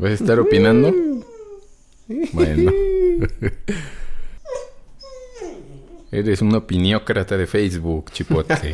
¿Vas 0.00 0.12
a 0.12 0.14
estar 0.14 0.40
opinando? 0.40 0.94
Bueno. 2.32 2.72
Eres 6.10 6.40
un 6.40 6.54
opiniócrata 6.54 7.36
de 7.36 7.46
Facebook, 7.46 8.10
chipote. 8.10 8.54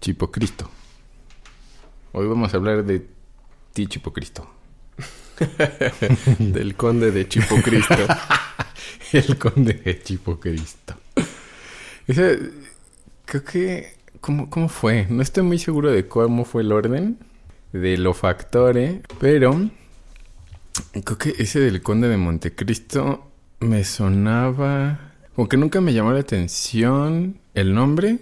Chipocristo. 0.00 0.70
Hoy 2.12 2.26
vamos 2.26 2.52
a 2.52 2.58
hablar 2.58 2.84
de 2.84 3.06
ti, 3.72 3.86
Chipocristo. 3.86 4.46
Del 6.38 6.76
conde 6.76 7.10
de 7.10 7.26
Chipocristo. 7.26 8.06
El 9.14 9.38
conde 9.38 9.72
de 9.72 10.02
Chipocristo. 10.02 10.94
Ese, 12.06 12.65
creo 13.26 13.44
que... 13.44 13.96
¿cómo, 14.20 14.48
¿Cómo 14.48 14.68
fue? 14.68 15.06
No 15.10 15.22
estoy 15.22 15.42
muy 15.42 15.58
seguro 15.58 15.92
de 15.92 16.08
cómo 16.08 16.44
fue 16.44 16.62
el 16.62 16.72
orden 16.72 17.18
de 17.72 17.98
lo 17.98 18.14
factore, 18.14 19.02
pero 19.20 19.68
creo 20.92 21.18
que 21.18 21.34
ese 21.38 21.60
del 21.60 21.82
conde 21.82 22.08
de 22.08 22.16
Montecristo 22.16 23.30
me 23.60 23.84
sonaba... 23.84 25.12
Como 25.34 25.48
que 25.48 25.58
nunca 25.58 25.82
me 25.82 25.92
llamó 25.92 26.12
la 26.12 26.20
atención 26.20 27.38
el 27.52 27.74
nombre, 27.74 28.20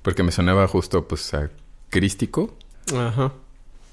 porque 0.00 0.22
me 0.22 0.32
sonaba 0.32 0.66
justo 0.66 1.06
pues 1.06 1.34
a 1.34 1.50
crístico. 1.90 2.56
Ajá. 2.96 3.34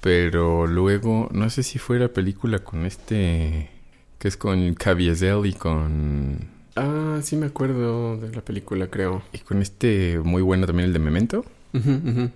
Pero 0.00 0.66
luego, 0.66 1.28
no 1.32 1.50
sé 1.50 1.62
si 1.62 1.78
fue 1.78 1.98
la 1.98 2.08
película 2.08 2.60
con 2.60 2.86
este... 2.86 3.70
Que 4.18 4.28
es 4.28 4.36
con 4.36 4.74
Caviezel 4.74 5.44
y 5.44 5.52
con... 5.52 6.51
Ah, 6.76 7.20
sí 7.22 7.36
me 7.36 7.46
acuerdo 7.46 8.16
de 8.16 8.34
la 8.34 8.42
película, 8.42 8.86
creo. 8.88 9.22
Y 9.32 9.38
con 9.38 9.60
este 9.62 10.18
muy 10.22 10.42
bueno 10.42 10.66
también, 10.66 10.86
el 10.88 10.92
de 10.92 10.98
Memento. 10.98 11.44
Ujú. 11.74 12.30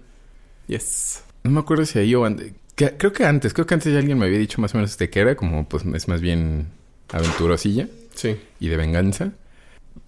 Yes. 0.67 1.23
No 1.45 1.51
me 1.53 1.61
acuerdo 1.61 1.87
si 1.87 1.98
ahí 1.98 2.15
o 2.15 2.25
antes. 2.25 2.53
que- 2.75 2.97
Creo 2.98 3.12
que 3.12 3.25
antes, 3.25 3.55
creo 3.55 3.67
que 3.67 3.75
antes 3.75 3.93
ya 3.93 3.98
alguien 3.98 4.19
me 4.19 4.27
había 4.27 4.39
dicho 4.39 4.61
más 4.61 4.75
o 4.75 4.78
menos 4.78 4.98
de 4.98 5.09
qué 5.09 5.20
era, 5.20 5.34
como 5.37 5.67
pues 5.69 5.84
es 5.87 6.09
más 6.09 6.20
bien 6.20 6.67
aventurosilla 7.11 7.89
Sí. 8.15 8.37
y 8.61 8.69
de 8.69 8.77
venganza. 8.77 9.33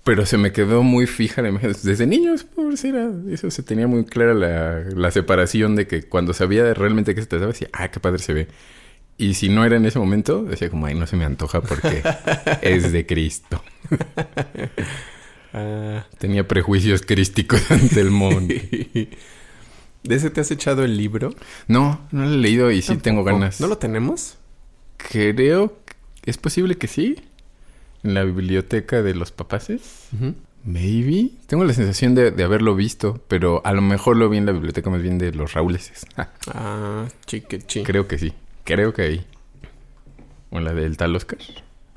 Pero 0.04 0.26
se 0.26 0.36
me 0.38 0.52
quedó 0.52 0.82
muy 0.82 1.06
fija 1.06 1.40
la 1.42 1.48
imagen. 1.48 1.72
Desde 1.82 2.06
niños, 2.06 2.44
pues 2.44 2.84
era, 2.84 3.10
eso 3.30 3.50
se 3.50 3.62
tenía 3.62 3.86
muy 3.86 4.04
clara 4.04 4.34
la, 4.34 4.80
la 4.94 5.10
separación 5.10 5.76
de 5.76 5.86
que 5.86 6.02
cuando 6.02 6.34
sabía 6.34 6.74
realmente 6.74 7.14
qué 7.14 7.22
se 7.22 7.26
trataba, 7.26 7.52
decía, 7.52 7.68
ah, 7.72 7.88
qué 7.90 8.00
padre 8.00 8.18
se 8.18 8.32
ve. 8.34 8.48
Y 9.18 9.34
si 9.34 9.48
no 9.48 9.64
era 9.64 9.76
en 9.76 9.84
ese 9.84 9.98
momento, 9.98 10.44
decía 10.44 10.70
como, 10.70 10.86
ay, 10.86 10.94
no 10.94 11.06
se 11.08 11.16
me 11.16 11.24
antoja 11.24 11.60
porque 11.60 12.02
es 12.62 12.92
de 12.92 13.04
Cristo. 13.04 13.60
Ah. 15.52 16.06
Tenía 16.18 16.46
prejuicios 16.46 17.02
crísticos 17.02 17.68
ante 17.70 18.00
el 18.00 18.10
mundo. 18.10 18.54
¿De 20.04 20.14
ese 20.14 20.30
te 20.30 20.40
has 20.40 20.50
echado 20.52 20.84
el 20.84 20.96
libro? 20.96 21.34
No, 21.66 22.06
no 22.12 22.26
lo 22.26 22.34
he 22.34 22.38
leído 22.38 22.70
y 22.70 22.80
sí 22.80 22.96
tengo 22.96 23.24
ganas. 23.24 23.60
¿No 23.60 23.66
lo 23.66 23.78
tenemos? 23.78 24.36
Creo 24.96 25.76
que 25.84 26.30
es 26.30 26.36
posible 26.38 26.76
que 26.76 26.86
sí. 26.86 27.16
En 28.04 28.14
la 28.14 28.22
biblioteca 28.22 29.02
de 29.02 29.14
los 29.14 29.32
papaces. 29.32 30.06
Ujú. 30.14 30.34
Maybe. 30.64 31.30
Tengo 31.48 31.64
la 31.64 31.72
sensación 31.72 32.14
de, 32.14 32.30
de 32.30 32.44
haberlo 32.44 32.76
visto, 32.76 33.20
pero 33.26 33.62
a 33.64 33.72
lo 33.72 33.82
mejor 33.82 34.16
lo 34.16 34.28
vi 34.28 34.38
en 34.38 34.46
la 34.46 34.52
biblioteca 34.52 34.90
más 34.90 35.02
bien 35.02 35.18
de 35.18 35.32
los 35.32 35.54
Rauleses. 35.54 36.06
Ah, 36.54 37.06
chiquechi. 37.26 37.82
Creo 37.82 38.06
que 38.06 38.18
sí. 38.18 38.32
Creo 38.68 38.92
que 38.92 39.02
ahí. 39.02 39.26
O 40.50 40.58
en 40.58 40.64
la 40.64 40.74
del 40.74 40.96
tal 40.98 41.16
Oscar. 41.16 41.38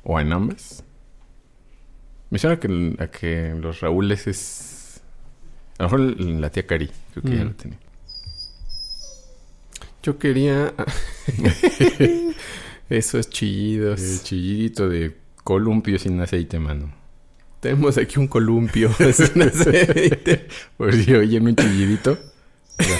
O 0.04 0.18
en 0.18 0.32
ambas. 0.32 0.82
Me 2.30 2.38
suena 2.38 2.58
que, 2.58 2.96
a 2.98 3.08
que 3.08 3.54
los 3.60 3.80
Raúles 3.80 4.26
es... 4.26 5.02
A 5.78 5.82
lo 5.82 5.90
mejor 5.90 6.00
la 6.20 6.48
tía 6.50 6.66
Cari. 6.66 6.90
Creo 7.12 7.22
que 7.24 7.36
ya 7.36 7.44
Mm. 7.44 7.48
lo 7.48 7.54
tenía. 7.54 7.78
Yo 10.02 10.18
quería... 10.18 10.72
Esos 12.88 13.28
chillidos. 13.28 14.00
El 14.00 14.22
chillidito 14.22 14.88
de 14.88 15.14
columpio 15.44 15.98
sin 15.98 16.18
aceite, 16.20 16.58
mano. 16.58 16.92
Tenemos 17.60 17.98
aquí 17.98 18.18
un 18.18 18.28
columpio. 18.28 18.90
sin 19.12 19.42
aceite. 19.42 20.48
Por 20.78 20.94
si 20.94 21.12
oyen 21.14 21.46
un 21.46 21.54
chillidito. 21.56 22.18
Ya, 22.78 22.96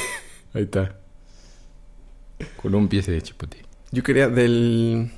ahí 0.54 0.64
está. 0.64 0.98
Columpio 2.56 3.00
ese 3.00 3.12
de 3.12 3.22
chipote. 3.22 3.61
Yo 3.92 4.02
quería 4.02 4.28
del... 4.28 5.10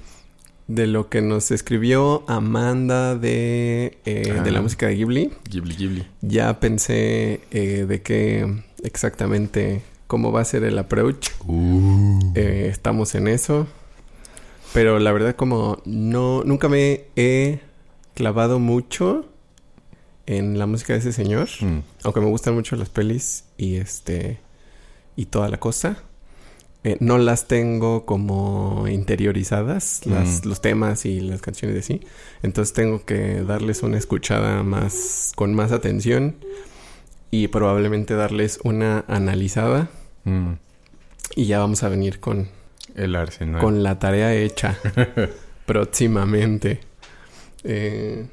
De 0.66 0.86
lo 0.86 1.10
que 1.10 1.20
nos 1.20 1.50
escribió 1.50 2.24
Amanda 2.26 3.16
de, 3.16 3.98
eh, 4.06 4.40
de 4.42 4.50
la 4.50 4.62
música 4.62 4.86
de 4.86 4.96
Ghibli. 4.96 5.30
Ghibli 5.50 5.74
Ghibli. 5.76 6.06
Ya 6.22 6.58
pensé 6.58 7.42
eh, 7.50 7.84
de 7.86 8.00
qué 8.00 8.62
exactamente 8.82 9.82
cómo 10.06 10.32
va 10.32 10.40
a 10.40 10.44
ser 10.46 10.64
el 10.64 10.78
approach. 10.78 11.28
Uh. 11.46 12.32
Eh, 12.34 12.68
estamos 12.70 13.14
en 13.14 13.28
eso. 13.28 13.66
Pero 14.72 14.98
la 15.00 15.12
verdad 15.12 15.36
como 15.36 15.82
no 15.84 16.42
nunca 16.44 16.70
me 16.70 17.04
he 17.14 17.60
clavado 18.14 18.58
mucho 18.58 19.26
en 20.24 20.58
la 20.58 20.64
música 20.64 20.94
de 20.94 21.00
ese 21.00 21.12
señor, 21.12 21.50
Mm. 21.60 21.80
aunque 22.04 22.20
me 22.20 22.26
gustan 22.28 22.54
mucho 22.54 22.74
las 22.76 22.88
pelis 22.88 23.44
y 23.58 23.74
este 23.76 24.40
y 25.14 25.26
toda 25.26 25.50
la 25.50 25.58
cosa. 25.60 25.98
Eh, 26.86 26.98
no 27.00 27.16
las 27.16 27.48
tengo 27.48 28.04
como 28.04 28.86
interiorizadas, 28.88 30.02
las, 30.04 30.44
Mm. 30.44 30.48
los 30.48 30.60
temas 30.60 31.06
y 31.06 31.20
las 31.20 31.40
canciones 31.40 31.74
de 31.74 31.82
sí. 31.82 32.00
Entonces 32.42 32.74
tengo 32.74 33.04
que 33.06 33.42
darles 33.42 33.82
una 33.82 33.96
escuchada 33.96 34.62
más, 34.62 35.32
con 35.34 35.54
más 35.54 35.72
atención 35.72 36.36
y 37.30 37.48
probablemente 37.48 38.14
darles 38.14 38.60
una 38.64 39.04
analizada. 39.08 39.88
Mm. 40.24 40.52
Y 41.36 41.46
ya 41.46 41.58
vamos 41.58 41.82
a 41.82 41.88
venir 41.88 42.20
con, 42.20 42.48
El 42.94 43.16
arsenal. 43.16 43.60
con 43.62 43.82
la 43.82 43.98
tarea 43.98 44.34
hecha 44.34 44.78
próximamente. 45.66 46.80
Eh, 47.64 48.26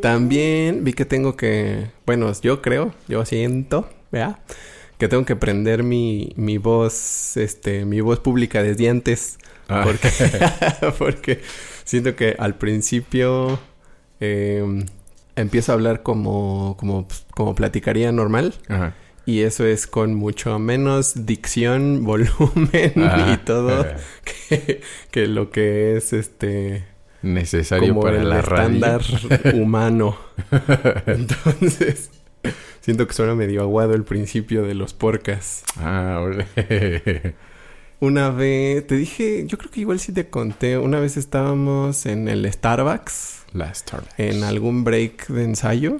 también 0.00 0.82
vi 0.82 0.92
que 0.92 1.04
tengo 1.04 1.36
que, 1.36 1.86
bueno, 2.04 2.32
yo 2.42 2.60
creo, 2.60 2.92
yo 3.08 3.24
siento, 3.24 3.88
¿verdad? 4.10 4.38
Que 5.02 5.08
tengo 5.08 5.24
que 5.24 5.34
prender 5.34 5.82
mi, 5.82 6.32
mi 6.36 6.58
voz, 6.58 7.36
este, 7.36 7.84
mi 7.84 8.00
voz 8.00 8.20
pública 8.20 8.62
desde 8.62 8.88
antes. 8.88 9.36
Ah. 9.66 9.82
Porque, 9.82 10.08
porque 10.96 11.40
siento 11.82 12.14
que 12.14 12.36
al 12.38 12.54
principio 12.54 13.58
eh, 14.20 14.84
empiezo 15.34 15.72
a 15.72 15.74
hablar 15.74 16.04
como, 16.04 16.76
como, 16.78 17.08
como 17.34 17.56
platicaría 17.56 18.12
normal. 18.12 18.54
Ajá. 18.68 18.94
Y 19.26 19.40
eso 19.40 19.66
es 19.66 19.88
con 19.88 20.14
mucho 20.14 20.56
menos 20.60 21.26
dicción, 21.26 22.04
volumen 22.04 22.92
y 22.94 23.36
todo 23.38 23.84
que, 24.48 24.82
que 25.10 25.26
lo 25.26 25.50
que 25.50 25.96
es 25.96 26.12
este 26.12 26.84
Necesario 27.22 27.88
como 27.88 28.02
para 28.02 28.18
el 28.18 28.28
la 28.30 28.40
radio. 28.40 28.66
estándar 28.66 29.02
humano. 29.54 30.16
Entonces, 31.06 32.08
siento 32.82 33.06
que 33.06 33.14
suena 33.14 33.34
medio 33.34 33.62
aguado 33.62 33.94
el 33.94 34.04
principio 34.04 34.62
de 34.64 34.74
los 34.74 34.92
porcas. 34.92 35.64
Ah. 35.78 36.22
Una 38.00 38.30
vez, 38.30 38.84
te 38.88 38.96
dije, 38.96 39.46
yo 39.46 39.56
creo 39.56 39.70
que 39.70 39.80
igual 39.80 40.00
sí 40.00 40.12
te 40.12 40.28
conté, 40.28 40.76
una 40.76 40.98
vez 40.98 41.16
estábamos 41.16 42.04
en 42.04 42.26
el 42.26 42.52
Starbucks, 42.52 43.44
La 43.52 43.72
Starbucks. 43.72 44.18
en 44.18 44.42
algún 44.42 44.82
break 44.82 45.28
de 45.28 45.44
ensayo. 45.44 45.98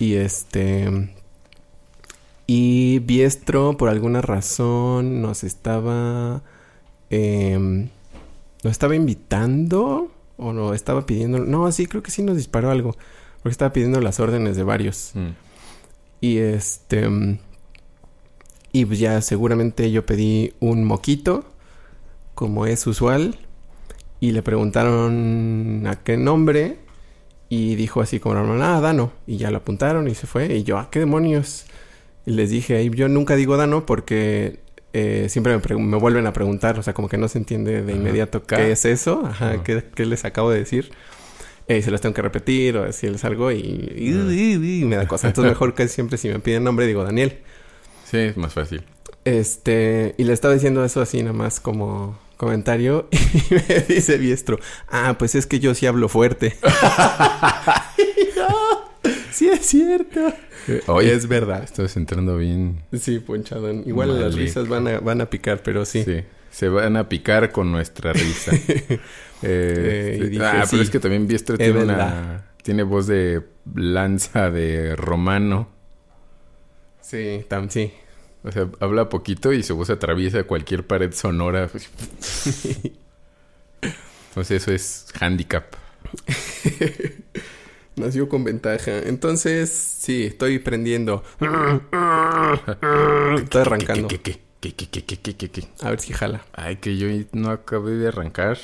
Y 0.00 0.14
este... 0.14 1.14
Y 2.46 3.00
Biestro, 3.00 3.76
por 3.76 3.90
alguna 3.90 4.22
razón, 4.22 5.20
nos 5.20 5.44
estaba... 5.44 6.42
em, 7.10 7.90
nos 8.64 8.70
estaba 8.70 8.96
invitando 8.96 10.10
o 10.38 10.54
nos 10.54 10.74
estaba 10.74 11.04
pidiendo... 11.04 11.40
No, 11.40 11.70
sí, 11.72 11.84
creo 11.84 12.02
que 12.02 12.10
sí 12.10 12.22
nos 12.22 12.38
disparó 12.38 12.70
algo. 12.70 12.96
Porque 13.42 13.52
estaba 13.52 13.72
pidiendo 13.72 14.00
las 14.00 14.20
órdenes 14.20 14.56
de 14.56 14.62
varios. 14.62 15.12
Mm. 15.14 15.28
Y 16.20 16.38
este... 16.38 17.08
mm, 17.08 17.38
Y 18.72 18.84
pues 18.84 18.98
ya 18.98 19.20
seguramente 19.22 19.90
yo 19.90 20.04
pedí 20.04 20.52
un 20.60 20.84
moquito, 20.84 21.44
como 22.34 22.66
es 22.66 22.86
usual. 22.86 23.36
Y 24.20 24.32
le 24.32 24.42
preguntaron 24.42 25.84
a 25.86 25.96
qué 25.96 26.16
nombre. 26.16 26.78
Y 27.48 27.76
dijo 27.76 28.00
así 28.02 28.20
como 28.20 28.34
ah, 28.62 28.80
Dano. 28.80 29.12
Y 29.26 29.36
ya 29.38 29.50
lo 29.50 29.58
apuntaron 29.58 30.08
y 30.08 30.14
se 30.14 30.26
fue. 30.26 30.54
Y 30.56 30.64
yo, 30.64 30.78
¿a 30.78 30.90
qué 30.90 30.98
demonios? 30.98 31.64
Y 32.26 32.32
les 32.32 32.50
dije, 32.50 32.76
"Ay, 32.76 32.90
yo 32.90 33.08
nunca 33.08 33.36
digo 33.36 33.56
Dano 33.56 33.86
porque 33.86 34.60
eh, 34.92 35.28
siempre 35.30 35.56
me, 35.56 35.76
me 35.76 35.96
vuelven 35.96 36.26
a 36.26 36.32
preguntar. 36.34 36.78
O 36.78 36.82
sea, 36.82 36.92
como 36.92 37.08
que 37.08 37.16
no 37.16 37.28
se 37.28 37.38
entiende 37.38 37.82
de 37.82 37.92
inmediato 37.94 38.42
qué 38.42 38.72
es 38.72 38.84
eso. 38.84 39.22
Ajá, 39.24 39.52
Ajá. 39.52 39.62
¿qué, 39.62 39.82
qué 39.94 40.04
les 40.04 40.24
acabo 40.26 40.50
de 40.50 40.58
decir. 40.58 40.90
Eh, 41.68 41.82
se 41.82 41.90
los 41.90 42.00
tengo 42.00 42.14
que 42.14 42.22
repetir 42.22 42.76
o 42.78 42.84
decirles 42.84 43.24
algo 43.24 43.52
y, 43.52 43.58
y- 43.58 44.32
y- 44.32 44.80
y 44.82 44.84
me 44.86 44.96
da 44.96 45.06
cosa. 45.06 45.28
Entonces 45.28 45.50
mejor 45.52 45.74
que 45.74 45.86
siempre 45.88 46.16
si 46.18 46.28
me 46.28 46.38
piden 46.38 46.64
nombre 46.64 46.86
digo 46.86 47.04
Daniel. 47.04 47.38
Sí, 48.10 48.16
es 48.18 48.36
más 48.38 48.54
fácil. 48.54 48.82
Este, 49.24 50.14
y 50.16 50.24
le 50.24 50.32
estaba 50.32 50.54
diciendo 50.54 50.82
eso 50.84 51.02
así 51.02 51.18
nada 51.22 51.34
más 51.34 51.60
como 51.60 52.18
comentario 52.38 53.08
y 53.10 53.54
me 53.54 53.80
dice 53.86 54.16
Biestro, 54.16 54.58
ah, 54.88 55.16
pues 55.18 55.34
es 55.34 55.44
que 55.46 55.60
yo 55.60 55.74
sí 55.74 55.86
hablo 55.86 56.08
fuerte. 56.08 56.56
Sí 59.32 59.48
es 59.48 59.66
cierto. 59.66 60.32
Oye, 60.88 61.12
es 61.14 61.28
verdad. 61.28 61.62
Estás 61.62 61.96
entrando 61.96 62.36
bien. 62.38 62.80
Sí, 62.98 63.20
ponchadón. 63.20 63.84
Igual 63.86 64.20
las 64.20 64.34
risas 64.34 64.68
van 64.68 64.88
a, 64.88 64.98
van 65.00 65.20
a 65.20 65.30
picar, 65.30 65.62
pero 65.62 65.84
sí. 65.84 66.02
Sí. 66.02 66.22
Se 66.50 66.68
van 66.68 66.96
a 66.96 67.08
picar 67.08 67.52
con 67.52 67.70
nuestra 67.72 68.12
risa. 68.12 68.52
Eh, 69.40 70.18
Eh, 70.20 70.28
dije, 70.30 70.44
ah, 70.44 70.50
pero 70.54 70.66
sí, 70.66 70.80
es 70.80 70.90
que 70.90 70.98
también 70.98 71.28
Biestra 71.28 71.54
es 71.54 71.60
tiene 71.60 71.84
una... 71.84 72.44
Tiene 72.60 72.82
voz 72.82 73.06
de 73.06 73.46
lanza 73.72 74.50
de 74.50 74.96
romano. 74.96 75.68
Sí, 77.00 77.44
tam, 77.48 77.70
sí. 77.70 77.92
O 78.42 78.50
sea, 78.50 78.68
habla 78.80 79.08
poquito 79.08 79.52
y 79.52 79.62
su 79.62 79.76
voz 79.76 79.90
atraviesa 79.90 80.42
cualquier 80.42 80.86
pared 80.86 81.12
sonora. 81.12 81.70
Entonces 84.30 84.62
eso 84.62 84.72
es 84.72 85.06
handicap. 85.20 85.64
Nació 87.96 88.28
con 88.28 88.44
ventaja. 88.44 88.98
Entonces, 88.98 89.70
sí, 89.70 90.24
estoy 90.26 90.58
prendiendo. 90.58 91.24
Estoy 93.42 93.60
arrancando. 93.60 94.08
¿Qué, 94.08 94.20
qué, 94.20 94.32
qué, 94.32 94.47
qué, 94.60 94.72
qué, 94.72 94.86
qué, 94.86 95.02
qué, 95.02 95.34
qué, 95.36 95.50
qué? 95.50 95.64
A 95.82 95.90
ver 95.90 96.00
si 96.00 96.12
jala. 96.12 96.42
Ay, 96.52 96.76
que 96.76 96.96
yo 96.96 97.08
no 97.32 97.50
acabé 97.50 97.92
de 97.92 98.08
arrancar. 98.08 98.58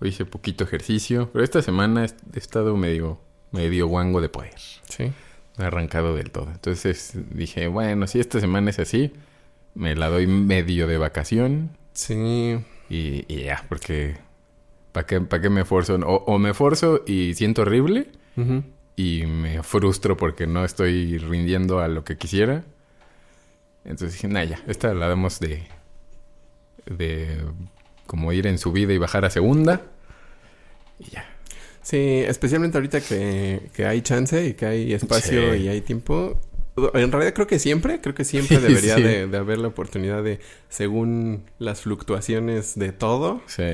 Hoy 0.00 0.10
hice 0.10 0.24
poquito 0.24 0.64
ejercicio. 0.64 1.30
Pero 1.32 1.44
esta 1.44 1.62
semana 1.62 2.04
he 2.04 2.38
estado 2.38 2.76
medio, 2.76 3.20
medio 3.50 3.86
guango 3.88 4.20
de 4.20 4.28
poder. 4.28 4.58
Sí. 4.58 5.12
No 5.56 5.64
he 5.64 5.66
arrancado 5.66 6.14
del 6.14 6.30
todo. 6.30 6.50
Entonces 6.50 7.12
dije, 7.30 7.66
bueno, 7.68 8.06
si 8.06 8.20
esta 8.20 8.38
semana 8.40 8.70
es 8.70 8.78
así, 8.78 9.12
me 9.74 9.94
la 9.96 10.08
doy 10.08 10.26
medio 10.26 10.86
de 10.86 10.98
vacación. 10.98 11.70
Sí. 11.92 12.58
Y, 12.88 13.24
y 13.28 13.44
ya, 13.44 13.64
porque 13.68 14.16
¿para 14.92 15.06
qué, 15.06 15.20
pa' 15.20 15.40
qué 15.40 15.50
me 15.50 15.62
esfuerzo? 15.62 15.96
O, 15.96 16.24
o 16.26 16.38
me 16.38 16.50
esfuerzo 16.50 17.02
y 17.06 17.34
siento 17.34 17.62
horrible 17.62 18.08
y 18.94 19.26
me 19.26 19.64
frustro 19.64 20.16
porque 20.16 20.46
no 20.46 20.64
estoy 20.64 21.18
rindiendo 21.18 21.80
a 21.80 21.88
lo 21.88 22.04
que 22.04 22.16
quisiera. 22.16 22.64
Entonces 23.84 24.12
dije, 24.14 24.28
nah, 24.28 24.44
ya, 24.44 24.62
esta 24.66 24.92
la 24.94 25.08
damos 25.08 25.40
de, 25.40 25.62
de 26.86 27.38
como 28.06 28.32
ir 28.32 28.46
en 28.46 28.58
subida 28.58 28.92
y 28.92 28.98
bajar 28.98 29.24
a 29.24 29.30
segunda. 29.30 29.82
Y 30.98 31.10
ya. 31.10 31.24
Sí, 31.82 32.22
especialmente 32.26 32.76
ahorita 32.76 33.00
que, 33.00 33.70
que 33.74 33.86
hay 33.86 34.02
chance 34.02 34.44
y 34.46 34.54
que 34.54 34.66
hay 34.66 34.92
espacio 34.92 35.54
Sí. 35.54 35.60
y 35.62 35.68
hay 35.68 35.80
tiempo. 35.80 36.38
En 36.94 37.10
realidad 37.10 37.34
creo 37.34 37.46
que 37.46 37.58
siempre, 37.58 38.00
creo 38.00 38.14
que 38.14 38.24
siempre 38.24 38.58
debería 38.60 38.96
Sí. 38.96 39.02
de, 39.02 39.26
de 39.26 39.36
haber 39.38 39.58
la 39.58 39.68
oportunidad 39.68 40.22
de, 40.22 40.38
según 40.68 41.44
las 41.58 41.80
fluctuaciones 41.82 42.78
de 42.78 42.92
todo, 42.92 43.42
Sí. 43.46 43.64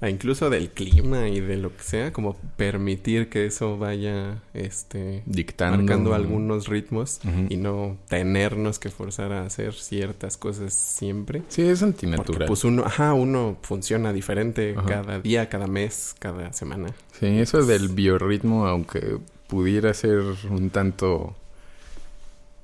E 0.00 0.10
incluso 0.10 0.50
del 0.50 0.68
clima 0.70 1.28
y 1.28 1.40
de 1.40 1.56
lo 1.56 1.74
que 1.74 1.82
sea, 1.82 2.12
como 2.12 2.34
permitir 2.56 3.28
que 3.30 3.46
eso 3.46 3.78
vaya 3.78 4.42
este 4.52 5.22
Dictando. 5.24 5.78
marcando 5.78 6.14
algunos 6.14 6.68
ritmos 6.68 7.20
y 7.48 7.56
no 7.56 7.96
tenernos 8.08 8.78
que 8.78 8.90
forzar 8.90 9.32
a 9.32 9.46
hacer 9.46 9.72
ciertas 9.74 10.36
cosas 10.36 10.74
siempre. 10.74 11.42
Sí, 11.48 11.62
es 11.62 11.78
Porque 11.80 11.84
antinatural. 11.84 12.48
pues 12.48 12.64
uno, 12.64 12.84
ajá, 12.84 13.14
uno 13.14 13.56
funciona 13.62 14.12
diferente 14.12 14.74
Ajá. 14.76 14.86
cada 14.86 15.20
día, 15.20 15.48
cada 15.48 15.66
mes, 15.66 16.14
cada 16.18 16.52
semana. 16.52 16.88
Sí, 17.18 17.26
eso 17.26 17.64
del 17.64 17.88
biorritmo, 17.88 18.66
aunque 18.66 19.18
pudiera 19.46 19.94
ser 19.94 20.20
un 20.50 20.68
tanto 20.70 21.34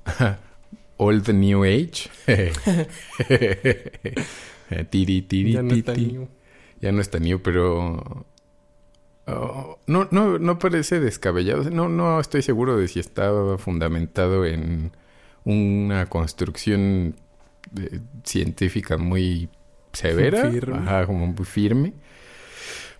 old 0.97 1.27
new 1.29 1.63
age. 1.63 2.09
tiri, 4.91 5.21
tiri, 5.23 5.53
Ya 5.53 5.61
Ya 6.81 6.91
no 6.91 6.99
está 6.99 7.19
new, 7.19 7.41
pero 7.41 8.25
oh, 9.27 9.79
no, 9.87 10.07
no, 10.11 10.39
no 10.39 10.59
parece 10.59 10.99
descabellado. 10.99 11.69
No, 11.69 11.87
no 11.89 12.19
estoy 12.19 12.41
seguro 12.41 12.77
de 12.77 12.87
si 12.87 12.99
está 12.99 13.31
fundamentado 13.57 14.45
en 14.45 14.91
una 15.43 16.07
construcción 16.07 17.15
eh, 17.79 17.99
científica 18.23 18.97
muy 18.97 19.49
severa, 19.93 20.49
Firme. 20.49 20.77
Ajá, 20.77 21.05
como 21.05 21.27
muy 21.27 21.45
firme. 21.45 21.93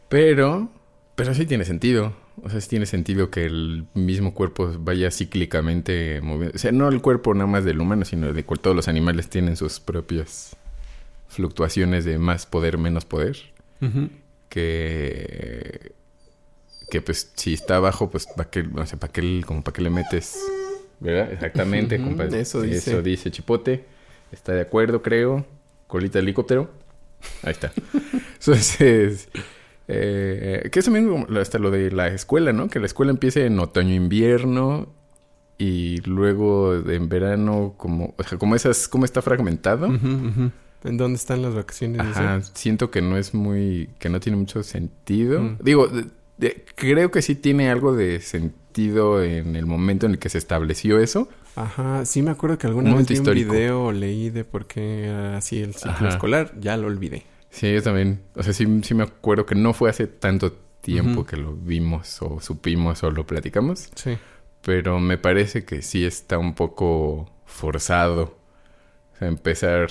Pero, 0.09 0.69
pero 1.15 1.33
sí 1.33 1.45
tiene 1.45 1.65
sentido. 1.65 2.13
O 2.43 2.49
sea, 2.49 2.59
sí 2.61 2.69
tiene 2.69 2.85
sentido 2.85 3.29
que 3.29 3.45
el 3.45 3.85
mismo 3.93 4.33
cuerpo 4.33 4.73
vaya 4.79 5.11
cíclicamente 5.11 6.21
moviendo. 6.21 6.55
O 6.55 6.59
sea, 6.59 6.71
no 6.71 6.87
el 6.87 7.01
cuerpo 7.01 7.33
nada 7.33 7.47
más 7.47 7.65
del 7.65 7.79
humano, 7.79 8.05
sino 8.05 8.33
de 8.33 8.43
todos 8.43 8.75
los 8.75 8.87
animales 8.87 9.29
tienen 9.29 9.55
sus 9.55 9.79
propias 9.79 10.55
fluctuaciones 11.27 12.03
de 12.03 12.17
más 12.17 12.45
poder, 12.45 12.77
menos 12.77 13.05
poder. 13.05 13.37
Que, 14.49 15.93
que 16.89 17.01
pues 17.01 17.31
si 17.35 17.53
está 17.53 17.77
abajo, 17.77 18.09
pues 18.09 18.27
para 18.27 18.49
qué, 18.49 18.67
o 18.75 18.85
sea, 18.85 18.99
para 18.99 19.11
qué, 19.13 19.41
como 19.45 19.63
para 19.63 19.73
qué 19.73 19.81
le 19.81 19.89
metes, 19.89 20.37
¿verdad? 20.99 21.31
Exactamente, 21.31 22.01
compadre. 22.01 22.41
eso 22.41 22.61
dice. 22.61 22.91
Eso 22.91 23.01
dice 23.01 23.31
Chipote. 23.31 23.85
Está 24.31 24.53
de 24.53 24.61
acuerdo, 24.61 25.01
creo. 25.01 25.45
Colita 25.87 26.19
de 26.19 26.23
helicóptero. 26.23 26.69
Ahí 27.43 27.51
está. 27.51 27.71
Entonces, 28.39 29.29
eh, 29.87 30.69
que 30.71 30.79
mismo, 30.91 31.25
como 31.27 31.39
hasta 31.39 31.59
lo 31.59 31.71
de 31.71 31.91
la 31.91 32.07
escuela, 32.07 32.53
¿no? 32.53 32.69
Que 32.69 32.79
la 32.79 32.85
escuela 32.85 33.11
empiece 33.11 33.45
en 33.45 33.59
otoño-invierno 33.59 34.87
y 35.57 35.97
luego 36.01 36.73
en 36.75 37.09
verano, 37.09 37.75
como, 37.77 38.15
o 38.17 38.23
sea, 38.23 38.37
como 38.37 38.55
esas, 38.55 38.87
como 38.87 39.05
está 39.05 39.21
fragmentado. 39.21 39.87
Ujú, 39.87 40.07
ujú. 40.07 40.51
¿En 40.83 40.97
dónde 40.97 41.17
están 41.17 41.41
las 41.41 41.53
vacaciones? 41.53 42.01
Ajá, 42.01 42.41
siento 42.53 42.89
que 42.91 43.01
no 43.01 43.17
es 43.17 43.33
muy, 43.33 43.89
que 43.99 44.09
no 44.09 44.19
tiene 44.19 44.37
mucho 44.37 44.63
sentido. 44.63 45.41
Mm. 45.41 45.57
Digo, 45.61 45.87
de- 45.87 46.05
de- 46.37 46.65
creo 46.75 47.11
que 47.11 47.21
sí 47.21 47.35
tiene 47.35 47.69
algo 47.69 47.93
de 47.95 48.19
sentido 48.19 49.23
en 49.23 49.55
el 49.55 49.65
momento 49.65 50.05
en 50.07 50.13
el 50.13 50.19
que 50.19 50.29
se 50.29 50.37
estableció 50.37 50.97
eso. 50.99 51.29
Ajá, 51.55 52.05
sí 52.05 52.21
me 52.21 52.31
acuerdo 52.31 52.57
que 52.57 52.65
Un 52.67 52.71
alguna 52.71 52.95
vez 52.95 53.07
momento 53.09 53.31
vi 53.33 53.43
un 53.43 53.49
video 53.49 53.83
o 53.85 53.91
leí 53.91 54.29
de 54.29 54.43
por 54.45 54.65
qué 54.65 55.05
era 55.05 55.37
así 55.37 55.61
el 55.61 55.73
ciclo 55.73 55.91
Ajá. 55.91 56.09
escolar. 56.09 56.53
Ya 56.59 56.77
lo 56.77 56.87
olvidé. 56.87 57.23
Sí, 57.49 57.71
yo 57.73 57.83
también. 57.83 58.21
O 58.35 58.41
sea, 58.43 58.53
sí, 58.53 58.65
sí 58.83 58.93
me 58.95 59.03
acuerdo 59.03 59.45
que 59.45 59.55
no 59.55 59.73
fue 59.73 59.89
hace 59.89 60.07
tanto 60.07 60.53
tiempo 60.79 61.25
que 61.25 61.35
lo 61.37 61.53
vimos 61.53 62.21
o 62.21 62.39
supimos 62.39 63.03
o 63.03 63.11
lo 63.11 63.27
platicamos. 63.27 63.89
Sí. 63.95 64.17
Pero 64.61 64.99
me 64.99 65.17
parece 65.17 65.65
que 65.65 65.81
sí 65.81 66.05
está 66.05 66.37
un 66.37 66.55
poco 66.55 67.29
forzado. 67.45 68.37
O 69.13 69.17
sea, 69.19 69.27
empezar 69.27 69.89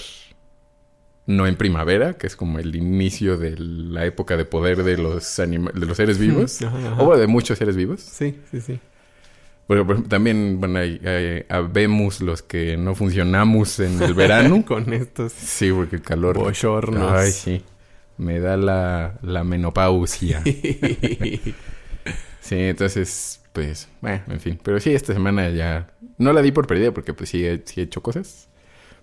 no 1.31 1.47
en 1.47 1.57
primavera, 1.57 2.15
que 2.15 2.27
es 2.27 2.37
como 2.37 2.59
el 2.59 2.75
inicio 2.77 3.37
de 3.39 3.57
la 3.59 4.05
época 4.05 4.37
de 4.37 4.45
poder 4.45 4.83
de 4.85 4.97
los 4.99 5.39
anima- 5.39 5.73
de 5.73 5.87
los 5.87 5.97
seres 5.97 6.19
vivos. 6.19 6.61
Ajá, 6.63 6.77
ajá. 6.93 7.03
o 7.03 7.17
de 7.17 7.27
muchos 7.27 7.59
seres 7.59 7.77
vivos. 7.77 8.01
Sí, 8.01 8.39
sí, 8.51 8.61
sí. 8.61 8.79
Por 9.67 9.77
ejemplo, 9.79 10.03
también, 10.09 10.59
bueno, 10.59 10.81
hay, 10.81 11.01
hay- 11.07 11.45
habemos 11.49 12.21
los 12.21 12.43
que 12.43 12.77
no 12.77 12.95
funcionamos 12.95 13.79
en 13.81 14.03
el 14.03 14.15
verano. 14.15 14.65
Con 14.67 14.93
estos 14.93 15.33
sí, 15.33 15.71
porque 15.73 15.97
el 15.97 16.03
calor... 16.03 16.37
bochornos. 16.39 17.13
Ay, 17.13 17.31
sí. 17.31 17.63
Me 18.19 18.41
da 18.41 18.57
la, 18.57 19.19
la 19.23 19.45
menopausia. 19.45 20.43
Sí, 22.41 22.57
entonces, 22.57 23.41
pues, 23.53 23.89
bueno, 24.01 24.23
en 24.29 24.41
fin. 24.41 24.59
Pero 24.63 24.81
sí, 24.81 24.93
esta 24.93 25.13
semana 25.13 25.51
ya... 25.51 25.91
No 26.19 26.33
la 26.33 26.43
di 26.43 26.53
por 26.53 26.67
perdida 26.67 26.93
porque 26.93 27.15
pues 27.15 27.31
sí 27.31 27.45
he 27.47 27.63
hecho 27.77 28.03
cosas. 28.03 28.49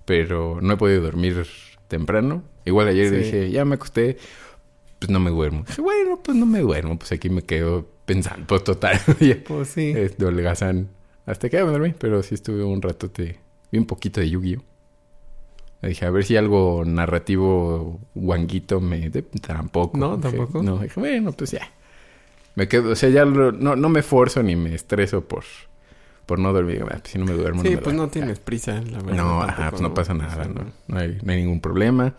Pero 0.05 0.60
no 0.62 0.74
he 0.74 0.77
podido 0.77 1.01
dormir 1.01 1.46
temprano. 1.88 2.44
Igual 2.65 2.88
ayer 2.89 3.10
Sí. 3.10 3.15
dije, 3.17 3.51
ya 3.51 3.65
me 3.65 3.75
acosté. 3.75 4.17
Pues 5.00 5.10
no 5.12 5.20
me 5.20 5.29
duermo. 5.29 5.63
Dije, 5.67 5.82
bueno, 5.82 6.20
pues 6.24 6.36
no 6.38 6.46
me 6.46 6.60
duermo. 6.60 6.98
Pues 6.98 7.12
aquí 7.12 7.29
me 7.29 7.44
quedo 7.44 7.88
pensando. 8.06 8.48
Pues 8.48 8.63
total. 8.63 9.00
ya, 9.20 9.38
Pues 9.48 9.70
sí. 9.70 9.94
es 9.96 10.17
de 10.17 10.25
holgazán. 10.25 10.89
Hasta 11.25 11.50
que 11.50 11.58
ya 11.58 11.65
me 11.65 11.72
dormí. 11.72 11.94
Pero 11.98 12.24
sí 12.24 12.36
estuve 12.36 12.63
un 12.63 12.82
rato. 12.82 13.10
Te... 13.10 13.38
Vi 13.72 13.77
un 13.77 13.86
poquito 13.86 14.22
de 14.22 14.29
Yu-Gi-Oh! 14.29 14.63
Dije, 15.88 16.06
a 16.06 16.10
ver 16.10 16.24
si 16.25 16.36
algo 16.36 16.84
narrativo 16.86 18.00
guanguito 18.15 18.82
me... 18.82 19.10
Tampoco. 19.12 19.98
No, 19.98 20.17
Dije, 20.17 20.29
tampoco. 20.38 20.63
No, 20.63 20.79
dije, 20.79 21.00
bueno, 21.00 21.32
pues 21.34 21.51
ya. 21.51 21.70
Me 22.56 22.67
quedo... 22.67 22.91
O 22.91 22.96
sea, 22.96 23.10
ya 23.10 23.25
lo- 23.25 23.51
no, 23.51 23.75
no 23.75 23.89
me 23.89 24.00
esfuerzo 24.00 24.41
ni 24.41 24.56
me 24.56 24.74
estreso 24.74 25.25
por... 25.27 25.44
Por 26.27 26.38
no 26.39 26.53
dormir. 26.53 26.84
Ah, 26.84 26.98
pues 27.00 27.13
si 27.13 27.17
no 27.17 27.25
me 27.25 27.34
duermo, 27.34 27.63
Sí, 27.63 27.69
me 27.69 27.77
pues 27.77 27.86
duermo. 27.86 28.03
no 28.03 28.10
tienes 28.10 28.38
prisa, 28.39 28.74
la 28.81 29.00
verdad. 29.00 29.15
No, 29.15 29.41
ajá, 29.41 29.72
pues 29.72 29.81
no 29.81 29.93
pasa 29.96 30.13
nada, 30.13 30.46
¿no? 30.46 30.72
No 30.88 31.00
hay, 31.00 31.17
no 31.24 31.31
hay 31.31 31.39
ningún 31.39 31.62
problema. 31.62 32.13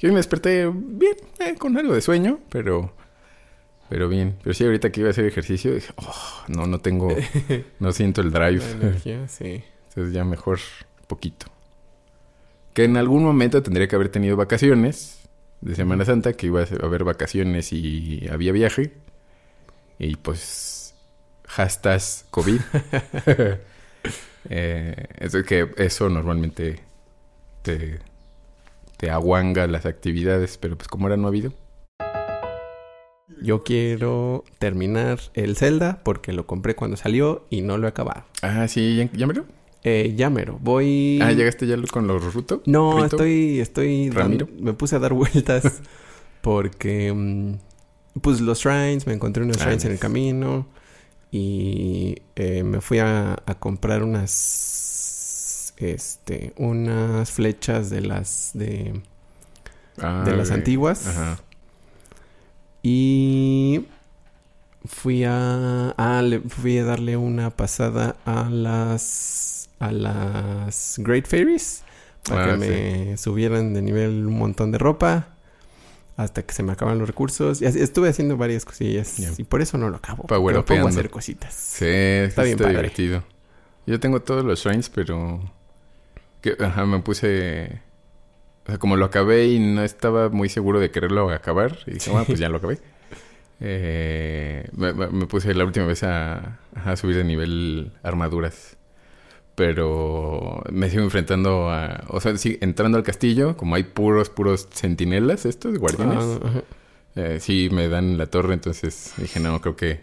Yo 0.00 0.08
me 0.08 0.16
desperté 0.16 0.68
bien, 0.74 1.14
eh, 1.38 1.54
con 1.56 1.76
algo 1.78 1.94
de 1.94 2.00
sueño, 2.00 2.40
pero... 2.50 2.92
Pero 3.88 4.08
bien. 4.08 4.36
Pero 4.42 4.54
sí, 4.54 4.64
ahorita 4.64 4.90
que 4.90 5.00
iba 5.00 5.08
a 5.08 5.12
hacer 5.12 5.26
ejercicio, 5.26 5.72
dije, 5.74 5.92
oh, 5.96 6.14
no, 6.48 6.66
no 6.66 6.80
tengo... 6.80 7.14
No 7.78 7.92
siento 7.92 8.20
el 8.22 8.32
drive. 8.32 8.58
La 8.58 8.70
energía, 8.88 9.28
sí. 9.28 9.62
Entonces 9.90 10.12
ya 10.14 10.24
mejor 10.24 10.58
poquito. 11.06 11.46
Que 12.72 12.84
en 12.84 12.96
algún 12.96 13.22
momento 13.22 13.62
tendría 13.62 13.86
que 13.86 13.94
haber 13.96 14.08
tenido 14.08 14.34
vacaciones 14.36 15.28
de 15.60 15.74
Semana 15.74 16.06
Santa, 16.06 16.32
que 16.32 16.46
iba 16.46 16.62
a 16.62 16.86
haber 16.86 17.04
vacaciones 17.04 17.70
y 17.74 18.26
había 18.32 18.50
viaje. 18.52 18.94
Y 19.98 20.16
pues, 20.16 20.71
hashtag 21.52 22.00
COVID. 22.30 22.60
eh, 24.48 25.06
es 25.18 25.32
que 25.46 25.70
eso 25.76 26.08
normalmente 26.08 26.80
te, 27.62 28.00
te 28.96 29.10
aguanga 29.10 29.66
las 29.66 29.86
actividades, 29.86 30.58
pero 30.58 30.76
pues 30.76 30.88
como 30.88 31.06
ahora 31.06 31.16
no 31.16 31.26
ha 31.26 31.28
habido. 31.28 31.52
yo 33.40 33.62
quiero 33.64 34.44
terminar 34.58 35.18
el 35.34 35.56
Zelda 35.56 36.00
porque 36.04 36.32
lo 36.32 36.46
compré 36.46 36.74
cuando 36.74 36.96
salió 36.96 37.44
y 37.50 37.60
no 37.60 37.76
lo 37.76 37.86
he 37.86 37.90
acabado. 37.90 38.24
Ah, 38.42 38.66
sí, 38.68 38.96
¿ya, 38.96 39.10
ya? 39.12 39.44
Eh, 39.84 40.14
ya 40.16 40.30
mero. 40.30 40.58
Voy. 40.60 41.18
Ah, 41.20 41.32
¿llegaste 41.32 41.66
ya 41.66 41.76
con 41.90 42.06
los 42.06 42.32
Ruto? 42.34 42.62
No, 42.66 43.02
Rito? 43.02 43.16
estoy, 43.16 43.60
estoy. 43.60 44.08
dan- 44.08 44.16
Ramiro. 44.16 44.48
me 44.58 44.72
puse 44.74 44.94
a 44.96 45.00
dar 45.00 45.12
vueltas 45.12 45.82
porque, 46.40 47.12
mm, 47.12 47.54
pues 48.20 48.40
los 48.40 48.60
shrines, 48.60 49.06
me 49.06 49.12
encontré 49.12 49.42
unos 49.42 49.58
Ah, 49.60 49.64
shrines 49.64 49.84
en 49.84 49.92
el 49.92 49.98
camino 49.98 50.66
y 51.32 52.16
eh, 52.36 52.62
me 52.62 52.80
fui 52.82 52.98
a, 53.00 53.32
a 53.46 53.54
comprar 53.58 54.02
unas, 54.04 55.74
este, 55.78 56.52
unas 56.58 57.30
flechas 57.32 57.90
de 57.90 58.02
las 58.02 58.50
de, 58.54 59.00
Ah, 59.98 60.22
de 60.26 60.36
las 60.36 60.50
antiguas. 60.50 61.06
Ajá. 61.06 61.38
y 62.82 63.86
fui 64.84 65.24
a, 65.24 65.90
ah, 65.96 66.22
le- 66.22 66.40
fui 66.40 66.78
a 66.78 66.84
darle 66.84 67.16
una 67.16 67.50
pasada 67.50 68.16
a 68.24 68.48
las, 68.50 69.68
a 69.78 69.92
las 69.92 70.96
Great 70.98 71.26
Fairies 71.26 71.82
para 72.28 72.54
Ah, 72.54 72.58
que 72.58 73.06
me 73.08 73.16
subieran 73.16 73.74
de 73.74 73.82
nivel 73.82 74.26
un 74.26 74.38
montón 74.38 74.72
de 74.72 74.78
ropa 74.78 75.28
hasta 76.16 76.42
que 76.42 76.52
se 76.54 76.62
me 76.62 76.72
acaban 76.72 76.98
los 76.98 77.08
recursos. 77.08 77.62
Y 77.62 77.66
así, 77.66 77.80
estuve 77.80 78.08
haciendo 78.08 78.36
varias 78.36 78.64
cosillas 78.64 79.18
y 79.38 79.44
por 79.44 79.62
eso 79.62 79.78
no 79.78 79.88
lo 79.90 79.96
acabo. 79.96 80.24
Power 80.26 80.56
me 80.56 80.62
pongo 80.62 80.86
a 80.86 80.90
hacer 80.90 81.10
cositas. 81.10 81.54
Sí, 81.54 81.86
está, 81.86 82.42
bien 82.42 82.52
está 82.54 82.64
padre. 82.64 82.76
divertido. 82.78 83.24
Yo 83.86 83.98
tengo 84.00 84.20
todos 84.22 84.44
los 84.44 84.60
shrines, 84.62 84.88
pero... 84.90 85.40
Que, 86.40 86.56
ajá, 86.60 86.86
me 86.86 86.98
puse... 87.00 87.80
O 88.64 88.66
sea, 88.66 88.78
como 88.78 88.96
lo 88.96 89.04
acabé 89.06 89.46
y 89.48 89.58
no 89.58 89.82
estaba 89.82 90.28
muy 90.28 90.48
seguro 90.48 90.78
de 90.78 90.90
quererlo 90.92 91.30
acabar. 91.30 91.78
Y 91.86 91.92
dije, 91.94 92.10
bueno, 92.10 92.26
pues 92.26 92.38
ya 92.38 92.48
lo 92.48 92.58
acabé. 92.58 92.78
Eh, 93.64 94.68
me, 94.72 94.92
me- 94.92 95.06
me 95.06 95.26
puse 95.26 95.54
la 95.54 95.64
última 95.64 95.86
vez 95.86 96.02
a, 96.02 96.58
a 96.74 96.96
subir 96.96 97.14
de 97.16 97.22
nivel 97.22 97.92
armaduras. 98.02 98.76
Pero 99.54 100.62
me 100.70 100.88
sigo 100.88 101.02
enfrentando 101.02 101.70
a... 101.70 102.04
O 102.08 102.20
sea, 102.20 102.36
sí, 102.38 102.58
entrando 102.62 102.96
al 102.98 103.04
castillo, 103.04 103.56
como 103.56 103.74
hay 103.74 103.84
puros, 103.84 104.30
puros 104.30 104.66
centinelas 104.72 105.44
estos, 105.44 105.78
guardianes. 105.78 106.24
Ah. 106.42 106.62
Eh, 107.16 107.38
sí, 107.40 107.68
me 107.70 107.88
dan 107.88 108.16
la 108.16 108.26
torre, 108.26 108.54
entonces 108.54 109.12
dije, 109.18 109.40
no, 109.40 109.60
creo 109.60 109.76
que... 109.76 110.00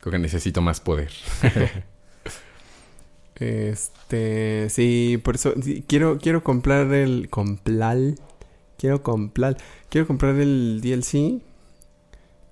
Creo 0.00 0.12
que 0.12 0.18
necesito 0.18 0.60
más 0.62 0.80
poder. 0.80 1.10
Este, 3.36 4.68
sí, 4.70 5.18
por 5.24 5.34
eso 5.34 5.54
sí, 5.60 5.82
quiero 5.88 6.18
quiero 6.18 6.44
comprar 6.44 6.92
el 6.92 7.28
comprar 7.28 7.96
quiero 8.78 9.02
comprar 9.02 9.56
quiero 9.88 10.06
comprar 10.06 10.36
el 10.36 10.80
DLC 10.80 11.40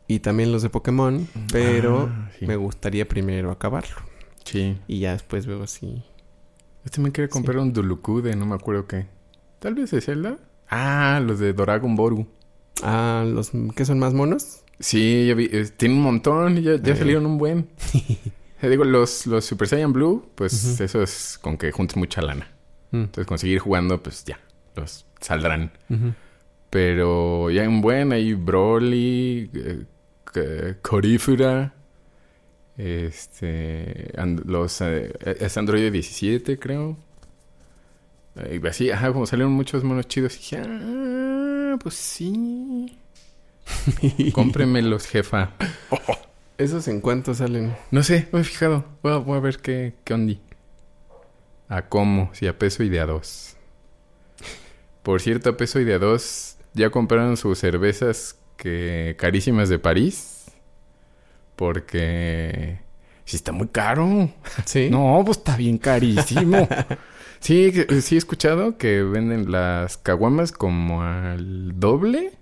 y 0.09 0.19
también 0.21 0.51
los 0.51 0.63
de 0.63 0.71
Pokémon, 0.71 1.29
pero 1.53 2.09
Ah, 2.11 2.31
sí. 2.39 2.47
me 2.47 2.57
gustaría 2.57 3.07
primero 3.07 3.53
acabarlo 3.53 3.97
Sí. 4.51 4.79
y 4.89 5.01
ya 5.01 5.13
después 5.13 5.47
veo 5.47 5.67
si 5.67 6.03
Yo 6.85 6.91
también 6.91 7.13
quería 7.13 7.29
comprar 7.29 7.59
un 7.59 7.73
Duluku 7.73 8.21
de 8.23 8.35
no 8.37 8.47
me 8.47 8.55
acuerdo 8.55 8.87
qué. 8.87 9.07
Tal 9.61 9.75
vez 9.75 9.91
de 9.91 10.01
Zelda. 10.01 10.39
Ah, 10.69 11.21
los 11.25 11.39
de 11.39 11.53
Doragon 11.53 11.95
Boru. 11.97 12.27
ah 12.83 13.25
los 13.27 13.51
que 13.77 13.85
son 13.85 13.99
más 13.99 14.15
monos. 14.15 14.65
Sí, 14.79 15.27
ya 15.29 15.35
vi. 15.35 15.49
eh, 15.53 15.69
tiene 15.77 15.95
un 15.97 16.03
montón 16.03 16.57
y 16.59 16.63
ya, 16.63 16.77
ya 16.83 16.95
Eh. 16.95 16.97
salieron 16.97 17.27
un 17.27 17.37
buen. 17.39 17.69
Te 18.61 18.69
digo, 18.71 18.85
los, 18.85 19.27
los 19.27 19.45
Super 19.45 19.69
Saiyan 19.69 19.93
Blue, 19.93 20.31
pues 20.35 20.81
eso 20.81 21.03
es 21.03 21.39
con 21.41 21.57
que 21.59 21.71
juntes 21.71 21.97
mucha 21.99 22.23
lana. 22.23 22.49
Mm, 22.93 22.97
Entonces, 23.03 23.27
conseguir 23.27 23.59
jugando, 23.59 24.03
pues 24.03 24.25
ya, 24.25 24.41
los 24.77 25.05
saldrán. 25.21 25.71
Pero 26.71 27.51
ya 27.51 27.63
hay 27.63 27.69
un 27.69 27.81
buen, 27.81 28.13
hay 28.13 28.35
Broly, 28.35 29.51
eh, 30.35 30.75
Corífera, 30.83 31.75
este, 32.81 34.13
and- 34.17 34.45
los, 34.47 34.81
eh, 34.81 35.13
es 35.41 35.57
Android 35.57 35.91
17, 35.93 36.59
creo. 36.59 36.97
Eh, 38.37 38.61
así, 38.69 38.91
ajá, 38.91 39.13
como 39.13 39.27
salieron 39.27 39.53
muchos 39.53 39.85
monos 39.85 40.07
chidos, 40.09 40.35
dije, 40.37 40.63
ah, 40.65 41.77
pues 41.83 41.95
sí. 41.95 42.97
Cómpremelos, 44.33 45.07
jefa. 45.07 45.51
Esos 46.59 46.89
en 46.89 47.01
cuánto 47.01 47.35
salen. 47.35 47.75
No 47.91 48.03
sé, 48.03 48.29
no 48.33 48.39
me 48.39 48.41
he 48.43 48.45
fijado. 48.45 48.85
Voy 49.03 49.13
a, 49.13 49.17
voy 49.17 49.37
a 49.37 49.41
ver 49.41 49.59
qué, 49.59 49.95
qué 50.05 50.15
ondi. 50.15 50.41
A 51.69 51.83
cómo, 51.89 52.31
si 52.35 52.47
a 52.47 52.59
peso 52.59 52.83
y 52.83 52.89
de 52.89 53.01
a 53.01 53.07
dos. 53.07 53.57
Por 55.03 55.21
cierto, 55.21 55.51
a 55.51 55.57
peso 55.57 55.81
y 55.81 55.85
de 55.85 55.95
a 55.95 55.99
dos, 55.99 56.57
ya 56.75 56.91
compraron 56.91 57.37
sus 57.37 57.59
cervezas 57.59 58.37
que 58.57 59.17
carísimas 59.19 59.69
de 59.69 59.79
París. 59.79 60.40
Porque 61.61 62.81
si 63.27 63.37
está 63.37 63.53
muy 63.53 63.69
caro. 63.69 64.31
Sí. 64.65 64.89
No, 64.91 65.21
pues 65.27 65.37
está 65.37 65.59
bien 65.59 65.77
carísimo. 65.77 66.67
sí, 67.41 67.71
que- 67.71 68.01
sí 68.01 68.15
he 68.15 68.19
escuchado 68.19 68.79
que 68.79 69.03
venden 69.03 69.53
las 69.53 69.99
caguamas 69.99 70.53
como 70.53 71.03
al 71.03 71.79
doble. 71.79 72.33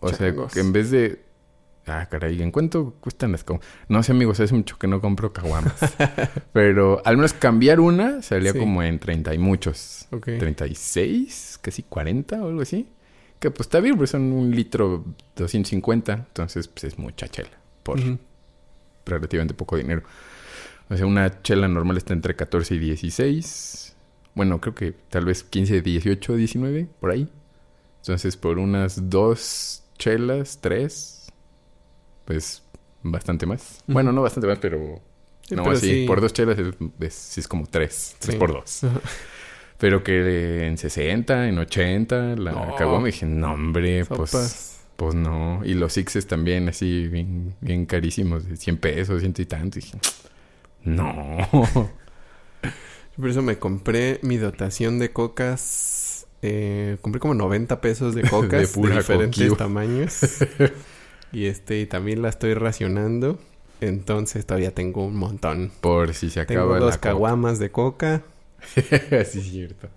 O 0.00 0.08
sea, 0.12 0.34
que 0.52 0.58
en 0.60 0.72
vez 0.72 0.90
de... 0.90 1.24
Ah, 1.86 2.08
caray, 2.10 2.42
¿en 2.42 2.50
cuánto 2.50 2.94
cuestan 3.00 3.30
las 3.30 3.44
caguamas? 3.44 3.68
No 3.88 4.02
sé, 4.02 4.10
amigos, 4.10 4.40
hace 4.40 4.52
mucho 4.52 4.76
que 4.78 4.88
no 4.88 5.00
compro 5.00 5.32
caguamas. 5.32 5.74
Pero 6.52 7.00
al 7.04 7.16
menos 7.16 7.34
cambiar 7.34 7.78
una 7.78 8.20
salía 8.20 8.52
Sí. 8.52 8.58
como 8.58 8.82
en 8.82 8.98
30 8.98 9.32
y 9.32 9.38
muchos. 9.38 10.08
Ok. 10.10 10.24
36, 10.40 11.60
casi 11.62 11.84
40 11.84 12.42
o 12.42 12.48
algo 12.48 12.62
así. 12.62 12.88
Que 13.38 13.52
pues 13.52 13.66
está 13.68 13.78
bien, 13.78 13.96
pues 13.96 14.10
son 14.10 14.32
un 14.32 14.50
litro 14.50 15.04
250. 15.36 16.12
Entonces, 16.14 16.66
pues 16.66 16.82
es 16.82 16.98
mucha 16.98 17.28
chela. 17.28 17.50
Por 17.86 18.00
relativamente 19.06 19.54
poco 19.54 19.76
dinero. 19.76 20.02
O 20.88 20.96
sea, 20.96 21.06
una 21.06 21.42
chela 21.42 21.68
normal 21.68 21.96
está 21.96 22.12
entre 22.12 22.34
14 22.36 22.74
y 22.74 22.78
16. 22.78 23.96
Bueno, 24.34 24.60
creo 24.60 24.74
que 24.74 24.92
tal 25.08 25.24
vez 25.24 25.42
15, 25.44 25.80
18, 25.80 26.36
19, 26.36 26.88
por 27.00 27.10
ahí. 27.10 27.28
Entonces, 28.02 28.36
por 28.36 28.58
unas 28.58 29.08
dos 29.10 29.82
chelas, 29.98 30.58
tres, 30.60 31.26
pues 32.24 32.62
bastante 33.02 33.46
más. 33.46 33.82
Bueno, 33.86 34.12
no 34.12 34.22
bastante 34.22 34.46
más, 34.46 34.58
pero... 34.58 35.00
Sí, 35.48 35.54
no, 35.54 35.62
pero 35.62 35.76
sí, 35.76 35.86
sí. 36.02 36.04
por 36.06 36.20
dos 36.20 36.32
chelas 36.32 36.58
es, 37.00 37.38
es- 37.38 37.48
como 37.48 37.66
tres. 37.66 38.16
Tres 38.18 38.34
Sí. 38.34 38.38
por 38.38 38.52
dos. 38.52 38.80
Pero 39.78 40.02
que 40.02 40.66
en 40.66 40.76
60, 40.78 41.48
en 41.48 41.58
80, 41.58 42.34
la 42.36 42.50
No. 42.52 42.74
caguama, 42.76 43.06
dije, 43.06 43.26
no, 43.26 43.52
hombre. 43.52 44.04
Sopas. 44.04 44.30
Pues 44.32 44.75
no, 45.14 45.62
y 45.64 45.74
los 45.74 45.92
sixes 45.92 46.26
también 46.26 46.68
así 46.68 47.08
bien, 47.08 47.54
bien 47.60 47.86
carísimos, 47.86 48.46
de 48.46 48.56
100 48.56 48.78
pesos, 48.78 49.20
ciento 49.20 49.42
y 49.42 49.46
tanto. 49.46 49.78
Y 49.78 49.82
dije, 49.82 49.98
no. 50.84 51.36
Por 53.16 53.28
eso 53.30 53.42
me 53.42 53.58
compré 53.58 54.18
mi 54.22 54.36
dotación 54.36 54.98
de 54.98 55.10
cocas. 55.12 56.26
eh, 56.42 56.98
compré 57.00 57.20
como 57.20 57.34
90 57.34 57.80
pesos 57.80 58.14
de 58.14 58.22
cocas 58.22 58.60
de, 58.60 58.68
pura 58.68 58.96
diferentes 58.96 59.56
tamaños. 59.56 60.20
y 61.32 61.46
este 61.46 61.80
y 61.80 61.86
también 61.86 62.22
la 62.22 62.28
estoy 62.28 62.54
racionando. 62.54 63.38
Entonces 63.80 64.46
todavía 64.46 64.74
tengo 64.74 65.04
un 65.04 65.16
montón. 65.16 65.70
Por 65.80 66.14
si 66.14 66.30
se 66.30 66.44
Tengo 66.46 66.62
acaba 66.62 66.78
dos 66.78 66.94
la 66.94 66.96
coca. 66.96 67.08
caguamas 67.10 67.58
de 67.58 67.70
coca. 67.70 68.22
Así 68.74 69.38
es 69.40 69.44
cierto. 69.50 69.88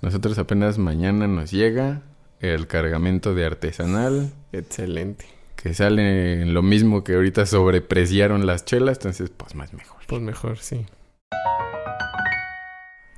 Nosotros 0.00 0.38
apenas 0.38 0.78
mañana 0.78 1.26
nos 1.26 1.50
llega 1.50 2.02
el 2.40 2.66
cargamento 2.68 3.34
de 3.34 3.44
artesanal, 3.44 4.32
Excelente. 4.52 5.26
que 5.56 5.74
sale 5.74 6.42
en 6.42 6.54
lo 6.54 6.62
mismo 6.62 7.02
que 7.04 7.14
ahorita 7.14 7.44
sobrepreciaron 7.46 8.46
las 8.46 8.64
chelas, 8.64 8.98
entonces 8.98 9.30
pues 9.36 9.54
más 9.54 9.72
mejor. 9.72 10.02
Pues 10.06 10.22
mejor, 10.22 10.58
sí. 10.58 10.86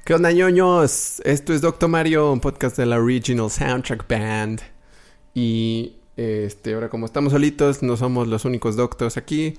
¿Qué 0.04 0.14
onda, 0.14 0.32
ñoños? 0.32 1.20
Esto 1.24 1.52
es 1.52 1.60
Doctor 1.60 1.88
Mario, 1.88 2.32
un 2.32 2.40
podcast 2.40 2.76
de 2.76 2.86
la 2.86 2.98
Original 2.98 3.50
Soundtrack 3.50 4.08
Band. 4.08 4.60
Y 5.34 5.96
este, 6.16 6.74
ahora 6.74 6.88
como 6.88 7.06
estamos 7.06 7.32
solitos, 7.32 7.82
no 7.82 7.96
somos 7.96 8.26
los 8.26 8.44
únicos 8.44 8.74
doctors 8.74 9.16
aquí. 9.16 9.54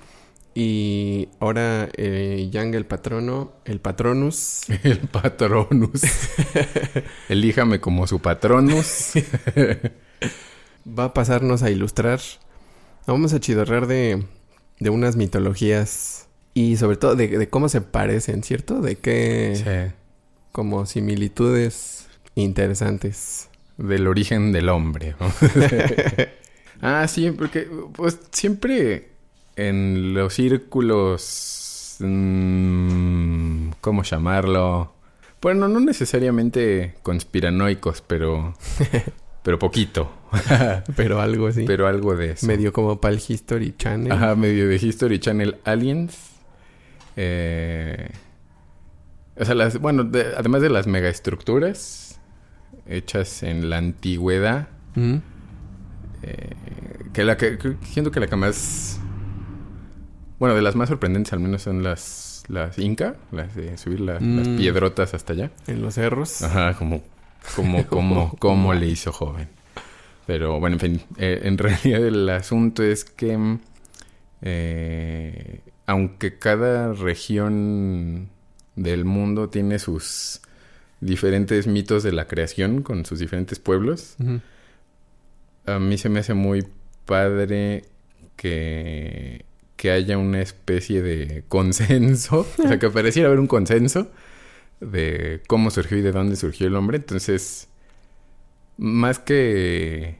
Y 0.54 1.28
ahora 1.40 1.88
eh, 1.96 2.48
Yang, 2.52 2.74
el 2.74 2.84
patrono, 2.84 3.52
el 3.64 3.80
patronus, 3.80 4.60
El 4.82 4.98
patronus. 4.98 6.02
Elíjame 7.30 7.80
como 7.80 8.06
su 8.06 8.20
patronus. 8.20 9.12
va 10.86 11.04
a 11.04 11.14
pasarnos 11.14 11.62
a 11.62 11.70
ilustrar. 11.70 12.20
Vamos 13.06 13.32
a 13.32 13.40
chidorrar 13.40 13.86
de, 13.86 14.24
de 14.78 14.90
unas 14.90 15.16
mitologías 15.16 16.26
y 16.54 16.76
sobre 16.76 16.96
todo 16.96 17.16
de, 17.16 17.28
de 17.28 17.48
cómo 17.48 17.68
se 17.68 17.80
parecen, 17.80 18.42
¿cierto? 18.42 18.80
De 18.80 18.96
qué 18.96 19.54
Sí. 19.56 19.94
como 20.52 20.86
similitudes 20.86 22.06
interesantes. 22.34 23.48
Del 23.78 24.06
origen 24.06 24.52
del 24.52 24.68
hombre. 24.68 25.16
¿no? 25.18 25.32
ah, 26.82 27.08
sí, 27.08 27.30
porque 27.30 27.68
pues 27.94 28.18
siempre 28.32 29.08
en 29.56 30.14
los 30.14 30.34
círculos... 30.34 31.96
mm, 32.00 33.70
¿Cómo 33.80 34.02
llamarlo? 34.02 34.92
Bueno, 35.40 35.66
no 35.68 35.80
necesariamente 35.80 36.94
conspiranoicos, 37.02 38.02
pero 38.06 38.54
pero 39.42 39.58
poquito. 39.58 40.12
pero 40.96 41.20
algo 41.20 41.48
así. 41.48 41.64
Pero 41.66 41.86
algo 41.86 42.16
de 42.16 42.32
eso. 42.32 42.46
Medio 42.46 42.72
como 42.72 43.00
para 43.00 43.14
el 43.14 43.22
History 43.26 43.74
Channel. 43.76 44.12
Ajá, 44.12 44.34
medio 44.34 44.68
de 44.68 44.76
History 44.76 45.18
Channel 45.18 45.56
Aliens. 45.64 46.16
Eh, 47.16 48.10
o 49.36 49.44
sea, 49.44 49.54
las, 49.54 49.78
bueno, 49.78 50.10
además 50.36 50.62
de 50.62 50.70
las 50.70 50.86
megaestructuras 50.86 52.20
hechas 52.86 53.42
en 53.42 53.70
la 53.70 53.78
antigüedad, 53.78 54.68
eh, 56.22 56.50
que 57.12 57.24
la 57.24 57.36
que 57.36 57.58
siento 57.84 58.10
que 58.10 58.20
la 58.20 58.26
que 58.26 58.36
más, 58.36 59.00
bueno, 60.38 60.54
de 60.54 60.62
las 60.62 60.74
más 60.74 60.88
sorprendentes 60.88 61.32
al 61.32 61.40
menos 61.40 61.62
son 61.62 61.82
las 61.82 62.44
las 62.48 62.78
Inca, 62.78 63.16
las 63.30 63.54
de 63.54 63.78
subir 63.78 64.00
las 64.00 64.20
mm. 64.20 64.56
piedrotas 64.56 65.14
hasta 65.14 65.32
allá. 65.32 65.50
En 65.66 65.82
los 65.82 65.94
cerros. 65.94 66.42
Ajá, 66.42 66.74
como 66.74 67.02
como 67.56 67.86
como 67.88 68.36
cómo 68.38 68.74
le 68.74 68.86
hizo 68.86 69.12
joven. 69.12 69.48
Pero 70.26 70.60
bueno, 70.60 70.76
en 70.76 70.80
fin, 70.80 71.02
eh, 71.18 71.40
en 71.44 71.58
realidad 71.58 72.06
el 72.06 72.28
asunto 72.28 72.82
es 72.82 73.04
que 73.04 73.58
eh, 74.42 75.60
aunque 75.86 76.38
cada 76.38 76.92
región 76.92 78.28
del 78.76 79.04
mundo 79.04 79.48
tiene 79.50 79.78
sus 79.78 80.40
diferentes 81.00 81.66
mitos 81.66 82.02
de 82.02 82.12
la 82.12 82.26
creación 82.26 82.82
con 82.82 83.04
sus 83.04 83.18
diferentes 83.18 83.58
pueblos, 83.58 84.16
a 85.66 85.78
mí 85.78 85.98
se 85.98 86.08
me 86.08 86.20
hace 86.20 86.34
muy 86.34 86.66
padre 87.04 87.84
que, 88.36 89.44
que 89.76 89.90
haya 89.90 90.16
una 90.16 90.40
especie 90.40 91.02
de 91.02 91.44
consenso, 91.48 92.46
o 92.58 92.68
sea, 92.68 92.78
que 92.78 92.88
pareciera 92.90 93.28
haber 93.28 93.40
un 93.40 93.48
consenso 93.48 94.10
de 94.82 95.42
cómo 95.46 95.70
surgió 95.70 95.96
y 95.98 96.02
de 96.02 96.12
dónde 96.12 96.36
surgió 96.36 96.66
el 96.66 96.76
hombre. 96.76 96.98
Entonces, 96.98 97.68
más 98.76 99.18
que 99.18 100.18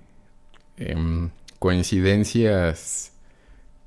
em, 0.76 1.30
coincidencias 1.58 3.12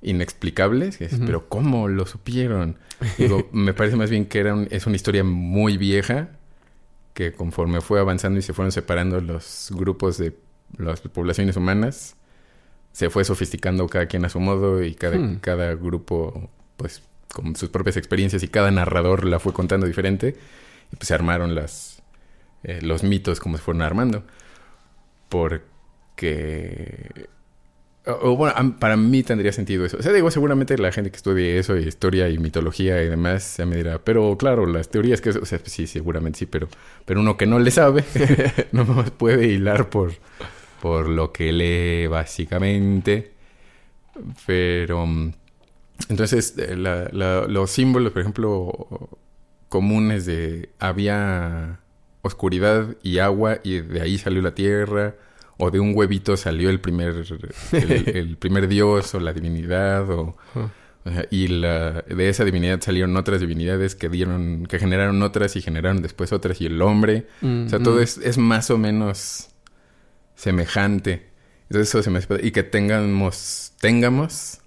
inexplicables, 0.02 1.00
pero 1.26 1.50
¿cómo 1.50 1.88
lo 1.88 2.06
supieron? 2.06 2.78
Digo, 3.18 3.48
me 3.52 3.74
parece 3.74 3.96
más 3.96 4.10
bien 4.10 4.26
que 4.26 4.40
era 4.40 4.56
es 4.70 4.86
una 4.86 4.96
historia 4.96 5.24
muy 5.24 5.78
vieja 5.78 6.30
que 7.14 7.32
conforme 7.32 7.82
fue 7.82 8.00
avanzando 8.00 8.38
y 8.38 8.42
se 8.42 8.54
fueron 8.54 8.72
separando 8.72 9.22
los 9.22 9.70
grupos 9.72 10.18
de 10.18 10.36
las 10.78 11.00
poblaciones 11.02 11.56
humanas, 11.56 12.18
se 12.92 13.10
fue 13.10 13.24
sofisticando 13.24 13.88
cada 13.88 14.06
quien 14.08 14.26
a 14.26 14.30
su 14.30 14.40
modo 14.40 14.84
y 14.84 14.94
cada, 14.96 15.18
hmm. 15.18 15.40
cada 15.40 15.74
grupo, 15.76 16.50
pues, 16.78 17.02
con 17.34 17.56
sus 17.56 17.70
propias 17.70 17.98
experiencias 17.98 18.44
y 18.44 18.48
cada 18.48 18.70
narrador 18.72 19.26
la 19.26 19.40
fue 19.40 19.54
contando 19.54 19.88
diferente. 19.88 20.36
Y 20.92 20.96
pues 20.96 21.08
se 21.08 21.14
armaron 21.14 21.56
las, 21.56 22.02
eh, 22.64 22.80
los 22.82 23.04
mitos 23.04 23.40
como 23.40 23.58
se 23.58 23.64
fueron 23.64 23.82
armando. 23.82 24.24
Porque 25.30 27.28
o, 28.08 28.36
bueno, 28.36 28.76
para 28.80 28.98
mí 28.98 29.24
tendría 29.24 29.52
sentido 29.52 29.84
eso. 29.84 29.98
O 29.98 30.04
sea, 30.04 30.14
digo, 30.14 30.30
seguramente 30.30 30.78
la 30.78 30.92
gente 30.92 31.10
que 31.10 31.18
estudie 31.18 31.58
eso, 31.58 31.76
historia 31.76 32.30
y 32.30 32.38
mitología 32.38 33.02
y 33.02 33.10
demás, 33.10 33.44
se 33.44 33.66
me 33.66 33.78
dirá, 33.78 34.00
pero 34.04 34.38
claro, 34.38 34.68
las 34.68 34.90
teorías 34.90 35.22
que... 35.22 35.32
O 35.32 35.46
sea, 35.46 35.60
sí, 35.64 35.88
seguramente 35.88 36.40
sí, 36.40 36.46
pero, 36.46 36.68
pero 37.06 37.22
uno 37.22 37.36
que 37.36 37.48
no 37.48 37.58
le 37.58 37.72
sabe, 37.72 38.04
no 38.72 38.86
más 38.86 39.10
puede 39.10 39.48
hilar 39.48 39.90
por, 39.90 40.14
por 40.82 41.08
lo 41.10 41.32
que 41.32 41.52
lee 41.52 42.08
básicamente. 42.08 43.32
Pero... 44.46 45.08
Entonces, 46.10 46.56
eh, 46.58 46.76
los 46.76 47.72
símbolos, 47.72 48.12
por 48.12 48.22
ejemplo, 48.22 49.18
comunes 49.70 50.26
de 50.26 50.70
había 50.80 51.80
oscuridad 52.22 52.96
y 53.04 53.20
agua 53.20 53.60
y 53.64 53.80
de 53.80 54.02
ahí 54.02 54.18
salió 54.18 54.42
la 54.42 54.56
tierra 54.56 55.16
o 55.58 55.72
de 55.72 55.80
un 55.80 55.94
huevito 55.96 56.38
salió 56.38 56.70
el 56.70 56.80
primer, 56.80 57.26
el, 57.72 58.38
primer 58.40 58.68
dios 58.68 59.14
o 59.16 59.20
la 59.20 59.34
divinidad 59.34 60.10
o... 60.10 60.36
y 61.30 61.48
la, 61.48 62.02
de 62.02 62.30
esa 62.30 62.44
divinidad 62.44 62.82
salieron 62.82 63.16
otras 63.16 63.40
divinidades 63.40 63.96
que 63.96 64.10
dieron, 64.10 64.66
que 64.66 64.80
generaron 64.80 65.22
otras 65.22 65.56
y 65.56 65.62
generaron 65.62 66.02
después 66.02 66.34
otras 66.34 66.60
y 66.62 66.66
el 66.66 66.82
hombre. 66.82 67.28
o 67.42 67.70
sea, 67.70 67.80
todo 67.80 68.02
es, 68.02 68.18
es, 68.18 68.38
más 68.38 68.72
o 68.72 68.78
menos 68.78 69.50
semejante. 70.36 71.30
Entonces 71.70 71.90
eso 71.90 72.04
se 72.04 72.10
me 72.10 72.20
y 72.42 72.52
que 72.52 72.64
tengamos, 72.64 73.74
tengamos 73.80 74.62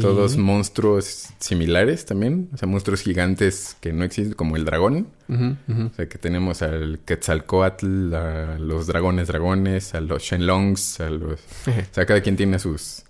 todos 0.00 0.36
monstruos 0.36 1.28
similares 1.38 2.06
también. 2.06 2.48
O 2.52 2.56
sea, 2.56 2.66
monstruos 2.66 3.02
gigantes 3.02 3.76
que 3.80 3.92
no 3.92 4.04
existen, 4.04 4.34
como 4.34 4.56
el 4.56 4.64
dragón. 4.64 5.08
O 5.28 5.94
sea, 5.94 6.08
que 6.08 6.18
tenemos 6.18 6.62
al 6.62 6.98
Quetzalcoatl, 7.04 8.14
a 8.14 8.58
los 8.58 8.86
dragones 8.88 9.28
dragones, 9.28 9.94
a 9.94 10.00
los 10.00 10.22
Shenlongs, 10.22 11.00
a 11.00 11.10
los... 11.10 11.40
o 11.40 11.72
sea, 11.92 12.06
cada 12.06 12.20
quien 12.20 12.36
tiene 12.36 12.58
sus, 12.58 13.04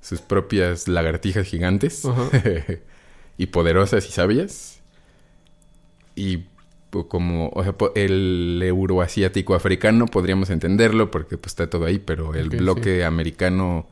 sus 0.00 0.20
propias 0.20 0.88
lagartijas 0.88 1.46
gigantes. 1.46 2.02
y 3.38 3.46
poderosas 3.46 4.08
y 4.08 4.12
sabias. 4.12 4.80
Y 6.16 6.44
como, 7.08 7.50
o 7.50 7.62
sea, 7.62 7.74
el 7.94 8.60
euroasiático 8.64 9.54
africano 9.54 10.06
podríamos 10.06 10.50
entenderlo 10.50 11.10
porque 11.10 11.36
pues 11.36 11.52
está 11.52 11.68
todo 11.68 11.84
ahí, 11.84 11.98
pero 11.98 12.34
el 12.34 12.48
bloque 12.48 13.04
americano 13.04 13.86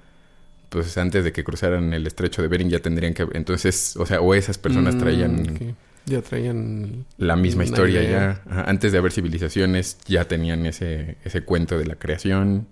pues 0.74 0.98
antes 0.98 1.22
de 1.22 1.32
que 1.32 1.44
cruzaran 1.44 1.94
el 1.94 2.04
estrecho 2.06 2.42
de 2.42 2.48
Bering 2.48 2.68
ya 2.68 2.80
tendrían 2.80 3.14
que... 3.14 3.26
Entonces, 3.32 3.96
o 3.96 4.04
sea, 4.04 4.20
o 4.20 4.34
esas 4.34 4.58
personas 4.58 4.96
mm, 4.96 4.98
traían... 4.98 5.76
Ya 6.04 6.20
traían... 6.20 7.06
La 7.16 7.36
misma 7.36 7.62
historia 7.64 8.02
ya. 8.02 8.42
antes 8.66 8.90
de 8.90 8.98
haber 8.98 9.12
civilizaciones 9.12 9.98
ya 10.06 10.26
tenían 10.26 10.66
ese, 10.66 11.16
ese 11.24 11.42
cuento 11.44 11.78
de 11.78 11.86
la 11.86 11.94
creación. 11.94 12.66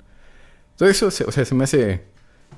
Todo 0.77 0.89
eso, 0.89 1.07
o 1.07 1.11
sea, 1.11 1.45
se 1.45 1.55
me 1.55 1.65
hace... 1.65 2.03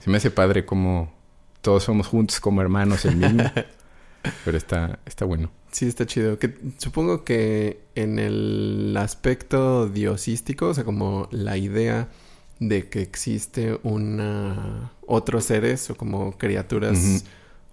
Se 0.00 0.10
me 0.10 0.16
hace 0.16 0.30
padre 0.30 0.64
como 0.64 1.12
todos 1.60 1.84
somos 1.84 2.06
juntos 2.06 2.40
como 2.40 2.62
hermanos 2.62 3.04
en 3.04 3.18
mismo. 3.18 3.44
Pero 4.44 4.56
está, 4.56 4.98
está 5.04 5.26
bueno. 5.26 5.50
Sí, 5.70 5.86
está 5.86 6.06
chido. 6.06 6.38
Que, 6.38 6.54
supongo 6.78 7.22
que 7.24 7.82
en 7.94 8.18
el 8.18 8.96
aspecto 8.98 9.88
diosístico, 9.88 10.68
o 10.68 10.74
sea, 10.74 10.84
como 10.84 11.28
la 11.30 11.58
idea 11.58 12.08
de 12.58 12.88
que 12.88 13.02
existe 13.02 13.78
una 13.82 14.92
otros 15.06 15.44
seres 15.44 15.90
o 15.90 15.96
como 15.96 16.36
criaturas 16.38 17.24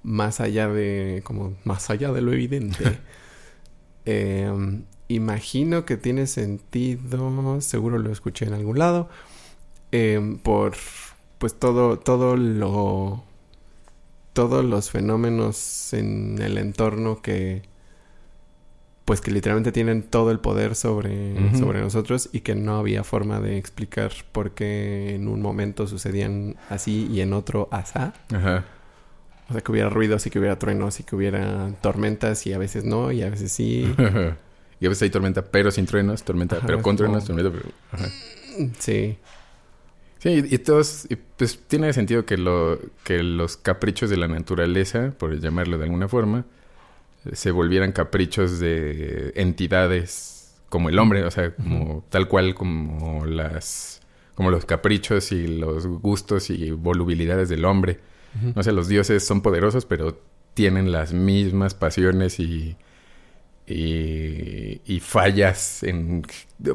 más 0.04 0.39
allá 0.39 0.67
de 0.67 1.22
como 1.24 1.56
más 1.63 1.89
allá 1.89 2.12
de 2.12 2.22
lo 2.22 2.34
evidente. 2.34 3.00
Em, 4.04 4.86
imagino 5.10 5.86
que 5.86 5.96
tiene 5.96 6.26
sentido 6.26 7.62
seguro 7.62 8.00
lo 8.00 8.12
escuché 8.12 8.46
en 8.46 8.54
algún 8.54 8.80
lado 8.80 9.10
em, 9.91 10.39
por 10.39 10.74
pues 11.38 11.54
todo 11.54 12.00
todo 12.00 12.36
lo 12.36 13.24
todos 14.34 14.65
los 14.65 14.89
fenómenos 14.89 15.94
en 15.94 16.41
el 16.41 16.58
entorno 16.58 17.22
que 17.22 17.62
pues 19.12 19.19
que 19.19 19.30
literalmente 19.30 19.74
tienen 19.74 20.04
todo 20.04 20.32
el 20.32 20.39
poder 20.39 20.74
sobre, 20.74 21.36
sobre 21.60 21.82
nosotros 21.82 22.30
y 22.32 22.39
que 22.39 22.56
no 22.56 22.78
había 22.78 23.04
forma 23.04 23.41
de 23.41 23.58
explicar 23.58 24.13
por 24.32 24.52
qué 24.52 25.15
en 25.15 25.28
un 25.28 25.41
momento 25.41 25.86
sucedían 25.86 26.56
así 26.69 27.10
y 27.12 27.19
en 27.19 27.34
otro 27.34 27.67
asá. 27.71 28.13
Ajá. 28.34 28.63
O 29.50 29.52
sea, 29.52 29.60
que 29.60 29.69
hubiera 29.69 29.89
ruidos 29.89 30.26
y 30.28 30.30
que 30.30 30.39
hubiera 30.39 30.58
truenos 30.58 31.02
y 31.02 31.04
que 31.04 31.17
hubiera 31.17 31.74
tormentas 31.82 32.47
y 32.47 32.54
a 32.54 32.58
veces 32.58 32.86
no 32.86 33.12
y 33.12 33.21
a 33.21 33.30
veces 33.30 33.52
sí. 33.52 33.93
y 34.80 34.86
a 34.86 34.88
veces 34.88 35.02
hay 35.02 35.10
tormenta 35.10 35.43
pero 35.43 35.71
sin 35.71 35.86
truenos, 35.88 36.24
tormenta 36.24 36.62
pero 36.65 36.82
con 36.82 36.95
truenos, 36.95 37.26
tormenta 37.26 37.52
pero... 37.52 37.65
Ajá. 37.91 38.08
Sí. 38.80 39.17
Sí, 40.19 40.41
y, 40.50 40.58
todos, 40.60 41.06
pues 41.36 41.60
tiene 41.67 41.91
sentido 41.91 42.26
que, 42.26 42.38
lo, 42.38 42.80
que 43.04 43.24
los 43.24 43.58
caprichos 43.58 44.10
de 44.10 44.15
la 44.15 44.30
naturaleza, 44.30 45.13
por 45.17 45.38
llamarlo 45.38 45.78
de 45.78 45.84
alguna 45.84 46.08
forma, 46.08 46.45
se 47.34 47.52
volvieran 47.52 47.92
caprichos 47.92 48.60
de 48.60 49.32
entidades 49.36 50.54
como 50.70 50.90
el 50.90 51.00
hombre, 51.00 51.24
o 51.24 51.32
sea, 51.32 51.54
como 51.56 52.04
tal 52.10 52.28
cual 52.28 52.56
como 52.56 53.26
las 53.26 54.02
como 54.36 54.50
los 54.50 54.66
caprichos 54.66 55.32
y 55.32 55.48
los 55.48 55.86
gustos 55.86 56.50
y 56.50 56.72
volubilidades 56.72 57.50
del 57.50 57.66
hombre. 57.66 58.00
No 58.56 58.64
sé, 58.64 58.72
los 58.72 58.88
dioses 58.88 59.26
son 59.26 59.42
poderosos, 59.42 59.86
pero 59.86 60.18
tienen 60.54 60.92
las 60.92 61.12
mismas 61.12 61.74
pasiones 61.76 62.40
y 62.40 62.78
y, 63.68 65.00
fallas 65.00 65.84
en 65.84 66.24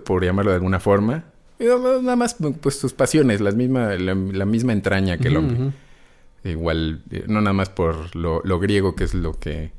por 0.04 0.24
llamarlo 0.24 0.50
de 0.50 0.56
alguna 0.56 0.80
forma. 0.80 1.24
nada 1.58 2.16
más 2.16 2.36
pues 2.60 2.78
sus 2.78 2.92
pasiones, 2.92 3.40
las 3.40 3.54
misma, 3.54 3.94
la, 3.94 4.14
misma 4.14 4.72
entraña 4.72 5.18
que 5.18 5.28
el 5.28 5.36
hombre. 5.36 5.72
Igual, 6.44 7.02
eh, 7.10 7.24
no 7.26 7.40
nada 7.40 7.52
más 7.52 7.70
por 7.70 8.14
lo, 8.14 8.40
lo 8.44 8.60
griego, 8.60 8.94
que 8.94 9.04
es 9.04 9.14
lo 9.14 9.32
que 9.32 9.72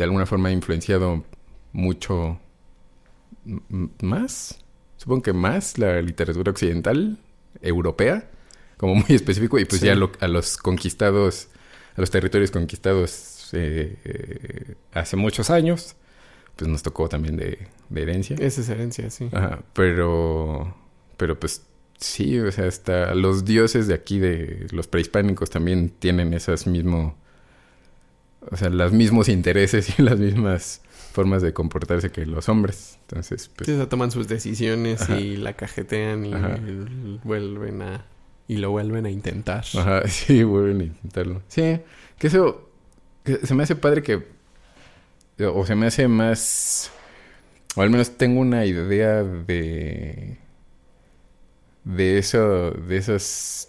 de 0.00 0.04
alguna 0.04 0.26
forma 0.26 0.48
ha 0.48 0.52
influenciado 0.52 1.24
mucho 1.72 2.40
más, 4.00 4.58
supongo 4.96 5.22
que 5.22 5.32
más 5.32 5.78
la 5.78 6.00
literatura 6.00 6.50
occidental, 6.50 7.18
europea, 7.60 8.30
como 8.76 8.94
muy 8.94 9.04
específico, 9.10 9.58
y 9.58 9.66
pues 9.66 9.82
ya 9.82 9.92
a 9.92 10.28
los 10.28 10.56
conquistados, 10.56 11.48
a 11.96 12.00
los 12.00 12.10
territorios 12.10 12.50
conquistados 12.50 13.50
eh, 13.52 13.98
eh, 14.04 14.74
hace 14.92 15.16
muchos 15.16 15.50
años, 15.50 15.96
pues 16.56 16.70
nos 16.70 16.82
tocó 16.82 17.08
también 17.08 17.36
de, 17.36 17.68
herencia. 17.94 18.36
Esa 18.40 18.62
es 18.62 18.68
herencia, 18.70 19.10
sí. 19.10 19.28
Ajá, 19.32 19.62
pero, 19.74 20.74
pero 21.16 21.38
pues 21.38 21.62
Sí, 22.00 22.38
o 22.38 22.50
sea, 22.50 22.66
hasta 22.66 23.14
los 23.14 23.44
dioses 23.44 23.86
de 23.86 23.92
aquí, 23.92 24.18
de 24.18 24.66
los 24.72 24.86
prehispánicos, 24.86 25.50
también 25.50 25.90
tienen 25.90 26.32
esas 26.32 26.66
mismo... 26.66 27.14
O 28.50 28.56
sea, 28.56 28.70
los 28.70 28.92
mismos 28.92 29.28
intereses 29.28 29.98
y 29.98 30.02
las 30.02 30.18
mismas 30.18 30.80
formas 31.12 31.42
de 31.42 31.52
comportarse 31.52 32.10
que 32.10 32.24
los 32.26 32.48
hombres. 32.48 32.98
Entonces, 33.08 33.50
pues... 33.54 33.66
Sí, 33.66 33.72
o 33.72 33.76
sea, 33.76 33.88
toman 33.88 34.10
sus 34.10 34.28
decisiones 34.28 35.08
y 35.10 35.36
la 35.36 35.54
cajetean 35.54 36.24
y 36.24 36.32
Ajá. 36.32 36.58
vuelven 37.24 37.82
a... 37.82 38.04
Y 38.48 38.56
lo 38.56 38.70
vuelven 38.70 39.06
a 39.06 39.10
intentar. 39.10 39.64
Ajá, 39.76 40.02
sí, 40.08 40.42
vuelven 40.42 40.80
a 40.80 40.84
intentarlo. 40.84 41.42
Sí, 41.48 41.80
que 42.18 42.26
eso... 42.26 42.68
que 43.24 43.46
se 43.46 43.54
me 43.54 43.62
hace 43.62 43.76
padre 43.76 44.02
que... 44.02 44.22
O 45.46 45.66
se 45.66 45.74
me 45.74 45.86
hace 45.86 46.06
más... 46.08 46.90
O 47.76 47.82
al 47.82 47.90
menos 47.90 48.16
tengo 48.16 48.40
una 48.40 48.64
idea 48.66 49.22
de... 49.22 50.38
De 51.84 52.18
eso... 52.18 52.70
De 52.70 52.96
esos 52.96 53.68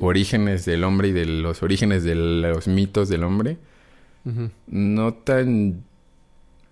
orígenes 0.00 0.64
del 0.64 0.82
hombre 0.82 1.08
y 1.08 1.12
de 1.12 1.24
los 1.24 1.62
orígenes 1.62 2.02
de 2.04 2.14
los 2.14 2.66
mitos 2.66 3.08
del 3.08 3.22
hombre. 3.22 3.58
No 4.66 5.14
tan 5.14 5.84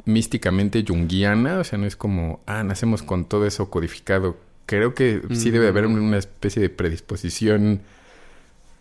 místicamente 0.05 0.85
junguiana, 0.87 1.59
o 1.59 1.65
sea, 1.65 1.79
no 1.79 1.87
es 1.87 1.97
como, 1.97 2.41
ah, 2.47 2.63
nacemos 2.65 3.03
con 3.03 3.25
todo 3.27 3.47
eso 3.47 3.71
codificado. 3.71 4.37
Creo 4.67 4.95
que 4.95 5.23
sí 5.35 5.51
debe 5.51 5.69
haber 5.69 5.87
Mm. 5.89 6.03
una 6.03 6.19
especie 6.19 6.61
de 6.63 6.71
predisposición 6.71 7.83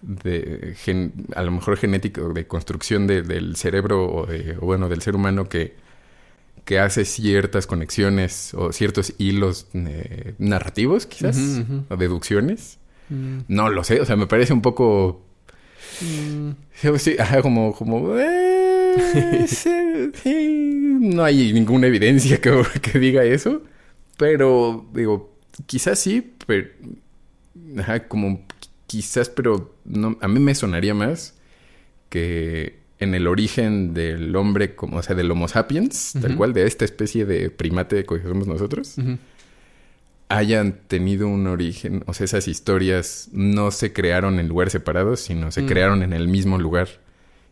de 0.02 0.74
gen- 0.78 1.14
a 1.36 1.44
lo 1.44 1.52
mejor 1.52 1.78
genético 1.78 2.34
de 2.34 2.48
construcción 2.48 3.06
de- 3.08 3.22
del 3.22 3.56
cerebro 3.56 4.06
o, 4.12 4.26
de- 4.26 4.58
o 4.60 4.62
bueno 4.66 4.90
del 4.90 5.02
ser 5.02 5.16
humano 5.16 5.48
que 5.50 5.76
que 6.66 6.80
hace 6.80 7.06
ciertas 7.06 7.66
conexiones 7.66 8.54
o 8.54 8.72
ciertos 8.72 9.14
hilos 9.18 9.68
eh, 9.74 10.36
narrativos 10.38 11.06
quizás 11.08 11.38
o 11.90 11.98
deducciones 11.98 12.78
Mm. 13.10 13.40
no 13.48 13.70
lo 13.70 13.84
sé 13.84 14.00
o 14.02 14.06
sea 14.06 14.16
me 14.16 14.28
parece 14.28 14.54
un 14.54 14.62
poco 14.62 15.24
Mm. 16.02 16.52
Sí, 16.74 16.88
sí, 17.00 17.16
ajá, 17.20 17.42
como, 17.44 17.74
como, 17.76 18.18
eh, 18.18 18.51
no 20.26 21.24
hay 21.24 21.54
ninguna 21.54 21.88
evidencia 21.88 22.40
que, 22.40 22.64
que 22.82 23.00
diga 23.00 23.24
eso, 23.24 23.62
pero 24.18 24.86
digo, 24.94 25.36
quizás 25.66 26.00
sí, 26.00 26.34
pero, 26.46 26.68
ajá, 27.78 28.08
como 28.08 28.46
quizás, 28.88 29.30
pero 29.30 29.76
no, 29.86 30.18
a 30.22 30.28
mí 30.28 30.40
me 30.40 30.54
sonaría 30.56 30.94
más 30.94 31.36
que 32.10 32.80
en 33.00 33.16
el 33.16 33.26
origen 33.28 33.94
del 33.94 34.36
hombre, 34.36 34.76
como, 34.76 34.98
o 34.98 35.02
sea, 35.04 35.16
del 35.16 35.32
Homo 35.32 35.48
sapiens, 35.48 36.14
tal 36.22 36.36
cual, 36.36 36.54
de 36.54 36.68
esta 36.68 36.86
especie 36.86 37.26
de 37.26 37.50
primate 37.50 38.04
que 38.06 38.20
somos 38.22 38.48
nosotros, 38.48 38.96
hayan 40.30 40.80
tenido 40.88 41.28
un 41.28 41.48
origen, 41.48 42.04
o 42.06 42.14
sea, 42.14 42.26
esas 42.26 42.48
historias 42.48 43.30
no 43.34 43.72
se 43.72 43.92
crearon 43.92 44.40
en 44.40 44.48
lugares 44.48 44.72
separados, 44.74 45.20
sino 45.22 45.52
se 45.52 45.64
Mm. 45.64 45.68
crearon 45.68 46.04
en 46.04 46.14
el 46.14 46.28
mismo 46.28 46.58
lugar 46.58 46.88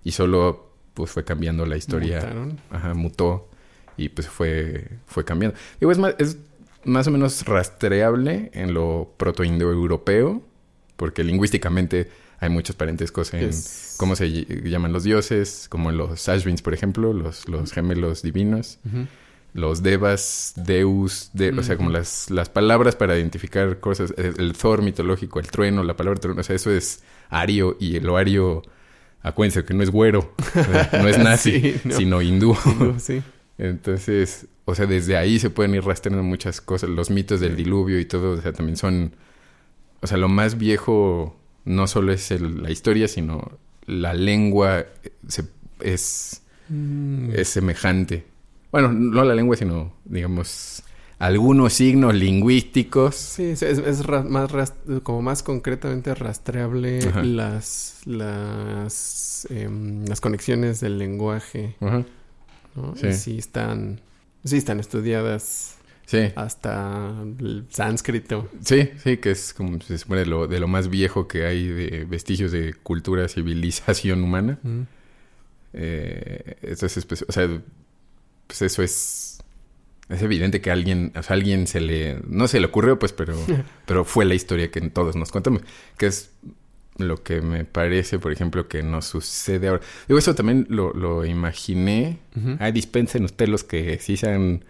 y 0.04 0.12
solo 0.12 0.69
pues 1.00 1.12
fue 1.12 1.24
cambiando 1.24 1.66
la 1.66 1.78
historia, 1.78 2.18
Mutaron. 2.22 2.60
ajá, 2.70 2.94
mutó 2.94 3.50
y 3.98 4.10
pues 4.10 4.28
fue 4.28 4.88
fue 5.08 5.26
cambiando. 5.26 5.58
Digo, 5.80 5.92
es 5.92 5.98
más 5.98 6.16
es 6.20 6.38
más 6.86 7.08
o 7.08 7.12
menos 7.12 7.44
rastreable 7.46 8.52
en 8.54 8.74
lo 8.74 9.14
protoindoeuropeo, 9.18 10.42
porque 10.96 11.24
lingüísticamente 11.24 12.10
hay 12.40 12.50
muchos 12.50 12.76
parentescos 12.76 13.34
en 13.34 13.50
Es- 13.50 13.96
cómo 13.98 14.16
se 14.16 14.28
ll- 14.28 14.64
llaman 14.70 14.94
los 14.94 15.04
dioses, 15.04 15.68
como 15.70 15.90
en 15.90 15.98
los 15.98 16.30
Ashvins, 16.30 16.62
por 16.62 16.74
ejemplo, 16.74 17.12
los, 17.14 17.48
los 17.50 17.72
gemelos 17.74 18.22
divinos. 18.22 18.80
Los 19.54 19.82
devas, 19.82 20.54
deus, 20.58 21.32
de, 21.34 21.50
o 21.50 21.64
sea, 21.64 21.76
como 21.76 21.90
las, 21.90 22.30
las 22.30 22.50
palabras 22.50 22.96
para 22.96 23.18
identificar 23.18 23.80
cosas, 23.80 24.14
el, 24.16 24.36
el 24.40 24.54
Thor 24.54 24.84
mitológico, 24.84 25.40
el 25.40 25.48
trueno, 25.50 25.84
la 25.84 25.98
palabra 25.98 26.20
trueno, 26.20 26.40
o 26.40 26.44
sea, 26.44 26.56
eso 26.56 26.70
es 26.72 27.02
ario 27.30 27.76
y 27.80 27.96
el 27.96 28.08
ario, 28.12 28.62
acuérdense 29.22 29.64
que 29.66 29.74
no 29.74 29.84
es 29.84 29.90
güero, 29.92 30.34
no 30.94 31.08
es 31.08 31.18
nazi, 31.24 31.60
Sí, 31.62 31.82
no. 31.86 31.96
sino 31.96 32.22
hindú. 32.24 32.56
Sí. 33.00 33.22
Entonces, 33.58 34.48
o 34.66 34.74
sea, 34.76 34.86
desde 34.86 35.18
ahí 35.18 35.38
se 35.40 35.50
pueden 35.50 35.76
ir 35.76 35.84
rastreando 35.84 36.24
muchas 36.24 36.62
cosas, 36.62 36.90
los 36.90 37.10
mitos 37.10 37.40
del 37.40 37.56
diluvio 37.56 38.00
y 38.00 38.06
todo, 38.06 38.32
o 38.38 38.42
sea, 38.42 38.54
también 38.54 38.78
son, 38.78 39.16
o 40.02 40.08
sea, 40.08 40.18
lo 40.18 40.30
más 40.30 40.58
viejo 40.58 41.38
no 41.66 41.86
solo 41.88 42.14
es 42.14 42.32
el- 42.32 42.64
la 42.64 42.72
historia, 42.72 43.08
sino 43.08 43.60
la 43.86 44.14
lengua 44.14 44.80
eh, 44.80 45.12
se- 45.28 45.44
es 45.82 46.42
Mm. 46.70 47.32
es 47.34 47.50
semejante. 47.50 48.26
Bueno, 48.72 48.94
no 48.94 49.24
la 49.26 49.34
lengua, 49.34 49.56
sino, 49.58 49.92
digamos, 50.06 50.84
algunos 51.20 51.74
signos 51.74 52.16
lingüísticos. 52.16 53.16
Sí, 53.16 53.44
es, 53.44 53.62
es- 53.62 53.78
es 53.80 54.08
más 54.08 54.74
como 55.04 55.22
más 55.22 55.44
concretamente 55.44 56.16
rastreable 56.16 57.00
Ajá. 57.08 57.22
las 57.24 57.98
las 58.06 59.46
em, 59.50 60.06
las 60.06 60.22
conexiones 60.22 60.80
del 60.80 60.98
lenguaje, 60.98 61.76
Ajá. 61.82 62.04
¿no? 62.76 62.96
Sí. 62.96 63.08
Y 63.08 63.14
sí 63.14 63.38
están 63.38 64.00
sí 64.44 64.58
están 64.58 64.80
estudiadas 64.80 65.76
Sí, 66.06 66.32
hasta 66.36 67.14
el 67.40 67.66
sánscrito. 67.70 68.50
sí, 68.64 68.90
sí, 69.04 69.18
que 69.18 69.30
es 69.30 69.54
como 69.54 69.80
se 69.80 69.96
supone 70.00 70.22
de 70.22 70.26
lo, 70.26 70.48
de 70.48 70.60
lo 70.60 70.68
más 70.68 70.90
viejo 70.90 71.28
que 71.28 71.46
hay 71.46 71.68
de 71.68 72.06
vestigios 72.06 72.52
de 72.52 72.74
cultura, 72.74 73.28
civilización 73.28 74.24
humana. 74.24 74.58
Mm. 74.64 74.82
Eh, 75.74 76.58
entonces, 76.64 77.06
pues, 77.06 77.24
o 77.28 77.32
sea, 77.32 77.48
pues 78.48 78.62
eso 78.64 78.82
es... 78.82 79.29
Es 80.10 80.24
evidente 80.24 80.60
que 80.60 80.72
a 80.72 80.74
alguien, 80.74 81.12
o 81.16 81.22
sea, 81.22 81.36
a 81.36 81.38
alguien 81.38 81.68
se 81.68 81.80
le... 81.80 82.20
No 82.28 82.48
se 82.48 82.60
le 82.60 82.66
ocurrió, 82.66 82.98
pues, 82.98 83.14
pero, 83.14 83.36
pero 83.86 84.04
fue 84.04 84.26
la 84.26 84.34
historia 84.34 84.72
que 84.72 84.82
todos 84.82 85.16
nos 85.16 85.32
contamos. 85.32 85.62
Que 85.98 86.08
es 86.08 86.32
lo 86.98 87.24
que 87.24 87.42
me 87.42 87.64
parece, 87.64 88.18
por 88.18 88.32
ejemplo, 88.32 88.68
que 88.68 88.82
nos 88.82 89.06
sucede 89.06 89.68
ahora. 89.68 89.82
Digo, 90.08 90.18
eso 90.18 90.34
también 90.34 90.66
lo, 90.70 90.94
lo 90.94 91.26
imaginé. 91.26 92.18
Ujú. 92.36 92.58
Ay, 92.60 92.72
dispensen 92.72 93.24
ustedes 93.24 93.50
los 93.50 93.64
que 93.64 94.00
sí 94.00 94.18
sean 94.18 94.66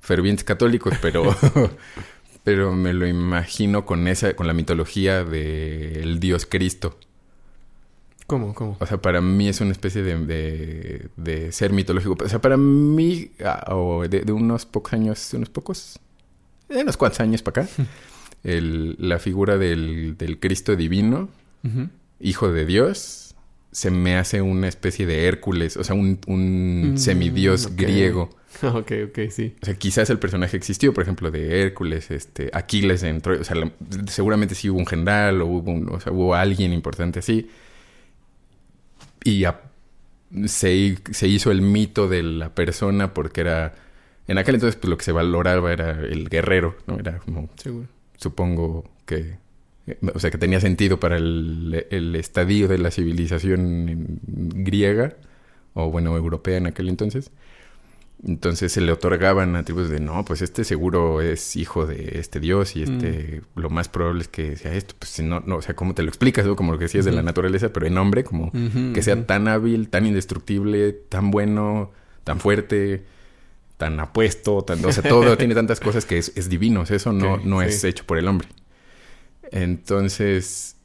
fervientes 0.00 0.44
católicos, 0.44 0.94
pero... 1.00 1.34
pero 2.44 2.72
me 2.72 2.92
lo 2.92 3.06
imagino 3.06 3.86
con 3.86 4.08
esa... 4.08 4.34
Con 4.34 4.48
la 4.48 4.52
mitología 4.52 5.22
del 5.22 6.18
dios 6.18 6.44
Cristo. 6.44 6.98
¿Cómo? 8.32 8.54
¿Cómo? 8.54 8.76
O 8.80 8.86
sea, 8.86 8.96
para 9.02 9.20
mí 9.20 9.46
es 9.48 9.60
una 9.60 9.72
especie 9.72 10.02
de, 10.02 10.16
de, 10.24 11.08
de 11.16 11.52
ser 11.52 11.70
mitológico. 11.72 12.16
O 12.24 12.28
sea, 12.28 12.40
para 12.40 12.56
mí, 12.56 13.30
ah, 13.44 13.74
o 13.76 14.08
de, 14.08 14.20
de 14.22 14.32
unos 14.32 14.64
pocos 14.64 14.94
años, 14.94 15.34
unos 15.34 15.50
pocos, 15.50 15.98
de 16.70 16.80
unos 16.82 16.96
cuantos 16.96 17.20
años 17.20 17.42
para 17.42 17.62
acá, 17.64 17.70
el- 18.44 18.96
la 18.98 19.18
figura 19.18 19.58
del, 19.58 20.16
del 20.16 20.40
Cristo 20.40 20.76
divino, 20.76 21.28
hijo 22.20 22.50
de 22.50 22.64
Dios, 22.64 23.34
se 23.70 23.90
me 23.90 24.16
hace 24.16 24.40
una 24.40 24.66
especie 24.68 25.04
de 25.06 25.26
Hércules, 25.26 25.76
o 25.76 25.84
sea, 25.84 25.94
un, 25.94 26.18
un 26.26 26.92
Mm, 26.94 26.96
semidios 26.96 27.76
griego. 27.76 28.30
ok, 28.62 28.92
ok, 29.08 29.18
sí. 29.30 29.54
O 29.62 29.66
sea, 29.66 29.74
quizás 29.74 30.08
el 30.10 30.18
personaje 30.18 30.56
existió, 30.56 30.92
por 30.94 31.02
ejemplo, 31.02 31.30
de 31.30 31.60
Hércules, 31.62 32.10
este, 32.10 32.48
Aquiles 32.54 33.02
en 33.02 33.20
Troya. 33.20 33.40
O 33.42 33.44
sea, 33.44 33.56
la- 33.56 33.72
seguramente 34.08 34.54
sí 34.54 34.70
hubo 34.70 34.78
un 34.78 34.86
general 34.86 35.42
o 35.42 35.46
hubo, 35.46 35.70
un- 35.70 35.88
o 35.90 36.00
sea, 36.00 36.12
hubo 36.12 36.34
alguien 36.34 36.72
importante 36.72 37.18
así. 37.18 37.48
Y 39.24 39.44
a- 39.44 39.60
se, 40.46 40.98
se 41.10 41.28
hizo 41.28 41.50
el 41.50 41.62
mito 41.62 42.08
de 42.08 42.22
la 42.22 42.54
persona 42.54 43.14
porque 43.14 43.42
era... 43.42 43.74
En 44.28 44.38
aquel 44.38 44.54
entonces, 44.54 44.76
pues 44.80 44.88
lo 44.88 44.96
que 44.96 45.04
se 45.04 45.12
valoraba 45.12 45.72
era 45.72 45.90
el 46.00 46.28
guerrero, 46.28 46.76
¿no? 46.86 46.98
Era 46.98 47.18
como, 47.18 47.48
Seguro. 47.56 47.88
supongo 48.16 48.84
que... 49.04 49.36
O 50.14 50.20
sea, 50.20 50.30
que 50.30 50.38
tenía 50.38 50.60
sentido 50.60 51.00
para 51.00 51.16
el, 51.16 51.86
el 51.90 52.14
estadio 52.14 52.68
de 52.68 52.78
la 52.78 52.92
civilización 52.92 54.20
griega, 54.26 55.16
o 55.74 55.90
bueno, 55.90 56.16
europea 56.16 56.56
en 56.56 56.68
aquel 56.68 56.88
entonces. 56.88 57.32
Entonces 58.24 58.70
se 58.70 58.80
le 58.80 58.92
otorgaban 58.92 59.56
atributos 59.56 59.90
de 59.90 59.98
no, 59.98 60.24
pues 60.24 60.42
este 60.42 60.62
seguro 60.62 61.20
es 61.20 61.56
hijo 61.56 61.86
de 61.86 62.20
este 62.20 62.38
dios 62.38 62.76
y 62.76 62.84
este 62.84 63.42
lo 63.56 63.68
más 63.68 63.88
probable 63.88 64.22
es 64.22 64.28
que 64.28 64.56
sea 64.56 64.74
esto. 64.74 64.94
Pues 64.96 65.10
si 65.10 65.24
no, 65.24 65.40
no, 65.40 65.56
o 65.56 65.62
sea, 65.62 65.74
¿cómo 65.74 65.94
te 65.94 66.02
lo 66.02 66.08
explicas? 66.08 66.46
Como 66.56 66.72
lo 66.72 66.78
que 66.78 66.84
decías 66.84 67.04
de 67.04 67.10
la 67.10 67.22
naturaleza, 67.22 67.72
pero 67.72 67.86
en 67.86 67.98
hombre, 67.98 68.22
como 68.22 68.52
que 68.94 69.02
sea 69.02 69.26
tan 69.26 69.48
hábil, 69.48 69.88
tan 69.88 70.06
indestructible, 70.06 70.92
tan 70.92 71.32
bueno, 71.32 71.90
tan 72.22 72.38
fuerte, 72.38 73.04
tan 73.76 73.98
apuesto, 73.98 74.62
tan, 74.62 74.84
o 74.84 74.92
sea, 74.92 75.02
todo 75.02 75.36
tiene 75.38 75.56
tantas 75.56 75.80
cosas 75.80 76.04
que 76.04 76.18
es, 76.18 76.32
es 76.36 76.48
divino. 76.48 76.82
O 76.82 76.86
sea, 76.86 76.96
eso 76.96 77.12
no, 77.12 77.38
no 77.38 77.60
sí. 77.60 77.66
es 77.66 77.82
hecho 77.82 78.04
por 78.06 78.18
el 78.18 78.28
hombre. 78.28 78.46
Entonces, 79.50 80.76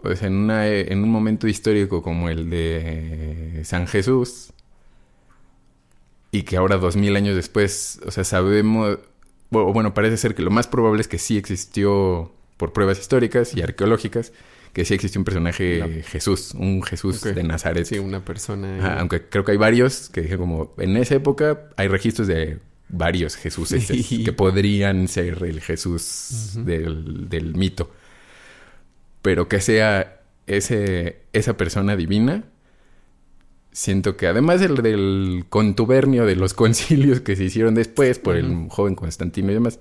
pues 0.00 0.22
en, 0.22 0.34
una, 0.34 0.68
en 0.68 1.02
un 1.02 1.10
momento 1.10 1.48
histórico 1.48 2.02
como 2.02 2.28
el 2.28 2.50
de 2.50 3.62
San 3.64 3.88
Jesús, 3.88 4.52
y 6.34 6.42
que 6.42 6.56
ahora 6.56 6.78
dos 6.78 6.96
mil 6.96 7.14
años 7.14 7.36
después, 7.36 8.00
o 8.04 8.10
sea, 8.10 8.24
sabemos, 8.24 8.98
bueno, 9.50 9.94
parece 9.94 10.16
ser 10.16 10.34
que 10.34 10.42
lo 10.42 10.50
más 10.50 10.66
probable 10.66 11.00
es 11.00 11.06
que 11.06 11.18
sí 11.18 11.38
existió 11.38 12.32
por 12.56 12.72
pruebas 12.72 12.98
históricas 12.98 13.54
y 13.56 13.62
arqueológicas, 13.62 14.32
que 14.72 14.84
sí 14.84 14.94
existió 14.94 15.20
un 15.20 15.24
personaje 15.24 16.02
Jesús, 16.02 16.52
un 16.54 16.82
Jesús 16.82 17.22
de 17.22 17.40
Nazaret. 17.44 17.86
Sí, 17.86 18.00
una 18.00 18.24
persona. 18.24 18.78
Ajá, 18.80 18.98
aunque 18.98 19.22
creo 19.28 19.44
que 19.44 19.52
hay 19.52 19.58
varios 19.58 20.08
que 20.08 20.22
dije 20.22 20.36
como, 20.36 20.74
en 20.78 20.96
esa 20.96 21.14
época 21.14 21.70
hay 21.76 21.86
registros 21.86 22.26
de 22.26 22.58
varios 22.88 23.36
Jesuses 23.36 23.86
que 23.86 24.32
podrían 24.32 25.06
ser 25.06 25.40
el 25.44 25.60
Jesús 25.60 26.54
del, 26.56 27.28
del, 27.28 27.54
mito. 27.54 27.92
Pero 29.22 29.48
que 29.48 29.60
sea 29.60 30.20
ese, 30.48 31.20
esa 31.32 31.56
persona 31.56 31.94
divina, 31.94 32.42
siento 33.74 34.16
que 34.16 34.28
además 34.28 34.60
del, 34.60 34.76
del 34.76 35.44
contubernio 35.50 36.24
de 36.24 36.36
los 36.36 36.54
concilios 36.54 37.20
que 37.20 37.36
se 37.36 37.44
hicieron 37.44 37.74
después 37.74 38.18
por 38.18 38.36
el 38.36 38.68
joven 38.70 38.94
Constantino 38.94 39.50
y 39.50 39.54
demás, 39.54 39.80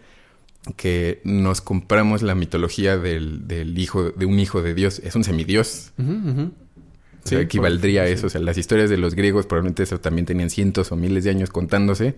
que 0.76 1.22
nos 1.24 1.62
compramos 1.62 2.22
la 2.22 2.36
mitología 2.36 2.98
del, 2.98 3.48
del, 3.48 3.78
hijo, 3.78 4.12
de 4.12 4.26
un 4.26 4.40
hijo 4.40 4.62
de 4.62 4.74
Dios. 4.74 5.00
Es 5.00 5.16
un 5.16 5.24
semidios. 5.24 5.92
O 5.98 7.28
sea, 7.28 7.40
equivaldría 7.42 8.04
a 8.04 8.08
eso. 8.08 8.28
O 8.28 8.30
sea, 8.30 8.42
las 8.42 8.58
historias 8.58 8.90
de 8.90 8.98
los 8.98 9.14
griegos 9.16 9.46
probablemente 9.46 9.84
eso 9.84 10.00
también 10.00 10.26
tenían 10.26 10.50
cientos 10.50 10.92
o 10.92 10.96
miles 10.96 11.26
de 11.26 11.30
años 11.30 11.50
contándose. 11.50 12.16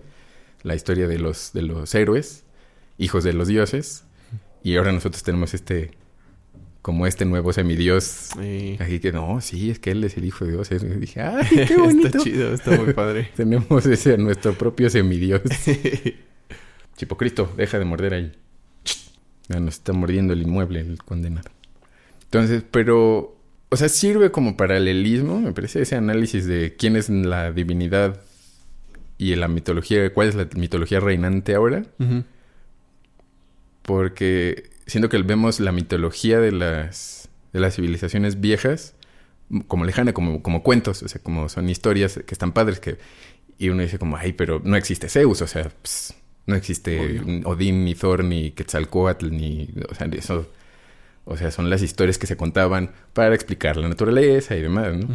La 0.62 0.74
historia 0.74 1.06
de 1.06 1.18
los, 1.18 1.52
de 1.52 1.62
los 1.62 1.94
héroes, 1.94 2.44
hijos 2.98 3.24
de 3.24 3.32
los 3.32 3.48
dioses. 3.48 4.04
Y 4.62 4.76
ahora 4.76 4.92
nosotros 4.92 5.22
tenemos 5.22 5.52
este, 5.52 5.90
como 6.86 7.04
este 7.08 7.24
nuevo 7.24 7.52
semidios. 7.52 8.04
Sí. 8.38 8.76
Así 8.78 9.00
que 9.00 9.10
no, 9.10 9.40
sí, 9.40 9.70
es 9.70 9.80
que 9.80 9.90
él 9.90 10.04
es 10.04 10.16
el 10.18 10.24
hijo 10.24 10.44
de 10.44 10.52
Dios. 10.52 10.70
Y 10.70 10.76
dije, 11.00 11.20
¡ay, 11.20 11.44
qué 11.66 11.76
bonito! 11.76 12.06
está 12.06 12.20
chido, 12.20 12.54
está 12.54 12.80
muy 12.80 12.92
padre. 12.92 13.28
tenemos 13.36 13.84
ese, 13.86 14.16
nuestro 14.16 14.52
propio 14.52 14.88
semidios. 14.88 15.40
Chipocristo, 16.96 17.52
deja 17.56 17.80
de 17.80 17.84
morder 17.84 18.14
ahí. 18.14 18.32
Ya 19.48 19.58
nos 19.58 19.74
está 19.74 19.94
mordiendo 19.94 20.32
el 20.32 20.42
inmueble, 20.42 20.78
el 20.78 20.98
condenado. 20.98 21.50
Entonces, 22.22 22.62
pero 22.70 23.36
o 23.68 23.76
sea, 23.76 23.88
sirve 23.88 24.30
como 24.30 24.56
paralelismo, 24.56 25.40
me 25.40 25.50
parece, 25.50 25.82
ese 25.82 25.96
análisis 25.96 26.46
de 26.46 26.76
quién 26.78 26.94
es 26.94 27.10
la 27.10 27.50
divinidad 27.50 28.22
y 29.18 29.34
la 29.34 29.48
mitología, 29.48 30.14
cuál 30.14 30.28
es 30.28 30.36
la 30.36 30.46
mitología 30.54 31.00
reinante 31.00 31.56
ahora. 31.56 31.82
Porque 33.82 34.75
siento 34.86 35.08
que 35.08 35.18
vemos 35.18 35.60
la 35.60 35.72
mitología 35.72 36.40
de 36.40 36.52
las, 36.52 37.28
de 37.52 37.60
las 37.60 37.76
civilizaciones 37.76 38.40
viejas 38.40 38.94
como 39.68 39.84
lejana, 39.84 40.12
como, 40.12 40.42
como 40.42 40.62
cuentos, 40.62 41.02
o 41.02 41.08
sea, 41.08 41.22
como 41.22 41.48
son 41.48 41.68
historias 41.68 42.20
que 42.26 42.34
están 42.34 42.52
padres, 42.52 42.80
que... 42.80 42.98
Y 43.58 43.70
uno 43.70 43.82
dice 43.82 43.98
como, 43.98 44.16
ay, 44.16 44.32
pero 44.32 44.60
no 44.64 44.76
existe 44.76 45.08
Zeus, 45.08 45.40
o 45.40 45.46
sea, 45.46 45.70
no 46.46 46.56
existe 46.56 47.22
Odín, 47.44 47.84
ni 47.84 47.94
Thor, 47.94 48.22
ni 48.22 48.50
Quetzalcoatl, 48.50 49.30
ni... 49.30 49.70
O 49.88 49.94
sea, 49.94 50.08
eso 50.12 50.46
o 51.28 51.36
sea, 51.36 51.50
son 51.50 51.68
las 51.68 51.82
historias 51.82 52.18
que 52.18 52.28
se 52.28 52.36
contaban 52.36 52.92
para 53.12 53.34
explicar 53.34 53.76
la 53.76 53.88
naturaleza 53.88 54.56
y 54.56 54.62
demás, 54.62 54.96
¿no? 54.96 55.08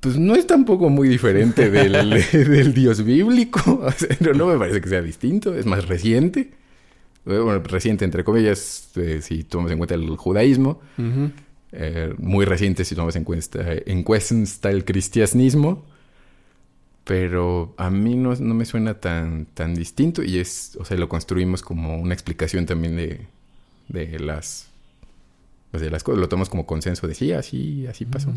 Pues 0.00 0.18
no 0.18 0.34
es 0.34 0.46
tampoco 0.46 0.90
muy 0.90 1.08
diferente 1.08 1.70
del, 1.70 2.74
dios 2.74 3.04
bíblico. 3.04 3.60
O 3.86 3.92
sea, 3.92 4.16
no, 4.34 4.46
me 4.46 4.58
parece 4.58 4.80
que 4.80 4.88
sea 4.88 5.02
distinto. 5.02 5.54
Es 5.54 5.66
más 5.66 5.86
reciente. 5.86 6.50
Bueno, 7.26 7.58
reciente 7.58 8.04
entre 8.04 8.22
comillas, 8.22 8.90
eh, 8.96 9.20
si 9.20 9.42
tomamos 9.42 9.72
en 9.72 9.78
cuenta 9.78 9.94
el 9.94 10.16
judaísmo. 10.16 10.80
Eh, 11.72 12.14
muy 12.18 12.44
reciente 12.44 12.84
si 12.84 12.94
tomamos 12.94 13.16
en 13.16 13.24
cuenta, 13.24 13.58
en 13.68 14.02
cuenta 14.04 14.70
el 14.70 14.84
cristianismo. 14.84 15.84
Pero 17.04 17.74
a 17.76 17.90
mí 17.90 18.16
no, 18.16 18.34
no, 18.34 18.54
me 18.54 18.64
suena 18.64 18.94
tan, 18.94 19.46
tan 19.46 19.74
distinto 19.74 20.22
y 20.24 20.38
es, 20.38 20.76
o 20.80 20.84
sea, 20.84 20.96
lo 20.96 21.08
construimos 21.08 21.62
como 21.62 21.98
una 21.98 22.14
explicación 22.14 22.66
también 22.66 22.96
de, 22.96 23.26
de 23.88 24.18
las 24.18 24.70
pues 25.70 25.82
de 25.82 25.90
las 25.90 26.02
cosas 26.02 26.20
lo 26.20 26.28
tomamos 26.28 26.48
como 26.48 26.66
consenso 26.66 27.06
de 27.06 27.14
sí 27.14 27.32
así 27.32 27.86
así 27.86 28.04
pasó 28.04 28.32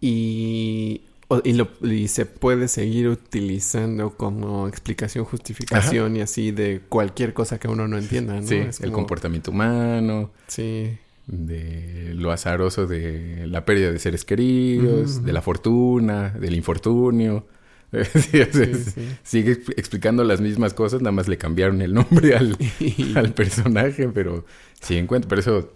y 0.00 1.02
y, 1.44 1.52
lo, 1.52 1.68
y 1.82 2.08
se 2.08 2.24
puede 2.24 2.68
seguir 2.68 3.08
utilizando 3.08 4.10
como 4.10 4.66
explicación, 4.66 5.24
justificación 5.24 6.16
y 6.16 6.22
así 6.22 6.52
de 6.52 6.80
cualquier 6.88 7.34
cosa 7.34 7.58
que 7.58 7.68
uno 7.68 7.86
no 7.86 7.98
entienda, 7.98 8.40
¿no? 8.40 8.46
Sí, 8.46 8.62
el 8.80 8.92
comportamiento 8.92 9.50
humano. 9.50 10.30
Sí. 10.46 10.96
De 11.26 12.14
lo 12.14 12.32
azaroso 12.32 12.86
de 12.86 13.46
la 13.46 13.66
pérdida 13.66 13.92
de 13.92 13.98
seres 13.98 14.24
queridos, 14.24 15.22
de 15.22 15.32
la 15.34 15.42
fortuna, 15.42 16.30
del 16.30 16.54
infortunio. 16.54 17.46
Sigue 19.22 19.52
explicando 19.76 20.24
las 20.24 20.40
mismas 20.40 20.72
cosas, 20.72 21.00
nada 21.02 21.12
más 21.12 21.28
le 21.28 21.36
cambiaron 21.36 21.82
el 21.82 21.92
nombre 21.92 22.36
al, 22.36 22.56
al 23.14 23.32
personaje, 23.32 24.08
pero 24.08 24.46
sí 24.80 24.96
encuentro. 24.96 25.28
Por 25.28 25.38
eso, 25.38 25.72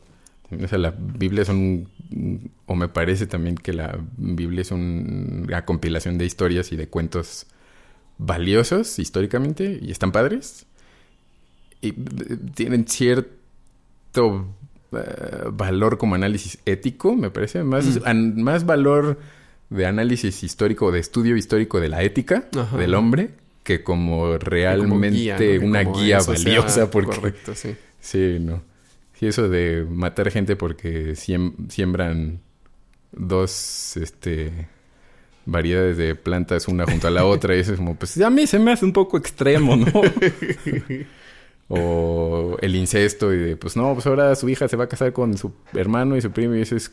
o 0.62 0.68
sea, 0.68 0.78
la 0.78 0.94
Biblia 0.96 1.42
es 1.42 1.48
un. 1.48 1.88
O 2.66 2.74
me 2.74 2.88
parece 2.88 3.26
también 3.26 3.56
que 3.56 3.72
la 3.72 3.98
Biblia 4.16 4.62
es 4.62 4.70
una 4.70 5.64
compilación 5.64 6.18
de 6.18 6.26
historias 6.26 6.72
y 6.72 6.76
de 6.76 6.88
cuentos 6.88 7.46
valiosos 8.18 8.98
históricamente 8.98 9.78
y 9.80 9.90
están 9.90 10.12
padres. 10.12 10.66
Y 11.80 11.88
eh, 11.88 11.94
tienen 12.54 12.86
cierto 12.86 14.46
eh, 14.92 15.44
valor 15.52 15.98
como 15.98 16.14
análisis 16.14 16.58
ético, 16.66 17.16
me 17.16 17.30
parece. 17.30 17.64
Más, 17.64 17.86
mm. 17.86 18.40
más 18.40 18.66
valor 18.66 19.18
de 19.70 19.86
análisis 19.86 20.42
histórico, 20.42 20.92
de 20.92 21.00
estudio 21.00 21.36
histórico 21.36 21.80
de 21.80 21.88
la 21.88 22.02
ética 22.02 22.48
del 22.76 22.94
hombre, 22.94 23.30
que 23.64 23.82
como 23.82 24.36
realmente 24.36 25.58
una 25.58 25.82
guía 25.82 26.20
valiosa. 26.20 26.90
Porque, 26.90 27.16
correcto, 27.16 27.54
sí. 27.54 27.74
Sí, 28.00 28.38
no. 28.40 28.71
Sí, 29.22 29.28
eso 29.28 29.48
de 29.48 29.87
matar 29.88 30.32
gente 30.32 30.56
porque 30.56 31.14
siembran 31.14 32.40
dos 33.12 33.96
este, 33.96 34.66
variedades 35.46 35.96
de 35.96 36.16
plantas 36.16 36.66
una 36.66 36.87
junto 36.87 37.06
a 37.06 37.11
la 37.12 37.24
otra, 37.26 37.54
y 37.54 37.61
eso 37.61 37.70
es 37.70 37.78
como, 37.78 37.94
pues 37.94 38.20
a 38.20 38.30
mí 38.30 38.48
se 38.48 38.58
me 38.58 38.72
hace 38.72 38.85
un 38.85 38.92
poco 38.92 39.16
extremo, 39.16 39.76
¿no? 39.76 39.92
o 41.68 42.56
el 42.61 42.74
incesto 42.74 43.32
y 43.32 43.38
de, 43.38 43.56
pues 43.56 43.76
no, 43.76 43.94
pues 43.94 44.08
ahora 44.08 44.35
su 44.35 44.48
hija 44.48 44.66
se 44.66 44.76
va 44.76 44.85
a 44.85 44.88
casar 44.88 45.12
con 45.12 45.38
su 45.38 45.52
hermano 45.72 46.16
y 46.16 46.20
su 46.20 46.32
primo 46.32 46.56
y 46.56 46.62
eso 46.62 46.74
es 46.74 46.90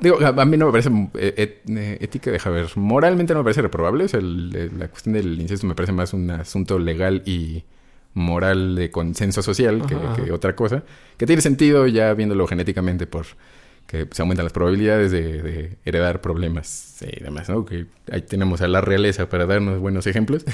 digo, 0.00 0.18
a 0.24 0.44
mí 0.46 0.56
no 0.56 0.64
me 0.64 0.72
parece 0.72 0.90
eh, 1.12 1.98
ética, 2.00 2.30
deja 2.30 2.48
ver, 2.48 2.70
moralmente 2.76 3.34
no 3.34 3.40
me 3.40 3.44
parece 3.44 3.60
reprobable. 3.60 4.04
O 4.04 4.08
sea, 4.08 4.20
la 4.22 4.88
cuestión 4.88 5.12
del 5.12 5.38
incesto 5.42 5.66
me 5.66 5.74
parece 5.74 5.92
más 5.92 6.14
un 6.14 6.30
asunto 6.30 6.78
legal 6.78 7.22
y 7.26 7.64
moral 8.14 8.76
de 8.76 8.90
consenso 8.90 9.42
social 9.42 9.82
que, 9.86 10.32
otra 10.32 10.56
cosa. 10.56 10.84
Que 11.16 11.26
tiene 11.26 11.42
sentido 11.42 11.86
ya 11.86 12.14
viéndolo 12.14 12.46
genéticamente 12.46 13.06
por 13.06 13.26
que 13.86 14.08
se 14.10 14.22
aumentan 14.22 14.46
las 14.46 14.52
probabilidades 14.52 15.10
de, 15.10 15.76
heredar 15.84 16.22
problemas 16.22 17.02
y 17.02 17.22
demás, 17.22 17.50
¿no? 17.50 17.66
Que 17.66 17.86
ahí 18.10 18.22
tenemos 18.22 18.62
a 18.62 18.68
la 18.68 18.80
realeza 18.80 19.28
para 19.28 19.46
darnos 19.46 19.78
buenos 19.78 20.06
ejemplos. 20.06 20.44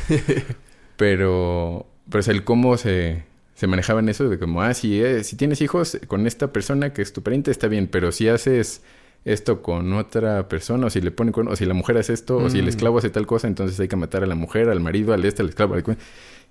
pero, 0.96 1.86
pero 2.08 2.20
es 2.20 2.28
el 2.28 2.42
cómo 2.44 2.76
se 2.76 3.30
se 3.60 3.66
manejaban 3.66 4.08
eso 4.08 4.26
de 4.30 4.38
como, 4.38 4.62
ah, 4.62 4.72
si, 4.72 5.02
eh, 5.02 5.22
si 5.22 5.36
tienes 5.36 5.60
hijos 5.60 5.98
con 6.06 6.26
esta 6.26 6.50
persona 6.50 6.94
que 6.94 7.02
es 7.02 7.12
tu 7.12 7.22
pariente, 7.22 7.50
está 7.50 7.68
bien, 7.68 7.88
pero 7.88 8.10
si 8.10 8.26
haces 8.26 8.80
esto 9.24 9.62
con 9.62 9.92
otra 9.92 10.48
persona, 10.48 10.86
o 10.86 10.90
si 10.90 11.00
le 11.00 11.10
pone 11.10 11.32
con, 11.32 11.48
o 11.48 11.56
si 11.56 11.66
la 11.66 11.74
mujer 11.74 11.98
hace 11.98 12.12
esto, 12.12 12.38
o 12.38 12.50
si 12.50 12.58
el 12.58 12.66
mm. 12.66 12.68
esclavo 12.68 12.98
hace 12.98 13.10
tal 13.10 13.26
cosa, 13.26 13.48
entonces 13.48 13.78
hay 13.80 13.88
que 13.88 13.96
matar 13.96 14.22
a 14.22 14.26
la 14.26 14.34
mujer, 14.34 14.68
al 14.68 14.80
marido, 14.80 15.12
al 15.12 15.24
este, 15.24 15.42
al 15.42 15.50
esclavo. 15.50 15.74
Al... 15.74 15.84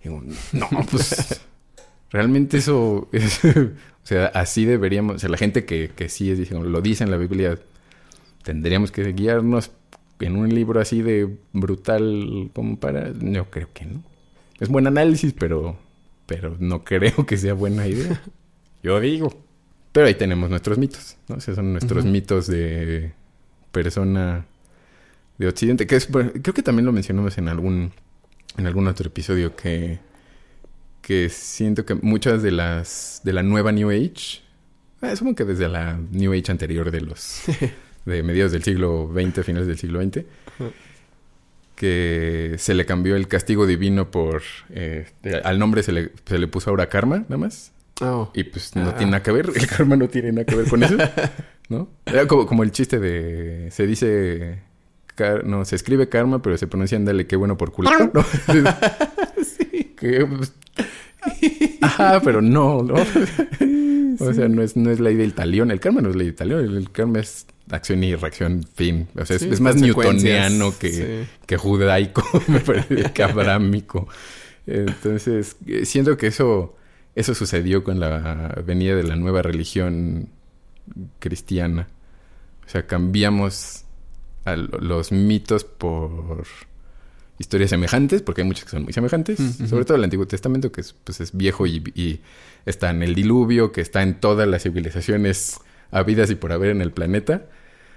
Digo, 0.03 0.23
no, 0.53 0.67
pues 0.91 1.41
realmente 2.11 2.57
eso, 2.57 3.09
o 3.11 4.03
sea, 4.03 4.27
así 4.27 4.65
deberíamos, 4.65 5.15
o 5.15 5.19
sea, 5.19 5.29
la 5.29 5.37
gente 5.37 5.65
que, 5.65 5.91
que 5.95 6.09
sí 6.09 6.31
es, 6.31 6.51
lo 6.51 6.81
dice 6.81 7.03
en 7.03 7.11
la 7.11 7.17
Biblia, 7.17 7.57
tendríamos 8.43 8.91
que 8.91 9.11
guiarnos 9.13 9.71
en 10.19 10.35
un 10.35 10.53
libro 10.53 10.79
así 10.79 11.01
de 11.01 11.37
brutal 11.53 12.51
como 12.53 12.79
para, 12.79 13.11
yo 13.19 13.49
creo 13.49 13.69
que 13.73 13.85
no. 13.85 14.03
Es 14.59 14.67
buen 14.67 14.87
análisis, 14.87 15.33
pero 15.33 15.77
pero 16.29 16.55
no 16.59 16.83
creo 16.85 17.25
que 17.25 17.35
sea 17.35 17.53
buena 17.55 17.87
idea. 17.87 18.21
Yo 18.81 19.01
digo. 19.01 19.33
Pero 19.91 20.05
ahí 20.05 20.15
tenemos 20.15 20.49
nuestros 20.49 20.77
mitos, 20.77 21.17
¿no? 21.27 21.37
Esos 21.37 21.55
son 21.55 21.71
nuestros 21.71 22.05
mitos 22.05 22.47
de 22.47 23.11
persona 23.71 24.45
de 25.37 25.47
Occidente, 25.47 25.87
que 25.87 25.95
es, 25.95 26.07
creo 26.07 26.53
que 26.53 26.61
también 26.61 26.85
lo 26.85 26.91
mencionamos 26.91 27.37
en 27.37 27.47
algún, 27.47 27.91
en 28.57 28.67
algún 28.67 28.87
otro 28.87 29.07
episodio, 29.07 29.55
que, 29.55 29.99
que 31.01 31.29
siento 31.29 31.85
que 31.85 31.95
muchas 31.95 32.43
de 32.43 32.51
las, 32.51 33.21
de 33.23 33.33
la 33.33 33.41
nueva 33.41 33.71
New 33.71 33.89
Age, 33.89 34.41
eh, 35.01 35.13
como 35.17 35.33
que 35.33 35.45
desde 35.45 35.69
la 35.69 35.97
New 36.11 36.33
Age 36.33 36.51
anterior 36.51 36.91
de 36.91 37.01
los, 37.01 37.41
de 38.05 38.21
mediados 38.21 38.51
del 38.51 38.63
siglo 38.63 39.09
XX, 39.11 39.45
finales 39.45 39.67
del 39.67 39.77
siglo 39.77 40.03
XX, 40.03 40.25
que 41.75 42.55
se 42.57 42.73
le 42.73 42.85
cambió 42.85 43.15
el 43.15 43.29
castigo 43.29 43.65
divino 43.65 44.11
por... 44.11 44.43
Eh, 44.69 45.07
al 45.45 45.57
nombre 45.57 45.81
se 45.81 45.93
le, 45.93 46.11
se 46.25 46.37
le 46.37 46.47
puso 46.47 46.69
ahora 46.69 46.89
karma, 46.89 47.19
nada 47.19 47.37
más. 47.37 47.71
Oh. 48.01 48.31
Y 48.33 48.43
pues 48.45 48.75
no 48.75 48.93
tiene 48.93 49.11
nada 49.11 49.23
que 49.23 49.31
ver, 49.31 49.51
el 49.53 49.67
karma 49.67 49.95
no 49.95 50.07
tiene 50.07 50.31
nada 50.31 50.45
que 50.45 50.55
ver 50.55 50.67
con 50.69 50.83
eso, 50.83 50.95
¿no? 51.69 51.89
Era 52.05 52.27
como, 52.27 52.45
como 52.45 52.63
el 52.63 52.71
chiste 52.71 52.99
de... 52.99 53.69
Se 53.71 53.85
dice... 53.85 54.61
no, 55.43 55.65
se 55.65 55.75
escribe 55.75 56.07
karma, 56.09 56.41
pero 56.41 56.57
se 56.57 56.67
pronuncia 56.67 56.97
ándale, 56.97 57.27
qué 57.27 57.35
bueno 57.35 57.57
por 57.57 57.71
culo. 57.71 57.89
¿no? 58.13 58.23
sí. 59.43 59.93
Que, 59.97 60.25
pues, 60.25 60.53
ajá, 61.81 62.21
pero 62.21 62.41
no, 62.41 62.83
¿no? 62.83 62.95
O 64.19 64.33
sea, 64.33 64.47
no 64.47 64.61
es, 64.61 64.75
no 64.75 64.91
es 64.91 64.99
ley 64.99 65.15
del 65.15 65.33
talión. 65.33 65.71
El 65.71 65.79
karma 65.79 66.01
no 66.01 66.09
es 66.09 66.15
ley 66.15 66.27
del 66.27 66.35
talión. 66.35 66.77
El 66.77 66.91
karma 66.91 67.19
es 67.19 67.45
acción 67.69 68.03
y 68.03 68.15
reacción, 68.15 68.63
fin. 68.75 69.07
O 69.17 69.25
sea, 69.25 69.35
es- 69.35 69.41
Sí, 69.43 69.49
es, 69.51 69.59
más 69.59 69.75
newtoniano 69.75 70.73
que, 70.77 70.89
sí. 70.91 71.29
que 71.45 71.57
judaico, 71.57 72.23
me 72.47 72.59
parece, 72.59 73.11
que 73.11 73.23
abrámico. 73.23 74.07
Entonces, 74.65 75.55
eh, 75.67 75.85
siento 75.85 76.17
que 76.17 76.27
eso, 76.27 76.75
eso 77.19 77.35
sucedió 77.35 77.83
con 77.83 77.99
la 77.99 78.61
venida 78.65 78.95
de 78.95 79.03
la 79.03 79.15
nueva 79.15 79.41
religión 79.41 80.29
cristiana. 81.19 81.87
O 82.65 82.69
sea, 82.69 82.85
cambiamos 82.87 83.85
a 84.45 84.55
lo- 84.55 84.79
los 84.79 85.11
mitos 85.11 85.63
por 85.63 86.43
historias 87.37 87.69
semejantes, 87.69 88.21
porque 88.21 88.41
hay 88.41 88.47
muchas 88.47 88.65
que 88.65 88.71
son 88.71 88.83
muy 88.83 88.93
semejantes, 88.93 89.39
Mm, 89.39 89.67
sobre 89.67 89.85
todo 89.85 89.97
el 89.97 90.03
Antiguo 90.03 90.27
Testamento, 90.27 90.71
que 90.71 90.81
es, 90.81 90.93
pues, 90.93 91.21
es 91.21 91.35
viejo 91.35 91.65
y, 91.67 91.83
y 91.95 92.19
está 92.65 92.89
en 92.89 93.01
el 93.03 93.15
diluvio, 93.15 93.71
que 93.71 93.81
está 93.81 94.03
en 94.03 94.19
todas 94.19 94.47
las 94.47 94.63
civilizaciones 94.63 95.59
habidas 95.91 96.29
y 96.31 96.35
por 96.35 96.51
haber 96.51 96.71
en 96.71 96.81
el 96.81 96.91
planeta. 96.91 97.45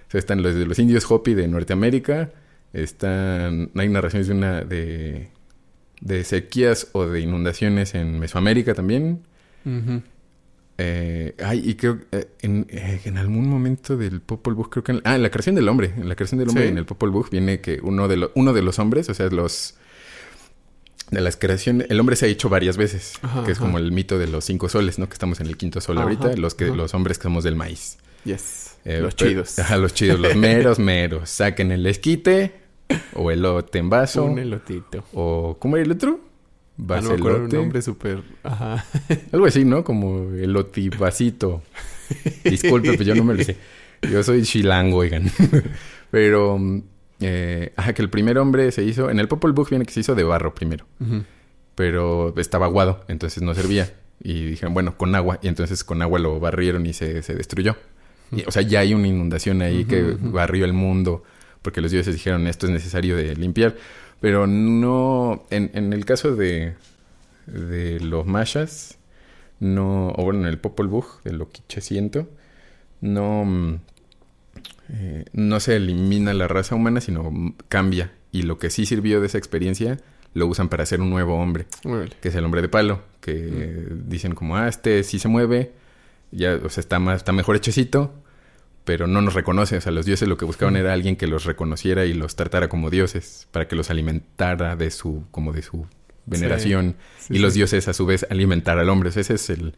O 0.09 0.11
sea, 0.13 0.19
están 0.19 0.43
los 0.43 0.55
de 0.55 0.67
los 0.67 0.79
indios 0.79 1.11
Hopi 1.11 1.35
de 1.35 1.49
Norteamérica, 1.49 2.31
están, 2.73 3.71
hay 3.75 3.89
narraciones 3.89 4.29
de 4.29 4.35
una 4.35 4.63
de, 4.63 5.29
de 6.03 6.25
sequías 6.25 6.89
o 6.93 7.07
de 7.07 7.21
inundaciones 7.21 7.95
en 7.95 8.19
Mesoamérica 8.19 8.75
también. 8.75 9.23
Ujú. 9.65 10.03
Eh, 10.79 11.35
ay, 11.45 11.63
y 11.65 11.75
creo 11.77 12.01
eh, 12.11 12.27
en, 12.43 12.67
eh, 12.71 13.01
en 13.05 13.17
algún 13.19 13.49
momento 13.49 13.97
del 13.97 14.21
Popol 14.21 14.55
Vuh, 14.55 14.69
creo 14.69 14.83
que... 14.83 14.93
en- 14.93 15.01
ah, 15.05 15.15
en 15.15 15.23
la 15.23 15.31
creación 15.31 15.55
del 15.55 15.69
hombre. 15.69 15.93
En 15.97 16.09
la 16.09 16.17
creación 16.17 16.39
del 16.41 16.49
hombre 16.49 16.65
Sí. 16.65 16.71
en 16.71 16.79
el 16.79 16.87
Popol 16.87 17.11
Vuh 17.11 17.27
viene 17.31 17.61
que 17.61 17.79
uno 17.83 18.09
de, 18.09 18.17
lo- 18.17 18.33
uno 18.35 18.53
de 18.53 18.63
los 18.63 18.79
hombres, 18.79 19.09
o 19.09 19.15
sea, 19.15 19.29
los... 19.29 19.77
De 21.11 21.21
las 21.21 21.37
creaciones... 21.37 21.87
El 21.91 22.01
hombre 22.01 22.17
se 22.17 22.27
ha 22.27 22.29
hecho 22.29 22.49
varias 22.49 22.77
veces. 22.77 23.13
Ajá, 23.23 23.45
que 23.45 23.53
es 23.53 23.59
ajá. 23.59 23.67
como 23.67 23.79
el 23.79 23.93
mito 23.93 24.19
de 24.19 24.27
los 24.27 24.45
cinco 24.45 24.69
soles, 24.69 24.99
¿no? 24.99 25.09
Que 25.09 25.13
estamos 25.13 25.41
en 25.41 25.47
el 25.47 25.57
quinto 25.57 25.81
sol 25.81 25.99
Ajá, 25.99 26.05
ahorita. 26.05 26.35
Los, 26.37 26.55
que, 26.55 26.67
los 26.69 26.95
hombres 26.95 27.19
que 27.19 27.25
somos 27.25 27.45
del 27.45 27.55
maíz. 27.55 27.99
Yes. 28.25 28.77
Eh, 28.85 28.99
Los 29.01 29.15
pero- 29.15 29.31
chidos. 29.31 29.59
Ajá, 29.61 29.77
los 29.77 29.95
chidos. 29.95 30.19
Los 30.19 30.35
meros, 30.37 30.79
meros. 30.81 31.29
Saquen 31.31 31.71
el 31.71 31.87
esquite 31.87 32.62
o 33.15 33.31
elote 33.31 33.79
en 33.79 33.91
vaso. 33.91 34.25
Un 34.25 34.39
elotito. 34.39 35.05
O... 35.15 35.57
¿Cómo 35.59 35.77
era 35.77 35.87
el 35.87 35.93
otro? 35.93 36.21
Ah, 36.89 37.01
no 37.03 37.11
un 37.15 37.49
nombre 37.49 37.83
súper... 37.83 38.23
Ajá. 38.43 38.85
Algo 39.33 39.47
así, 39.47 39.65
¿no? 39.65 39.85
Como 39.85 40.33
el 40.35 40.57
otivacito. 40.57 41.63
Disculpe, 42.45 42.93
pero 42.93 43.05
yo 43.05 43.15
no 43.15 43.25
me 43.25 43.35
lo 43.35 43.45
sé. 43.45 43.57
Yo 44.11 44.23
soy 44.23 44.43
chilango, 44.43 44.99
oigan. 44.99 45.31
Pero, 46.11 46.59
mm, 46.59 46.83
eh, 47.21 47.73
ajá, 47.77 47.93
que 47.93 48.03
el 48.03 48.11
primer 48.11 48.39
hombre 48.39 48.73
se 48.73 48.83
hizo... 48.83 49.11
En 49.11 49.21
el 49.21 49.29
Popol 49.29 49.53
Vuh 49.53 49.67
viene 49.69 49.85
que 49.85 49.93
se 49.93 50.01
hizo 50.01 50.15
de 50.15 50.25
barro 50.25 50.55
primero. 50.55 50.87
Pero 51.75 52.35
estaba 52.37 52.67
aguado, 52.67 53.05
entonces 53.09 53.43
no 53.43 53.55
servía. 53.55 53.95
Y 54.23 54.45
dijeron, 54.47 54.75
bueno, 54.75 54.97
con 54.97 55.15
agua. 55.15 55.39
Y 55.43 55.49
entonces 55.49 55.85
con 55.85 56.03
agua 56.03 56.19
lo 56.19 56.41
barrieron 56.41 56.85
y 56.87 56.93
se, 56.93 57.23
se 57.23 57.35
destruyó. 57.35 57.77
Y, 58.33 58.45
o 58.47 58.51
sea, 58.51 58.63
ya 58.63 58.81
hay 58.81 58.95
una 58.95 59.09
inundación 59.09 59.63
ahí 59.63 59.85
que 59.85 60.17
barrió 60.21 60.65
el 60.65 60.73
mundo. 60.73 61.23
Porque 61.63 61.81
los 61.81 61.91
dioses 61.91 62.15
dijeron, 62.15 62.47
esto 62.47 62.67
es 62.67 62.73
necesario 62.73 63.17
de 63.17 63.35
limpiar. 63.37 63.77
Pero 64.21 64.47
no... 64.47 65.45
En, 65.51 65.71
en 65.75 65.93
el 65.93 66.05
caso 66.05 66.37
de, 66.37 66.75
de 67.47 68.01
los 68.01 68.27
mayas, 68.27 68.99
no... 69.61 70.11
O 70.11 70.25
bueno, 70.25 70.41
en 70.41 70.47
el 70.47 70.59
Popol 70.59 70.89
Vuh, 70.89 71.07
de 71.25 71.33
lo 71.33 71.49
que 71.51 71.81
siento, 71.81 72.29
no... 73.01 73.45
mm, 73.45 73.81
eh, 74.91 75.25
no 75.33 75.61
se 75.61 75.77
elimina 75.77 76.35
la 76.35 76.49
raza 76.49 76.75
humana, 76.75 77.01
sino 77.01 77.31
mm, 77.31 77.55
cambia. 77.69 78.13
Y 78.31 78.43
lo 78.43 78.59
que 78.59 78.71
sí 78.71 78.87
sirvió 78.87 79.21
de 79.21 79.27
esa 79.27 79.39
experiencia, 79.39 79.99
lo 80.35 80.47
usan 80.47 80.69
para 80.69 80.83
hacer 80.83 81.01
un 81.01 81.11
nuevo 81.11 81.35
hombre 81.35 81.67
que 82.21 82.29
es 82.29 82.35
el 82.35 82.45
hombre 82.45 82.63
de 82.63 82.69
palo, 82.69 83.03
que 83.21 83.89
dicen 84.07 84.35
como, 84.35 84.57
ah, 84.57 84.69
este 84.69 85.03
sí 85.05 85.19
se 85.19 85.29
mueve, 85.29 85.73
ya, 86.31 86.59
o 86.63 86.69
sea, 86.71 86.81
está 86.81 86.99
más, 86.99 87.19
está 87.19 87.33
mejor 87.33 87.57
hechecito, 87.57 88.15
pero 88.85 89.07
no 89.07 89.21
nos 89.23 89.35
reconoce. 89.35 89.77
O 89.77 89.81
sea, 89.81 89.93
los 89.93 90.07
dioses 90.07 90.29
lo 90.29 90.37
que 90.37 90.45
buscaban 90.45 90.75
Mm. 90.75 90.79
era 90.79 90.93
alguien 90.93 91.17
que 91.17 91.27
los 91.27 91.45
reconociera 91.45 92.05
y 92.05 92.15
los 92.15 92.37
tratara 92.37 92.69
como 92.69 92.91
dioses, 92.91 93.47
para 93.51 93.69
que 93.69 93.77
los 93.77 93.91
alimentara 93.91 94.77
de 94.77 94.91
su, 94.91 95.25
como 95.31 95.53
de 95.53 95.63
su 95.63 95.87
veneración. 96.27 96.97
Sí, 97.19 97.35
y 97.35 97.39
los 97.39 97.55
dioses 97.55 97.89
a 97.89 97.93
su 97.93 98.07
vez 98.07 98.27
alimentar 98.31 98.79
al 98.79 98.89
hombre. 98.89 99.09
O 99.11 99.13
sea, 99.13 99.21
ese 99.23 99.35
es 99.35 99.51
el, 99.51 99.75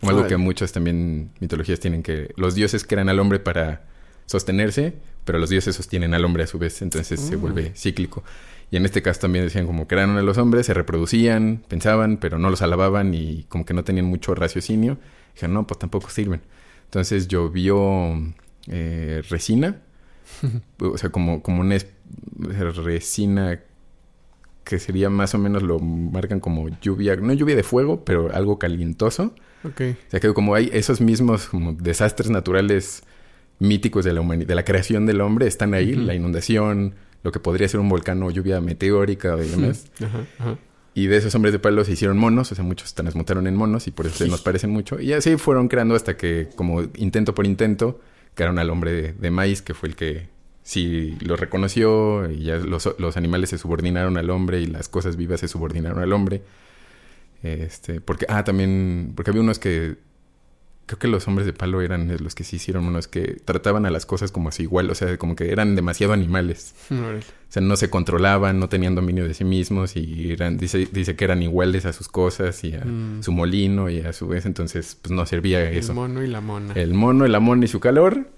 como 0.00 0.10
algo 0.10 0.26
que 0.26 0.36
muchas 0.36 0.72
también 0.72 1.30
mitologías 1.40 1.80
tienen 1.80 2.02
que, 2.02 2.32
los 2.36 2.54
dioses 2.54 2.84
crean 2.84 3.08
al 3.08 3.18
hombre 3.20 3.38
para 3.38 3.84
sostenerse, 4.26 4.94
pero 5.24 5.38
los 5.38 5.50
dioses 5.50 5.74
sostienen 5.76 6.14
al 6.14 6.24
hombre 6.24 6.44
a 6.44 6.46
su 6.46 6.58
vez, 6.58 6.82
entonces 6.82 7.20
se 7.20 7.36
Mm. 7.36 7.40
vuelve 7.40 7.72
cíclico. 7.76 8.22
Y 8.70 8.76
en 8.76 8.84
este 8.86 9.02
caso 9.02 9.20
también 9.20 9.44
decían 9.44 9.66
como 9.66 9.86
que 9.86 9.94
eran 9.94 10.16
a 10.16 10.22
los 10.22 10.36
hombres, 10.38 10.66
se 10.66 10.74
reproducían, 10.74 11.62
pensaban, 11.68 12.16
pero 12.16 12.38
no 12.38 12.50
los 12.50 12.62
alababan 12.62 13.14
y 13.14 13.44
como 13.48 13.64
que 13.64 13.74
no 13.74 13.84
tenían 13.84 14.06
mucho 14.06 14.34
raciocinio. 14.34 14.98
Dijeron, 15.34 15.54
no, 15.54 15.66
pues 15.66 15.78
tampoco 15.78 16.08
sirven. 16.10 16.40
Entonces 16.86 17.28
llovió 17.28 18.14
eh, 18.68 19.22
resina, 19.28 19.80
o 20.80 20.96
sea, 20.98 21.10
como, 21.10 21.42
como 21.42 21.60
una 21.60 21.76
es- 21.76 21.86
resina 22.38 23.60
que 24.64 24.78
sería 24.78 25.10
más 25.10 25.34
o 25.34 25.38
menos 25.38 25.62
lo 25.62 25.78
marcan 25.78 26.40
como 26.40 26.68
lluvia, 26.80 27.16
no 27.16 27.32
lluvia 27.34 27.54
de 27.54 27.62
fuego, 27.62 28.04
pero 28.04 28.34
algo 28.34 28.58
calientoso. 28.58 29.34
Ok. 29.62 29.80
O 30.08 30.10
sea, 30.10 30.20
que 30.20 30.32
como 30.32 30.54
hay 30.54 30.70
esos 30.72 31.00
mismos 31.02 31.46
como 31.48 31.74
desastres 31.74 32.30
naturales 32.30 33.02
míticos 33.58 34.04
de 34.06 34.14
la 34.14 34.22
humanidad, 34.22 34.48
de 34.48 34.54
la 34.54 34.64
creación 34.64 35.04
del 35.04 35.20
hombre, 35.20 35.46
están 35.46 35.74
ahí, 35.74 35.92
la 35.94 36.14
inundación, 36.14 36.94
lo 37.22 37.30
que 37.30 37.40
podría 37.40 37.68
ser 37.68 37.80
un 37.80 37.88
volcán 37.90 38.22
o 38.22 38.30
lluvia 38.30 38.60
meteórica 38.62 39.36
y 39.42 39.48
demás. 39.48 39.86
Ajá, 40.02 40.24
ajá. 40.38 40.58
Y 40.94 41.08
de 41.08 41.16
esos 41.18 41.34
hombres 41.34 41.52
de 41.52 41.58
palo 41.58 41.84
se 41.84 41.92
hicieron 41.92 42.16
monos, 42.16 42.50
o 42.52 42.54
sea, 42.54 42.64
muchos 42.64 42.94
transmutaron 42.94 43.46
en 43.46 43.56
monos 43.56 43.86
y 43.86 43.90
por 43.90 44.06
eso 44.06 44.16
se 44.24 44.28
nos 44.28 44.40
parecen 44.42 44.70
mucho. 44.70 44.98
Y 45.00 45.12
así 45.12 45.36
fueron 45.36 45.68
creando 45.68 45.94
hasta 45.94 46.16
que, 46.16 46.48
como 46.56 46.82
intento 46.96 47.34
por 47.34 47.44
intento, 47.46 48.00
crearon 48.34 48.58
al 48.58 48.70
hombre 48.70 49.12
de, 49.12 49.30
maíz, 49.30 49.62
que 49.62 49.74
fue 49.74 49.88
el 49.88 49.96
que 49.96 50.28
sí 50.62 51.16
lo 51.20 51.36
reconoció 51.36 52.30
y 52.30 52.44
ya 52.44 52.56
los, 52.56 52.94
los 52.98 53.16
animales 53.16 53.50
se 53.50 53.58
subordinaron 53.58 54.16
al 54.16 54.30
hombre 54.30 54.60
y 54.60 54.66
las 54.66 54.88
cosas 54.88 55.16
vivas 55.16 55.40
se 55.40 55.48
subordinaron 55.48 56.00
al 56.00 56.12
hombre. 56.12 56.42
Este, 57.42 58.00
porque, 58.00 58.26
ah, 58.28 58.42
también, 58.44 59.12
porque 59.14 59.30
había 59.30 59.42
unos 59.42 59.58
que, 59.58 59.96
creo 60.86 60.98
que 60.98 61.08
los 61.08 61.26
hombres 61.28 61.46
de 61.46 61.52
palo 61.52 61.80
eran 61.80 62.14
los 62.22 62.34
que 62.34 62.44
sí 62.44 62.56
hicieron 62.56 62.84
unos 62.86 63.08
que 63.08 63.36
trataban 63.44 63.86
a 63.86 63.90
las 63.90 64.04
cosas 64.06 64.30
como 64.32 64.48
así 64.50 64.64
igual, 64.64 64.90
o 64.90 64.94
sea, 64.94 65.16
como 65.18 65.34
que 65.36 65.50
eran 65.50 65.74
demasiado 65.76 66.12
animales. 66.12 66.74
O 66.90 67.22
sea, 67.48 67.62
no 67.62 67.76
se 67.76 67.88
controlaban, 67.90 68.58
no 68.58 68.68
tenían 68.68 68.94
dominio 68.94 69.26
de 69.26 69.32
sí 69.34 69.44
mismos 69.44 69.96
y 69.96 70.32
eran, 70.32 70.58
dice, 70.58 70.88
dice 70.92 71.16
que 71.16 71.24
eran 71.24 71.42
iguales 71.42 71.86
a 71.86 71.92
sus 71.92 72.08
cosas 72.08 72.62
y 72.64 72.74
a 72.74 72.84
Mm. 72.84 73.22
su 73.22 73.32
molino 73.32 73.88
y 73.88 74.00
a 74.00 74.12
su 74.12 74.26
vez, 74.28 74.44
entonces 74.46 74.96
pues 75.00 75.10
no 75.12 75.24
servía 75.26 75.68
El 75.70 75.78
eso. 75.78 75.94
mono 75.94 76.22
y 76.22 76.26
la 76.26 76.40
mona. 76.40 76.74
El 76.74 76.94
mono, 76.94 77.24
el 77.24 77.34
amón 77.34 77.62
y 77.62 77.68
su 77.68 77.80
calor. 77.80 78.28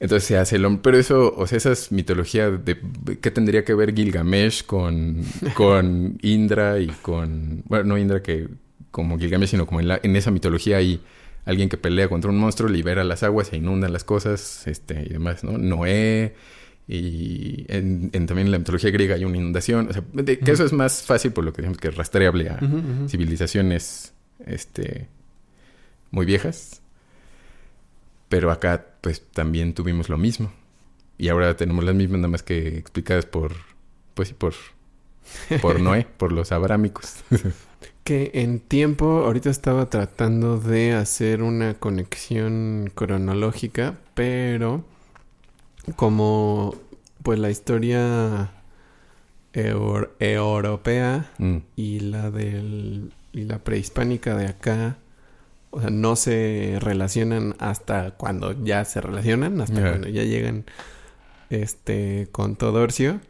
Entonces 0.00 0.28
se 0.28 0.36
hace 0.38 0.56
el 0.56 0.64
hombre. 0.64 0.80
Pero 0.84 0.98
eso, 0.98 1.34
o 1.36 1.46
sea, 1.48 1.56
esa 1.58 1.72
es 1.72 1.90
mitología 1.90 2.50
de 2.50 2.78
qué 3.20 3.30
tendría 3.32 3.64
que 3.64 3.74
ver 3.74 3.92
Gilgamesh 3.94 4.64
con, 4.64 5.22
con 5.54 6.18
Indra 6.22 6.78
y 6.78 6.86
con. 7.02 7.62
Bueno, 7.66 7.84
no 7.84 7.98
Indra 7.98 8.22
que 8.22 8.46
como 8.92 9.18
Gilgamesh, 9.18 9.50
sino 9.50 9.66
como 9.66 9.80
en, 9.80 9.88
la- 9.88 10.00
en 10.02 10.14
esa 10.14 10.30
mitología 10.30 10.76
hay 10.76 11.00
alguien 11.48 11.68
que 11.68 11.76
pelea 11.78 12.08
contra 12.08 12.30
un 12.30 12.38
monstruo, 12.38 12.68
libera 12.68 13.02
las 13.04 13.22
aguas, 13.22 13.48
se 13.48 13.56
inundan 13.56 13.92
las 13.92 14.04
cosas, 14.04 14.66
este, 14.66 15.02
y 15.02 15.08
demás, 15.08 15.42
¿no? 15.44 15.56
Noé. 15.58 16.34
Y 16.86 17.64
en, 17.68 18.10
en 18.12 18.26
también 18.26 18.46
en 18.48 18.52
la 18.52 18.58
mitología 18.58 18.90
griega 18.90 19.14
hay 19.16 19.24
una 19.24 19.36
inundación. 19.36 19.88
O 19.88 19.92
sea, 19.92 20.02
de- 20.12 20.38
que 20.38 20.50
eso 20.52 20.64
es 20.64 20.72
más 20.72 21.02
fácil 21.02 21.32
por 21.32 21.44
lo 21.44 21.52
que 21.52 21.62
decimos 21.62 21.78
que 21.78 21.88
es 21.88 21.96
rastreable 21.96 22.48
a 22.50 22.60
civilizaciones 23.08 24.12
este 24.46 25.08
muy 26.10 26.24
viejas. 26.26 26.80
Pero 28.28 28.50
acá 28.50 28.86
pues 29.00 29.22
también 29.32 29.72
tuvimos 29.74 30.08
lo 30.08 30.18
mismo. 30.18 30.52
Y 31.18 31.28
ahora 31.28 31.56
tenemos 31.56 31.84
las 31.84 31.94
mismas 31.94 32.18
nada 32.20 32.28
más 32.28 32.42
que 32.42 32.78
explicadas 32.78 33.26
por 33.26 33.52
pues 34.14 34.32
por 34.32 34.54
por 35.60 35.80
Noé, 35.80 36.06
por 36.16 36.32
los 36.32 36.52
abrámicos. 36.52 37.16
Que 38.08 38.30
en 38.32 38.60
tiempo, 38.60 39.24
ahorita 39.26 39.50
estaba 39.50 39.90
tratando 39.90 40.58
de 40.58 40.94
hacer 40.94 41.42
una 41.42 41.74
conexión 41.74 42.90
cronológica, 42.94 43.98
pero 44.14 44.82
como 45.94 46.74
pues 47.22 47.38
la 47.38 47.50
historia 47.50 48.50
eur- 49.52 50.08
europea 50.20 51.30
Mm, 51.36 51.56
y 51.76 52.00
la 52.00 52.30
del 52.30 53.12
y 53.34 53.44
la 53.44 53.58
prehispánica 53.58 54.34
de 54.34 54.46
acá, 54.46 54.96
o 55.68 55.82
sea, 55.82 55.90
no 55.90 56.16
se 56.16 56.78
relacionan 56.80 57.56
hasta 57.58 58.12
cuando 58.12 58.64
ya 58.64 58.86
se 58.86 59.02
relacionan, 59.02 59.60
hasta 59.60 59.82
cuando 59.82 60.08
ya 60.08 60.22
llegan 60.24 60.64
este 61.50 62.28
con 62.32 62.56
Todorcio. 62.56 63.20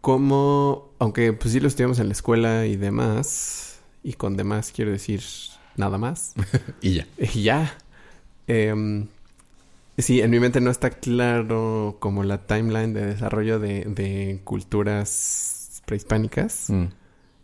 Como, 0.00 0.92
aunque 0.98 1.32
pues 1.32 1.52
sí 1.52 1.60
lo 1.60 1.68
estudiamos 1.68 1.98
en 1.98 2.06
la 2.06 2.12
escuela 2.12 2.66
y 2.66 2.76
demás, 2.76 3.80
y 4.02 4.14
con 4.14 4.36
demás 4.36 4.72
quiero 4.74 4.90
decir 4.90 5.22
nada 5.76 5.98
más, 5.98 6.34
y 6.80 6.94
ya. 6.94 7.06
y 7.18 7.42
ya. 7.42 7.78
Em, 8.46 9.08
sí, 9.98 10.20
en 10.20 10.30
mi 10.30 10.40
mente 10.40 10.60
no 10.60 10.70
está 10.70 10.90
claro 10.90 11.96
como 12.00 12.24
la 12.24 12.46
timeline 12.46 12.94
de 12.94 13.06
desarrollo 13.06 13.58
de, 13.58 13.84
de 13.84 14.40
culturas 14.44 15.82
prehispánicas. 15.84 16.70
Mm, 16.70 16.86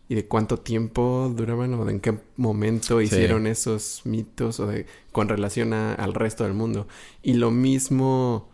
y 0.09 0.15
de 0.15 0.25
cuánto 0.25 0.57
tiempo 0.57 1.33
duraban 1.35 1.73
o 1.73 1.83
de 1.85 1.91
en 1.93 1.99
qué 1.99 2.17
momento 2.37 3.01
hicieron 3.01 3.45
esos 3.45 4.01
mitos 4.05 4.59
o 4.59 4.67
de 4.67 4.85
con 5.11 5.27
relación 5.27 5.73
al 5.73 6.13
resto 6.13 6.45
del 6.45 6.53
mundo. 6.53 6.87
Y 7.21 7.33
lo 7.33 7.51
mismo, 7.51 8.49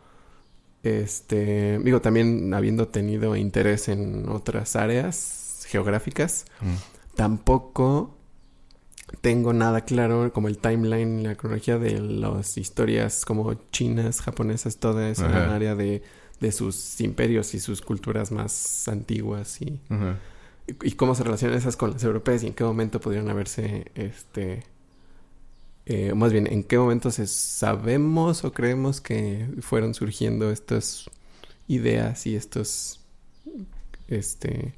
este, 0.84 1.80
digo, 1.80 2.02
también 2.02 2.54
habiendo 2.54 2.88
tenido 2.88 3.36
interés 3.36 3.88
en 3.88 4.30
otras 4.30 4.76
áreas 4.76 5.66
geográficas, 5.68 6.46
mm. 6.62 7.16
tampoco 7.16 8.18
tengo 9.22 9.54
nada 9.54 9.82
claro 9.82 10.32
como 10.34 10.48
el 10.48 10.58
timeline, 10.58 11.24
la 11.24 11.36
cronología 11.36 11.78
de 11.78 12.00
las 12.00 12.58
historias 12.58 13.26
como 13.26 13.54
chinas, 13.72 14.22
japonesas, 14.22 14.78
toda 14.78 15.10
esa 15.10 15.54
área 15.54 15.76
de, 15.76 16.04
de, 16.40 16.52
sus 16.52 17.00
imperios 17.00 17.54
y 17.54 17.60
sus 17.60 17.82
culturas 17.82 18.32
más 18.32 18.88
antiguas 18.88 19.62
y 19.62 19.80
y 20.82 20.92
cómo 20.94 21.16
se 21.16 21.24
relacionan 21.24 21.58
esas 21.58 21.76
con 21.76 21.92
las 21.92 22.04
europeas 22.04 22.44
y 22.44 22.48
en 22.48 22.54
qué 22.54 22.64
momento 22.64 23.00
pudieron 23.00 23.30
haberse, 23.30 23.92
este, 23.96 24.64
eh, 25.86 26.14
más 26.14 26.32
bien, 26.32 26.48
en 26.48 26.64
qué 26.64 26.78
momento 26.78 27.12
se 27.12 27.28
sabemos 27.28 28.44
o 28.44 28.54
creemos 28.54 29.02
que 29.02 29.48
fueron 29.62 29.94
surgiendo 29.94 30.52
estas 30.52 31.10
ideas 31.68 32.26
y 32.26 32.36
estos, 32.36 33.02
este, 34.08 34.74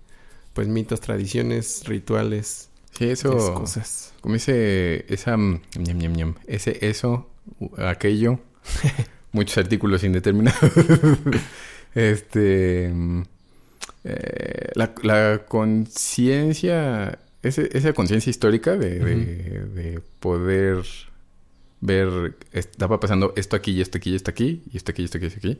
pues 0.53 0.67
mitos, 0.67 1.01
tradiciones, 1.01 1.83
rituales. 1.85 2.69
Sí, 2.97 3.09
eso. 3.09 3.53
Cosas. 3.53 4.13
Como 4.21 4.35
ese, 4.35 5.05
esa, 5.13 5.37
ñam, 5.37 6.35
ese, 6.47 6.87
eso, 6.87 7.29
aquello, 7.77 8.39
muchos 9.31 9.57
artículos 9.57 10.03
indeterminados. 10.03 10.71
este 11.93 12.93
eh, 14.07 14.71
la, 14.75 15.45
conciencia, 15.47 17.17
esa 17.47 17.93
conciencia 17.93 18.29
histórica 18.29 18.75
de, 18.75 20.01
poder 20.19 20.83
ver, 21.81 22.35
estaba 22.51 22.99
pasando 22.99 23.33
esto 23.35 23.55
aquí 23.55 23.71
y 23.71 23.81
esto 23.81 23.97
aquí 23.97 24.11
y 24.11 24.15
esto 24.15 24.31
aquí, 24.31 24.63
y 24.71 24.77
esto 24.77 24.91
aquí 24.91 25.01
y 25.01 25.05
esto 25.05 25.17
aquí 25.17 25.25
y 25.25 25.27
esto 25.27 25.39
aquí, 25.39 25.59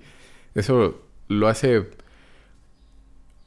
eso 0.56 1.02
lo 1.28 1.48
hace, 1.48 1.88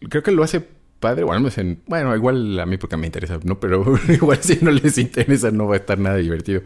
creo 0.09 0.23
que 0.23 0.33
lo 0.33 0.43
hace 0.43 0.65
padre, 1.01 1.25
bueno, 1.25 1.49
bueno, 1.87 2.17
igual 2.17 2.59
a 2.59 2.67
mí 2.67 2.77
porque 2.77 2.97
me 2.97 3.07
interesa, 3.07 3.39
¿no? 3.45 3.61
Pero 3.61 3.85
igual 4.09 4.39
si 4.43 4.59
no 4.63 4.71
les 4.71 4.99
interesa 4.99 5.51
no 5.51 5.67
va 5.67 5.75
a 5.75 5.79
estar 5.79 5.99
nada 5.99 6.17
divertido. 6.17 6.63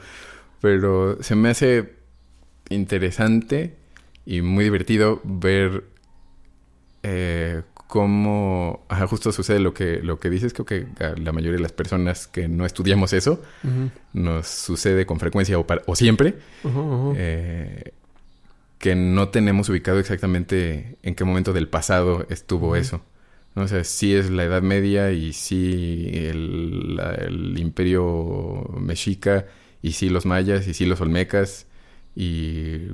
Pero 0.61 1.23
se 1.23 1.35
me 1.35 1.51
hace 1.51 1.95
interesante 2.71 3.77
y 4.25 4.43
muy 4.43 4.65
divertido 4.65 5.21
ver 5.25 5.85
eh, 7.03 7.63
cómo 7.93 8.87
justo 9.07 9.33
sucede 9.33 9.61
lo 9.61 9.75
que, 9.75 10.01
lo 10.03 10.19
que 10.19 10.31
dices. 10.31 10.55
Creo 10.55 10.65
que 10.65 10.87
a 11.05 11.11
la 11.11 11.31
mayoría 11.31 11.59
de 11.59 11.63
las 11.63 11.73
personas 11.73 12.27
que 12.27 12.49
no 12.49 12.65
estudiamos 12.65 13.13
eso 13.13 13.43
nos 14.15 14.47
sucede 14.47 15.05
con 15.05 15.21
frecuencia 15.21 15.59
o, 15.59 15.67
o 15.85 15.95
siempre. 15.95 16.37
Eh, 17.15 17.93
que 18.79 18.95
no 18.95 19.29
tenemos 19.29 19.69
ubicado 19.69 19.99
exactamente 19.99 20.97
en 21.03 21.15
qué 21.15 21.25
momento 21.25 21.53
del 21.53 21.69
pasado 21.69 22.25
estuvo 22.31 22.77
eso. 22.77 23.03
¿no? 23.55 23.65
O 23.65 23.69
sea, 23.69 23.85
sí 23.85 24.15
es 24.15 24.31
la 24.31 24.45
Edad 24.45 24.63
Media 24.63 25.13
y 25.13 25.35
sí 25.35 26.09
el, 26.15 26.99
el 27.19 27.59
Imperio 27.59 28.71
Mexica 28.81 29.45
y 29.83 29.93
sí 29.93 30.09
los 30.09 30.25
mayas 30.25 30.67
y 30.67 30.73
sí 30.73 30.87
los 30.87 31.03
olmecas 31.03 31.67
y 32.17 32.87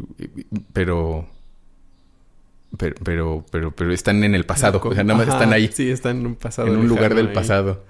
pero 0.72 1.28
pero, 2.76 2.94
pero, 3.02 3.46
pero, 3.50 3.70
pero 3.74 3.92
están 3.92 4.22
en 4.24 4.34
el 4.34 4.44
pasado. 4.44 4.80
O 4.82 4.94
sea, 4.94 5.04
nada 5.04 5.18
más 5.18 5.28
están 5.28 5.52
ahí. 5.52 5.70
Sí, 5.72 5.90
están 5.90 6.18
en 6.18 6.26
un 6.26 6.36
pasado. 6.36 6.68
En 6.68 6.76
un 6.76 6.88
lugar 6.88 7.14
del 7.14 7.32
pasado. 7.32 7.84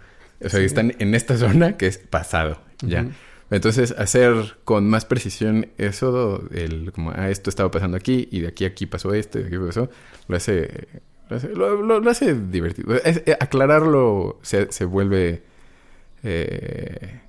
O 0.44 0.48
sea, 0.48 0.60
están 0.60 0.94
en 0.98 1.14
esta 1.14 1.36
zona 1.36 1.76
que 1.76 1.86
es 1.86 1.98
pasado. 1.98 2.60
Ya. 2.82 3.06
Entonces, 3.50 3.92
hacer 3.92 4.58
con 4.64 4.88
más 4.88 5.04
precisión 5.04 5.68
eso, 5.78 6.44
el 6.52 6.92
como, 6.92 7.12
ah, 7.12 7.30
esto 7.30 7.48
estaba 7.48 7.70
pasando 7.70 7.96
aquí, 7.96 8.28
y 8.30 8.40
de 8.40 8.48
aquí 8.48 8.64
a 8.64 8.68
aquí 8.68 8.86
pasó 8.86 9.14
esto, 9.14 9.38
y 9.38 9.42
de 9.42 9.48
aquí 9.48 9.58
pasó, 9.58 9.88
lo 10.28 10.36
hace, 10.36 10.88
lo 11.30 11.36
hace, 11.36 11.48
lo, 11.48 12.10
hace 12.10 12.34
divertido. 12.34 12.94
Eh, 12.96 13.36
aclararlo 13.40 14.38
se, 14.42 14.70
se 14.70 14.84
vuelve, 14.84 15.42
eh, 16.22 17.20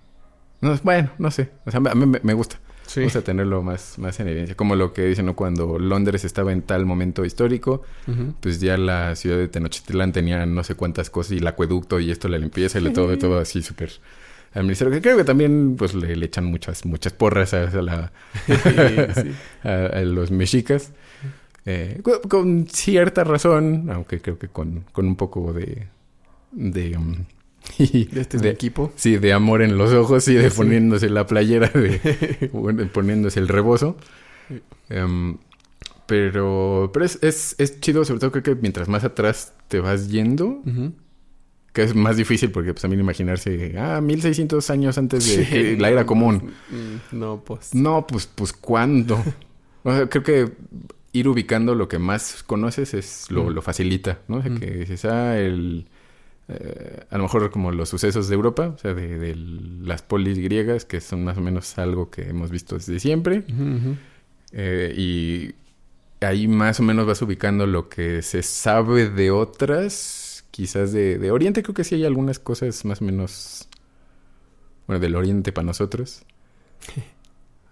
no, 0.60 0.78
bueno, 0.84 1.10
no 1.20 1.32
sé, 1.32 1.52
o 1.66 1.72
sea, 1.72 1.80
a 1.80 1.96
mí 1.96 2.20
me 2.22 2.34
gusta. 2.34 2.60
Vamos 2.96 3.16
a 3.16 3.22
tenerlo 3.22 3.62
más, 3.62 3.98
más 3.98 4.20
en 4.20 4.28
evidencia. 4.28 4.56
Como 4.56 4.76
lo 4.76 4.94
que 4.94 5.06
dicen, 5.06 5.26
¿no? 5.26 5.36
Cuando 5.36 5.80
Londres 5.80 6.26
estaba 6.26 6.52
en 6.52 6.62
tal 6.62 6.86
momento 6.86 7.26
histórico, 7.26 7.84
pues 8.40 8.60
ya 8.60 8.78
la 8.78 9.16
ciudad 9.16 9.38
de 9.38 9.48
Tenochtitlán 9.48 10.12
tenía 10.12 10.46
no 10.46 10.64
sé 10.64 10.76
cuántas 10.76 11.10
cosas 11.10 11.34
y 11.34 11.38
el 11.38 11.48
acueducto 11.48 12.00
y 12.00 12.12
esto, 12.12 12.28
la 12.28 12.38
limpieza 12.38 12.80
y 12.80 12.82
le 12.82 12.92
todo, 12.92 13.18
todo 13.18 13.40
así 13.40 13.62
súper 13.62 13.92
al 14.54 14.64
ministerio, 14.64 14.92
que 14.92 15.02
creo 15.02 15.16
que 15.16 15.24
también 15.24 15.76
pues 15.78 15.94
le, 15.94 16.14
echan 16.26 16.46
muchas, 16.46 16.86
muchas 16.86 17.14
porras 17.14 17.54
a, 17.54 17.70
la, 17.82 18.12
a, 19.64 20.00
los 20.02 20.32
mexicas. 20.32 20.92
Eh, 21.66 22.02
con, 22.28 22.68
cierta 22.68 23.24
razón, 23.24 23.90
aunque 23.92 24.22
creo 24.22 24.40
que 24.40 24.48
con, 24.48 24.86
con 24.92 25.06
un 25.06 25.16
poco 25.16 25.54
de, 25.54 25.88
de 26.52 26.98
um, 26.98 27.26
de 27.78 28.22
este 28.22 28.50
equipo. 28.50 28.92
Sí, 28.96 29.18
de 29.18 29.34
amor 29.34 29.62
en 29.62 29.78
los 29.78 29.94
ojos 29.94 30.28
y 30.28 30.36
de 30.36 30.52
poniéndose 30.52 31.10
la 31.10 31.26
playera, 31.26 31.68
de 31.70 32.50
poniéndose 32.94 33.40
el 33.40 33.48
rebozo. 33.48 33.98
Em, 34.90 35.38
pero 36.06 36.90
pero 36.92 37.06
es, 37.06 37.20
es, 37.22 37.56
es, 37.60 37.80
chido, 37.80 38.04
sobre 38.04 38.20
todo 38.20 38.32
creo 38.32 38.44
que 38.44 38.56
mientras 38.56 38.90
más 38.90 39.04
atrás 39.04 39.54
te 39.68 39.80
vas 39.80 40.10
yendo, 40.10 40.62
que 41.72 41.84
es 41.84 41.94
más 41.94 42.18
difícil 42.18 42.52
porque 42.52 42.74
pues 42.74 42.84
mí 42.90 42.96
imaginarse, 42.96 43.76
ah, 43.78 44.02
1600 44.02 44.70
años 44.72 44.98
antes 44.98 45.52
de 45.52 45.78
la 45.78 45.90
era 45.90 46.06
común. 46.06 46.52
Mm, 46.70 47.20
no, 47.20 47.44
pues. 47.46 47.76
No, 47.76 48.08
pues, 48.08 48.26
pues 48.26 48.54
¿cuándo? 48.54 49.24
creo 49.84 50.24
que 50.24 50.52
ir 51.12 51.28
ubicando 51.28 51.76
lo 51.76 51.88
que 51.88 52.00
más 52.00 52.44
conoces 52.44 52.94
es 52.94 53.30
lo, 53.30 53.50
lo 53.50 53.62
facilita, 53.62 54.20
¿no? 54.28 54.38
O 54.38 54.42
sea, 54.42 54.56
que 54.56 54.66
dices, 54.66 55.06
ah, 55.06 55.38
el 55.38 55.88
eh, 56.52 57.06
a 57.12 57.18
lo 57.18 57.24
mejor 57.24 57.52
como 57.52 57.72
los 57.72 57.90
sucesos 57.90 58.28
de 58.28 58.34
Europa, 58.34 58.74
o 58.76 58.78
sea, 58.80 58.96
de, 58.96 59.36
las 59.36 60.02
polis 60.02 60.40
griegas, 60.40 60.84
que 60.84 61.00
son 61.00 61.24
más 61.24 61.38
o 61.38 61.42
menos 61.42 61.78
algo 61.78 62.10
que 62.10 62.24
hemos 62.24 62.50
visto 62.50 62.76
desde 62.76 63.00
siempre. 63.00 63.44
Eh, 64.52 64.94
y 64.98 65.54
ahí 66.26 66.48
más 66.48 66.80
o 66.80 66.84
menos 66.84 67.06
vas 67.06 67.22
ubicando 67.22 67.68
lo 67.68 67.88
que 67.88 68.24
se 68.24 68.42
sabe 68.42 69.10
de 69.10 69.30
otras, 69.30 70.44
quizás 70.50 70.92
de, 70.92 71.30
Oriente, 71.32 71.62
creo 71.62 71.76
que 71.76 71.84
sí 71.84 71.96
hay 71.96 72.06
algunas 72.06 72.40
cosas 72.40 72.84
más 72.84 73.02
o 73.02 73.06
menos, 73.06 73.70
bueno, 74.88 75.00
del 75.00 75.16
Oriente 75.16 75.52
para 75.52 75.66
nosotros. 75.66 76.24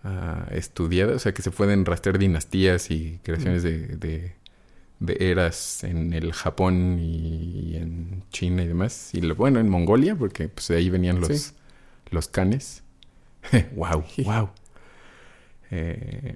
uh, 0.04 0.08
estudiadas, 0.52 1.16
o 1.16 1.20
sea, 1.20 1.34
que 1.34 1.42
se 1.42 1.50
pueden 1.50 1.84
rastrear 1.84 2.20
dinastías 2.20 2.92
y 2.92 3.20
creaciones 3.24 3.64
de 3.64 3.88
de 3.98 4.36
eras 5.20 5.84
en 5.84 6.14
el 6.14 6.34
Japón 6.34 7.00
y, 7.00 7.76
en 7.76 8.24
China 8.32 8.64
y 8.64 8.68
demás. 8.68 9.10
Y 9.14 9.22
lo, 9.22 9.36
bueno, 9.36 9.60
en 9.60 9.70
Mongolia, 9.70 10.16
porque 10.16 10.50
pues 10.50 10.68
de 10.70 10.78
ahí 10.78 10.90
venían 10.90 11.20
los, 11.20 11.54
los 12.10 12.28
canes. 12.28 12.84
wow, 13.76 14.04
wow. 14.24 14.50
Eh, 15.72 16.36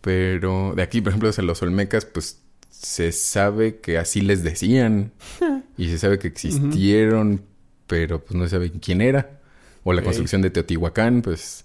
pero 0.00 0.74
de 0.76 0.82
aquí, 0.82 1.00
por 1.00 1.10
ejemplo, 1.10 1.30
en 1.36 1.46
los 1.46 1.62
Olmecas, 1.62 2.04
pues 2.04 2.40
se 2.70 3.12
sabe 3.12 3.80
que 3.80 3.98
así 3.98 4.20
les 4.20 4.42
decían. 4.42 5.12
y 5.76 5.88
se 5.88 5.98
sabe 5.98 6.18
que 6.18 6.28
existieron, 6.28 7.42
pero 7.86 8.24
pues 8.24 8.34
no 8.36 8.44
se 8.44 8.50
sabe 8.50 8.72
quién 8.72 9.00
era. 9.00 9.40
O 9.84 9.92
la 9.92 10.02
construcción 10.02 10.42
de 10.42 10.50
Teotihuacán, 10.50 11.22
pues 11.22 11.64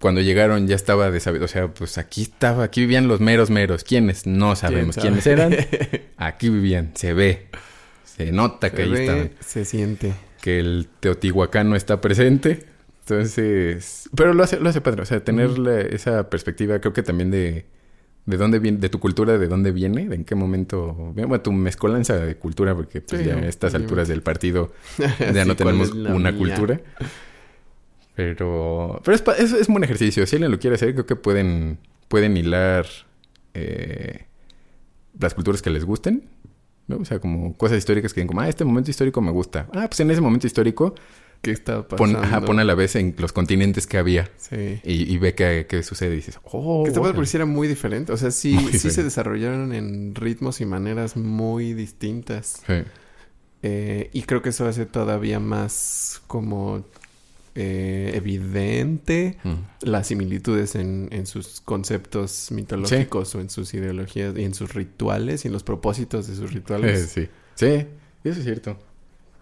cuando 0.00 0.20
llegaron 0.20 0.68
ya 0.68 0.76
estaba 0.76 1.10
de 1.10 1.20
saber, 1.20 1.42
o 1.42 1.48
sea, 1.48 1.68
pues 1.68 1.98
aquí 1.98 2.22
estaba, 2.22 2.64
aquí 2.64 2.80
vivían 2.80 3.08
los 3.08 3.20
meros 3.20 3.50
meros. 3.50 3.84
¿Quiénes? 3.84 4.26
No 4.26 4.54
sabemos 4.56 4.96
quiénes 4.96 5.26
eran. 5.26 5.54
Aquí 6.18 6.48
vivían, 6.48 6.92
se 6.94 7.12
ve, 7.12 7.48
se 8.04 8.32
nota 8.32 8.70
que 8.70 8.82
ahí 8.82 8.94
estaban. 8.94 9.30
Se 9.40 9.64
siente. 9.64 10.14
Que 10.40 10.58
el 10.58 10.88
Teotihuacán 11.00 11.74
está 11.74 12.00
presente. 12.00 12.64
Entonces, 13.00 14.08
pero 14.16 14.34
lo 14.34 14.42
hace, 14.42 14.58
lo 14.58 14.68
hace 14.68 14.80
padre, 14.80 15.02
o 15.02 15.04
sea, 15.04 15.22
tener 15.22 15.50
esa 15.92 16.28
perspectiva, 16.28 16.80
creo 16.80 16.92
que 16.92 17.04
también 17.04 17.30
de, 17.30 17.64
de 18.26 18.36
dónde 18.36 18.58
viene, 18.58 18.78
de 18.78 18.88
tu 18.88 18.98
cultura, 18.98 19.38
de 19.38 19.46
dónde 19.46 19.70
viene, 19.70 20.08
de 20.08 20.16
en 20.16 20.24
qué 20.24 20.34
momento, 20.34 20.92
bueno, 21.14 21.40
tu 21.40 21.52
mezcolanza 21.52 22.16
de 22.16 22.34
cultura, 22.36 22.74
porque 22.74 23.00
pues 23.00 23.24
ya 23.24 23.36
a 23.36 23.46
estas 23.46 23.74
alturas 23.74 24.08
del 24.08 24.22
partido 24.22 24.72
ya 25.32 25.44
no 25.44 25.54
tenemos 25.54 25.92
una 25.92 26.36
cultura. 26.36 26.80
Pero, 28.16 29.02
pero 29.04 29.14
es, 29.14 29.52
es, 29.52 29.68
un 29.68 29.74
buen 29.74 29.84
ejercicio. 29.84 30.26
Si 30.26 30.36
alguien 30.36 30.50
lo 30.50 30.58
quiere 30.58 30.76
hacer, 30.76 30.94
creo 30.94 31.04
que 31.04 31.16
pueden, 31.16 31.78
pueden 32.08 32.34
hilar 32.34 32.86
eh, 33.52 34.24
las 35.20 35.34
culturas 35.34 35.60
que 35.60 35.68
les 35.68 35.84
gusten. 35.84 36.26
¿no? 36.88 36.96
O 36.96 37.04
sea, 37.04 37.18
como 37.18 37.54
cosas 37.56 37.76
históricas 37.76 38.14
que 38.14 38.20
digan 38.20 38.28
como, 38.28 38.40
ah, 38.40 38.48
este 38.48 38.64
momento 38.64 38.90
histórico 38.90 39.20
me 39.20 39.30
gusta. 39.30 39.68
Ah, 39.74 39.86
pues 39.86 40.00
en 40.00 40.10
ese 40.10 40.20
momento 40.22 40.46
histórico... 40.46 40.94
¿Qué 41.42 41.50
está 41.50 41.86
pasando? 41.86 42.18
Pon, 42.18 42.24
ajá, 42.24 42.40
pon 42.40 42.58
a 42.58 42.64
la 42.64 42.74
vez 42.74 42.96
en 42.96 43.14
los 43.18 43.34
continentes 43.34 43.86
que 43.86 43.98
había. 43.98 44.30
Sí. 44.38 44.80
Y, 44.82 45.18
ve 45.18 45.34
qué, 45.34 45.82
sucede 45.82 46.14
y 46.14 46.16
dices, 46.16 46.40
oh... 46.44 46.84
Que 46.84 46.88
esta 46.88 47.02
okay. 47.02 47.24
era 47.34 47.44
muy 47.44 47.68
diferente. 47.68 48.12
O 48.12 48.16
sea, 48.16 48.30
sí, 48.30 48.56
sí 48.72 48.90
se 48.90 49.02
desarrollaron 49.02 49.74
en 49.74 50.14
ritmos 50.14 50.62
y 50.62 50.64
maneras 50.64 51.18
muy 51.18 51.74
distintas. 51.74 52.62
Sí. 52.66 52.82
Eh, 53.62 54.08
y 54.14 54.22
creo 54.22 54.40
que 54.40 54.48
eso 54.48 54.66
hace 54.66 54.86
todavía 54.86 55.38
más 55.38 56.22
como 56.26 56.86
eh, 57.56 58.12
evidente 58.14 59.36
Mm. 59.42 59.54
las 59.82 60.06
similitudes 60.06 60.74
en, 60.76 61.08
en 61.10 61.26
sus 61.26 61.60
conceptos 61.62 62.50
mitológicos 62.52 63.34
o 63.34 63.40
en 63.40 63.50
sus 63.50 63.72
ideologías 63.74 64.36
y 64.36 64.44
en 64.44 64.54
sus 64.54 64.74
rituales 64.74 65.44
y 65.44 65.48
en 65.48 65.52
los 65.54 65.62
propósitos 65.62 66.28
de 66.28 66.36
sus 66.36 66.52
rituales. 66.52 67.10
sí. 67.14 67.28
Sí, 67.54 67.86
eso 68.24 68.38
es 68.38 68.44
cierto. 68.44 68.78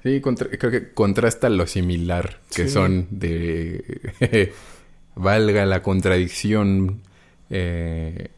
Sí, 0.02 0.20
contra- 0.20 0.48
creo 0.50 0.70
que 0.70 0.92
contrasta 0.92 1.48
lo 1.48 1.66
similar 1.66 2.40
que 2.54 2.64
Sí. 2.64 2.70
son 2.70 3.08
de... 3.10 4.00
valga 5.16 5.64
la 5.66 5.82
contradicción. 5.82 7.00
eh, 7.50 8.28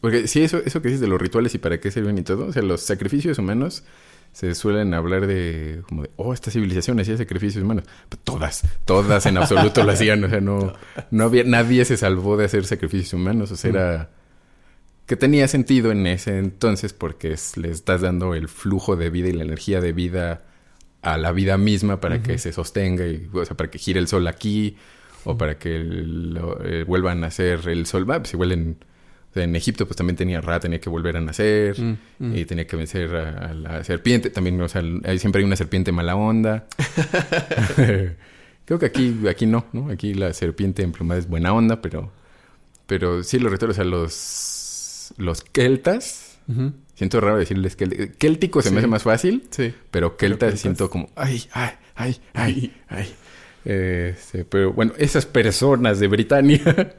porque 0.00 0.28
sí, 0.28 0.42
eso, 0.42 0.58
eso 0.64 0.82
que 0.82 0.88
dices 0.88 1.00
de 1.00 1.08
los 1.08 1.18
rituales 1.20 1.54
y 1.54 1.58
para 1.58 1.80
qué 1.80 1.90
sirven 1.90 2.18
y 2.18 2.22
todo. 2.22 2.46
O 2.46 2.52
sea, 2.52 2.60
los 2.62 2.82
sacrificios 2.82 3.38
humanos 3.38 3.84
se 4.34 4.54
suelen 4.54 4.92
hablar 4.92 5.26
de... 5.26 5.80
Como 5.88 6.02
de, 6.02 6.10
oh, 6.16 6.34
esta 6.34 6.50
civilización 6.50 7.00
hacía 7.00 7.16
sacrificios 7.16 7.64
humanos. 7.64 7.84
Pero 8.10 8.20
todas, 8.24 8.64
todas 8.84 9.24
en 9.24 9.38
absoluto 9.38 9.82
lo 9.84 9.92
hacían. 9.92 10.22
O 10.24 10.28
sea, 10.28 10.40
no, 10.42 10.74
no 11.10 11.24
había... 11.24 11.44
Nadie 11.44 11.84
se 11.86 11.96
salvó 11.96 12.36
de 12.36 12.44
hacer 12.44 12.66
sacrificios 12.66 13.14
humanos. 13.14 13.50
O 13.52 13.56
sea, 13.56 13.70
Mm. 13.70 13.74
era... 13.76 14.10
Que 15.06 15.16
tenía 15.16 15.46
sentido 15.48 15.92
en 15.92 16.06
ese 16.06 16.38
entonces 16.38 16.92
porque 16.92 17.32
es- 17.32 17.56
le 17.56 17.70
estás 17.70 18.00
dando 18.00 18.34
el 18.34 18.48
flujo 18.48 18.96
de 18.96 19.08
vida 19.10 19.28
y 19.28 19.32
la 19.32 19.44
energía 19.44 19.80
de 19.80 19.92
vida 19.92 20.42
a 21.02 21.16
la 21.18 21.30
vida 21.32 21.56
misma 21.58 22.00
para 22.00 22.22
que 22.22 22.38
se 22.38 22.52
sostenga 22.52 23.06
y, 23.06 23.28
o 23.32 23.44
sea, 23.44 23.56
para 23.56 23.70
que 23.70 23.78
gire 23.78 24.00
el 24.00 24.08
sol 24.08 24.26
aquí 24.26 24.76
o 25.24 25.36
para 25.38 25.58
que 25.58 25.78
lo- 25.78 26.58
eh, 26.64 26.84
vuelvan 26.84 27.18
a 27.18 27.20
nacer 27.22 27.68
el 27.68 27.86
sol. 27.86 28.10
Va, 28.10 28.18
pues 28.20 28.32
igual 28.32 28.52
en, 28.52 28.78
en 29.36 29.56
Egipto 29.56 29.86
pues 29.86 29.96
también 29.96 30.16
tenía 30.16 30.40
Ra, 30.40 30.60
tenía 30.60 30.80
que 30.80 30.88
volver 30.90 31.16
a 31.16 31.20
nacer 31.20 31.78
Mm, 31.80 31.96
mm. 32.18 32.36
y 32.36 32.44
tenía 32.44 32.66
que 32.66 32.76
vencer 32.76 33.14
a, 33.16 33.50
a 33.50 33.54
la 33.54 33.84
serpiente. 33.84 34.30
También, 34.30 34.60
o 34.60 34.68
sea, 34.68 34.82
ahí 35.04 35.18
siempre 35.18 35.40
hay 35.40 35.44
una 35.46 35.56
serpiente 35.56 35.92
mala 35.92 36.16
onda. 36.16 36.66
Creo 38.64 38.78
que 38.78 38.86
aquí, 38.86 39.14
aquí 39.28 39.46
no, 39.46 39.66
¿no? 39.72 39.90
Aquí 39.90 40.14
la 40.14 40.32
serpiente 40.32 40.82
emplumada 40.82 41.20
es 41.20 41.28
buena 41.28 41.52
onda, 41.52 41.82
pero, 41.82 42.12
pero 42.86 43.22
sí 43.22 43.38
los 43.38 43.52
rituales, 43.52 43.76
o 43.76 43.82
sea, 43.82 43.84
los, 43.84 45.12
los 45.18 45.42
keltas, 45.42 46.38
siento 46.94 47.20
raro 47.20 47.36
decirles 47.38 47.76
que 47.76 48.12
céltico 48.18 48.62
se 48.62 48.70
me 48.70 48.78
hace 48.78 48.86
más 48.86 49.02
fácil, 49.02 49.44
Sí. 49.50 49.74
pero 49.90 50.16
keltas 50.16 50.38
keltas. 50.48 50.60
siento 50.60 50.88
como, 50.90 51.10
ay, 51.14 51.44
ay, 51.52 51.70
ay, 51.94 52.20
ay, 52.32 52.72
ay. 52.88 53.14
Este, 53.66 54.44
pero 54.44 54.72
bueno, 54.72 54.92
esas 54.98 55.24
personas 55.26 55.98
de 56.00 56.08
Britania 56.08 56.94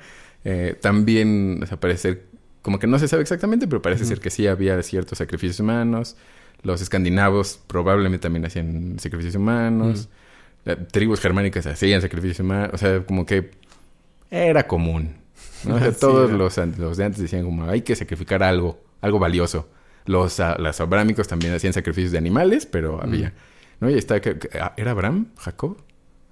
eh, 0.45 0.77
también, 0.79 1.59
o 1.63 1.65
sea, 1.65 1.79
parece 1.79 2.01
ser, 2.01 2.25
como 2.61 2.79
que 2.79 2.87
no 2.87 2.99
se 2.99 3.07
sabe 3.07 3.23
exactamente, 3.23 3.67
pero 3.67 3.81
parece 3.81 4.05
ser 4.05 4.19
que 4.19 4.29
sí 4.29 4.47
había 4.47 4.81
ciertos 4.83 5.17
sacrificios 5.17 5.59
humanos. 5.59 6.15
Los 6.61 6.81
escandinavos 6.81 7.59
probablemente 7.67 8.23
también 8.23 8.45
hacían 8.45 8.97
sacrificios 8.99 9.35
humanos. 9.35 10.07
Eh, 10.65 10.75
Tribus 10.91 11.19
germánicas 11.19 11.65
hacían 11.65 12.01
sacrificios 12.01 12.39
humanos. 12.39 12.71
O 12.73 12.77
sea, 12.77 13.03
como 13.05 13.25
que 13.25 13.51
era 14.29 14.67
común. 14.67 15.15
¿no? 15.65 15.75
O 15.75 15.79
sea, 15.79 15.91
Sí, 15.91 15.99
todos 15.99 16.31
los, 16.31 16.57
los 16.77 16.97
de 16.97 17.05
antes 17.05 17.21
decían 17.21 17.43
como 17.43 17.65
hay 17.65 17.81
que 17.81 17.95
sacrificar 17.95 18.43
algo, 18.43 18.79
algo 19.01 19.19
valioso. 19.19 19.69
Los, 20.05 20.39
ah, 20.39 20.55
los 20.59 20.79
abrámicos 20.79 21.27
también 21.27 21.53
hacían 21.53 21.73
sacrificios 21.73 22.11
de 22.11 22.19
animales, 22.19 22.67
pero 22.67 23.01
había. 23.01 23.33
¿No? 23.79 23.89
Y 23.89 23.95
está 23.95 24.21
ah, 24.59 24.73
¿Era 24.77 24.91
Abraham? 24.91 25.27
¿Jacob? 25.37 25.77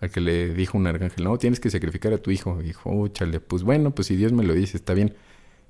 Al 0.03 0.11
que 0.11 0.19
le 0.19 0.53
dijo 0.53 0.77
un 0.77 0.85
arcángel, 0.85 1.23
no, 1.23 1.37
tienes 1.37 1.61
que 1.61 1.69
sacrificar 1.69 2.11
a 2.11 2.17
tu 2.17 2.29
hijo. 2.29 2.59
Y 2.59 2.65
dijo, 2.65 2.89
"Oh, 2.89 3.07
chale, 3.07 3.39
pues 3.39 3.63
bueno, 3.63 3.91
pues 3.95 4.09
si 4.09 4.17
Dios 4.17 4.33
me 4.33 4.43
lo 4.43 4.53
dice, 4.53 4.75
está 4.75 4.93
bien. 4.93 5.15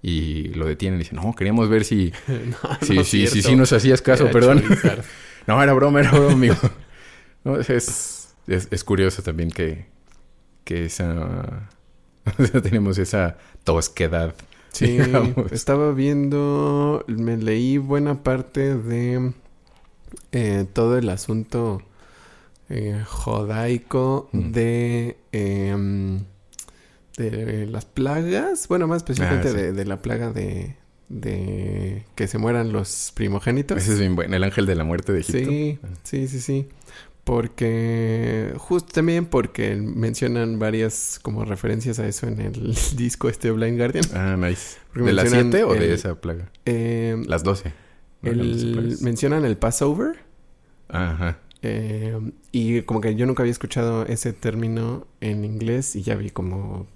Y 0.02 0.46
lo 0.56 0.66
detienen 0.66 1.00
y 1.00 1.04
dicen, 1.04 1.18
no, 1.18 1.36
queríamos 1.36 1.70
ver 1.70 1.86
si, 1.86 2.12
No, 2.28 2.78
si, 2.82 2.96
no 2.96 3.04
si, 3.04 3.56
nos 3.56 3.72
hacías 3.74 4.02
caso, 4.02 4.24
Era 4.24 4.34
perdón. 4.34 4.64
No, 5.46 5.62
era 5.62 5.74
broma, 5.74 6.00
era 6.00 6.10
broma, 6.10 6.34
amigo. 6.34 6.56
No, 7.44 7.60
es, 7.60 8.34
es, 8.48 8.84
curioso 8.84 9.22
también 9.22 9.52
que, 9.52 9.86
que 10.64 10.86
esa... 10.86 11.70
tenemos 12.64 12.98
esa 12.98 13.38
tosquedad. 13.64 14.34
Sí, 14.72 14.98
digamos. 14.98 15.52
estaba 15.52 15.92
viendo, 15.92 17.06
me 17.08 17.38
leí 17.38 17.78
buena 17.78 18.24
parte 18.24 18.76
de 18.76 19.34
eh, 20.32 20.66
todo 20.74 20.98
el 20.98 21.10
asunto 21.10 21.84
eh, 22.76 23.04
jodaico 23.06 24.30
Mm. 24.32 24.52
de, 24.52 25.18
em, 25.32 26.24
de 27.18 27.68
las 27.68 27.86
plagas, 27.86 28.68
bueno, 28.68 28.88
más 28.88 28.98
específicamente 28.98 29.50
Ah, 29.50 29.52
sí. 29.52 29.58
de, 29.58 29.74
de 29.74 29.86
la 29.86 30.02
plaga 30.02 30.32
de, 30.32 30.76
de 31.10 32.04
que 32.16 32.28
se 32.28 32.38
mueran 32.40 32.72
los 32.74 33.12
primogénitos. 33.14 33.78
Ese 33.78 33.94
es 33.94 34.00
bien 34.00 34.16
bueno, 34.16 34.36
el 34.36 34.44
ángel 34.44 34.66
de 34.66 34.74
la 34.76 34.84
muerte 34.84 35.14
de 35.14 35.20
Egipto. 35.20 35.50
Sí, 35.52 35.80
sí, 36.04 36.28
sí, 36.28 36.40
sí. 36.42 36.68
Porque, 37.24 38.54
justo 38.58 38.92
también 38.94 39.26
porque 39.26 39.76
mencionan 39.76 40.60
varias 40.60 41.20
como 41.22 41.46
referencias 41.46 42.00
a 42.00 42.08
eso 42.08 42.28
en 42.28 42.42
el 42.42 42.76
disco 42.98 43.30
este 43.30 43.50
de 43.50 43.54
Blind 43.54 43.78
Guardian. 43.78 44.06
Ah, 44.14 44.36
nice. 44.38 44.78
Porque 44.92 45.08
¿De 45.08 45.14
las 45.14 45.26
mencionan 45.26 45.52
siete 45.52 45.64
o 45.66 45.74
de 45.74 45.94
esa 45.94 46.16
plaga? 46.20 46.50
Eh, 46.66 47.22
Las 47.28 47.44
doce. 47.44 47.74
¿no? 48.22 48.32
Eran 48.32 48.52
las 48.52 48.62
el- 48.64 48.72
plagas. 48.74 49.02
mencionan 49.02 49.46
el 49.46 49.58
Passover. 49.58 50.18
Ajá. 50.90 51.38
Eh, 51.64 52.20
y 52.52 52.82
como 52.84 53.02
que 53.02 53.16
yo 53.16 53.26
nunca 53.26 53.44
había 53.44 53.52
escuchado 53.52 54.06
ese 54.06 54.34
término 54.34 55.08
en 55.22 55.46
inglés 55.46 55.96
y 55.96 56.04
ya 56.04 56.16
vi 56.16 56.30
como 56.30 56.88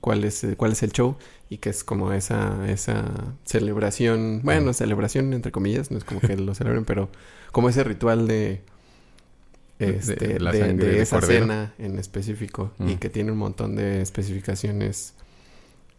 cuál 0.00 0.24
es, 0.24 0.46
cuál 0.56 0.72
es 0.72 0.82
el 0.84 0.92
show 0.92 1.16
y 1.50 1.58
que 1.58 1.70
es 1.70 1.82
como 1.84 2.12
esa, 2.12 2.70
esa 2.70 3.34
celebración, 3.44 4.40
bueno, 4.44 4.72
celebración 4.72 5.32
entre 5.32 5.50
comillas, 5.52 5.90
no 5.90 5.98
es 5.98 6.04
como 6.04 6.20
que 6.20 6.36
lo 6.36 6.54
celebren, 6.56 6.84
pero 6.84 7.08
como 7.52 7.68
ese 7.68 7.82
ritual 7.84 8.28
de 8.28 8.62
este, 9.78 10.14
de 10.16 10.34
de, 10.34 10.40
la 10.40 10.52
de 10.52 10.60
sangre 10.60 10.86
de 10.88 11.02
esa 11.02 11.20
cena 11.20 11.74
en 11.78 11.98
específico 11.98 12.72
y 12.78 12.94
Mm. 12.94 12.98
que 12.98 13.10
tiene 13.10 13.32
un 13.32 13.38
montón 13.38 13.74
de 13.76 14.02
especificaciones. 14.02 15.14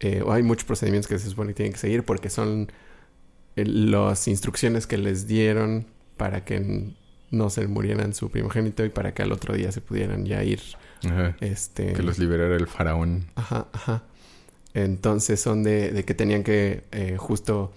eh, 0.00 0.22
o 0.24 0.32
hay 0.32 0.42
muchos 0.42 0.64
procedimientos 0.66 1.08
que 1.08 1.18
se 1.18 1.28
supone 1.30 1.50
que 1.50 1.54
tienen 1.56 1.72
que 1.72 1.78
seguir 1.78 2.04
porque 2.04 2.30
son 2.30 2.70
eh, 3.56 3.64
las 3.66 4.28
instrucciones 4.28 4.86
que 4.86 4.98
les 4.98 5.26
dieron 5.26 5.86
para 6.16 6.44
que 6.44 6.94
no 7.30 7.50
se 7.50 7.66
murieran 7.66 8.14
su 8.14 8.30
primogénito 8.30 8.84
y 8.84 8.88
para 8.88 9.14
que 9.14 9.22
al 9.22 9.32
otro 9.32 9.54
día 9.54 9.72
se 9.72 9.80
pudieran 9.80 10.24
ya 10.24 10.42
ir. 10.44 10.60
Ajá. 11.04 11.36
Este, 11.40 11.92
Que 11.92 12.02
los 12.02 12.18
liberara 12.18 12.56
el 12.56 12.66
faraón. 12.66 13.26
Ajá, 13.34 13.68
ajá. 13.72 14.04
Entonces 14.74 15.40
son 15.40 15.62
de, 15.62 15.90
de 15.90 16.04
que 16.04 16.14
tenían 16.14 16.42
que 16.42 16.84
eh, 16.92 17.16
justo 17.18 17.72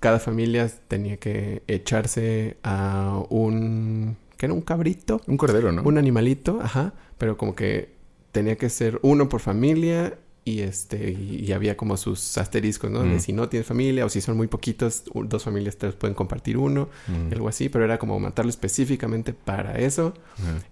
cada 0.00 0.18
familia 0.18 0.68
tenía 0.88 1.16
que 1.16 1.62
echarse 1.68 2.56
a 2.64 3.22
un 3.30 4.16
que 4.36 4.46
era 4.46 4.54
un 4.54 4.60
cabrito, 4.62 5.20
Un 5.28 5.36
cordero, 5.36 5.70
¿no? 5.70 5.82
un 5.84 5.98
animalito, 5.98 6.58
ajá, 6.60 6.94
pero 7.16 7.36
como 7.36 7.54
que 7.54 7.94
tenía 8.32 8.56
que 8.56 8.68
ser 8.70 8.98
uno 9.02 9.28
por 9.28 9.40
familia 9.40 10.18
y 10.44 10.60
este 10.60 11.10
y, 11.12 11.44
y 11.46 11.52
había 11.52 11.76
como 11.76 11.96
sus 11.96 12.36
asteriscos, 12.36 12.90
¿no? 12.90 13.02
De 13.04 13.16
Mm. 13.16 13.20
si 13.20 13.32
no 13.32 13.48
tienes 13.48 13.66
familia 13.66 14.04
o 14.04 14.08
si 14.08 14.20
son 14.20 14.36
muy 14.36 14.48
poquitos, 14.48 15.04
dos 15.14 15.44
familias 15.44 15.76
te 15.76 15.90
pueden 15.92 16.14
compartir 16.14 16.56
uno, 16.58 16.88
Mm. 17.06 17.32
algo 17.32 17.48
así, 17.48 17.68
pero 17.68 17.84
era 17.84 17.98
como 17.98 18.18
matarlo 18.18 18.50
específicamente 18.50 19.32
para 19.34 19.78
eso 19.78 20.14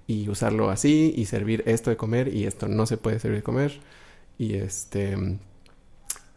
y 0.09 0.29
usarlo 0.29 0.71
así 0.71 1.15
y 1.17 1.27
servir 1.27 1.63
esto 1.67 1.91
de 1.91 1.97
comer 1.97 2.35
y 2.35 2.47
esto 2.47 2.67
no 2.69 2.85
se 2.87 2.97
puede 2.97 3.21
servir 3.21 3.39
de 3.39 3.43
comer 3.45 3.81
y 4.39 4.55
este 4.55 5.17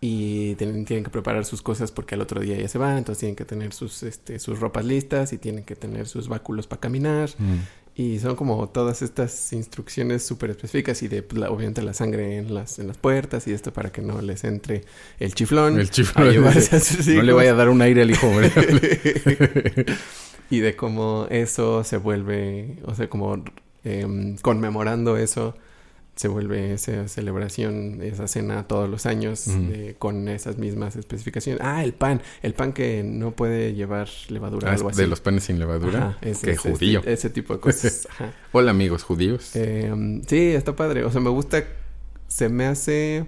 y 0.06 0.56
tienen, 0.56 0.84
tienen 0.86 1.04
que 1.06 1.10
preparar 1.10 1.46
sus 1.46 1.62
cosas 1.62 1.92
porque 1.92 2.16
al 2.16 2.22
otro 2.22 2.42
día 2.42 2.58
ya 2.58 2.68
se 2.68 2.78
van 2.78 2.98
entonces 2.98 3.20
tienen 3.22 3.38
que 3.38 3.46
tener 3.46 3.72
sus 3.74 4.04
este 4.04 4.38
sus 4.40 4.60
ropas 4.60 4.84
listas 4.86 5.32
y 5.32 5.38
tienen 5.38 5.64
que 5.64 5.76
tener 5.78 6.08
sus 6.08 6.28
báculos 6.28 6.68
para 6.68 6.82
caminar 6.82 7.30
Mm. 7.40 7.56
Y 7.96 8.18
son 8.20 8.36
como 8.36 8.68
todas 8.70 9.04
estas 9.04 9.54
instrucciones 9.54 10.26
súper 10.26 10.50
específicas 10.50 11.04
y 11.04 11.08
de 11.08 11.22
pues, 11.22 11.40
la- 11.40 11.52
obviamente 11.52 11.82
la 11.84 11.94
sangre 11.94 12.38
en 12.38 12.54
las 12.54 12.80
en 12.80 12.88
las 12.88 12.98
puertas 12.98 13.48
y 13.48 13.54
esto 13.54 13.72
para 13.72 13.92
que 13.92 14.02
no 14.02 14.20
les 14.22 14.44
entre 14.44 14.82
el 15.20 15.34
chiflón. 15.36 15.80
El 15.80 15.90
chiflón. 15.92 16.48
a 16.48 16.52
No 17.16 17.22
le 17.22 17.34
vaya 17.34 17.52
a 17.52 17.56
dar 17.56 17.70
un 17.70 17.82
aire 17.82 18.02
al 18.02 18.12
hijo, 18.12 18.28
y 20.50 20.60
de 20.60 20.76
cómo 20.76 21.28
eso 21.30 21.84
se 21.84 21.98
vuelve, 21.98 22.78
o 22.86 22.96
sea, 22.96 23.10
como 23.10 23.44
em, 23.84 24.38
conmemorando 24.38 25.18
eso, 25.18 25.56
se 26.16 26.28
vuelve 26.28 26.74
esa 26.74 27.08
celebración, 27.08 28.00
esa 28.04 28.28
cena 28.28 28.68
todos 28.68 28.88
los 28.90 29.06
años 29.08 29.46
de- 29.48 29.96
con 29.98 30.28
esas 30.28 30.58
mismas 30.58 30.96
especificaciones. 30.96 31.60
Ah, 31.64 31.84
el 31.84 31.94
pan, 31.94 32.22
el 32.44 32.54
pan 32.54 32.72
que 32.72 33.04
no 33.04 33.32
puede 33.32 33.74
llevar 33.74 34.08
levadura, 34.30 34.70
Ah, 34.70 34.74
algo 34.76 34.90
así. 34.90 35.02
de 35.02 35.08
los 35.08 35.22
panes 35.22 35.46
sin 35.46 35.58
levadura. 35.58 36.18
Qué 36.22 36.32
ese- 36.32 36.56
judío. 36.56 37.02
Ese 37.06 37.30
tipo 37.32 37.54
de 37.56 37.60
cosas. 37.60 38.08
Ajá. 38.12 38.32
Hola, 38.52 38.72
amigos 38.72 39.04
judíos. 39.04 39.56
Em, 39.56 40.22
sí, 40.28 40.38
está 40.50 40.76
padre. 40.76 41.04
O 41.04 41.10
sea, 41.12 41.20
me 41.20 41.30
gusta, 41.32 41.64
se 42.28 42.48
me 42.48 42.66
hace, 42.68 43.26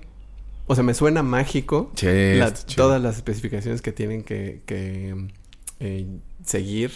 o 0.67 0.75
sea, 0.75 0.83
me 0.83 0.93
suena 0.93 1.23
mágico 1.23 1.91
Che, 1.95 2.35
la- 2.35 2.53
todas 2.53 3.01
las 3.01 3.15
especificaciones 3.15 3.81
que 3.81 3.91
tienen 3.93 4.21
que, 4.23 4.61
que, 4.67 5.27
eh, 5.79 6.05
seguir 6.45 6.91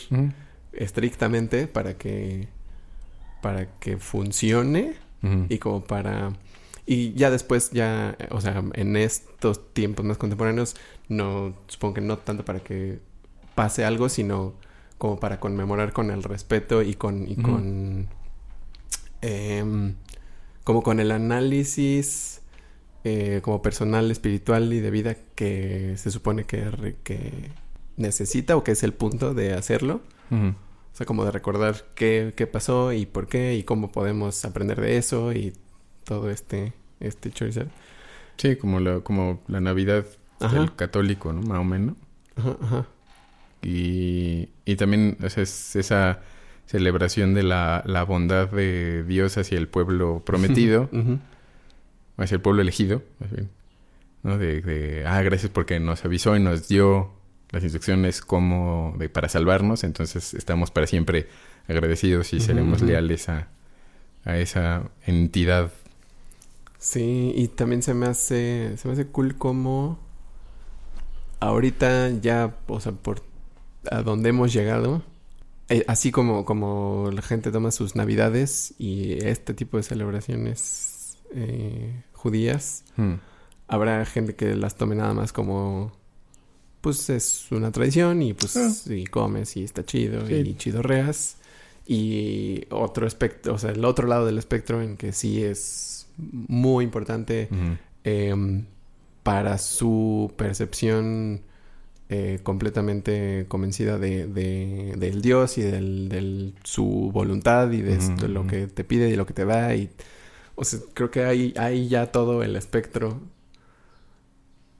estrictamente 0.73 1.67
para 1.67 1.97
que 1.97 2.47
para 3.41 3.67
que 3.79 3.97
funcione 3.97 4.95
Y 5.21 5.57
como 5.57 5.83
para 5.83 6.33
y 6.85 7.13
ya 7.13 7.29
después 7.29 7.71
ya 7.71 8.15
eh, 8.17 8.27
o 8.31 8.41
sea 8.41 8.63
en 8.73 8.95
estos 8.95 9.73
tiempos 9.73 10.05
más 10.05 10.17
contemporáneos 10.17 10.75
no 11.07 11.53
supongo 11.67 11.95
que 11.95 12.01
no 12.01 12.17
tanto 12.17 12.45
para 12.45 12.61
que 12.61 12.99
pase 13.53 13.83
algo 13.83 14.07
sino 14.07 14.53
como 14.97 15.19
para 15.19 15.39
conmemorar 15.39 15.93
con 15.93 16.09
el 16.09 16.23
respeto 16.23 16.81
y 16.81 16.93
con, 16.93 17.29
y 17.29 17.35
con 17.35 18.07
em, 19.21 19.95
como 20.63 20.83
con 20.83 20.99
el 20.99 21.11
análisis 21.11 22.41
eh, 23.03 23.39
como 23.43 23.61
personal, 23.61 24.11
espiritual 24.11 24.73
y 24.73 24.81
de 24.81 24.91
vida 24.91 25.15
que 25.35 25.95
se 25.95 26.11
supone 26.11 26.43
que, 26.43 26.95
que 27.03 27.49
necesita 27.95 28.57
o 28.57 28.63
que 28.63 28.71
es 28.73 28.83
el 28.83 28.93
punto 28.93 29.33
de 29.33 29.53
hacerlo. 29.53 30.01
O 30.31 30.53
sea, 30.99 31.05
como 31.05 31.23
de 31.23 31.31
recordar 31.31 31.85
qué, 31.95 32.33
qué 32.35 32.45
pasó 32.45 32.91
y 32.91 33.05
por 33.05 33.27
qué 33.27 33.55
y 33.55 33.63
cómo 33.63 33.89
podemos 33.89 34.43
aprender 34.43 34.81
de 34.81 34.97
eso 34.97 35.31
y 35.31 35.53
todo 36.03 36.29
este, 36.29 36.73
este. 36.99 37.31
Sí, 38.35 38.55
como 38.57 38.81
la, 38.81 38.99
como 38.99 39.41
la 39.47 39.61
Navidad 39.61 40.05
Ajá. 40.41 40.59
del 40.59 40.75
católico, 40.75 41.31
¿no? 41.31 41.41
Más 41.41 41.59
o 41.59 41.63
menos. 41.63 41.95
Ajá, 42.35 42.57
ajá. 42.61 42.85
Y, 43.61 44.49
y 44.65 44.75
también 44.75 45.17
o 45.23 45.29
sea, 45.29 45.43
es 45.43 45.75
esa 45.77 46.19
celebración 46.65 47.33
de 47.33 47.43
la, 47.43 47.81
la 47.85 48.03
bondad 48.03 48.49
de 48.49 49.03
Dios 49.03 49.37
hacia 49.37 49.57
el 49.57 49.69
pueblo 49.69 50.21
prometido, 50.25 50.89
hacia 52.17 52.35
el 52.35 52.41
pueblo 52.41 52.61
elegido, 52.61 53.03
más 53.19 53.31
bien. 53.31 53.49
¿no? 54.23 54.37
De, 54.37 54.61
de, 54.61 55.05
ah, 55.07 55.21
gracias 55.21 55.49
porque 55.49 55.79
nos 55.79 56.03
avisó 56.03 56.35
y 56.35 56.41
nos 56.41 56.67
dio 56.67 57.13
las 57.51 57.63
instrucciones 57.63 58.21
como 58.21 58.95
de, 58.97 59.09
para 59.09 59.29
salvarnos, 59.29 59.83
entonces 59.83 60.33
estamos 60.33 60.71
para 60.71 60.87
siempre 60.87 61.27
agradecidos 61.67 62.33
y 62.33 62.39
seremos 62.39 62.81
leales 62.81 63.29
a, 63.29 63.47
a 64.25 64.37
esa 64.37 64.83
entidad. 65.05 65.71
Sí, 66.77 67.33
y 67.35 67.47
también 67.49 67.81
se 67.83 67.93
me 67.93 68.05
hace, 68.07 68.77
se 68.77 68.87
me 68.87 68.93
hace 68.93 69.05
cool 69.07 69.35
como 69.37 69.99
ahorita 71.39 72.09
ya, 72.21 72.55
o 72.67 72.79
sea, 72.79 72.91
por 72.91 73.21
a 73.89 74.01
donde 74.01 74.29
hemos 74.29 74.51
llegado, 74.53 75.01
eh, 75.69 75.83
así 75.87 76.11
como, 76.11 76.45
como 76.45 77.09
la 77.13 77.21
gente 77.21 77.51
toma 77.51 77.71
sus 77.71 77.95
navidades 77.95 78.73
y 78.77 79.13
este 79.25 79.53
tipo 79.53 79.77
de 79.77 79.83
celebraciones 79.83 81.17
eh, 81.33 82.03
judías, 82.13 82.83
Hmm. 82.97 83.15
habrá 83.67 84.03
gente 84.05 84.35
que 84.35 84.55
las 84.55 84.75
tome 84.75 84.95
nada 84.95 85.13
más 85.13 85.31
como, 85.31 85.91
pues 86.81 87.09
es 87.09 87.51
una 87.51 87.71
tradición 87.71 88.21
y 88.21 88.33
pues 88.33 88.55
Ah. 88.55 88.71
y 88.93 89.05
comes 89.05 89.55
y 89.57 89.63
está 89.63 89.83
chido 89.85 90.25
Sí. 90.27 90.33
y 90.35 90.55
chidorreas. 90.55 91.37
Y 91.87 92.65
otro 92.69 93.07
espectro, 93.07 93.55
o 93.55 93.57
sea, 93.57 93.71
el 93.71 93.83
otro 93.83 94.07
lado 94.07 94.25
del 94.27 94.37
espectro 94.37 94.81
en 94.81 94.95
que 94.95 95.11
sí 95.11 95.43
es 95.43 96.07
muy 96.17 96.83
importante 96.83 97.49
em, 98.03 98.65
para 99.23 99.57
su 99.57 100.31
percepción 100.37 101.41
eh, 102.11 102.39
completamente 102.41 103.45
convencida 103.47 103.99
de, 103.99 104.25
de- 104.27 104.95
del 104.97 105.21
Dios 105.21 105.57
y 105.59 105.61
del, 105.61 106.09
del- 106.09 106.53
su 106.63 107.11
voluntad 107.13 107.71
y 107.71 107.81
de, 107.81 107.99
lo 108.27 108.47
que 108.47 108.65
te 108.67 108.83
pide 108.83 109.09
y 109.09 109.15
lo 109.15 109.25
que 109.27 109.33
te 109.33 109.45
da. 109.45 109.75
Y, 109.75 109.89
o 110.55 110.63
sea, 110.63 110.79
creo 110.95 111.11
que 111.11 111.23
hay, 111.25 111.53
hay 111.57 111.87
ya 111.87 112.11
todo 112.11 112.41
el 112.43 112.55
espectro 112.55 113.19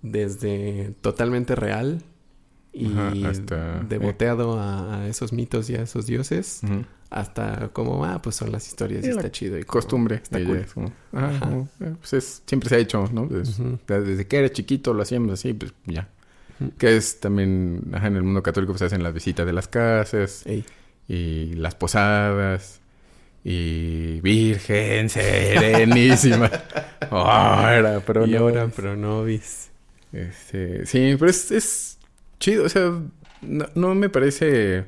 desde 0.02 0.94
totalmente 1.02 1.56
real 1.56 2.02
y 2.74 2.92
Ajá, 2.94 3.12
hasta- 3.30 3.80
devoteado 3.82 4.60
a, 4.60 5.02
a 5.02 5.08
esos 5.08 5.34
mitos 5.34 5.70
y 5.70 5.76
a 5.76 5.82
esos 5.82 6.06
dioses 6.06 6.62
hasta 7.10 7.70
como, 7.70 8.06
ah, 8.06 8.22
pues 8.22 8.36
son 8.36 8.52
las 8.52 8.68
historias 8.68 9.04
y 9.04 9.10
está 9.10 9.32
chido. 9.32 9.58
Y 9.58 9.64
como- 9.64 9.82
costumbre. 9.82 10.16
Está 10.18 10.40
y 10.40 10.46
cool. 10.46 10.58
ya 10.60 10.64
es 10.66 10.74
como, 10.74 10.92
ah, 11.14 11.26
Ajá. 11.36 11.40
como, 11.40 11.70
eh, 11.82 11.94
pues 12.00 12.14
es- 12.14 12.44
siempre 12.46 12.70
se 12.70 12.76
ha 12.76 12.78
hecho, 12.78 13.10
¿no? 13.12 13.24
Ujú. 13.24 13.80
Desde 13.88 14.28
que 14.28 14.38
eres 14.38 14.52
chiquito 14.54 14.94
lo 14.94 15.02
hacíamos 15.02 15.32
así, 15.34 15.54
pues 15.54 15.74
ya. 15.86 16.08
Que 16.78 16.98
es 16.98 17.20
también, 17.22 17.84
ajá, 17.94 18.08
en 18.08 18.18
el 18.18 18.24
mundo 18.24 18.44
católico 18.44 18.74
pues 18.74 18.82
hacen 18.82 19.02
las 19.02 19.14
visitas 19.14 19.46
de 19.46 19.54
las 19.54 19.68
casas 19.70 20.46
Ey. 20.46 20.66
y 21.08 21.54
las 21.54 21.74
posadas 21.74 22.82
y 23.46 24.20
Virgen 24.22 25.10
Serenísima. 25.10 26.52
ahora, 27.10 28.04
pero 28.06 28.28
y 28.28 28.32
no. 28.32 28.40
ahora 28.40 28.68
Pronovis. 28.68 29.70
Este, 30.12 30.86
sí, 30.86 31.16
pero 31.20 31.30
es, 31.30 31.52
es 31.52 32.00
chido, 32.40 32.66
o 32.66 32.70
sea, 32.70 33.00
no, 33.42 33.66
no 33.76 33.96
me 33.96 34.10
parece 34.10 34.86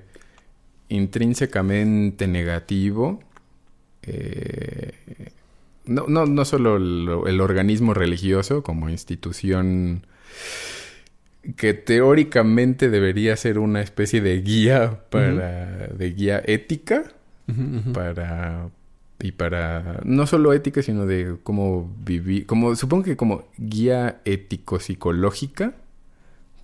intrínsecamente 0.90 2.28
negativo. 2.28 3.20
Eh, 4.04 4.94
no, 5.86 6.06
no, 6.08 6.26
no 6.26 6.46
solo 6.46 6.78
el, 6.78 7.10
el 7.28 7.42
organismo 7.42 7.94
religioso 7.94 8.64
como 8.64 8.90
institución 8.90 10.06
que 11.56 11.74
teóricamente 11.74 12.90
debería 12.90 13.36
ser 13.36 13.58
una 13.58 13.82
especie 13.82 14.22
de 14.22 14.42
guía 14.42 15.04
para 15.10 15.88
de 15.88 16.12
guía 16.12 16.42
ética 16.46 17.04
para 17.94 18.70
y 19.22 19.32
para 19.32 20.00
no 20.04 20.26
solo 20.28 20.52
ética 20.54 20.82
sino 20.82 21.06
de 21.06 21.38
cómo 21.44 21.94
vivir 22.04 22.46
como 22.46 22.76
supongo 22.76 23.04
que 23.04 23.16
como 23.18 23.44
guía 23.58 24.22
ético 24.26 24.80
psicológica 24.80 25.74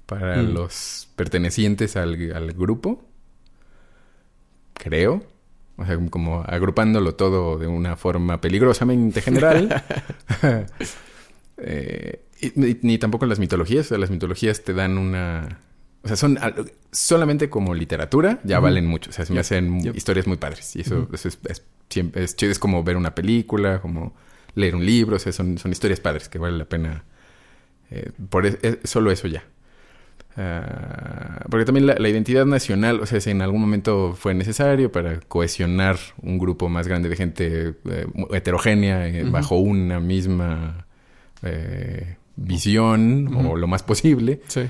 para 0.05 0.41
Mm. 0.41 0.53
los 0.53 1.07
pertenecientes 1.15 1.95
al, 1.97 2.31
al 2.33 2.53
grupo 2.53 3.03
creo 4.73 5.23
o 5.77 5.85
sea 5.85 5.97
como 6.09 6.41
agrupándolo 6.41 7.15
todo 7.15 7.57
de 7.57 7.67
una 7.67 7.95
forma 7.97 8.41
peligrosamente 8.41 9.21
general 9.21 9.83
Eh, 11.59 12.21
y- 12.39 12.77
ni 12.83 12.99
tampoco 12.99 13.25
las 13.25 13.39
mitologías 13.39 13.87
o 13.87 13.89
sea, 13.89 13.97
las 13.97 14.11
mitologías 14.11 14.63
te 14.63 14.73
dan 14.75 14.99
una 14.99 15.59
o 16.07 16.15
sea, 16.15 16.15
son 16.17 16.39
solamente 16.91 17.49
como 17.49 17.73
literatura, 17.75 18.39
ya 18.43 18.59
valen 18.59 18.85
mucho. 18.87 19.09
O 19.09 19.13
sea, 19.13 19.25
se 19.25 19.33
me 19.33 19.39
hacen 19.39 19.81
yep. 19.81 19.95
historias 19.95 20.25
muy 20.27 20.37
padres. 20.37 20.75
Y 20.75 20.81
eso, 20.81 21.07
eso 21.13 21.27
es, 21.27 21.37
es, 21.49 21.63
siempre, 21.89 22.23
es 22.23 22.35
chido. 22.35 22.51
Es 22.51 22.59
como 22.59 22.83
ver 22.83 22.97
una 22.97 23.13
película, 23.13 23.79
como 23.81 24.13
leer 24.55 24.75
un 24.75 24.85
libro. 24.85 25.17
O 25.17 25.19
sea, 25.19 25.31
son, 25.31 25.57
son 25.57 25.71
historias 25.71 25.99
padres 25.99 26.29
que 26.29 26.39
vale 26.39 26.57
la 26.57 26.65
pena. 26.65 27.03
eh, 27.91 28.11
por 28.29 28.45
es- 28.45 28.57
es- 28.61 28.77
solo 28.85 29.11
eso 29.11 29.27
ya. 29.27 29.43
Ah, 30.39 31.43
porque 31.49 31.65
también 31.65 31.87
la, 31.87 31.95
la 31.95 32.09
identidad 32.09 32.45
nacional, 32.45 32.99
o 33.01 33.05
sea, 33.05 33.19
si 33.19 33.31
en 33.31 33.41
algún 33.41 33.59
momento 33.61 34.13
fue 34.15 34.33
necesario 34.35 34.91
para 34.91 35.19
cohesionar 35.21 35.97
un 36.21 36.37
grupo 36.37 36.69
más 36.69 36.87
grande 36.87 37.09
de 37.09 37.15
gente 37.15 37.73
eh, 37.85 38.05
heterogénea 38.31 39.07
eh, 39.07 39.23
bajo 39.29 39.55
una 39.57 39.99
misma 39.99 40.85
visión 42.35 43.33
o 43.35 43.55
lo 43.55 43.67
más 43.67 43.83
posible 43.83 44.41
Sí. 44.47 44.61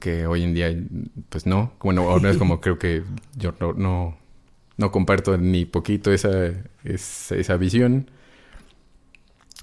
Que 0.00 0.26
hoy 0.26 0.42
en 0.42 0.54
día 0.54 0.74
pues 1.28 1.46
no. 1.46 1.72
Bueno 1.80 2.02
ahora 2.10 2.30
es 2.30 2.38
como 2.38 2.60
creo 2.60 2.78
que 2.78 3.02
yo 3.36 3.54
no 3.60 3.72
no, 3.72 4.18
no 4.76 4.90
comparto 4.90 5.36
ni 5.38 5.64
poquito 5.64 6.12
esa 6.12 6.52
esa, 6.84 7.36
esa 7.36 7.56
visión. 7.56 8.10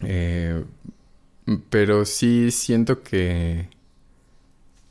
Eh, 0.01 0.63
pero 1.69 2.05
sí 2.05 2.51
siento 2.51 3.03
que 3.03 3.69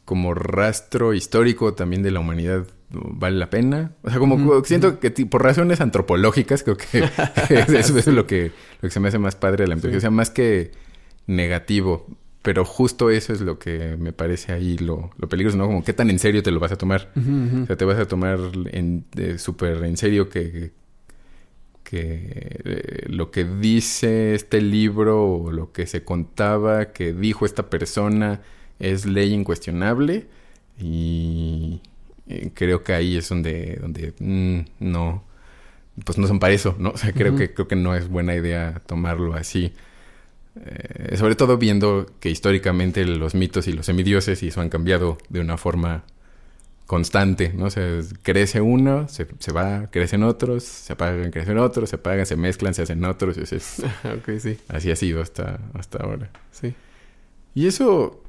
como 0.04 0.34
rastro 0.34 1.14
histórico 1.14 1.74
también 1.74 2.02
de 2.02 2.10
la 2.10 2.20
humanidad 2.20 2.66
vale 2.90 3.36
la 3.36 3.50
pena. 3.50 3.92
O 4.02 4.10
sea 4.10 4.18
como 4.18 4.64
siento 4.64 4.98
que 5.00 5.10
por 5.10 5.42
razones 5.42 5.80
antropológicas 5.80 6.62
creo 6.62 6.76
que 6.76 7.04
eso, 7.50 7.76
eso 7.76 7.98
es 7.98 8.06
lo 8.06 8.26
que 8.26 8.52
lo 8.80 8.88
que 8.88 8.90
se 8.90 9.00
me 9.00 9.08
hace 9.08 9.18
más 9.18 9.36
padre 9.36 9.64
de 9.64 9.68
la 9.68 9.76
mitología. 9.76 10.00
Sí. 10.00 10.06
o 10.06 10.08
sea 10.08 10.10
más 10.10 10.30
que 10.30 10.72
negativo 11.26 12.06
pero 12.42 12.64
justo 12.64 13.10
eso 13.10 13.32
es 13.32 13.40
lo 13.40 13.58
que 13.58 13.96
me 13.98 14.12
parece 14.12 14.52
ahí 14.52 14.78
lo, 14.78 15.10
lo 15.18 15.28
peligroso, 15.28 15.58
¿no? 15.58 15.66
Como 15.66 15.84
qué 15.84 15.92
tan 15.92 16.08
en 16.10 16.18
serio 16.18 16.42
te 16.42 16.50
lo 16.50 16.60
vas 16.60 16.72
a 16.72 16.76
tomar. 16.76 17.10
O 17.16 17.66
sea, 17.66 17.76
te 17.76 17.84
vas 17.84 17.98
a 17.98 18.06
tomar 18.06 18.38
en, 18.70 19.04
súper 19.38 19.84
en 19.84 19.96
serio 19.96 20.28
que, 20.28 20.72
que 21.82 22.60
eh, 22.64 23.06
lo 23.08 23.30
que 23.30 23.44
dice 23.44 24.34
este 24.34 24.60
libro 24.60 25.24
o 25.26 25.52
lo 25.52 25.72
que 25.72 25.86
se 25.86 26.04
contaba 26.04 26.92
que 26.92 27.12
dijo 27.12 27.44
esta 27.44 27.70
persona 27.70 28.40
es 28.78 29.04
ley 29.04 29.32
incuestionable 29.34 30.26
y 30.78 31.80
eh, 32.28 32.50
creo 32.54 32.84
que 32.84 32.92
ahí 32.92 33.16
es 33.16 33.28
donde, 33.28 33.78
donde 33.80 34.14
mm, 34.20 34.60
no, 34.78 35.24
pues 36.04 36.18
no 36.18 36.26
son 36.26 36.38
para 36.38 36.54
eso, 36.54 36.76
¿no? 36.78 36.90
O 36.90 36.96
sea, 36.96 37.12
creo 37.12 37.36
que 37.36 37.52
creo 37.52 37.66
que 37.66 37.76
no 37.76 37.94
es 37.96 38.08
buena 38.08 38.34
idea 38.34 38.80
tomarlo 38.86 39.34
así. 39.34 39.72
Eh, 40.66 41.16
sobre 41.16 41.34
todo 41.34 41.56
viendo 41.58 42.06
que 42.20 42.30
históricamente 42.30 43.04
los 43.04 43.34
mitos 43.34 43.68
y 43.68 43.72
los 43.72 43.86
semidioses 43.86 44.42
y 44.42 44.48
eso 44.48 44.60
han 44.60 44.68
cambiado 44.68 45.18
de 45.28 45.40
una 45.40 45.56
forma 45.58 46.04
constante, 46.86 47.52
¿no? 47.54 47.66
O 47.66 47.70
sea, 47.70 48.00
crece 48.22 48.60
uno, 48.62 49.08
se, 49.08 49.26
se 49.38 49.52
va, 49.52 49.88
crecen 49.90 50.22
otros, 50.22 50.64
se 50.64 50.94
apagan, 50.94 51.30
crecen 51.30 51.58
otros, 51.58 51.90
se 51.90 51.96
apagan, 51.96 52.24
se 52.26 52.36
mezclan, 52.36 52.72
se 52.74 52.82
hacen 52.82 53.04
otros. 53.04 53.36
y 53.36 53.42
es- 53.54 53.82
sí. 54.40 54.58
así 54.68 54.90
ha 54.90 54.96
sido 54.96 55.20
hasta, 55.20 55.60
hasta 55.74 55.98
ahora. 55.98 56.30
Sí. 56.50 56.74
Y 57.54 57.66
eso 57.66 58.22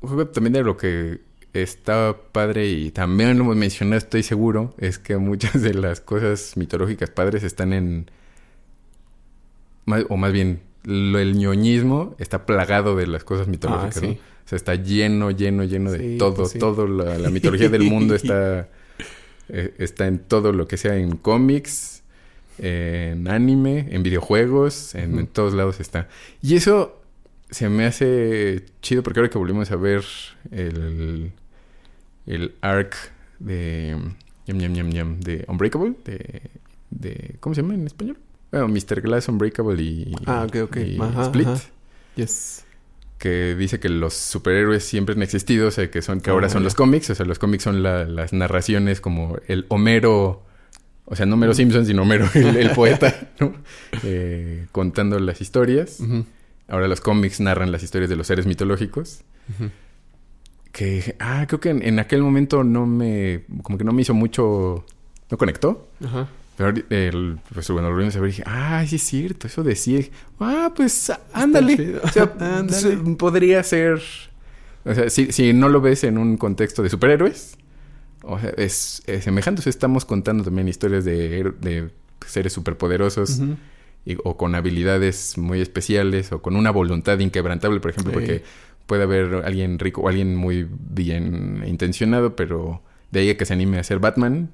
juego 0.00 0.26
también 0.26 0.54
de 0.54 0.62
lo 0.64 0.76
que 0.76 1.20
está 1.52 2.16
padre 2.32 2.68
y 2.68 2.90
también 2.90 3.36
lo 3.38 3.44
hemos 3.44 3.56
mencionado, 3.56 3.98
estoy 3.98 4.22
seguro, 4.22 4.74
es 4.78 4.98
que 4.98 5.16
muchas 5.16 5.62
de 5.62 5.74
las 5.74 6.00
cosas 6.00 6.56
mitológicas 6.56 7.10
padres 7.10 7.42
están 7.44 7.72
en... 7.72 8.10
más- 9.86 10.04
o 10.08 10.16
más 10.16 10.32
bien, 10.32 10.60
lo, 10.84 11.18
el 11.18 11.36
ñoñismo 11.36 12.14
está 12.18 12.46
plagado 12.46 12.96
de 12.96 13.06
las 13.06 13.24
cosas 13.24 13.48
mitológicas, 13.48 13.96
Ah, 13.98 14.00
sí. 14.00 14.06
¿no? 14.06 14.12
O 14.12 14.48
sea, 14.50 14.56
está 14.56 14.74
lleno, 14.74 15.30
lleno, 15.30 15.64
lleno 15.64 15.92
de 15.92 15.98
Sí, 15.98 16.18
todo, 16.18 16.34
pues 16.34 16.50
sí. 16.50 16.58
todo. 16.58 16.86
La, 16.88 17.18
la 17.18 17.30
mitología 17.30 17.68
del 17.68 17.84
mundo 17.84 18.14
está 18.14 18.68
Eh, 19.52 19.74
está 19.78 20.06
en 20.06 20.20
todo 20.20 20.52
lo 20.52 20.68
que 20.68 20.76
sea 20.76 20.94
en 20.96 21.16
cómics, 21.16 22.04
en 22.58 23.26
anime, 23.26 23.88
en 23.90 24.04
videojuegos, 24.04 24.94
en, 24.94 25.18
en 25.18 25.26
todos 25.26 25.54
lados 25.54 25.80
está. 25.80 26.06
Y 26.40 26.54
eso 26.54 27.00
se 27.50 27.68
me 27.68 27.84
hace 27.84 28.64
chido 28.80 29.02
porque 29.02 29.18
ahora 29.18 29.28
que 29.28 29.38
volvimos 29.38 29.72
a 29.72 29.76
ver 29.76 30.04
el, 30.52 31.32
el 32.26 32.54
arc 32.60 32.94
de 33.40 33.96
yum, 34.46 34.58
yum, 34.60 34.90
yum, 34.90 35.18
de 35.18 35.44
Unbreakable, 35.48 35.94
de, 36.04 36.42
de 36.90 37.34
¿cómo 37.40 37.52
se 37.56 37.62
llama 37.62 37.74
en 37.74 37.86
español? 37.88 38.18
Bueno, 38.50 38.68
Mr. 38.68 39.00
Glass, 39.00 39.28
Unbreakable 39.28 39.82
y, 39.82 40.14
Ah, 40.26 40.44
ok, 40.48 40.56
ok. 40.64 40.76
y 40.78 41.00
Ajá, 41.00 41.22
Split. 41.26 41.46
ajá. 41.48 41.60
Yes. 42.16 42.64
Que 43.18 43.54
dice 43.54 43.78
que 43.80 43.88
los 43.88 44.14
superhéroes 44.14 44.82
siempre 44.84 45.14
han 45.14 45.22
existido, 45.22 45.68
o 45.68 45.70
sea, 45.70 45.90
que 45.90 46.02
son 46.02 46.20
que 46.20 46.30
ahora 46.30 46.46
Ah, 46.46 46.50
son 46.50 46.62
ya. 46.62 46.64
los 46.64 46.74
cómics, 46.74 47.10
o 47.10 47.14
sea, 47.14 47.26
los 47.26 47.38
cómics 47.38 47.62
son 47.64 47.82
la- 47.82 48.04
las 48.06 48.32
narraciones 48.32 49.00
como 49.00 49.36
el 49.46 49.66
Homero, 49.68 50.42
o 51.04 51.14
sea, 51.16 51.26
no 51.26 51.34
Homero 51.34 51.54
Simpson, 51.54 51.84
sino 51.86 52.02
Homero, 52.02 52.28
el, 52.34 52.56
el 52.56 52.70
poeta, 52.74 53.28
¿no? 53.38 53.52
Eh, 54.04 54.66
contando 54.72 55.18
las 55.20 55.40
historias. 55.40 55.98
Ahora 56.66 56.88
los 56.88 57.00
cómics 57.00 57.40
narran 57.40 57.70
las 57.72 57.82
historias 57.82 58.08
de 58.08 58.16
los 58.16 58.26
seres 58.26 58.46
mitológicos. 58.46 59.22
Que, 60.72 61.16
ah, 61.18 61.44
creo 61.48 61.60
que 61.60 61.70
en, 61.70 61.82
en 61.84 61.98
aquel 61.98 62.22
momento 62.22 62.62
no 62.62 62.86
me, 62.86 63.44
como 63.62 63.76
que 63.76 63.84
no 63.84 63.92
me 63.92 64.02
hizo 64.02 64.14
mucho, 64.14 64.84
no 65.30 65.36
conectó. 65.36 65.88
Ajá. 66.04 66.28
Pero 66.60 66.74
el, 66.90 67.38
pues 67.54 67.70
bueno, 67.70 67.88
lo 67.88 67.94
volvimos 67.94 68.14
a 68.16 68.20
ver 68.20 68.28
y 68.28 68.32
dije, 68.32 68.42
ah, 68.46 68.84
sí 68.86 68.96
es 68.96 69.02
cierto, 69.02 69.46
eso 69.46 69.62
decía. 69.62 70.00
Ah, 70.38 70.70
pues 70.76 71.10
ándale. 71.32 71.96
O 72.02 72.08
sea, 72.08 72.30
Ándale. 72.38 72.72
se- 72.72 72.96
podría 73.16 73.62
ser. 73.62 74.02
O 74.84 74.94
sea, 74.94 75.08
si, 75.08 75.32
si 75.32 75.54
no 75.54 75.70
lo 75.70 75.80
ves 75.80 76.04
en 76.04 76.18
un 76.18 76.36
contexto 76.36 76.82
de 76.82 76.90
superhéroes, 76.90 77.56
o 78.22 78.38
sea, 78.38 78.50
es, 78.58 79.02
es 79.06 79.24
semejante. 79.24 79.60
O 79.60 79.62
sea, 79.62 79.70
estamos 79.70 80.04
contando 80.04 80.44
también 80.44 80.68
historias 80.68 81.06
de, 81.06 81.50
de 81.62 81.88
seres 82.26 82.52
superpoderosos 82.52 83.40
y- 84.04 84.16
o 84.22 84.36
con 84.36 84.54
habilidades 84.54 85.38
muy 85.38 85.62
especiales 85.62 86.30
o 86.32 86.42
con 86.42 86.56
una 86.56 86.70
voluntad 86.70 87.18
inquebrantable, 87.20 87.80
por 87.80 87.92
ejemplo, 87.92 88.12
Sí. 88.12 88.18
porque 88.18 88.42
puede 88.84 89.04
haber 89.04 89.34
alguien 89.46 89.78
rico 89.78 90.02
o 90.02 90.08
alguien 90.08 90.36
muy 90.36 90.66
bien 90.70 91.64
intencionado, 91.66 92.36
pero 92.36 92.82
de 93.12 93.20
ahí 93.20 93.30
a 93.30 93.36
que 93.38 93.46
se 93.46 93.54
anime 93.54 93.78
a 93.78 93.84
ser 93.84 93.98
Batman 93.98 94.50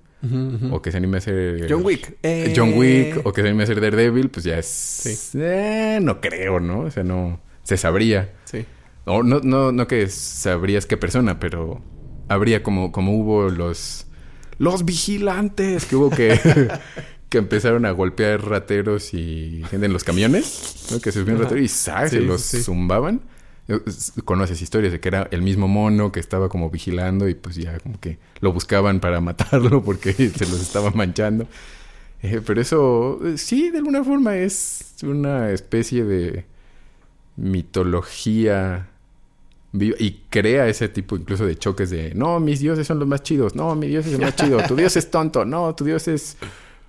O 0.70 0.82
que 0.82 0.90
se 0.90 0.98
anime 0.98 1.18
a 1.18 1.20
ser 1.20 1.66
John 1.68 1.84
Wick. 1.84 2.16
Eh. 2.22 2.52
John 2.56 2.72
Wick 2.74 3.20
o 3.24 3.32
que 3.32 3.42
se 3.42 3.48
anime 3.48 3.64
a 3.64 3.66
ser 3.66 3.80
Daredevil, 3.80 4.28
pues 4.30 4.44
ya 4.44 4.58
es 4.58 5.34
eh, 5.34 5.98
no 6.02 6.20
creo, 6.20 6.60
¿no? 6.60 6.80
O 6.80 6.90
sea, 6.90 7.02
no 7.02 7.40
se 7.62 7.76
sabría. 7.76 8.32
Sí. 8.44 8.64
O 9.04 9.22
no 9.22 9.40
no 9.40 9.72
no 9.72 9.86
que 9.86 10.08
sabrías 10.08 10.86
qué 10.86 10.96
persona, 10.96 11.38
pero 11.38 11.82
habría 12.28 12.62
como 12.62 12.92
como 12.92 13.16
hubo 13.16 13.48
los 13.48 14.06
los 14.58 14.84
vigilantes 14.84 15.84
que 15.84 15.96
hubo 15.96 16.10
que 16.10 16.38
que 17.28 17.38
empezaron 17.38 17.86
a 17.86 17.90
golpear 17.90 18.44
rateros 18.44 19.14
y 19.14 19.62
gente 19.70 19.86
en 19.86 19.92
los 19.92 20.04
camiones, 20.04 20.86
¿no? 20.90 21.00
Que 21.00 21.12
se 21.12 21.20
subían 21.20 21.36
Ajá. 21.36 21.44
rateros 21.44 21.64
y 21.64 21.68
¡zas! 21.68 22.10
se 22.10 22.20
los 22.20 22.42
sí. 22.42 22.62
zumbaban. 22.62 23.22
Conoces 24.24 24.62
historias 24.62 24.92
de 24.92 25.00
que 25.00 25.08
era 25.08 25.28
el 25.30 25.42
mismo 25.42 25.66
mono 25.66 26.12
que 26.12 26.20
estaba 26.20 26.48
como 26.48 26.70
vigilando 26.70 27.28
y 27.28 27.34
pues 27.34 27.56
ya 27.56 27.78
como 27.80 27.98
que 27.98 28.18
lo 28.40 28.52
buscaban 28.52 29.00
para 29.00 29.20
matarlo 29.22 29.82
porque 29.82 30.12
se 30.12 30.46
los 30.46 30.60
estaba 30.60 30.90
manchando. 30.90 31.46
Eh, 32.22 32.40
pero 32.44 32.60
eso 32.60 33.20
eh, 33.24 33.38
sí, 33.38 33.70
de 33.70 33.78
alguna 33.78 34.02
forma 34.04 34.36
es 34.36 34.94
una 35.02 35.50
especie 35.50 36.04
de 36.04 36.44
mitología 37.36 38.88
y 39.78 40.12
crea 40.30 40.68
ese 40.68 40.88
tipo 40.88 41.16
incluso 41.16 41.44
de 41.44 41.56
choques 41.56 41.90
de 41.90 42.14
no, 42.14 42.40
mis 42.40 42.60
dioses 42.60 42.86
son 42.86 42.98
los 42.98 43.06
más 43.06 43.22
chidos, 43.22 43.54
no, 43.54 43.74
mi 43.74 43.88
dios 43.88 44.06
es 44.06 44.14
el 44.14 44.20
más 44.20 44.34
chido, 44.34 44.58
tu 44.66 44.74
dios 44.74 44.96
es 44.96 45.10
tonto, 45.10 45.44
no, 45.44 45.74
tu 45.74 45.84
dios 45.84 46.08
es 46.08 46.38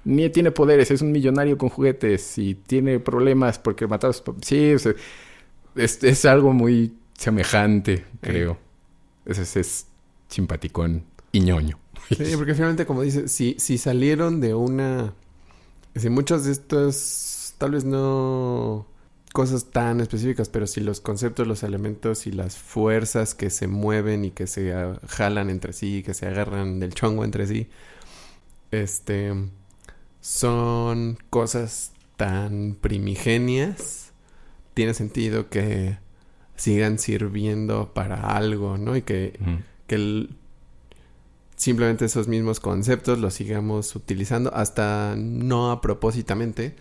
ni 0.06 0.30
tiene 0.30 0.52
poderes, 0.52 0.90
es 0.90 1.02
un 1.02 1.12
millonario 1.12 1.58
con 1.58 1.68
juguetes 1.68 2.38
y 2.38 2.56
tiene 2.56 3.00
problemas 3.00 3.60
porque 3.60 3.88
mató 3.88 4.08
a 4.08 4.14
sus 4.14 4.24
Sí, 4.42 4.74
es, 5.78 6.04
es 6.04 6.26
algo 6.26 6.54
muy 6.54 6.94
semejante, 7.18 8.06
creo. 8.22 8.58
Ese 9.26 9.42
es, 9.44 9.58
es 9.58 9.86
simpaticón 10.28 11.04
y 11.32 11.42
ñoño. 11.42 11.80
Sí, 12.10 12.38
porque 12.38 12.54
finalmente, 12.54 12.86
como 12.86 13.02
dices, 13.02 13.32
si, 13.32 13.56
si 13.60 13.78
salieron 13.78 14.40
de 14.40 14.54
una... 14.54 15.14
Si 15.94 16.10
muchos 16.10 16.46
de 16.46 16.54
estos, 16.54 17.54
tal 17.58 17.72
vez 17.72 17.84
no 17.84 18.88
cosas 19.34 19.66
tan 19.66 20.00
específicas, 20.00 20.50
pero 20.50 20.68
si 20.68 20.80
los 20.82 21.02
conceptos, 21.02 21.46
los 21.46 21.64
elementos 21.64 22.28
y 22.28 22.32
las 22.32 22.58
fuerzas 22.58 23.36
que 23.36 23.50
se 23.50 23.68
mueven 23.68 24.26
y 24.26 24.32
que 24.32 24.48
se 24.48 24.74
jalan 25.08 25.50
entre 25.50 25.74
sí, 25.74 26.02
que 26.04 26.14
se 26.14 26.28
agarran 26.28 26.80
del 26.80 26.94
chongo 26.94 27.24
entre 27.24 27.46
sí, 27.46 27.68
este, 28.72 29.34
son 30.22 31.18
cosas 31.30 31.92
tan 32.16 32.78
primigenias, 32.80 34.07
tiene 34.78 34.94
sentido 34.94 35.50
que 35.50 35.98
sigan 36.56 37.00
sirviendo 37.00 37.94
para 37.96 38.38
algo, 38.38 38.78
¿no? 38.78 38.96
Y 38.96 39.02
que 39.02 39.34
que 39.88 39.96
el- 39.96 40.36
simplemente 41.56 42.06
esos 42.06 42.28
mismos 42.28 42.60
conceptos 42.60 43.18
los 43.20 43.34
sigamos 43.34 43.96
utilizando 43.96 44.54
hasta 44.54 45.16
no 45.18 45.72
a 45.72 45.82
propósitamente, 45.82 46.76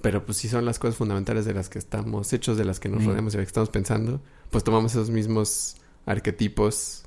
pero 0.00 0.24
pues 0.24 0.38
si 0.38 0.48
son 0.48 0.64
las 0.64 0.78
cosas 0.78 0.96
fundamentales 0.96 1.44
de 1.44 1.52
las 1.54 1.68
que 1.68 1.78
estamos 1.78 2.32
hechos, 2.32 2.56
de 2.56 2.64
las 2.64 2.80
que 2.80 2.88
nos 2.88 3.02
Mm. 3.02 3.06
rodeamos 3.08 3.34
y 3.34 3.36
de 3.36 3.42
las 3.42 3.46
que 3.48 3.50
estamos 3.50 3.68
pensando, 3.70 4.20
pues 4.50 4.64
tomamos 4.64 4.92
esos 4.92 5.10
mismos 5.10 5.76
arquetipos 6.06 7.04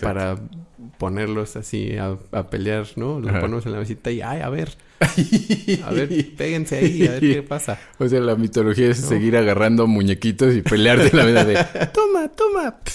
para 0.00 0.36
ponerlos 0.98 1.56
así 1.56 1.96
a, 1.96 2.16
a 2.32 2.48
pelear, 2.48 2.86
¿no? 2.96 3.18
Los 3.20 3.30
Ajá. 3.30 3.40
ponemos 3.40 3.66
en 3.66 3.72
la 3.72 3.78
mesita 3.80 4.10
y, 4.10 4.20
ay, 4.20 4.40
a 4.40 4.48
ver, 4.48 4.76
a 5.84 5.90
ver, 5.90 6.08
péguense 6.36 6.76
ahí, 6.78 7.06
a 7.06 7.12
ver 7.12 7.20
qué 7.20 7.42
pasa. 7.42 7.78
O 7.98 8.08
sea, 8.08 8.20
la 8.20 8.36
mitología 8.36 8.88
es 8.88 9.02
No. 9.02 9.08
seguir 9.08 9.36
agarrando 9.36 9.86
muñequitos 9.86 10.54
y 10.54 10.62
pelear 10.62 10.98
de 11.02 11.16
la 11.16 11.24
vida 11.26 11.44
de 11.44 11.54
toma, 11.92 12.28
toma. 12.28 12.76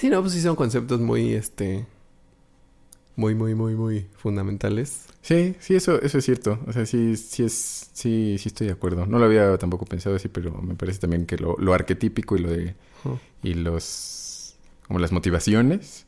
Sí, 0.00 0.08
no, 0.08 0.20
pues 0.22 0.32
sí 0.32 0.40
son 0.40 0.56
conceptos 0.56 1.00
muy, 1.00 1.34
este, 1.34 1.84
muy, 3.16 3.34
muy, 3.34 3.54
muy, 3.54 3.74
muy 3.74 4.06
fundamentales. 4.16 5.06
Sí, 5.20 5.54
sí, 5.60 5.74
eso, 5.74 6.00
eso 6.00 6.18
es 6.18 6.24
cierto. 6.24 6.58
O 6.66 6.72
sea, 6.72 6.86
sí, 6.86 7.16
sí 7.16 7.44
es, 7.44 7.90
sí, 7.92 8.36
sí 8.38 8.48
estoy 8.48 8.66
de 8.68 8.72
acuerdo. 8.72 9.06
No 9.06 9.18
lo 9.18 9.24
había 9.26 9.56
tampoco 9.58 9.84
pensado 9.84 10.16
así, 10.16 10.28
pero 10.28 10.52
me 10.62 10.74
parece 10.74 10.98
también 11.00 11.26
que 11.26 11.36
lo, 11.36 11.56
lo 11.58 11.74
arquetípico 11.74 12.36
y 12.36 12.40
lo 12.40 12.50
de 12.50 12.74
y 13.42 13.54
los 13.54 14.56
como 14.86 14.98
las 14.98 15.12
motivaciones. 15.12 16.06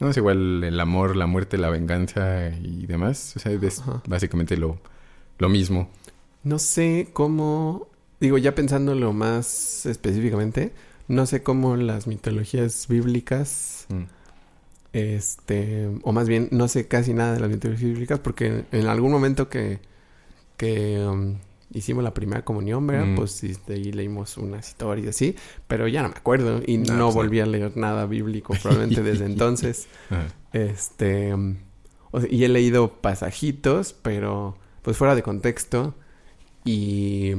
No 0.00 0.10
es 0.10 0.16
igual 0.16 0.64
el 0.64 0.78
amor, 0.80 1.16
la 1.16 1.26
muerte, 1.26 1.56
la 1.56 1.70
venganza 1.70 2.50
y 2.50 2.86
demás. 2.86 3.34
O 3.36 3.38
sea, 3.40 3.52
es 3.52 3.78
Ajá. 3.80 4.02
básicamente 4.06 4.56
lo, 4.56 4.78
lo 5.38 5.48
mismo. 5.48 5.88
No 6.42 6.58
sé 6.58 7.08
cómo, 7.12 7.88
digo, 8.20 8.36
ya 8.38 8.54
pensándolo 8.54 9.12
más 9.12 9.86
específicamente, 9.86 10.72
no 11.08 11.26
sé 11.26 11.42
cómo 11.42 11.76
las 11.76 12.06
mitologías 12.06 12.86
bíblicas, 12.88 13.86
Mm. 13.88 14.04
Este, 14.94 15.90
o 16.02 16.12
más 16.12 16.28
bien, 16.28 16.48
no 16.52 16.68
sé 16.68 16.86
casi 16.86 17.12
nada 17.14 17.34
de 17.34 17.40
las 17.40 17.50
mitologías 17.50 17.90
bíblicas 17.90 18.20
porque 18.20 18.64
en 18.70 18.86
algún 18.86 19.10
momento 19.10 19.48
que, 19.48 19.80
que 20.56 20.98
um, 21.04 21.34
hicimos 21.72 22.04
la 22.04 22.14
primera 22.14 22.44
comunión, 22.44 22.86
¿verdad? 22.86 23.06
Mm. 23.06 23.16
Pues 23.16 23.40
de 23.66 23.74
ahí 23.74 23.90
leímos 23.92 24.36
unas 24.38 24.68
historias 24.68 25.08
así, 25.16 25.34
pero 25.66 25.88
ya 25.88 26.02
no 26.02 26.10
me 26.10 26.14
acuerdo 26.16 26.62
y 26.64 26.78
No, 26.78 26.84
no 26.84 26.86
pues 26.86 26.98
no. 26.98 27.12
volví 27.12 27.40
a 27.40 27.46
leer 27.46 27.76
nada 27.76 28.06
bíblico 28.06 28.54
probablemente 28.62 29.02
desde 29.02 29.24
entonces. 29.32 29.88
Este. 30.52 31.34
um, 31.34 31.56
y 32.30 32.44
he 32.44 32.48
leído 32.48 33.00
pasajitos, 33.00 33.92
pero 33.94 34.56
pues 34.82 34.96
fuera 34.96 35.16
de 35.16 35.22
contexto. 35.24 35.96
Y 36.64 37.32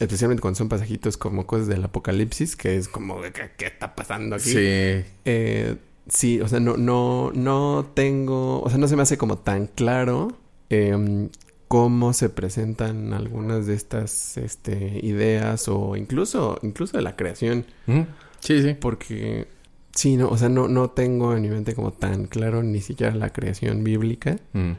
especialmente 0.00 0.40
cuando 0.40 0.56
son 0.56 0.70
pasajitos 0.70 1.18
como 1.18 1.46
cosas 1.46 1.66
del 1.68 1.84
apocalipsis, 1.84 2.56
que 2.56 2.76
es 2.78 2.88
como, 2.88 3.20
de 3.20 3.32
¿qué, 3.32 3.50
qué 3.58 3.66
está 3.66 3.94
pasando 3.94 4.36
aquí? 4.36 4.50
Sí. 4.50 5.04
Eh, 5.26 5.76
sí, 6.08 6.40
o 6.40 6.48
sea, 6.48 6.60
no, 6.60 6.76
no, 6.76 7.32
no 7.34 7.90
tengo. 7.94 8.60
O 8.62 8.68
sea, 8.68 8.78
no 8.78 8.88
se 8.88 8.96
me 8.96 9.02
hace 9.02 9.18
como 9.18 9.38
tan 9.38 9.66
claro 9.66 10.36
em, 10.70 11.28
cómo 11.68 12.12
se 12.12 12.28
presentan 12.28 13.12
algunas 13.12 13.66
de 13.66 13.74
estas 13.74 14.36
este, 14.36 15.00
ideas 15.02 15.68
o 15.68 15.96
incluso, 15.96 16.58
incluso 16.62 16.96
de 16.96 17.02
la 17.02 17.16
creación. 17.16 17.64
Sí, 18.40 18.62
sí. 18.62 18.74
Porque 18.78 19.48
sí, 19.94 20.16
no, 20.16 20.28
o 20.28 20.36
sea, 20.36 20.48
no, 20.48 20.68
no 20.68 20.90
tengo 20.90 21.34
en 21.34 21.42
mi 21.42 21.48
mente 21.48 21.74
como 21.74 21.92
tan 21.92 22.26
claro 22.26 22.62
ni 22.62 22.80
siquiera 22.80 23.14
la 23.14 23.32
creación 23.32 23.84
bíblica. 23.84 24.38
Mm. 24.52 24.72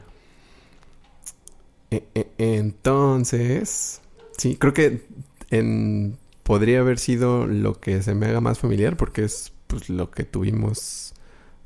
E- 1.90 2.04
e- 2.14 2.30
entonces, 2.38 4.00
sí, 4.36 4.56
creo 4.56 4.74
que 4.74 5.02
en, 5.50 6.16
podría 6.42 6.80
haber 6.80 6.98
sido 6.98 7.46
lo 7.46 7.80
que 7.80 8.02
se 8.02 8.14
me 8.14 8.26
haga 8.26 8.40
más 8.40 8.58
familiar 8.58 8.96
porque 8.96 9.24
es 9.24 9.52
pues 9.66 9.88
lo 9.88 10.10
que 10.10 10.24
tuvimos 10.24 11.13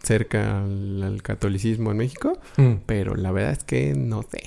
cerca 0.08 0.58
al, 0.64 1.02
al 1.04 1.22
catolicismo 1.22 1.92
en 1.92 1.98
México, 1.98 2.38
Mm. 2.56 2.72
pero 2.86 3.14
la 3.14 3.30
verdad 3.30 3.52
es 3.52 3.62
que 3.64 3.94
no 3.94 4.22
sé. 4.22 4.42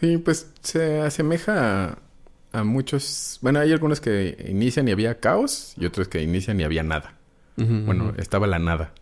Sí, 0.00 0.18
pues 0.18 0.50
se 0.62 1.00
asemeja 1.00 1.84
a, 1.84 1.98
a 2.52 2.64
muchos. 2.64 3.38
Bueno, 3.40 3.60
hay 3.60 3.72
algunos 3.72 4.00
que 4.02 4.36
inician 4.48 4.86
y 4.88 4.92
había 4.92 5.18
caos 5.20 5.72
y 5.78 5.86
otros 5.86 6.08
que 6.08 6.20
inician 6.22 6.60
y 6.60 6.64
había 6.64 6.82
nada. 6.82 7.14
Bueno, 7.56 8.12
estaba 8.18 8.46
la 8.46 8.58
nada. 8.58 8.92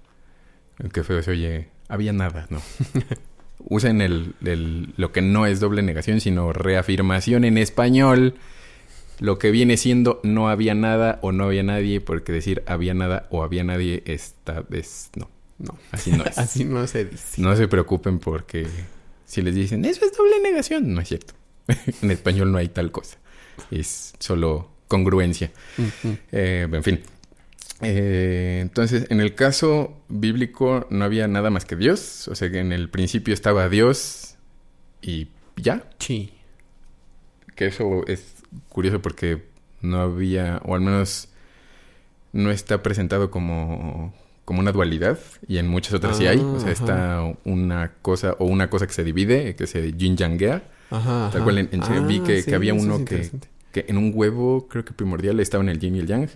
Qué 0.93 1.03
feo 1.03 1.23
se 1.23 1.31
oye. 1.33 1.69
Había 1.89 2.13
nada, 2.13 2.47
¿no? 2.51 2.61
Usen 3.69 4.01
el, 4.01 4.35
el- 4.45 4.93
lo 4.97 5.11
que 5.13 5.23
no 5.23 5.47
es 5.47 5.59
doble 5.61 5.83
negación, 5.83 6.21
sino 6.21 6.53
reafirmación 6.53 7.45
en 7.45 7.57
español. 7.59 8.35
Lo 9.21 9.39
que 9.39 9.51
viene 9.53 9.77
siendo 9.77 10.21
no 10.25 10.49
había 10.49 10.75
nada 10.75 11.19
o 11.23 11.33
no 11.33 11.45
había 11.45 11.63
nadie, 11.63 12.01
porque 12.01 12.33
decir 12.33 12.63
había 12.67 12.93
nada 12.95 13.27
o 13.31 13.43
había 13.45 13.63
nadie 13.65 14.03
esta 14.07 14.63
vez 14.69 15.11
no. 15.17 15.31
No. 15.59 15.79
Así 15.91 16.13
no 16.13 16.25
es. 16.25 16.39
Así 16.39 16.65
no 16.65 16.87
se 16.87 17.05
dice. 17.05 17.41
No 17.41 17.55
se 17.57 17.69
preocupen 17.69 18.19
porque 18.19 18.67
si 19.25 19.43
les 19.43 19.55
dicen 19.55 19.85
eso 19.85 20.05
es 20.05 20.17
doble 20.17 20.41
negación, 20.43 20.95
no 20.95 21.01
es 21.01 21.09
cierto. 21.09 21.35
en 22.03 22.11
español 22.11 22.53
no 22.53 22.59
hay 22.59 22.69
tal 22.69 22.91
cosa. 22.91 23.19
Es 23.71 24.15
solo 24.19 24.71
congruencia. 24.89 25.51
Eh, 26.33 26.69
en 26.71 26.83
fin. 26.83 27.01
Eh, 27.81 28.61
entonces, 28.63 29.07
en 29.11 29.21
el 29.21 29.35
caso 29.35 30.01
bíblico 30.09 30.87
no 30.91 31.05
había 31.05 31.29
nada 31.29 31.51
más 31.51 31.65
que 31.65 31.77
Dios. 31.77 32.29
O 32.29 32.35
sea 32.35 32.51
que 32.51 32.59
en 32.59 32.73
el 32.73 32.89
principio 32.91 33.35
estaba 33.35 33.69
Dios 33.69 34.37
y 35.01 35.29
ya. 35.57 35.85
Sí. 35.99 36.33
Que 37.57 37.67
eso 37.67 38.07
es 38.07 38.35
curioso 38.69 39.03
porque 39.03 39.43
no 39.83 40.01
había, 40.01 40.61
o 40.65 40.75
al 40.75 40.81
menos 40.81 41.29
no 42.33 42.51
está 42.51 42.83
presentado 42.83 43.31
como, 43.31 44.15
como 44.45 44.61
una 44.61 44.73
dualidad. 44.73 45.19
Y 45.47 45.59
en 45.59 45.69
muchas 45.69 45.95
otras 45.95 46.17
sí 46.17 46.27
hay. 46.27 46.39
O 46.39 46.59
sea, 46.61 46.69
Ah, 46.69 46.73
está 46.73 47.37
una 47.45 47.93
cosa, 48.03 48.37
o 48.39 48.47
una 48.47 48.69
cosa 48.71 48.87
que 48.87 48.93
se 48.93 49.05
divide, 49.05 49.55
que 49.57 49.67
se 49.67 49.93
yin 49.93 50.17
yanguea. 50.17 50.63
Ajá. 50.91 51.31
Tal 51.33 51.43
cual 51.45 51.59
en, 51.59 51.69
en 51.73 51.81
China 51.83 52.01
vi 52.07 52.19
Ah, 52.21 52.25
que, 52.27 52.43
sí, 52.43 52.51
que 52.51 52.55
había 52.55 52.75
uno 52.75 53.05
que, 53.05 53.31
que 53.73 53.87
en 53.89 53.97
un 53.97 54.13
huevo, 54.15 54.69
creo 54.69 54.85
que 54.85 54.93
primordial, 54.93 55.41
estaba 55.41 55.63
en 55.63 55.71
el 55.71 55.79
yin 55.79 55.97
y 55.97 56.01
el 56.01 56.07
yang. 56.07 56.29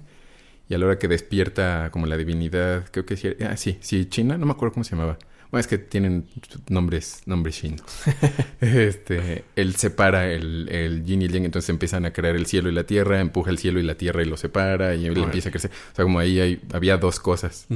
Y 0.69 0.75
a 0.75 0.79
la 0.79 0.87
hora 0.87 0.99
que 0.99 1.09
despierta 1.09 1.91
como 1.93 2.07
la 2.07 2.17
divinidad, 2.17 2.87
creo 2.91 3.07
que 3.07 3.17
sí, 3.17 3.29
ah, 3.49 3.57
sí, 3.57 3.79
sí, 3.81 4.07
China, 4.07 4.37
no 4.39 4.47
me 4.47 4.53
acuerdo 4.53 4.75
cómo 4.75 4.85
se 4.85 4.97
llamaba. 4.97 5.19
Bueno, 5.51 5.61
es 5.61 5.67
que 5.69 5.79
tienen 5.79 6.27
nombres, 6.69 7.23
nombres 7.27 7.57
chinos. 7.57 7.83
este, 8.61 9.45
él 9.55 9.75
separa 9.77 10.31
el, 10.33 10.69
el 10.71 11.05
yin 11.05 11.23
y 11.23 11.27
el 11.27 11.33
yang, 11.33 11.45
entonces 11.45 11.69
empiezan 11.71 12.05
a 12.05 12.13
crear 12.13 12.35
el 12.37 12.47
cielo 12.47 12.69
y 12.69 12.73
la 12.73 12.85
tierra, 12.85 13.21
empuja 13.21 13.51
el 13.51 13.59
cielo 13.59 13.79
y 13.79 13.83
la 13.85 13.95
tierra 13.97 14.23
y 14.23 14.27
lo 14.27 14.37
separa 14.37 14.95
y 14.97 15.07
él 15.07 15.17
empieza 15.17 15.49
a 15.49 15.53
crecer. 15.53 15.71
O 15.93 15.95
sea, 15.97 16.05
como 16.05 16.19
ahí 16.19 16.41
hay- 16.41 16.61
había 16.73 16.97
dos 16.97 17.21
cosas. 17.21 17.67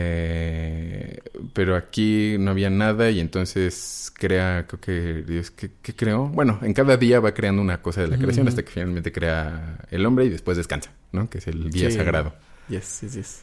Eh, 0.00 1.20
pero 1.52 1.76
aquí 1.76 2.36
no 2.38 2.50
había 2.50 2.68
nada 2.68 3.10
y 3.10 3.20
entonces 3.20 4.12
crea, 4.14 4.66
creo 4.66 4.80
que 4.80 5.22
Dios, 5.22 5.50
¿qué, 5.52 5.70
qué 5.82 5.94
creó? 5.94 6.26
Bueno, 6.28 6.58
en 6.62 6.72
cada 6.74 6.96
día 6.96 7.20
va 7.20 7.32
creando 7.32 7.62
una 7.62 7.80
cosa 7.80 8.00
de 8.00 8.08
la 8.08 8.16
creación 8.18 8.48
hasta 8.48 8.64
que 8.64 8.70
finalmente 8.72 9.12
crea 9.12 9.78
el 9.90 10.04
hombre 10.04 10.24
y 10.24 10.30
después 10.30 10.56
descansa, 10.56 10.90
¿no? 11.12 11.30
Que 11.30 11.38
es 11.38 11.46
el 11.46 11.70
día 11.70 11.90
Sí. 11.90 11.96
sagrado. 11.96 12.34
Yes, 12.68 13.00
yes, 13.02 13.14
yes. 13.14 13.42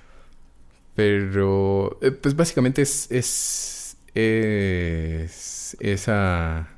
Pero, 0.95 1.97
eh, 2.01 2.11
pues 2.11 2.35
básicamente 2.35 2.81
es, 2.81 3.11
es, 3.11 3.97
es 4.13 5.75
esa, 5.81 6.69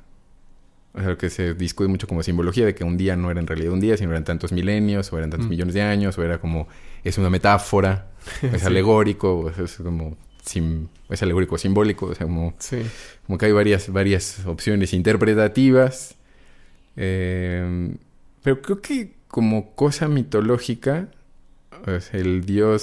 o 0.92 1.00
sea, 1.00 1.16
que 1.16 1.30
se 1.30 1.54
discute 1.54 1.88
mucho 1.88 2.08
como 2.08 2.22
simbología 2.24 2.66
de 2.66 2.74
que 2.74 2.82
un 2.84 2.96
día 2.96 3.14
no 3.16 3.30
era 3.30 3.38
en 3.40 3.46
realidad 3.46 3.72
un 3.72 3.80
día, 3.80 3.96
sino 3.96 4.10
eran 4.10 4.24
tantos 4.24 4.50
milenios, 4.52 5.12
o 5.12 5.18
eran 5.18 5.30
tantos 5.30 5.46
Mm. 5.46 5.50
millones 5.50 5.74
de 5.74 5.82
años, 5.82 6.18
o 6.18 6.24
era 6.24 6.38
como, 6.40 6.66
es 7.04 7.16
una 7.18 7.30
metáfora, 7.30 8.08
es 8.42 8.60
Sí. 8.62 8.66
alegórico, 8.66 9.38
o 9.38 9.52
sea, 9.52 9.64
es 9.64 9.76
como, 9.76 10.16
sim- 10.44 10.88
es 11.08 11.22
alegórico 11.22 11.56
simbólico, 11.56 12.06
o 12.06 12.14
sea, 12.14 12.26
como, 12.26 12.54
Sí. 12.58 12.78
como 13.26 13.38
que 13.38 13.46
hay 13.46 13.52
varias, 13.52 13.92
varias 13.92 14.44
opciones 14.46 14.92
interpretativas. 14.94 16.16
Eh, 16.96 17.94
pero 18.42 18.60
creo 18.62 18.80
que 18.82 19.12
como 19.28 19.74
cosa 19.76 20.08
mitológica, 20.08 21.08
o 21.86 22.00
sea, 22.00 22.18
el 22.18 22.44
dios 22.44 22.82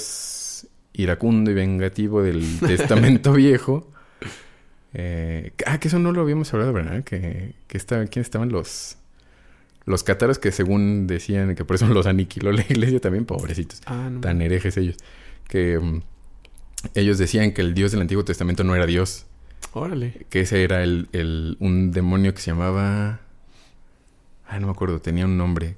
iracundo 0.96 1.50
y 1.50 1.54
vengativo 1.54 2.22
del 2.22 2.44
Testamento 2.60 3.32
Viejo. 3.34 3.90
eh, 4.94 5.52
ah, 5.66 5.78
que 5.78 5.88
eso 5.88 5.98
no 5.98 6.12
lo 6.12 6.22
habíamos 6.22 6.52
hablado, 6.54 6.72
¿verdad? 6.72 7.04
Que, 7.04 7.54
que 7.66 7.76
estaba, 7.76 8.04
¿quién 8.06 8.22
estaban 8.22 8.48
los, 8.50 8.96
los 9.84 10.02
cátaros 10.02 10.38
que 10.38 10.52
según 10.52 11.06
decían 11.06 11.54
que 11.54 11.64
por 11.64 11.76
eso 11.76 11.86
los 11.88 12.06
aniquiló 12.06 12.50
la 12.52 12.62
iglesia 12.62 13.00
también, 13.00 13.24
pobrecitos, 13.26 13.80
Ah, 13.86 14.08
no. 14.10 14.20
tan 14.20 14.40
herejes 14.40 14.76
ellos, 14.76 14.96
que 15.48 15.78
mm, 15.78 16.00
ellos 16.94 17.18
decían 17.18 17.52
que 17.52 17.60
el 17.62 17.74
dios 17.74 17.92
del 17.92 18.00
Antiguo 18.00 18.24
Testamento 18.24 18.64
no 18.64 18.74
era 18.74 18.86
dios, 18.86 19.26
Órale. 19.72 20.26
que 20.30 20.40
ese 20.40 20.62
era 20.64 20.82
el, 20.82 21.08
el- 21.12 21.56
un 21.60 21.90
demonio 21.92 22.32
que 22.34 22.40
se 22.40 22.50
llamaba... 22.50 23.20
Ah, 24.48 24.60
no 24.60 24.68
me 24.68 24.72
acuerdo, 24.72 25.00
tenía 25.00 25.24
un 25.24 25.36
nombre. 25.36 25.76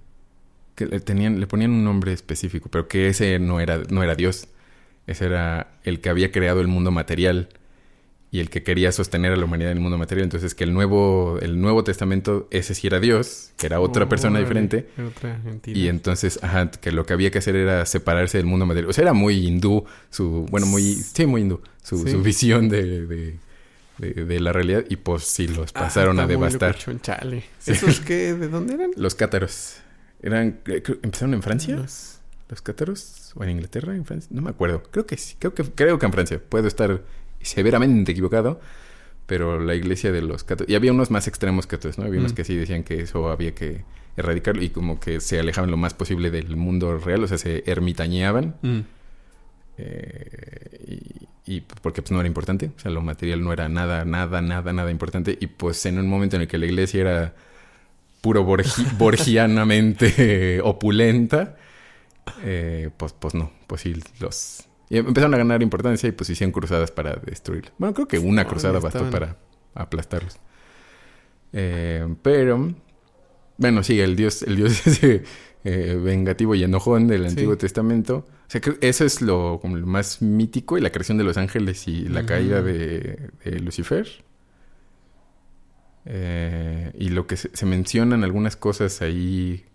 Que 0.75 0.85
le, 0.87 1.01
tenían, 1.01 1.41
le 1.41 1.47
ponían 1.47 1.71
un 1.73 1.83
nombre 1.85 2.13
específico, 2.13 2.69
pero 2.71 2.87
que 2.87 3.09
ese 3.09 3.39
no 3.39 3.61
era, 3.61 3.79
no 3.89 4.03
era 4.03 4.15
Dios. 4.15 4.47
Ese 5.09 5.25
era 5.25 5.73
el 5.83 6.01
que 6.01 6.09
había 6.11 6.31
creado 6.31 6.61
el 6.61 6.69
mundo 6.69 6.91
material 6.93 7.49
y 8.31 8.41
el 8.41 8.51
que 8.51 8.63
quería 8.63 8.93
sostener 8.93 9.33
a 9.33 9.37
la 9.37 9.47
humanidad 9.47 9.71
en 9.73 9.79
el 9.79 9.83
mundo 9.83 9.97
material. 9.97 10.25
Entonces 10.25 10.55
que 10.55 10.63
el 10.65 10.75
nuevo, 10.75 11.39
el 11.41 11.59
nuevo 11.61 11.83
testamento, 11.83 12.47
ese 12.51 12.75
sí 12.75 12.87
era 12.87 13.01
Dios, 13.01 13.53
que 13.57 13.65
era 13.67 13.81
otra 13.81 14.07
persona 14.09 14.39
diferente. 14.39 14.87
Otra. 15.03 15.41
Y 15.65 15.89
entonces, 15.89 16.39
ajá, 16.43 16.71
que 16.71 16.93
lo 16.93 17.07
que 17.07 17.15
había 17.15 17.31
que 17.31 17.39
hacer 17.39 17.57
era 17.57 17.87
separarse 17.87 18.37
del 18.37 18.47
mundo 18.47 18.67
material. 18.67 18.91
O 18.91 18.93
sea, 18.93 19.03
era 19.03 19.15
muy 19.15 19.47
hindú, 19.47 19.87
su, 20.11 20.47
bueno, 20.51 20.67
muy, 20.67 20.83
sí, 20.95 21.25
muy 21.25 21.41
hindú, 21.41 21.63
su, 21.83 22.05
Sí. 22.05 22.11
su 22.13 22.23
visión 22.23 22.69
de, 22.69 23.07
de, 23.07 23.39
de- 23.97 24.25
de 24.27 24.41
la 24.41 24.53
realidad. 24.53 24.85
Y 24.91 24.97
pues 24.97 25.25
sí, 25.25 25.49
los 25.49 25.71
Ah, 25.75 25.81
pasaron 25.85 26.19
a 26.21 26.25
está 26.25 26.37
muy 26.39 26.47
devastar. 26.49 26.77
chale. 27.01 27.45
Sí. 27.59 27.71
¿Esos 27.73 28.01
qué? 28.01 28.35
¿De 28.35 28.49
dónde 28.49 28.75
eran? 28.75 28.91
Los 28.97 29.15
cátaros. 29.15 29.77
Eran, 30.23 30.61
eh, 30.67 30.83
creo- 30.83 30.99
¿empezaron 31.03 31.33
en 31.33 31.43
Francia? 31.43 31.77
Los- 31.77 32.18
¿Los 32.49 32.63
cátaros? 32.63 33.33
¿O 33.37 33.45
en 33.45 33.51
Inglaterra? 33.51 33.95
¿En 33.95 34.05
Francia? 34.05 34.29
No 34.33 34.41
me 34.43 34.51
acuerdo. 34.51 34.83
Creo 34.91 35.05
que 35.07 35.17
sí. 35.17 35.37
Creo 35.39 35.55
que, 35.55 35.63
creo 35.65 35.99
que 35.99 36.07
en 36.07 36.13
Francia. 36.13 36.41
Puedo 36.49 36.67
estar 36.67 37.03
severamente 37.43 38.13
equivocado. 38.13 38.61
Pero 39.27 39.61
la 39.61 39.75
iglesia 39.75 40.11
de 40.11 40.23
los 40.23 40.45
cátaros... 40.45 40.71
Y 40.71 40.75
había 40.75 40.91
unos 40.93 41.11
más 41.11 41.29
extremos 41.29 41.67
que 41.67 41.77
otros, 41.77 41.99
¿no? 41.99 42.05
Había 42.07 42.21
unos 42.21 42.33
Mm. 42.33 42.37
que 42.37 42.45
sí 42.45 42.57
decían 42.57 42.83
que 42.85 43.01
eso 43.03 43.29
había 43.31 43.55
que 43.55 43.85
erradicarlo. 44.17 44.63
Y 44.63 44.71
como 44.71 44.99
que 44.99 45.21
se 45.21 45.39
alejaban 45.39 45.71
lo 45.71 45.77
más 45.77 45.93
posible 45.93 46.31
del 46.31 46.57
mundo 46.57 46.97
real. 46.97 47.23
O 47.25 47.29
sea, 47.29 47.37
se 47.37 47.63
ermitañeaban. 47.67 48.57
Mm. 48.63 48.79
Eh, 49.81 51.29
y, 51.47 51.57
y 51.57 51.61
porque 51.61 52.03
pues 52.03 52.11
no 52.13 52.19
era 52.21 52.27
importante. 52.27 52.71
O 52.77 52.81
sea, 52.81 52.91
lo 52.91 53.03
material 53.03 53.43
no 53.43 53.53
era 53.53 53.69
nada, 53.69 54.05
nada, 54.05 54.41
nada, 54.41 54.73
nada 54.73 54.91
importante. 54.91 55.37
Y 55.41 55.47
pues 55.49 55.85
en 55.87 55.99
un 55.99 56.09
momento 56.09 56.37
en 56.37 56.43
el 56.43 56.49
que 56.49 56.59
la 56.59 56.67
iglesia 56.67 57.01
era 57.03 57.35
puro 58.21 58.45
borgi- 58.47 58.91
borgianamente 58.99 60.61
opulenta, 60.63 61.57
eh, 62.43 62.91
pues, 62.97 63.13
pues 63.13 63.35
no, 63.35 63.51
pues 63.67 63.83
sí, 63.83 63.95
los... 64.21 64.65
Y 64.91 64.97
empezaron 64.99 65.35
a 65.35 65.39
ganar 65.39 65.63
importancia 65.63 66.09
y 66.09 66.13
pues 66.13 66.31
hicieron 66.31 66.53
cruzadas 66.53 66.91
para 66.91 67.17
destruirlos. 67.17 67.73
Bueno, 67.79 67.93
creo 67.95 68.09
que 68.09 68.19
una 68.19 68.43
Ah, 68.43 68.47
cruzada 68.47 68.79
bastó 68.81 69.11
para 69.11 69.37
aplastarlos. 69.75 70.37
Eh, 71.53 72.07
pero, 72.23 72.75
bueno, 73.59 73.83
sí, 73.83 74.01
el 74.01 74.17
dios, 74.17 74.43
el 74.43 74.57
dios 74.57 74.87
ese 74.87 75.25
eh, 75.65 76.01
vengativo 76.03 76.55
y 76.55 76.63
enojón 76.65 77.07
del 77.07 77.23
Sí. 77.25 77.29
Antiguo 77.29 77.59
Testamento. 77.59 78.27
O 78.47 78.51
sea, 78.51 78.63
que 78.63 78.79
eso 78.81 79.05
es 79.05 79.21
lo, 79.21 79.59
como 79.61 79.77
lo 79.77 79.87
más 79.87 80.23
mítico 80.23 80.79
y 80.79 80.81
la 80.81 80.91
creación 80.91 81.19
de 81.19 81.25
los 81.25 81.37
ángeles 81.37 81.87
y 81.87 82.09
la 82.09 82.25
caída 82.25 82.63
de, 82.63 83.31
de 83.45 83.61
Lucifer. 83.61 84.09
Eh, 86.07 86.93
y 86.99 87.11
lo 87.11 87.27
que 87.27 87.37
se, 87.37 87.55
se 87.55 87.67
mencionan 87.67 88.25
algunas 88.25 88.57
cosas 88.57 89.03
ahí, 89.03 89.67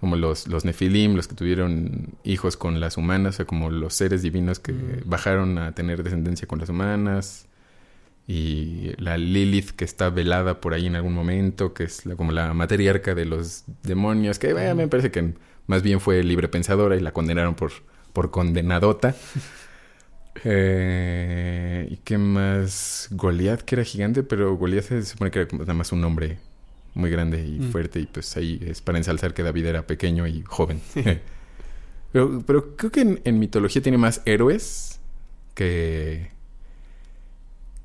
como 0.00 0.16
los, 0.16 0.46
los 0.48 0.64
Nefilim, 0.64 1.14
los 1.16 1.28
que 1.28 1.34
tuvieron 1.34 2.10
hijos 2.24 2.56
con 2.56 2.80
las 2.80 2.96
humanas, 2.96 3.34
o 3.34 3.36
sea, 3.38 3.46
como 3.46 3.70
los 3.70 3.94
seres 3.94 4.22
divinos 4.22 4.58
que 4.58 4.72
Mm. 4.72 5.02
bajaron 5.06 5.58
a 5.58 5.74
tener 5.74 6.02
descendencia 6.02 6.46
con 6.48 6.58
las 6.60 6.68
humanas. 6.68 7.46
Y 8.28 8.92
la 8.98 9.16
Lilith 9.18 9.70
que 9.70 9.84
está 9.84 10.10
velada 10.10 10.60
por 10.60 10.74
ahí 10.74 10.86
en 10.86 10.96
algún 10.96 11.14
momento, 11.14 11.72
que 11.74 11.84
es 11.84 12.06
la- 12.06 12.16
como 12.16 12.32
la 12.32 12.52
matriarca 12.54 13.14
de 13.14 13.24
los 13.24 13.64
demonios, 13.84 14.38
que 14.40 14.52
me 14.54 14.88
parece 14.88 15.10
que 15.12 15.34
más 15.68 15.82
bien 15.82 16.00
fue 16.00 16.22
libre 16.24 16.48
pensadora 16.48 16.96
y 16.96 17.00
la 17.00 17.12
condenaron 17.12 17.54
por, 17.54 17.72
por 18.12 18.30
condenadota. 18.30 19.14
Eh, 20.44 21.88
¿Y 21.90 21.96
qué 21.98 22.18
más? 22.18 23.08
Goliath, 23.10 23.62
que 23.62 23.74
era 23.76 23.84
gigante, 23.84 24.22
pero 24.22 24.54
Goliath 24.56 24.84
se 24.84 25.02
supone 25.04 25.30
que 25.30 25.40
era 25.40 25.48
nada 25.58 25.74
más 25.74 25.92
un 25.92 26.04
hombre 26.04 26.38
muy 26.96 27.10
grande 27.10 27.44
y 27.46 27.60
Mm. 27.60 27.70
fuerte, 27.70 28.00
y 28.00 28.06
pues 28.06 28.36
ahí 28.36 28.58
es 28.66 28.80
para 28.82 28.98
ensalzar 28.98 29.34
que 29.34 29.42
David 29.44 29.66
era 29.66 29.86
pequeño 29.86 30.26
y 30.26 30.42
joven. 30.42 30.80
pero, 32.12 32.42
pero 32.46 32.76
creo 32.76 32.90
que 32.90 33.00
en, 33.02 33.20
en 33.24 33.38
mitología 33.38 33.82
tiene 33.82 33.98
más 33.98 34.22
héroes 34.24 35.00
que, 35.54 36.30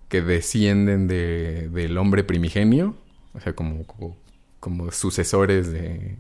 que 0.10 0.22
descienden 0.22 1.08
de, 1.08 1.70
del 1.70 1.98
hombre 1.98 2.24
primigenio, 2.24 2.96
o 3.34 3.40
sea, 3.40 3.54
como, 3.54 3.86
como, 3.86 4.18
como 4.60 4.92
sucesores 4.92 5.72
de 5.72 6.16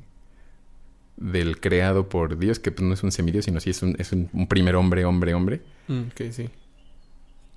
del 1.18 1.60
creado 1.60 2.10
por 2.10 2.40
Dios, 2.40 2.58
que 2.58 2.72
pues 2.72 2.88
no 2.88 2.96
es 2.96 3.04
un 3.04 3.12
semidios, 3.12 3.46
sino 3.46 3.60
sí 3.60 3.70
es 3.70 3.84
un, 3.84 3.96
es 4.00 4.12
un, 4.12 4.28
un 4.34 4.48
primer 4.48 4.76
hombre, 4.76 5.06
hombre, 5.06 5.34
hombre 5.36 5.62
Mm, 5.88 6.04
sí. 6.32 6.50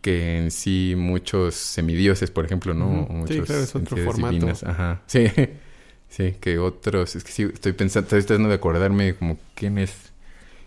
Que 0.04 0.36
en 0.36 0.50
sí 0.50 0.92
muchos 0.98 1.54
semidioses, 1.54 2.30
por 2.30 2.44
ejemplo, 2.44 2.74
¿no? 2.74 3.04
O 3.04 3.12
muchos 3.14 3.36
Sí, 3.36 3.42
claro, 3.42 3.62
es 3.62 3.74
otro 3.74 3.96
formato. 3.96 4.32
divinas. 4.34 4.62
Ajá. 4.62 5.02
Sí. 5.08 5.26
Sí, 6.10 6.34
que 6.40 6.58
otros, 6.58 7.16
es 7.16 7.24
que 7.24 7.32
sí, 7.32 7.42
estoy 7.52 7.72
pensando, 7.72 8.04
estoy 8.06 8.22
tratando 8.22 8.48
de 8.50 8.54
acordarme 8.56 9.14
como 9.16 9.36
quién 9.56 9.78
es, 9.78 10.12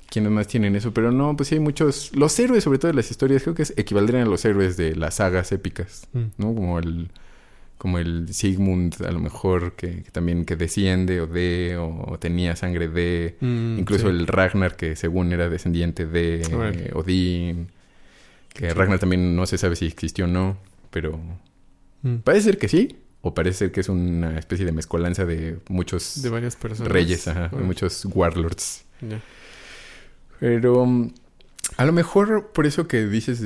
quiénes 0.10 0.32
más 0.32 0.48
tienen 0.48 0.76
eso, 0.76 0.92
pero 0.94 1.12
no, 1.12 1.38
pues 1.38 1.50
sí 1.50 1.56
hay 1.56 1.62
muchos. 1.62 2.12
Los 2.16 2.38
héroes, 2.40 2.64
sobre 2.66 2.80
todo 2.80 2.90
de 2.92 2.96
las 2.96 3.12
historias, 3.12 3.44
creo 3.44 3.54
que 3.56 3.62
es, 3.62 3.74
equivaldrían 3.78 4.24
a 4.24 4.30
los 4.30 4.44
héroes 4.44 4.76
de 4.76 4.96
las 4.96 5.16
sagas 5.16 5.52
épicas, 5.54 6.08
Mm. 6.14 6.24
¿no? 6.38 6.54
Como 6.56 6.80
el. 6.80 7.10
Como 7.78 8.00
el 8.00 8.34
Sigmund, 8.34 8.96
a 9.08 9.12
lo 9.12 9.20
mejor, 9.20 9.74
que, 9.74 10.02
que 10.02 10.10
también 10.12 10.46
que 10.46 10.56
desciende 10.56 11.22
o 11.22 11.28
de, 11.28 11.78
o 11.78 12.18
tenía 12.20 12.56
sangre 12.56 12.88
de. 12.90 13.36
Mm, 13.40 13.78
Incluso 13.78 14.10
sí. 14.10 14.16
el 14.18 14.26
Ragnar, 14.26 14.76
que 14.76 14.96
según 14.96 15.32
era 15.32 15.48
descendiente 15.48 16.08
de 16.08 16.42
eh, 16.42 16.92
Odín. 16.96 17.68
Que. 18.58 18.74
Ragnar 18.74 19.00
también 19.00 19.36
no 19.36 19.46
se 19.46 19.58
sabe 19.58 19.76
si 19.76 19.86
existió 19.86 20.26
o 20.26 20.28
no, 20.28 20.58
pero 20.92 21.20
Mm. 22.04 22.18
parece 22.24 22.46
ser 22.46 22.58
que 22.58 22.68
sí, 22.68 22.98
o 23.22 23.34
parece 23.34 23.58
ser 23.60 23.72
que 23.72 23.80
es 23.82 23.90
una 23.90 24.38
especie 24.38 24.66
de 24.66 24.72
mezcolanza 24.72 25.26
de 25.26 25.58
muchos 25.70 26.22
De 26.22 26.30
varias 26.30 26.56
personas. 26.56 26.92
reyes, 26.92 27.28
ajá, 27.28 27.48
de 27.50 27.58
Ah, 27.58 27.64
muchos 27.64 28.06
warlords. 28.06 28.84
ya. 29.02 29.20
Pero 30.40 30.86
mm, 30.86 31.14
a 31.78 31.86
lo 31.86 31.92
mejor 31.94 32.52
por 32.54 32.66
eso 32.68 32.88
que 32.88 33.06
dices, 33.08 33.42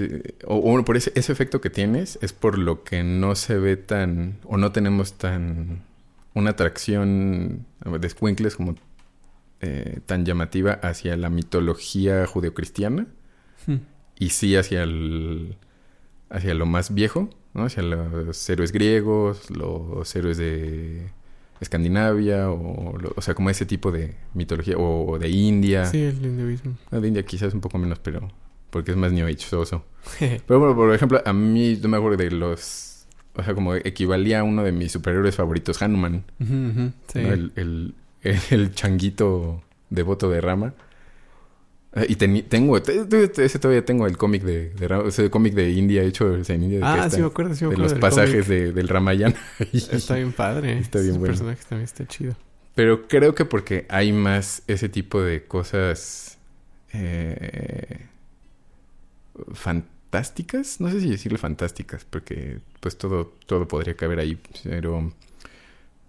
o, 0.46 0.56
o 0.58 0.86
por 0.86 0.98
ese, 0.98 1.12
ese 1.16 1.32
efecto 1.32 1.62
que 1.62 1.70
tienes, 1.70 2.20
es 2.22 2.34
por 2.34 2.58
lo 2.58 2.84
que 2.84 3.04
no 3.04 3.36
se 3.36 3.58
ve 3.58 3.78
tan, 3.78 4.38
o 4.44 4.58
no 4.58 4.72
tenemos 4.72 5.14
tan, 5.14 5.84
una 6.34 6.52
atracción 6.52 7.66
de 7.86 8.08
escuincles 8.08 8.56
como 8.56 8.76
eh, 9.62 10.00
tan 10.06 10.26
llamativa 10.26 10.74
hacia 10.74 11.16
la 11.18 11.30
mitología 11.30 12.26
judeocristiana 12.28 13.08
Mm. 13.68 13.76
Y 14.18 14.30
sí 14.30 14.56
hacia 14.56 14.84
el, 14.84 15.56
hacia 16.30 16.54
lo 16.54 16.66
más 16.66 16.94
viejo, 16.94 17.30
¿no? 17.54 17.66
Hacia 17.66 17.84
los 17.84 18.50
héroes 18.50 18.72
griegos, 18.72 19.50
los 19.50 20.16
héroes 20.16 20.38
de 20.38 21.10
Escandinavia, 21.60 22.50
o, 22.50 22.98
o 23.16 23.22
sea, 23.22 23.36
como 23.36 23.50
ese 23.50 23.66
tipo 23.66 23.92
de 23.92 24.16
mitología, 24.34 24.78
o, 24.78 25.18
de 25.20 25.30
India. 25.30 25.86
Sí, 25.86 26.02
el 26.02 26.26
hinduismo. 26.26 26.78
No, 26.90 27.02
de 27.02 27.08
India 27.08 27.24
quizás 27.24 27.54
un 27.54 27.62
poco 27.62 27.78
menos, 27.78 28.00
pero 28.00 28.32
porque 28.72 28.92
es 28.92 28.98
más 28.98 29.12
New 29.12 29.28
Age-soso. 29.28 29.84
Pero 30.20 30.60
bueno, 30.60 30.76
por 30.76 30.94
ejemplo, 30.96 31.22
a 31.24 31.34
mí 31.34 31.78
yo 31.78 31.90
me 31.90 31.98
acuerdo 31.98 32.18
de 32.18 32.32
los... 32.32 33.06
O 33.36 33.44
sea, 33.44 33.54
como 33.54 33.76
equivalía 33.76 34.40
a 34.40 34.44
uno 34.44 34.64
de 34.64 34.72
mis 34.72 34.92
superhéroes 34.94 35.36
favoritos, 35.36 35.82
Hanuman. 35.82 36.24
Ujú, 36.40 36.54
ujú, 36.54 36.92
sí. 37.08 37.20
¿no? 37.20 37.34
El, 37.34 37.52
el, 37.56 37.94
el, 38.22 38.40
el 38.50 38.74
changuito 38.74 39.62
devoto 39.90 40.30
de 40.30 40.42
Rama. 40.42 40.74
Ah, 41.94 42.04
Y 42.08 42.16
teni- 42.16 42.44
tengo... 42.48 42.82
te- 42.82 43.06
te- 43.06 43.44
Ese 43.46 43.60
todavía 43.60 43.84
tengo 43.84 44.08
el 44.08 44.18
cómic 44.18 44.44
de, 44.44 44.70
de. 44.70 45.08
Ese 45.08 45.30
cómic 45.30 45.54
de 45.54 45.72
India 45.72 46.04
hecho 46.04 46.26
o 46.32 46.44
sea, 46.44 46.56
en 46.56 46.64
India. 46.64 46.80
de 46.80 46.86
Ah, 46.86 47.10
sí 47.10 47.20
me 47.20 47.28
acuerdo, 47.28 47.54
sí 47.54 47.66
me 47.66 47.70
de 47.72 47.76
acuerdo 47.76 47.84
los 47.84 47.92
del 47.92 48.00
pasajes 48.00 48.48
de- 48.48 48.72
del 48.72 48.88
Ramayana. 48.88 49.36
Está 49.74 50.16
bien 50.16 50.32
padre. 50.32 50.78
Está 50.80 51.00
bien 51.00 51.14
bueno. 51.20 51.26
personaje 51.28 51.62
también 51.68 51.84
está 51.86 52.08
chido. 52.08 52.36
Pero 52.76 53.08
creo 53.10 53.36
que 53.36 53.44
porque 53.44 53.86
hay 53.90 54.14
más 54.14 54.64
ese 54.68 54.88
tipo 54.88 55.22
de 55.22 55.44
cosas 55.44 56.38
eh, 56.94 58.06
fantásticas. 59.54 60.80
No 60.80 60.90
sé 60.90 61.02
si 61.02 61.10
decirle 61.10 61.38
fantásticas, 61.38 62.06
porque 62.10 62.60
pues 62.80 62.98
todo, 62.98 63.34
todo 63.46 63.68
podría 63.68 63.96
caber 63.96 64.20
ahí. 64.20 64.40
Pero, 64.64 65.12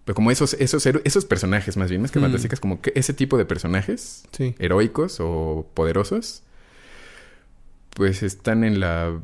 pero 0.04 0.14
como 0.14 0.30
esos, 0.30 0.54
esos, 0.54 0.84
esos 0.86 1.24
personajes, 1.24 1.76
más 1.76 1.88
bien, 1.90 2.02
más 2.02 2.10
que 2.10 2.18
Mm. 2.18 2.22
fantásticas, 2.22 2.60
como 2.60 2.80
que 2.80 2.92
ese 2.96 3.12
tipo 3.14 3.38
de 3.38 3.44
personajes 3.44 4.24
Sí. 4.32 4.54
heroicos 4.58 5.18
o 5.20 5.66
poderosos, 5.74 6.42
pues 7.94 8.22
están 8.22 8.64
en 8.64 8.80
la, 8.80 9.18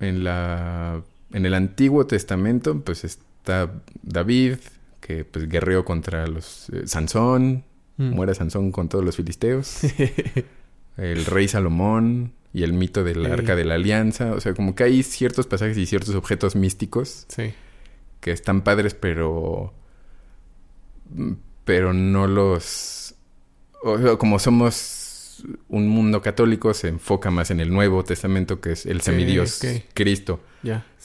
en 0.00 0.24
la, 0.24 1.02
en 1.32 1.46
el 1.46 1.54
Antiguo 1.54 2.06
Testamento, 2.06 2.80
pues 2.80 3.04
está 3.04 3.72
David, 4.02 4.56
que 5.00 5.24
pues 5.24 5.48
guerreó 5.48 5.84
contra 5.84 6.26
los 6.26 6.68
eh, 6.70 6.86
Sansón, 6.86 7.64
Mm. 7.98 8.14
muere 8.14 8.34
Sansón 8.34 8.72
con 8.72 8.88
todos 8.88 9.04
los 9.04 9.16
filisteos, 9.16 9.80
el 10.96 11.24
rey 11.26 11.46
Salomón 11.46 12.32
y 12.54 12.62
el 12.62 12.72
mito 12.72 13.04
del 13.04 13.26
Sí. 13.26 13.30
arca 13.30 13.54
de 13.54 13.64
la 13.66 13.74
alianza, 13.74 14.32
o 14.32 14.40
sea, 14.40 14.54
como 14.54 14.74
que 14.74 14.84
hay 14.84 15.02
ciertos 15.02 15.46
pasajes 15.46 15.76
y 15.76 15.84
ciertos 15.84 16.14
objetos 16.14 16.56
místicos 16.56 17.26
sí. 17.28 17.52
que 18.20 18.30
están 18.32 18.62
padres, 18.62 18.94
pero. 18.94 19.74
Pero 21.64 21.92
no 21.92 22.26
los. 22.26 23.14
O 23.82 23.98
sea, 23.98 24.16
como 24.16 24.38
somos 24.38 25.44
un 25.68 25.88
mundo 25.88 26.22
católico, 26.22 26.72
se 26.74 26.88
enfoca 26.88 27.30
más 27.30 27.50
en 27.50 27.60
el 27.60 27.72
Nuevo 27.72 28.04
Testamento, 28.04 28.60
que 28.60 28.72
es 28.72 28.86
el 28.86 29.00
semidios 29.00 29.62
ok. 29.62 29.82
Cristo. 29.94 30.40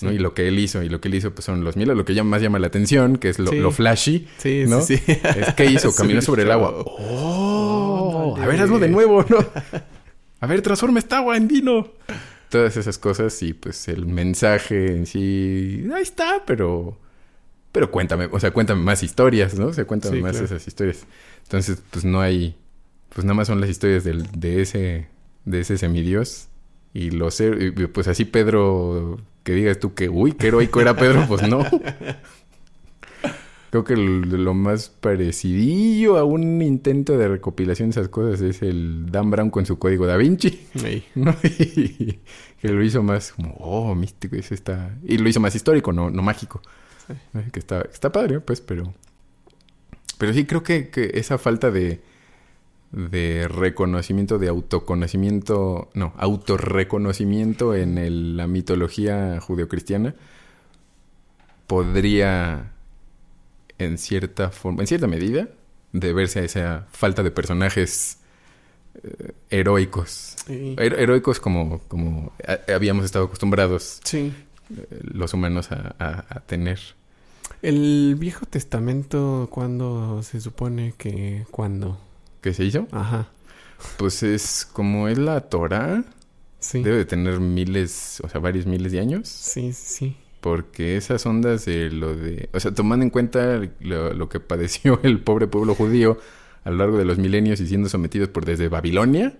Y 0.01 0.19
lo 0.19 0.33
que 0.33 0.47
él 0.47 0.59
hizo, 0.59 0.83
y 0.83 0.89
lo 0.89 1.01
que 1.01 1.07
él 1.07 1.15
hizo, 1.15 1.33
pues 1.33 1.45
son 1.45 1.63
los 1.63 1.75
milos, 1.75 1.97
lo 1.97 2.05
que 2.05 2.21
más 2.23 2.41
llama 2.41 2.59
la 2.59 2.67
atención, 2.67 3.17
que 3.17 3.29
es 3.29 3.39
lo, 3.39 3.49
Sí. 3.49 3.57
lo 3.57 3.71
flashy. 3.71 4.27
Sí, 4.37 4.65
¿no? 4.67 4.81
sí. 4.81 5.01
Es 5.07 5.53
que 5.55 5.65
hizo, 5.65 5.91
caminó 5.95 6.21
sobre 6.21 6.43
el 6.43 6.51
agua. 6.51 6.73
¡Oh! 6.85 8.37
A 8.39 8.45
ver, 8.45 8.61
hazlo 8.61 8.77
de 8.79 8.89
nuevo, 8.89 9.25
¿no? 9.27 9.37
A 10.39 10.45
ver, 10.45 10.61
transforma 10.61 10.99
esta 10.99 11.17
agua 11.17 11.35
en 11.35 11.47
vino. 11.47 11.87
Todas 12.49 12.77
esas 12.77 12.99
cosas 12.99 13.41
y 13.41 13.53
pues 13.53 13.87
el 13.87 14.05
mensaje 14.05 14.95
en 14.95 15.05
sí, 15.07 15.87
ahí 15.93 16.03
está, 16.03 16.43
pero... 16.45 16.99
Pero 17.71 17.91
cuéntame, 17.91 18.29
o 18.31 18.39
sea, 18.39 18.51
cuéntame 18.51 18.81
más 18.81 19.03
historias, 19.03 19.57
¿no? 19.57 19.67
O 19.67 19.73
sea, 19.73 19.85
cuéntame 19.85 20.17
Sí, 20.17 20.21
más 20.21 20.31
claro. 20.31 20.45
esas 20.45 20.67
historias. 20.67 21.05
Entonces, 21.43 21.81
pues 21.91 22.05
no 22.05 22.21
hay... 22.21 22.55
Pues 23.09 23.25
nada 23.25 23.35
más 23.35 23.47
son 23.47 23.61
las 23.61 23.69
historias 23.69 24.03
del, 24.03 24.27
de 24.31 24.61
ese... 24.61 25.07
De 25.45 25.59
ese 25.61 25.77
semidios. 25.77 26.47
Y 26.93 27.11
los... 27.11 27.41
Pues 27.93 28.07
así 28.07 28.25
Pedro... 28.25 29.19
Que 29.43 29.53
digas 29.53 29.79
tú 29.79 29.93
que... 29.93 30.09
Uy, 30.09 30.33
qué 30.33 30.47
heroico 30.47 30.81
era 30.81 30.95
Pedro. 30.95 31.25
Pues 31.27 31.47
no. 31.47 31.63
Creo 33.69 33.83
que 33.83 33.97
lo, 33.97 34.37
lo 34.37 34.53
más 34.53 34.89
parecidillo 34.89 36.17
a 36.17 36.23
un 36.23 36.61
intento 36.61 37.17
de 37.17 37.27
recopilación 37.27 37.89
de 37.89 37.91
esas 37.91 38.07
cosas 38.07 38.39
es 38.41 38.61
el 38.61 39.11
Dan 39.11 39.29
Brown 39.29 39.49
con 39.49 39.65
su 39.65 39.77
código 39.77 40.05
Da 40.05 40.15
Vinci, 40.15 40.67
Ey. 40.85 41.03
¿no? 41.15 41.35
Y 41.43 42.19
que 42.61 42.69
lo 42.69 42.81
hizo 42.81 43.03
más 43.03 43.33
como, 43.33 43.55
oh, 43.59 43.93
místico, 43.93 44.37
eso 44.37 44.53
está... 44.53 44.95
Y 45.03 45.17
lo 45.17 45.27
hizo 45.27 45.41
más 45.41 45.53
histórico, 45.53 45.91
no, 45.91 46.09
no 46.09 46.21
mágico. 46.21 46.61
Eh, 47.09 47.47
Que 47.51 47.59
está, 47.59 47.81
está 47.81 48.11
padre, 48.11 48.39
pues, 48.39 48.61
pero... 48.61 48.93
Pero 50.17 50.33
sí 50.33 50.45
creo 50.45 50.63
que, 50.63 50.89
que 50.89 51.11
esa 51.13 51.37
falta 51.37 51.69
de, 51.69 52.01
de 52.91 53.47
reconocimiento, 53.47 54.39
de 54.39 54.47
autoconocimiento, 54.47 55.89
no, 55.93 56.13
autorreconocimiento 56.17 57.75
en 57.75 57.97
el- 57.99 58.35
la 58.35 58.47
mitología 58.47 59.39
judeocristiana 59.41 60.15
podría, 61.67 62.71
en 63.77 63.97
cierta 63.97 64.49
forma, 64.49 64.81
en 64.81 64.87
cierta 64.87 65.07
medida, 65.07 65.49
deberse 65.93 66.39
a 66.39 66.43
esa 66.43 66.87
falta 66.91 67.23
de 67.23 67.31
personajes 67.31 68.19
eh, 69.03 69.33
heroicos. 69.49 70.35
Sí. 70.45 70.75
Her- 70.77 70.97
heroicos 70.99 71.39
como, 71.39 71.79
como 71.87 72.31
a- 72.47 72.73
habíamos 72.73 73.05
estado 73.05 73.25
acostumbrados 73.25 73.99
Sí. 74.03 74.33
eh, 74.75 74.99
los 75.01 75.33
humanos 75.33 75.71
a, 75.71 75.95
a- 75.99 76.25
a 76.29 76.39
tener. 76.41 76.79
El 77.67 78.15
Viejo 78.17 78.45
Testamento, 78.45 79.49
¿cuándo 79.51 80.23
se 80.23 80.39
supone 80.39 80.93
que... 80.97 81.45
¿Cuándo? 81.51 81.99
¿Qué 82.39 82.53
se 82.53 82.63
hizo? 82.63 82.87
Ajá. 82.91 83.27
Pues 83.97 84.23
es 84.23 84.65
como 84.71 85.09
es 85.09 85.17
la 85.17 85.41
Torah, 85.41 86.05
Sí. 86.59 86.81
debe 86.81 86.95
de 86.95 87.03
tener 87.05 87.41
miles, 87.41 88.21
o 88.23 88.29
sea, 88.29 88.39
varios 88.39 88.65
miles 88.67 88.93
de 88.93 89.01
años. 89.01 89.27
Sí, 89.27 89.73
sí. 89.73 90.15
Porque 90.39 90.95
esas 90.95 91.25
ondas 91.25 91.65
de 91.65 91.91
lo 91.91 92.15
de... 92.15 92.47
O 92.53 92.59
sea, 92.61 92.73
tomando 92.73 93.03
en 93.03 93.09
cuenta 93.09 93.61
lo, 93.81 94.13
lo 94.13 94.29
que 94.29 94.39
padeció 94.39 95.01
el 95.03 95.19
pobre 95.19 95.47
pueblo 95.47 95.75
judío 95.75 96.19
a 96.63 96.69
lo 96.69 96.77
largo 96.77 96.97
de 96.97 97.03
los 97.03 97.17
milenios 97.17 97.59
y 97.59 97.67
siendo 97.67 97.89
sometidos 97.89 98.29
por 98.29 98.45
desde 98.45 98.69
Babilonia. 98.69 99.37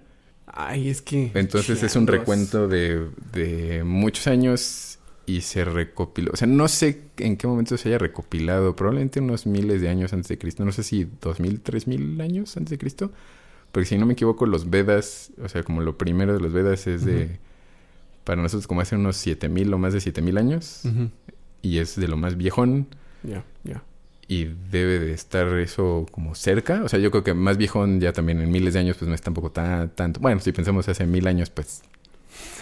Ay, 0.48 0.90
es 0.90 1.02
que... 1.02 1.32
Entonces 1.34 1.82
es 1.82 1.96
un 1.96 2.08
recuento 2.08 2.68
de, 2.68 3.08
de 3.32 3.86
muchos 3.86 4.28
años 4.28 4.97
y 5.28 5.42
se 5.42 5.66
recopiló. 5.66 6.32
O 6.34 6.38
sea, 6.38 6.48
no 6.48 6.68
sé 6.70 7.02
en 7.18 7.36
qué 7.36 7.46
momento 7.48 7.78
se 7.78 7.90
haya 7.90 7.98
recopilado. 7.98 8.76
Probablemente 8.78 9.20
unos 9.20 9.46
miles 9.46 9.82
de 9.82 9.90
años 9.90 10.14
antes 10.14 10.30
de 10.30 10.38
Cristo. 10.38 10.64
No 10.64 10.72
sé 10.72 10.84
si 10.84 11.06
dos 11.22 11.42
mil, 11.42 11.60
tres 11.60 11.86
mil 11.86 12.20
años 12.22 12.56
antes 12.56 12.72
de 12.72 12.78
Cristo. 12.78 13.12
Porque 13.74 13.86
si 13.86 13.98
no 13.98 14.06
me 14.06 14.14
equivoco, 14.14 14.46
los 14.46 14.70
Vedas, 14.70 15.32
o 15.44 15.50
sea, 15.50 15.64
como 15.64 15.82
lo 15.82 15.98
primero 15.98 16.34
de 16.34 16.40
los 16.40 16.54
Vedas 16.54 16.88
es 16.88 17.04
de... 17.04 17.40
Para 18.24 18.42
nosotros 18.42 18.68
como 18.68 18.82
hace 18.82 18.96
unos 18.96 19.18
siete 19.18 19.50
mil 19.50 19.74
o 19.74 19.78
más 19.78 19.94
de 19.94 20.00
siete 20.00 20.22
mil 20.22 20.38
años. 20.38 20.82
Ujú. 20.86 21.10
Y 21.62 21.80
es 21.80 21.98
de 21.98 22.08
lo 22.08 22.16
más 22.16 22.38
viejón. 22.38 22.88
Ya, 23.24 23.44
ya. 23.66 23.84
Y 24.30 24.46
debe 24.72 25.00
de 25.00 25.12
estar 25.12 25.48
eso 25.60 26.06
como 26.10 26.36
cerca. 26.36 26.84
O 26.84 26.88
sea, 26.88 27.00
yo 27.00 27.12
creo 27.12 27.26
que 27.26 27.34
más 27.34 27.58
viejón 27.58 28.00
ya 28.00 28.14
también 28.14 28.40
en 28.40 28.50
miles 28.50 28.74
de 28.76 28.80
años 28.80 28.96
pues 28.98 29.10
no 29.10 29.16
es 29.16 29.22
tampoco 29.22 29.52
tan, 29.52 29.90
tanto. 29.90 30.22
Bueno, 30.22 30.40
si 30.40 30.54
pensamos 30.54 30.88
hace 30.88 31.06
mil 31.06 31.28
años 31.28 31.50
pues 31.50 31.84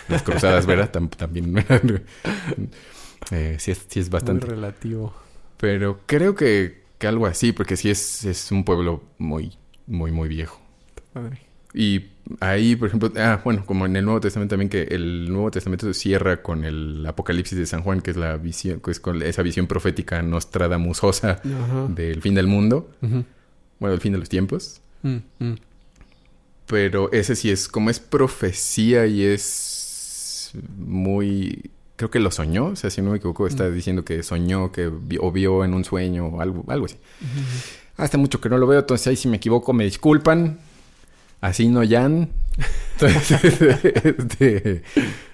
las 0.09 0.23
cruzadas, 0.23 0.65
¿verdad? 0.65 0.91
Tam- 0.91 1.09
también 1.09 1.55
eh, 3.31 3.55
sí, 3.59 3.71
es, 3.71 3.85
sí 3.87 3.99
es 3.99 4.09
bastante. 4.09 4.45
Muy 4.45 4.55
relativo. 4.55 5.13
Pero 5.57 5.99
creo 6.05 6.35
que, 6.35 6.83
que 6.97 7.07
algo 7.07 7.25
así, 7.25 7.51
porque 7.51 7.77
sí 7.77 7.89
es, 7.89 8.25
es 8.25 8.51
un 8.51 8.63
pueblo 8.63 9.03
muy, 9.17 9.57
muy, 9.87 10.11
muy 10.11 10.27
viejo. 10.29 10.61
Padre. 11.13 11.39
Y 11.73 12.05
ahí, 12.39 12.75
por 12.77 12.87
ejemplo, 12.87 13.11
ah, 13.17 13.41
bueno, 13.43 13.65
como 13.65 13.85
en 13.85 13.95
el 13.97 14.05
Nuevo 14.05 14.21
Testamento 14.21 14.53
también, 14.53 14.69
que 14.69 14.83
el 14.83 15.29
Nuevo 15.29 15.51
Testamento 15.51 15.93
cierra 15.93 16.41
con 16.41 16.63
el 16.63 17.05
Apocalipsis 17.05 17.57
de 17.57 17.65
San 17.65 17.81
Juan, 17.81 17.99
que 18.01 18.11
es 18.11 18.17
la 18.17 18.37
visión, 18.37 18.79
que 18.79 18.91
es 18.91 18.99
con 19.01 19.21
esa 19.21 19.41
visión 19.41 19.67
profética 19.67 20.21
nostradamusosa 20.21 21.41
Ajá. 21.43 21.87
del 21.89 22.21
fin 22.21 22.33
del 22.33 22.47
mundo, 22.47 22.89
bueno, 23.01 23.93
el 23.93 23.99
fin 23.99 24.13
de 24.13 24.19
los 24.19 24.29
tiempos. 24.29 24.79
Mm, 25.03 25.17
mm. 25.39 25.55
Pero 26.67 27.11
ese 27.11 27.35
sí 27.35 27.51
es, 27.51 27.67
como 27.67 27.89
es 27.89 27.99
profecía 27.99 29.05
y 29.05 29.23
es 29.23 29.74
muy... 30.77 31.71
Creo 31.97 32.11
que 32.11 32.19
lo 32.19 32.29
soñó, 32.29 32.65
o 32.67 32.75
sea, 32.75 32.89
si 32.89 33.01
no 33.01 33.11
me 33.11 33.17
equivoco, 33.17 33.47
está 33.47 33.69
diciendo 33.71 34.03
que 34.03 34.21
soñó, 34.21 34.71
que 34.73 34.89
vi- 34.89 35.17
o 35.21 35.31
vio 35.31 35.63
en 35.63 35.73
un 35.73 35.85
sueño 35.85 36.25
o 36.27 36.41
algo, 36.41 36.65
algo 36.67 36.85
así. 36.87 36.97
Hace 37.95 38.17
mucho 38.17 38.41
que 38.41 38.49
no 38.49 38.57
lo 38.57 38.67
veo, 38.67 38.79
entonces 38.81 39.07
ahí 39.07 39.15
si 39.15 39.29
me 39.29 39.37
equivoco 39.37 39.71
me 39.71 39.85
disculpan. 39.85 40.59
Así 41.39 41.69
no, 41.69 41.81
Jan. 41.87 42.29
Entonces, 42.99 43.51
este, 44.03 44.81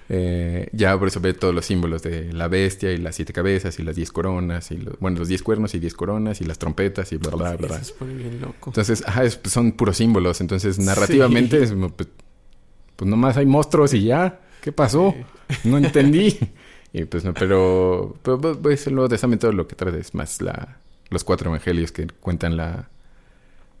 eh, 0.08 0.68
ya 0.72 0.98
por 0.98 1.08
eso 1.08 1.20
ve 1.20 1.32
todos 1.32 1.54
los 1.54 1.64
símbolos 1.64 2.02
de 2.02 2.32
la 2.32 2.48
bestia 2.48 2.90
y 2.92 2.98
las 2.98 3.14
siete 3.16 3.32
cabezas 3.32 3.78
y 3.78 3.82
las 3.82 3.94
diez 3.96 4.10
coronas 4.10 4.70
y 4.72 4.78
los, 4.78 4.98
bueno, 4.98 5.18
los 5.20 5.28
diez 5.28 5.42
cuernos 5.42 5.74
y 5.74 5.78
diez 5.78 5.94
coronas 5.94 6.40
y 6.40 6.44
las 6.44 6.58
trompetas 6.58 7.12
y 7.12 7.16
bla, 7.16 7.30
bla, 7.30 7.56
bla. 7.56 7.80
Bien 8.00 8.40
loco. 8.40 8.70
Entonces, 8.70 9.02
ajá, 9.06 9.24
es- 9.24 9.36
pues, 9.36 9.52
son 9.52 9.72
puros 9.72 9.96
símbolos. 9.96 10.40
Entonces, 10.40 10.78
narrativamente, 10.78 11.58
Sí. 11.58 11.64
es 11.64 11.70
como, 11.72 11.90
pues, 11.90 12.08
pues 12.96 13.08
nomás 13.10 13.36
hay 13.36 13.46
monstruos 13.46 13.94
y 13.94 14.04
ya. 14.04 14.40
¿Qué 14.62 14.72
pasó? 14.72 15.26
No 15.64 15.78
entendí. 15.78 16.38
y 16.94 17.04
pues 17.06 17.24
no, 17.24 17.36
pero, 17.36 18.16
pero 18.22 18.40
pues, 18.40 18.58
pues, 18.62 18.88
el 18.88 18.94
Nuevo 18.96 19.10
Testamento 19.10 19.52
lo 19.52 19.68
que 19.68 19.76
trae 19.76 19.98
es 20.00 20.14
más 20.14 20.42
la, 20.42 20.78
los 21.10 21.24
cuatro 21.24 21.50
evangelios 21.50 21.92
que 21.92 22.08
cuentan 22.08 22.56
la, 22.56 22.90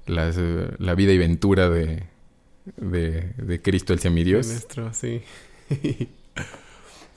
las, 0.06 0.36
eh, 0.38 0.70
la 0.78 0.94
vida 0.94 1.12
y 1.12 1.18
ventura 1.18 1.70
de, 1.70 2.04
de, 2.76 3.34
de 3.36 3.62
Cristo 3.62 3.94
el 3.94 4.00
semidios. 4.00 4.46
nuestro, 4.46 4.92
sí. 4.94 5.22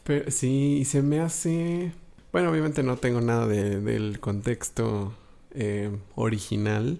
Pero 0.04 0.30
sí, 0.32 0.80
y 0.82 0.86
se 0.86 1.02
me 1.02 1.20
hace... 1.20 1.92
Bueno, 2.32 2.52
obviamente 2.52 2.84
no 2.84 2.98
tengo 2.98 3.22
nada 3.22 3.48
de- 3.48 3.80
del 3.82 4.20
contexto 4.20 5.14
eh, 5.52 5.92
original, 6.16 7.00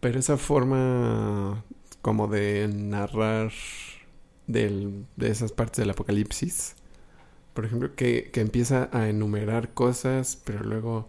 pero 0.00 0.18
esa 0.18 0.36
forma 0.36 1.64
como 2.02 2.28
de 2.28 2.68
narrar 2.72 3.52
del- 4.48 5.06
de 5.16 5.30
esas 5.30 5.52
partes 5.52 5.78
del 5.78 5.90
apocalipsis, 5.92 6.76
por 7.54 7.66
ejemplo, 7.66 7.94
que, 7.96 8.30
que 8.32 8.40
empieza 8.42 8.90
a 8.92 9.08
enumerar 9.10 9.74
cosas, 9.74 10.38
pero 10.44 10.64
luego 10.64 11.08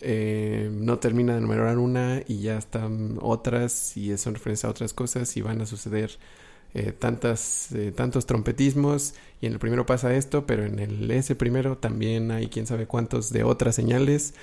eh, 0.00 0.68
no 0.72 0.98
termina 0.98 1.32
de 1.32 1.38
enumerar 1.38 1.78
una 1.78 2.22
y 2.26 2.40
ya 2.42 2.58
están 2.58 3.18
otras 3.20 3.96
y 3.96 4.16
son 4.18 4.34
referencia 4.34 4.68
a 4.68 4.70
otras 4.70 4.92
cosas 4.94 5.36
y 5.36 5.42
van 5.42 5.60
a 5.60 5.66
suceder 5.66 6.18
eh, 6.74 6.92
tantas, 6.92 7.70
eh, 7.72 7.92
tantos 7.92 8.26
trompetismos 8.26 9.14
y 9.40 9.46
en 9.46 9.52
el 9.54 9.58
primero 9.58 9.86
pasa 9.86 10.14
esto, 10.14 10.46
pero 10.46 10.64
en 10.64 10.78
el 10.78 11.10
ese 11.10 11.36
primero 11.36 11.78
también 11.78 12.30
hay 12.30 12.48
quién 12.48 12.66
sabe 12.66 12.86
cuántos 12.86 13.30
de 13.32 13.44
otras 13.44 13.74
señales, 13.76 14.34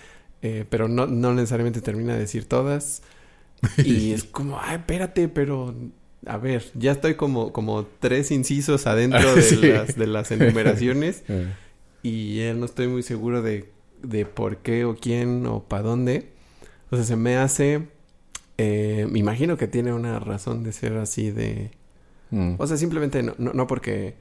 eh, 0.42 0.66
pero 0.70 0.88
no, 0.88 1.08
no 1.08 1.34
necesariamente 1.34 1.82
termina 1.82 2.14
de 2.14 2.20
decir 2.22 2.46
todas. 2.48 3.02
Y 3.82 4.14
es 4.14 4.24
como, 4.26 4.60
ay, 4.60 4.78
espérate, 4.78 5.30
pero 5.30 5.74
a 6.26 6.38
ver, 6.38 6.64
ya 6.74 6.92
estoy 6.92 7.16
como, 7.16 7.52
como 7.54 7.86
tres 8.00 8.32
incisos 8.32 8.88
adentro 8.88 9.36
de, 9.36 9.42
Sí. 9.42 9.56
las, 9.58 9.96
de 9.96 10.08
las 10.08 10.32
enumeraciones 10.36 11.24
Eh, 11.28 11.54
y 12.04 12.38
ya 12.40 12.54
no 12.54 12.66
estoy 12.66 12.88
muy 12.88 13.04
seguro 13.04 13.42
de, 13.42 13.70
de 14.04 14.26
por 14.26 14.58
qué 14.58 14.86
o 14.86 14.96
quién 14.96 15.46
o 15.46 15.64
para 15.64 15.84
dónde. 15.84 16.30
O 16.92 16.96
sea, 16.96 17.06
se 17.06 17.16
me 17.16 17.38
hace... 17.38 17.88
eh, 18.58 19.08
me 19.10 19.20
imagino 19.20 19.58
que 19.58 19.68
tiene 19.68 19.94
una 19.94 20.20
razón 20.20 20.64
de 20.64 20.72
ser 20.72 20.98
así 20.98 21.32
de... 21.32 21.72
mm. 22.32 22.56
O 22.58 22.68
sea, 22.68 22.78
simplemente 22.78 23.22
no, 23.24 23.34
no, 23.38 23.54
no 23.54 23.68
porque 23.68 24.16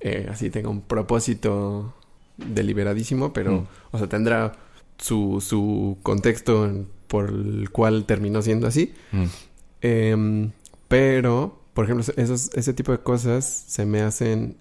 eh, 0.00 0.26
así 0.30 0.50
tenga 0.50 0.68
un 0.68 0.80
propósito 0.82 1.94
deliberadísimo, 2.36 3.32
pero, 3.32 3.52
Mm. 3.52 3.66
o 3.92 3.98
sea, 3.98 4.08
tendrá 4.08 4.52
su, 4.98 5.40
su 5.40 5.98
contexto 6.02 6.86
por 7.08 7.28
el 7.30 7.70
cual 7.70 8.04
terminó 8.04 8.40
siendo 8.42 8.66
así. 8.66 8.92
Mm. 9.12 9.24
Em, 9.82 10.50
pero, 10.92 11.58
por 11.72 11.86
ejemplo, 11.86 12.04
esos, 12.18 12.50
ese 12.52 12.74
tipo 12.74 12.92
de 12.92 12.98
cosas 12.98 13.46
se 13.46 13.86
me 13.86 14.02
hacen, 14.02 14.58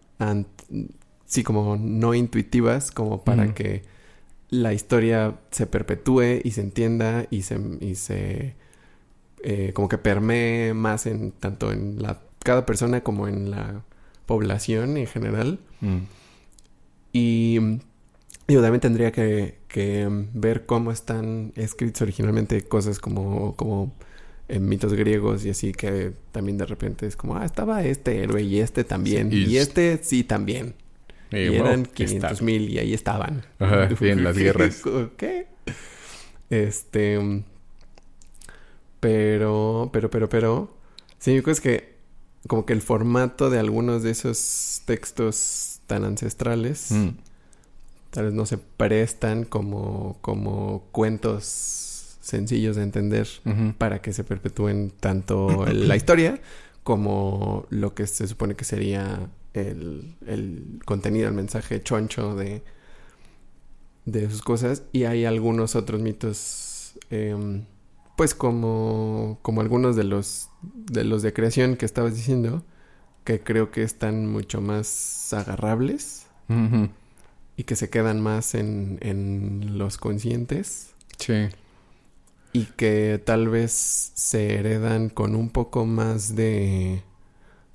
sí, 1.26 1.44
como 1.44 1.76
no 1.76 2.14
intuitivas, 2.14 2.90
como 2.92 3.26
para 3.26 3.54
que 3.54 3.84
la 4.50 4.72
historia 4.72 5.42
se 5.52 5.68
perpetúe 5.68 6.40
y 6.42 6.52
se 6.52 6.62
entienda 6.62 7.28
y 7.30 7.42
se, 7.42 7.60
y 7.82 7.96
se 7.96 8.56
eh, 9.44 9.74
como 9.74 9.90
que 9.90 9.98
permee 9.98 10.74
más 10.74 11.06
en 11.06 11.34
tanto 11.34 11.74
en 11.74 12.02
la 12.02 12.22
cada 12.40 12.66
persona 12.66 13.02
como 13.02 13.28
en 13.28 13.52
la 13.52 13.84
población 14.26 14.96
en 14.96 15.08
general. 15.08 15.60
Mm. 15.82 15.98
Y 17.12 17.60
digo, 18.48 18.62
también 18.62 18.80
tendría 18.80 19.12
que, 19.12 19.58
que, 19.68 20.08
ver 20.34 20.66
cómo 20.66 20.94
están 20.94 21.52
escritos 21.58 22.04
originalmente 22.04 22.62
cosas 22.62 23.00
como, 23.00 23.54
como 23.58 23.92
en 24.54 24.68
mitos 24.70 24.94
griegos 24.94 25.46
y 25.46 25.50
así 25.52 25.72
que 25.72 26.12
también 26.32 26.58
de 26.58 26.66
repente 26.66 27.08
es 27.08 27.16
como, 27.16 27.36
ah, 27.38 27.46
estaba 27.46 27.84
este 27.84 28.22
héroe 28.24 28.42
y 28.44 28.60
este 28.60 28.84
también. 28.84 29.32
Sí, 29.32 29.38
y 29.38 29.54
y, 29.54 29.58
es- 29.58 29.68
este 29.70 30.00
sí 30.04 30.24
también. 30.24 30.76
Y 31.32 31.48
wow, 31.50 31.56
eran 31.68 31.82
aquí 31.90 32.04
está. 32.04 32.28
500 32.36 32.42
mil 32.42 32.70
y 32.70 32.78
ahí 32.80 32.94
estaban. 32.94 33.46
Ajá, 33.60 33.90
sí, 33.98 34.10
en 34.10 34.24
las 34.26 34.38
guerras. 34.38 34.82
¿Qué? 35.18 35.48
Este... 36.50 37.44
Pero, 39.00 39.90
pero, 39.92 40.10
pero, 40.10 40.30
pero... 40.30 40.74
Sí, 41.20 41.34
yo 41.36 41.44
creo 41.44 41.54
es 41.54 41.62
que 41.62 41.92
como 42.48 42.66
que 42.66 42.74
el 42.74 42.82
formato 42.82 43.50
de 43.50 43.60
algunos 43.60 44.02
de 44.04 44.10
esos 44.12 44.82
textos 44.86 45.80
tan 45.88 46.04
ancestrales 46.04 46.92
Mm. 46.92 47.10
tal 48.10 48.26
vez 48.26 48.34
no 48.34 48.46
se 48.48 48.58
prestan 48.58 49.44
como, 49.46 50.18
como 50.22 50.88
cuentos 50.92 51.91
sencillos 52.22 52.76
de 52.78 52.84
entender 52.84 53.28
para 53.78 54.02
que 54.02 54.14
se 54.14 54.24
perpetúen 54.24 54.92
tanto 54.92 55.66
la 55.74 55.96
historia 55.96 56.40
como 56.84 57.66
lo 57.70 57.94
que 57.94 58.08
se 58.08 58.28
supone 58.28 58.56
que 58.56 58.64
sería 58.64 59.30
el, 59.54 60.16
el 60.26 60.80
contenido, 60.86 61.28
el 61.28 61.34
mensaje 61.34 61.84
choncho 61.84 62.36
de, 62.36 62.64
de 64.06 64.30
sus 64.30 64.42
cosas. 64.42 64.84
Y 64.92 65.04
hay 65.04 65.26
algunos 65.26 65.76
otros 65.76 66.02
mitos, 66.02 66.94
em, 67.10 67.66
pues 68.16 68.34
como, 68.34 69.40
como 69.42 69.62
algunos 69.62 69.96
de 69.96 70.04
los, 70.04 70.50
de 70.62 71.04
los 71.04 71.22
de 71.22 71.34
creación 71.34 71.76
que 71.76 71.86
estabas 71.86 72.16
diciendo, 72.16 72.64
que 73.24 73.42
creo 73.42 73.70
que 73.70 73.84
están 73.84 74.28
mucho 74.28 74.62
más 74.62 75.34
agarrables 75.34 76.28
y 77.56 77.64
que 77.64 77.78
se 77.78 77.90
quedan 77.90 78.20
más 78.20 78.56
en, 78.56 78.98
en 79.02 79.78
los 79.78 79.98
conscientes 79.98 80.92
Sí. 81.22 81.50
Y 82.54 82.66
que 82.66 83.22
tal 83.24 83.50
vez 83.50 83.72
se 84.16 84.56
heredan 84.56 85.10
con 85.10 85.36
un 85.36 85.50
poco 85.50 85.86
más 85.86 86.36
de 86.36 87.04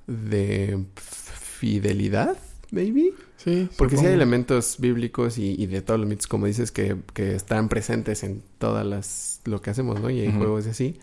de 0.07 0.85
fidelidad, 0.95 2.37
maybe. 2.71 3.13
Sí, 3.37 3.69
Porque 3.77 3.97
sí 3.97 4.05
hay 4.05 4.13
supongo. 4.13 4.15
elementos 4.15 4.77
bíblicos 4.79 5.37
y, 5.37 5.55
y 5.61 5.67
de 5.67 5.81
todos 5.81 5.99
los 5.99 6.09
mitos, 6.09 6.27
como 6.27 6.47
dices, 6.47 6.71
que, 6.71 6.97
que 7.13 7.35
están 7.35 7.69
presentes 7.69 8.23
en 8.23 8.43
todas 8.59 8.85
las 8.85 9.41
lo 9.45 9.61
que 9.61 9.69
hacemos, 9.71 9.99
¿no? 10.01 10.09
Y 10.09 10.21
hay 10.21 10.31
juegos 10.31 10.67
y 10.67 10.69
así. 10.69 10.99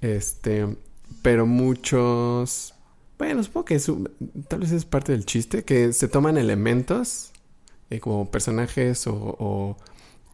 Este, 0.00 0.76
pero 1.22 1.46
muchos, 1.46 2.74
bueno, 3.18 3.42
supongo 3.42 3.64
que 3.66 3.74
es 3.76 3.88
un- 3.88 4.10
tal 4.48 4.60
vez 4.60 4.72
es 4.72 4.84
parte 4.84 5.12
del 5.12 5.24
chiste, 5.26 5.64
que 5.64 5.92
se 5.92 6.08
toman 6.08 6.38
elementos 6.38 7.32
eh, 7.90 8.00
como 8.00 8.30
personajes 8.30 9.06
o, 9.06 9.14
o, 9.14 9.76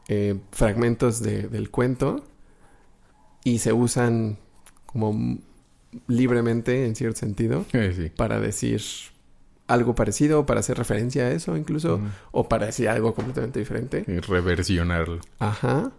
eh, 0.09 0.39
fragmentos 0.53 1.23
de- 1.23 1.49
del 1.49 1.71
cuento 1.71 2.25
y 3.45 3.59
se 3.59 3.73
usan 3.73 4.39
como 4.87 5.39
libremente 6.07 6.87
en 6.87 6.95
cierto 6.95 7.19
sentido 7.19 7.65
Eh, 7.73 7.93
sí. 7.95 8.11
para 8.17 8.41
decir 8.41 8.81
algo 9.67 9.95
parecido, 9.95 10.45
para 10.47 10.61
hacer 10.61 10.77
referencia 10.79 11.25
a 11.25 11.31
eso 11.33 11.57
incluso, 11.57 12.01
o 12.31 12.49
para 12.49 12.67
decir 12.67 12.89
algo 12.89 13.15
completamente 13.15 13.59
diferente. 13.59 14.05
Y 14.07 14.19
reversionarlo. 14.21 15.21
Ajá. 15.39 15.93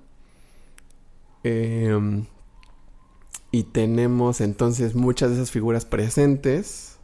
Em, 1.44 2.26
y 3.52 3.64
tenemos 3.64 4.41
entonces 4.41 4.95
muchas 4.95 5.30
de 5.32 5.36
esas 5.38 5.52
figuras 5.52 5.86
presentes. 5.86 6.98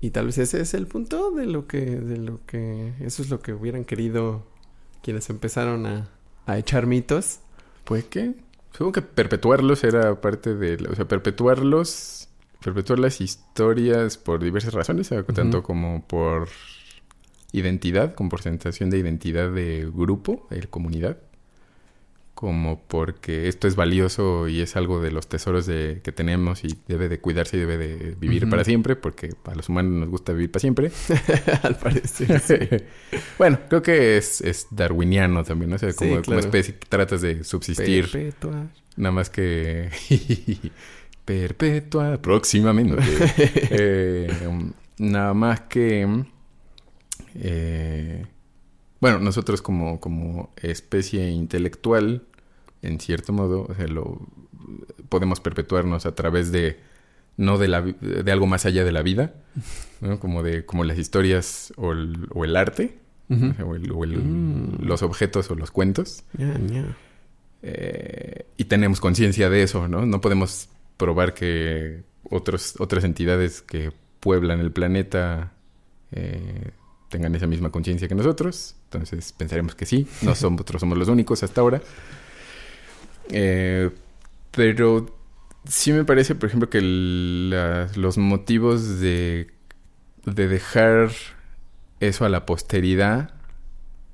Y 0.00 0.10
tal 0.10 0.26
vez 0.26 0.38
ese 0.38 0.60
es 0.62 0.72
el 0.74 0.86
punto 0.86 1.30
de 1.30 1.46
lo 1.46 1.66
que, 1.66 1.80
de 1.84 2.16
lo 2.16 2.40
que, 2.46 2.94
eso 3.00 3.22
es 3.22 3.28
lo 3.30 3.40
que 3.40 3.52
hubieran 3.52 3.84
querido 3.84 4.46
quienes 5.02 5.28
empezaron 5.28 5.86
a, 5.86 6.08
a 6.46 6.56
echar 6.58 6.86
mitos. 6.86 7.40
Pues 7.84 8.04
que 8.04 8.34
supongo 8.72 8.92
que 8.92 9.02
perpetuarlos 9.02 9.84
era 9.84 10.20
parte 10.20 10.54
de, 10.54 10.86
o 10.88 10.94
sea, 10.94 11.06
perpetuarlos, 11.06 12.28
perpetuar 12.62 12.98
las 12.98 13.20
historias 13.20 14.18
por 14.18 14.42
diversas 14.42 14.74
razones, 14.74 15.10
tanto 15.34 15.62
como 15.62 16.06
por 16.06 16.48
identidad, 17.52 18.14
como 18.14 18.30
por 18.30 18.42
sensación 18.42 18.90
de 18.90 18.98
identidad 18.98 19.50
de 19.50 19.90
grupo, 19.92 20.46
de 20.50 20.60
comunidad, 20.68 21.18
como 22.40 22.80
porque 22.88 23.48
esto 23.48 23.68
es 23.68 23.76
valioso 23.76 24.48
y 24.48 24.62
es 24.62 24.74
algo 24.74 25.02
de 25.02 25.10
los 25.10 25.28
tesoros 25.28 25.66
de, 25.66 26.00
que 26.02 26.10
tenemos 26.10 26.64
y 26.64 26.74
debe 26.88 27.10
de 27.10 27.20
cuidarse 27.20 27.58
y 27.58 27.60
debe 27.60 27.76
de 27.76 28.14
vivir 28.18 28.48
para 28.48 28.64
siempre, 28.64 28.96
porque 28.96 29.34
a 29.44 29.54
los 29.54 29.68
humanos 29.68 29.92
nos 29.92 30.08
gusta 30.08 30.32
vivir 30.32 30.50
para 30.50 30.60
siempre. 30.60 30.90
Al 31.62 31.76
parecer. 31.76 32.40
sí. 32.40 32.82
bueno, 33.38 33.58
creo 33.68 33.82
que 33.82 34.16
es, 34.16 34.40
es 34.40 34.68
darwiniano 34.70 35.44
también, 35.44 35.68
¿no? 35.68 35.76
O 35.76 35.78
sea, 35.78 35.92
Sí, 35.92 36.16
como, 36.24 36.38
especie 36.38 36.76
que 36.76 36.86
tratas 36.88 37.20
de 37.20 37.44
subsistir. 37.44 38.10
Perpetuar. 38.10 38.68
Nada 38.96 39.12
más 39.12 39.28
que... 39.28 39.90
perpetua 41.26 42.22
próximamente. 42.22 43.02
Eh, 43.70 44.32
nada 44.96 45.34
más 45.34 45.60
que... 45.60 46.24
eh, 47.34 48.24
bueno, 49.00 49.18
nosotros 49.18 49.62
como, 49.62 49.98
como 49.98 50.52
especie 50.56 51.30
intelectual, 51.30 52.26
en 52.82 52.98
cierto 53.00 53.32
modo, 53.32 53.66
o 53.68 53.74
sea, 53.74 53.86
lo, 53.88 54.20
podemos 55.08 55.40
perpetuarnos 55.40 56.06
a 56.06 56.14
través 56.14 56.52
de 56.52 56.78
no 57.36 57.56
de, 57.58 57.68
la, 57.68 57.80
de 57.82 58.30
algo 58.32 58.46
más 58.46 58.66
allá 58.66 58.84
de 58.84 58.92
la 58.92 59.02
vida, 59.02 59.34
¿no? 60.00 60.18
como 60.20 60.42
de 60.42 60.64
como 60.66 60.84
las 60.84 60.98
historias 60.98 61.72
o 61.76 61.92
el, 61.92 62.26
o 62.34 62.44
el 62.44 62.54
arte, 62.56 62.98
o, 63.30 63.36
sea, 63.54 63.64
o 63.64 63.74
el- 63.76 63.90
o 63.92 64.04
el- 64.04 64.18
Mm. 64.18 64.82
los 64.84 65.02
objetos 65.02 65.50
o 65.50 65.54
los 65.54 65.70
cuentos. 65.70 66.24
Eh, 67.62 68.46
y 68.56 68.64
tenemos 68.64 69.00
conciencia 69.00 69.50
de 69.50 69.62
eso, 69.62 69.86
¿no? 69.88 70.06
No 70.06 70.20
podemos 70.20 70.68
probar 70.96 71.34
que 71.34 72.02
otros, 72.24 72.74
otras 72.78 73.04
entidades 73.04 73.60
que 73.62 73.92
pueblan 74.20 74.60
el 74.60 74.72
planeta 74.72 75.52
eh, 76.12 76.70
tengan 77.08 77.34
esa 77.34 77.46
misma 77.46 77.70
conciencia 77.70 78.08
que 78.08 78.14
nosotros. 78.14 78.76
Entonces 78.84 79.32
pensaremos 79.32 79.74
que 79.74 79.86
sí. 79.86 80.06
No 80.22 80.34
somos, 80.34 80.58
nosotros 80.60 80.80
somos 80.80 80.98
los 80.98 81.08
únicos 81.08 81.42
hasta 81.42 81.60
ahora. 81.60 81.82
Eh, 83.32 83.90
pero 84.50 85.06
sí 85.64 85.92
me 85.92 86.04
parece, 86.04 86.34
por 86.34 86.48
ejemplo, 86.48 86.68
que 86.70 86.78
el- 86.78 87.50
la- 87.50 87.88
los 87.96 88.18
motivos 88.18 89.00
de, 89.00 89.48
de 90.26 90.48
dejar 90.48 91.10
eso 92.00 92.24
a 92.24 92.28
la 92.28 92.46
posteridad, 92.46 93.34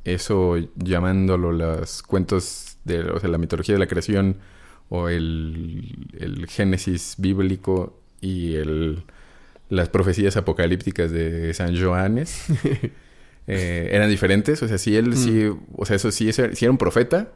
eso 0.05 0.57
llamándolo 0.77 1.53
los 1.53 2.03
cuentos 2.03 2.77
de 2.85 3.01
o 3.01 3.19
sea, 3.21 3.29
la 3.29 3.39
mitología 3.39 3.75
de 3.75 3.79
la 3.81 3.87
creación 3.87 4.37
o 4.89 5.09
el, 5.09 6.09
el 6.19 6.47
génesis 6.47 7.15
bíblico 7.19 8.01
y 8.21 8.55
el, 8.55 9.03
las 9.69 9.89
profecías 9.89 10.37
apocalípticas 10.37 11.11
de 11.11 11.53
San 11.55 11.77
Joanes 11.81 12.45
eh, 13.49 13.89
eran 13.93 14.09
diferentes. 14.11 14.63
O 14.63 14.69
sea, 14.69 14.79
si 14.79 14.97
él 14.97 15.17
sí, 15.17 15.49
o 15.77 15.85
sea, 15.87 15.97
eso 15.97 16.11
sí, 16.13 16.33
si 16.33 16.65
era 16.65 16.71
un 16.71 16.79
profeta, 16.79 17.33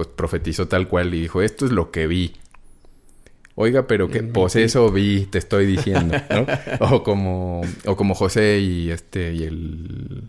pues 0.00 0.08
profetizó 0.16 0.66
tal 0.66 0.88
cual 0.88 1.12
y 1.12 1.20
dijo, 1.20 1.42
esto 1.42 1.66
es 1.66 1.72
lo 1.72 1.90
que 1.90 2.06
vi. 2.06 2.32
Oiga, 3.54 3.86
pero 3.86 4.08
que 4.08 4.22
pues 4.22 4.56
eso 4.56 4.90
vi, 4.90 5.26
te 5.26 5.36
estoy 5.36 5.66
diciendo, 5.66 6.16
¿no? 6.30 6.46
o 6.80 7.02
como 7.02 7.60
o 7.84 7.96
como 7.96 8.14
José 8.14 8.60
y 8.60 8.90
este 8.90 9.34
y 9.34 9.42
el 9.42 10.22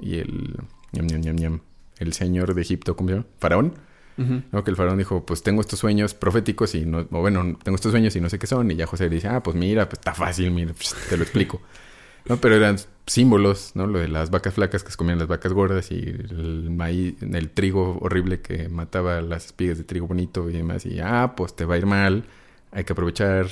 y 0.00 0.14
el 0.14 0.56
ñam, 0.92 1.06
ñam, 1.08 1.20
ñam, 1.20 1.36
ñam, 1.36 1.60
el 1.98 2.14
señor 2.14 2.54
de 2.54 2.62
Egipto, 2.62 2.96
¿cómo 2.96 3.10
se 3.10 3.16
llama? 3.16 3.26
Faraón. 3.38 3.74
¿no? 4.16 4.64
Que 4.64 4.70
el 4.70 4.76
faraón 4.76 4.96
dijo, 4.96 5.26
pues 5.26 5.42
tengo 5.42 5.60
estos 5.60 5.78
sueños 5.78 6.14
proféticos 6.14 6.74
y 6.74 6.86
no, 6.86 7.00
o 7.00 7.20
bueno, 7.20 7.58
tengo 7.62 7.76
estos 7.76 7.92
sueños 7.92 8.16
y 8.16 8.22
no 8.22 8.30
sé 8.30 8.38
qué 8.38 8.46
son. 8.46 8.70
Y 8.70 8.76
ya 8.76 8.86
José 8.86 9.10
le 9.10 9.16
dice, 9.16 9.28
ah, 9.28 9.42
pues 9.42 9.56
mira, 9.56 9.90
pues 9.90 9.98
está 9.98 10.14
fácil, 10.14 10.50
mira, 10.50 10.72
pues, 10.72 10.96
te 11.10 11.18
lo 11.18 11.24
explico. 11.24 11.60
¿No? 12.28 12.36
Pero 12.36 12.54
eran 12.56 12.78
símbolos, 13.06 13.72
¿no? 13.74 13.86
Lo 13.86 13.98
de 13.98 14.08
las 14.08 14.30
vacas 14.30 14.54
flacas 14.54 14.84
que 14.84 14.90
se 14.90 14.96
comían 14.96 15.18
las 15.18 15.28
vacas 15.28 15.52
gordas 15.52 15.90
y 15.90 15.96
el 15.96 16.70
maíz, 16.70 17.14
el 17.22 17.50
trigo 17.50 17.98
horrible 18.00 18.40
que 18.40 18.68
mataba 18.68 19.20
las 19.20 19.46
espigas 19.46 19.78
de 19.78 19.84
trigo 19.84 20.06
bonito 20.06 20.48
y 20.50 20.52
demás. 20.52 20.84
Y 20.86 21.00
ah, 21.00 21.34
pues 21.36 21.56
te 21.56 21.64
va 21.64 21.74
a 21.74 21.78
ir 21.78 21.86
mal, 21.86 22.24
hay 22.70 22.84
que 22.84 22.92
aprovechar, 22.92 23.46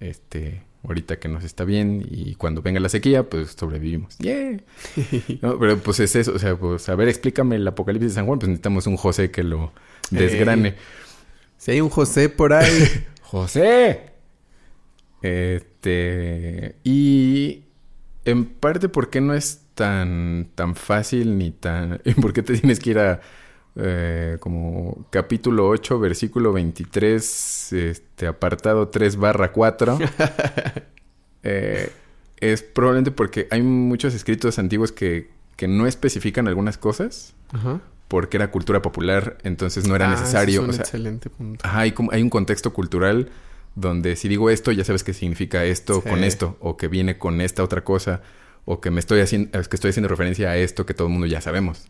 este, 0.00 0.62
ahorita 0.84 1.18
que 1.18 1.28
nos 1.28 1.44
está 1.44 1.64
bien 1.64 2.06
y 2.08 2.34
cuando 2.34 2.62
venga 2.62 2.80
la 2.80 2.88
sequía, 2.88 3.28
pues 3.28 3.56
sobrevivimos. 3.58 4.16
¡Yeah! 4.18 4.60
No, 5.42 5.58
pero 5.58 5.78
pues 5.78 6.00
es 6.00 6.14
eso, 6.16 6.32
o 6.34 6.38
sea, 6.38 6.56
pues 6.56 6.88
a 6.88 6.94
ver, 6.94 7.08
explícame 7.08 7.56
el 7.56 7.66
apocalipsis 7.66 8.10
de 8.10 8.14
San 8.14 8.26
Juan, 8.26 8.38
pues 8.38 8.48
necesitamos 8.48 8.86
un 8.86 8.96
José 8.96 9.30
que 9.30 9.42
lo 9.42 9.72
desgrane. 10.10 10.74
Si 11.56 11.72
hay 11.72 11.80
un 11.80 11.90
José 11.90 12.28
por 12.28 12.52
ahí. 12.52 13.06
¡José! 13.22 14.12
Este. 15.22 16.76
Y. 16.84 17.64
En 18.30 18.44
parte, 18.46 18.88
¿por 18.88 19.10
qué 19.10 19.20
no 19.20 19.32
es 19.34 19.62
tan, 19.74 20.48
tan 20.54 20.74
fácil 20.74 21.38
ni 21.38 21.50
tan. 21.50 22.00
¿Por 22.20 22.32
qué 22.32 22.42
te 22.42 22.54
tienes 22.58 22.78
que 22.80 22.90
ir 22.90 22.98
a. 22.98 23.20
eh, 23.76 24.36
como 24.40 25.06
capítulo 25.10 25.68
8, 25.68 25.98
versículo 26.00 26.52
23, 26.52 27.72
este, 27.72 28.26
apartado 28.26 28.88
3 28.88 29.16
barra 29.16 29.52
4? 29.52 29.98
Eh, 31.44 31.90
es 32.40 32.62
probablemente 32.62 33.10
porque 33.12 33.46
hay 33.50 33.62
muchos 33.62 34.12
escritos 34.12 34.58
antiguos 34.58 34.90
que, 34.92 35.30
que 35.56 35.68
no 35.68 35.86
especifican 35.86 36.48
algunas 36.48 36.76
cosas 36.78 37.32
Ajá. 37.52 37.80
porque 38.08 38.36
era 38.36 38.50
cultura 38.50 38.82
popular, 38.82 39.38
entonces 39.44 39.86
no 39.86 39.94
era 39.94 40.08
Ah, 40.08 40.10
necesario. 40.10 40.60
Es 40.60 40.64
un 40.64 40.70
o 40.70 40.72
sea, 40.72 40.82
excelente 40.82 41.30
punto. 41.30 41.64
Ajá, 41.66 41.78
hay, 41.80 41.92
como- 41.92 42.10
hay 42.12 42.22
un 42.22 42.28
contexto 42.30 42.72
cultural 42.72 43.30
donde 43.74 44.16
si 44.16 44.28
digo 44.28 44.50
esto, 44.50 44.72
ya 44.72 44.84
sabes 44.84 45.04
que 45.04 45.14
significa 45.14 45.64
esto 45.64 46.00
Sí. 46.02 46.08
con 46.10 46.24
esto, 46.24 46.56
o 46.60 46.76
que 46.76 46.88
viene 46.88 47.18
con 47.18 47.40
esta 47.40 47.62
otra 47.62 47.84
cosa, 47.84 48.22
o 48.64 48.80
que 48.80 48.90
me 48.90 49.00
estoy 49.00 49.20
haciendo, 49.20 49.50
que 49.52 49.76
estoy 49.76 49.90
haciendo 49.90 50.08
referencia 50.08 50.50
a 50.50 50.56
esto 50.58 50.84
que 50.84 50.92
todo 50.94 51.06
el 51.08 51.12
mundo 51.12 51.26
ya 51.26 51.40
sabemos. 51.40 51.86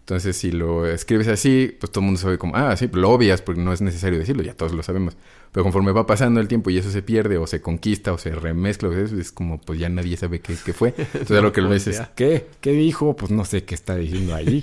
Entonces, 0.00 0.36
si 0.36 0.50
lo 0.52 0.86
escribes 0.86 1.28
así, 1.28 1.76
pues 1.80 1.90
todo 1.92 2.00
el 2.00 2.06
mundo 2.06 2.20
sabe 2.20 2.36
como, 2.38 2.54
ah, 2.56 2.76
sí, 2.76 2.88
lo 2.92 3.10
obvias 3.10 3.40
porque 3.40 3.60
no 3.60 3.72
es 3.72 3.80
necesario 3.80 4.18
decirlo, 4.18 4.42
ya 4.42 4.54
todos 4.54 4.72
lo 4.72 4.82
sabemos. 4.82 5.16
Pero 5.52 5.64
conforme 5.64 5.92
va 5.92 6.06
pasando 6.06 6.40
el 6.40 6.48
tiempo 6.48 6.70
y 6.70 6.78
eso 6.78 6.90
se 6.90 7.02
pierde, 7.02 7.38
o 7.38 7.46
se 7.46 7.60
conquista, 7.60 8.12
o 8.12 8.18
se 8.18 8.30
remezcla, 8.32 8.88
o 8.88 8.92
eso, 8.92 9.16
es 9.18 9.30
como, 9.32 9.60
pues 9.60 9.78
ya 9.78 9.88
nadie 9.88 10.16
sabe 10.16 10.40
qué, 10.40 10.54
qué 10.64 10.72
fue. 10.72 10.94
Entonces, 10.98 11.42
lo 11.42 11.52
que 11.52 11.60
lo 11.60 11.68
ves 11.68 11.86
es, 11.88 11.98
Ya. 11.98 12.12
¿qué? 12.14 12.46
¿Qué 12.60 12.70
dijo? 12.72 13.14
Pues 13.16 13.30
no 13.32 13.44
sé 13.44 13.64
qué 13.64 13.74
está 13.74 13.96
diciendo 13.96 14.34
allí. 14.34 14.62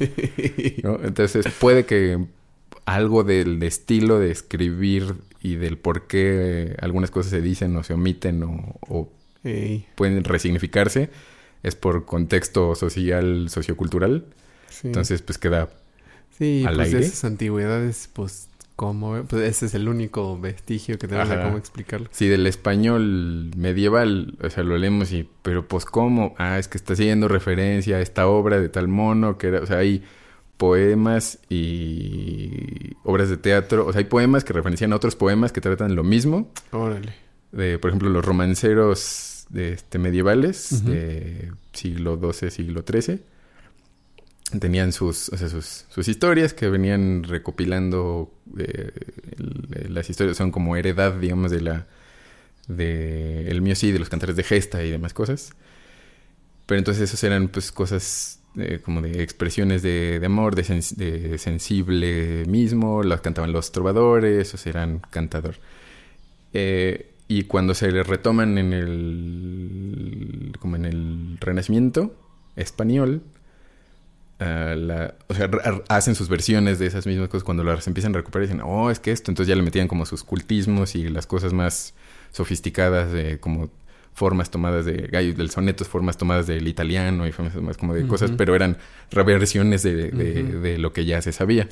¿no? 0.84 1.00
Entonces 1.04 1.46
puede 1.60 1.86
que 1.86 2.20
algo 2.86 3.24
del 3.24 3.62
estilo 3.64 4.20
de 4.20 4.32
escribir 4.32 5.16
y 5.50 5.56
del 5.56 5.78
por 5.78 6.08
qué 6.08 6.76
algunas 6.82 7.12
cosas 7.12 7.32
se 7.32 7.42
dicen 7.42 7.76
o 7.76 7.84
se 7.84 7.94
omiten 7.94 8.44
o, 8.44 9.10
pueden 9.96 10.24
resignificarse 10.24 11.10
es 11.64 11.76
por 11.76 12.06
contexto 12.06 12.76
social, 12.76 13.50
sociocultural. 13.50 14.26
sí. 14.70 14.88
Entonces 14.88 15.22
pues 15.22 15.38
queda... 15.38 15.70
sí, 16.38 16.64
al 16.68 16.76
pues 16.76 16.88
aire. 16.88 17.00
esas 17.06 17.26
antigüedades, 17.26 18.10
pues, 18.14 18.50
¿cómo? 18.76 19.24
Pues 19.24 19.44
ese 19.44 19.66
es 19.66 19.74
el 19.74 19.90
único 19.90 20.40
vestigio 20.40 20.98
que 20.98 21.08
tenemos 21.08 21.30
de 21.30 21.42
cómo 21.42 21.58
explicarlo. 21.58 22.08
Si 22.12 22.28
del 22.28 22.48
español 22.48 23.52
medieval, 23.58 24.38
o 24.42 24.50
sea, 24.50 24.64
lo 24.64 24.78
leemos 24.78 25.12
y... 25.12 25.28
Pero 25.42 25.68
pues 25.68 25.86
cómo? 25.86 26.34
Ah, 26.38 26.58
es 26.60 26.68
que 26.68 26.78
está 26.78 26.94
haciendo 26.94 27.28
referencia 27.28 27.98
a 27.98 28.02
esta 28.02 28.28
obra 28.28 28.60
de 28.60 28.70
tal 28.70 28.88
mono 28.88 29.38
que 29.38 29.48
era... 29.48 29.60
O 29.60 29.66
sea, 29.66 29.80
hay 29.80 30.04
poemas 30.60 31.40
y 31.50 32.92
obras 33.04 33.30
de 33.30 33.38
teatro. 33.38 33.88
O 33.88 33.92
sea, 33.94 34.00
hay 34.00 34.06
poemas 34.06 34.44
que 34.44 34.54
referencian 34.54 34.94
a 34.94 34.98
otros 34.98 35.16
poemas 35.16 35.52
que 35.52 35.62
tratan 35.62 35.96
lo 35.96 36.04
mismo. 36.04 36.52
Órale. 36.72 37.14
de, 37.52 37.80
por 37.80 37.90
ejemplo, 37.90 38.10
los 38.10 38.24
romanceros 38.24 39.46
de, 39.50 39.74
este, 39.74 39.98
medievales 39.98 40.86
de 40.86 41.52
siglo 41.74 42.20
XII, 42.22 42.52
siglo 42.52 42.84
XIII. 42.88 43.22
Tenían 44.60 44.92
sus, 44.94 45.30
o 45.30 45.38
sea, 45.38 45.48
sus, 45.48 45.86
sus 45.90 46.08
historias 46.08 46.54
que 46.54 46.70
venían 46.70 47.24
recopilando 47.24 48.32
eh, 48.58 48.92
el- 49.38 49.94
las 49.94 50.10
historias, 50.10 50.38
son 50.38 50.52
como 50.52 50.76
heredad, 50.76 51.14
digamos, 51.14 51.52
de 51.52 51.62
la 51.62 51.88
de 52.68 53.50
el 53.50 53.62
mío 53.62 53.76
sí, 53.76 53.92
de 53.92 54.00
los 54.00 54.10
cantares 54.10 54.36
de 54.36 54.44
gesta 54.44 54.84
y 54.84 54.92
demás 54.92 55.14
cosas. 55.14 55.52
Pero 56.66 56.78
entonces 56.80 57.04
esos 57.04 57.24
eran 57.24 57.48
pues 57.48 57.72
cosas 57.72 58.39
eh, 58.58 58.80
como 58.84 59.02
de 59.02 59.22
expresiones 59.24 59.82
de, 59.82 60.20
de 60.20 60.26
amor, 60.26 60.56
de, 60.56 60.64
de 60.64 61.38
sensible 61.38 62.46
mismo, 62.46 63.04
las 63.04 63.22
cantaban 63.22 63.52
los 63.52 63.72
trovadores, 63.72 64.54
o 64.54 64.58
sea, 64.58 64.70
eran 64.72 65.00
cantador. 65.10 65.56
Eh, 66.54 67.12
y 67.28 67.44
cuando 67.44 67.74
se 67.76 67.92
le 67.92 68.04
retoman 68.04 68.58
en 68.58 68.74
el 68.74 70.56
como 70.60 70.76
en 70.76 70.86
el 70.86 71.38
Renacimiento 71.40 72.16
español, 72.56 73.22
ra- 74.40 75.14
hacen 75.90 76.16
sus 76.16 76.30
versiones 76.30 76.80
de 76.80 76.88
esas 76.88 77.06
mismas 77.06 77.28
cosas 77.30 77.44
cuando 77.44 77.64
las 77.64 77.86
empiezan 77.88 78.14
a 78.16 78.18
recuperar 78.20 78.48
dicen, 78.48 78.62
oh, 78.64 78.90
es 78.90 79.00
que 79.00 79.12
esto, 79.12 79.32
entonces 79.32 79.50
ya 79.50 79.56
le 79.56 79.62
metían 79.62 79.88
como 79.88 80.06
sus 80.06 80.24
cultismos 80.24 80.96
y 80.96 81.08
las 81.10 81.28
cosas 81.28 81.54
más 81.54 81.94
sofisticadas 82.32 83.12
de 83.12 83.40
como 83.40 83.70
formas 84.20 84.52
tomadas 84.52 84.84
de 84.86 85.08
gallo 85.12 85.34
del 85.34 85.50
sonetos, 85.50 85.88
formas 85.88 86.18
tomadas 86.18 86.46
del 86.46 86.68
italiano 86.68 87.26
y 87.26 87.32
formas 87.32 87.54
tomadas 87.54 87.78
como 87.78 87.94
de 87.96 88.06
cosas, 88.06 88.32
pero 88.38 88.54
eran 88.54 88.78
reversiones 89.12 89.82
de, 89.82 89.94
de- 90.12 90.78
lo 90.78 90.92
que 90.92 91.06
ya 91.06 91.22
se 91.22 91.32
sabía, 91.32 91.70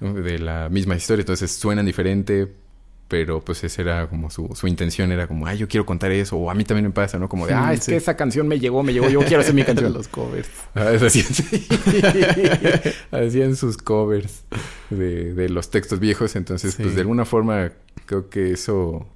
de 0.00 0.38
la 0.38 0.68
misma 0.68 0.94
historia, 0.96 1.22
entonces 1.22 1.50
suenan 1.50 1.86
diferente, 1.86 2.46
pero 3.08 3.40
pues 3.44 3.62
esa 3.64 3.82
era 3.82 4.06
como 4.08 4.30
su, 4.30 4.48
su 4.54 4.66
intención, 4.66 5.12
era 5.12 5.26
como, 5.26 5.46
ay, 5.46 5.58
yo 5.58 5.66
quiero 5.68 5.84
contar 5.86 6.12
eso, 6.12 6.36
o 6.36 6.50
a 6.50 6.54
mí 6.54 6.64
también 6.64 6.86
me 6.86 6.92
pasa, 6.92 7.18
¿no? 7.18 7.28
Como 7.28 7.46
de, 7.46 7.54
ah, 7.54 7.72
es 7.72 7.84
Sí. 7.84 7.92
que 7.92 7.96
esa 7.96 8.16
canción 8.16 8.46
me 8.48 8.58
llegó, 8.58 8.82
me 8.82 8.92
llegó, 8.92 9.08
yo 9.08 9.20
quiero 9.20 9.40
hacer 9.42 9.54
mi 9.54 9.64
canción. 9.70 9.92
Los 9.92 10.08
covers. 10.08 10.48
Ah, 10.74 10.90
hacían, 10.94 11.26
sí. 11.26 11.66
Hacían 13.10 13.56
sus 13.56 13.76
covers 13.76 14.44
de, 14.90 15.34
de 15.34 15.48
los 15.48 15.70
textos 15.70 16.00
viejos. 16.00 16.36
Entonces, 16.36 16.74
Sí. 16.74 16.82
pues 16.82 16.94
de 16.94 17.00
alguna 17.02 17.24
forma, 17.24 17.72
creo 18.06 18.28
que 18.30 18.52
eso. 18.52 19.06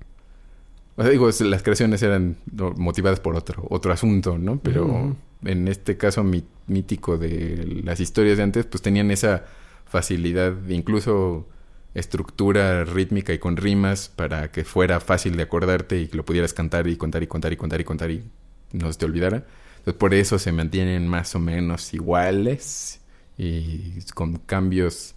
O 0.96 1.02
sea, 1.02 1.10
digo, 1.10 1.28
las 1.40 1.62
creaciones 1.62 2.02
eran 2.02 2.38
motivadas 2.76 3.20
por 3.20 3.36
otro, 3.36 3.66
otro 3.70 3.92
asunto, 3.92 4.38
¿no? 4.38 4.58
Pero 4.60 5.14
en 5.44 5.68
este 5.68 5.96
caso 5.96 6.24
mí- 6.24 6.44
mítico 6.66 7.18
de 7.18 7.80
las 7.84 8.00
historias 8.00 8.38
de 8.38 8.42
antes, 8.44 8.66
pues 8.66 8.82
tenían 8.82 9.10
esa 9.10 9.44
facilidad, 9.84 10.54
incluso 10.68 11.46
estructura 11.94 12.84
rítmica 12.84 13.32
y 13.32 13.38
con 13.38 13.56
rimas 13.56 14.08
para 14.08 14.50
que 14.52 14.64
fuera 14.64 15.00
fácil 15.00 15.36
de 15.36 15.42
acordarte 15.44 16.00
y 16.00 16.08
que 16.08 16.16
lo 16.16 16.24
pudieras 16.24 16.52
cantar 16.54 16.86
y 16.86 16.96
contar 16.96 17.22
y 17.22 17.26
contar 17.26 17.52
y 17.52 17.56
contar 17.56 17.80
y 17.80 17.84
contar 17.84 18.10
y 18.10 18.24
no 18.72 18.92
se 18.92 18.98
te 18.98 19.04
olvidara. 19.06 19.44
Entonces 19.78 19.94
por 19.98 20.14
eso 20.14 20.38
se 20.38 20.52
mantienen 20.52 21.06
más 21.08 21.34
o 21.34 21.38
menos 21.38 21.92
iguales 21.94 23.00
y 23.38 24.00
con 24.14 24.36
cambios 24.38 25.14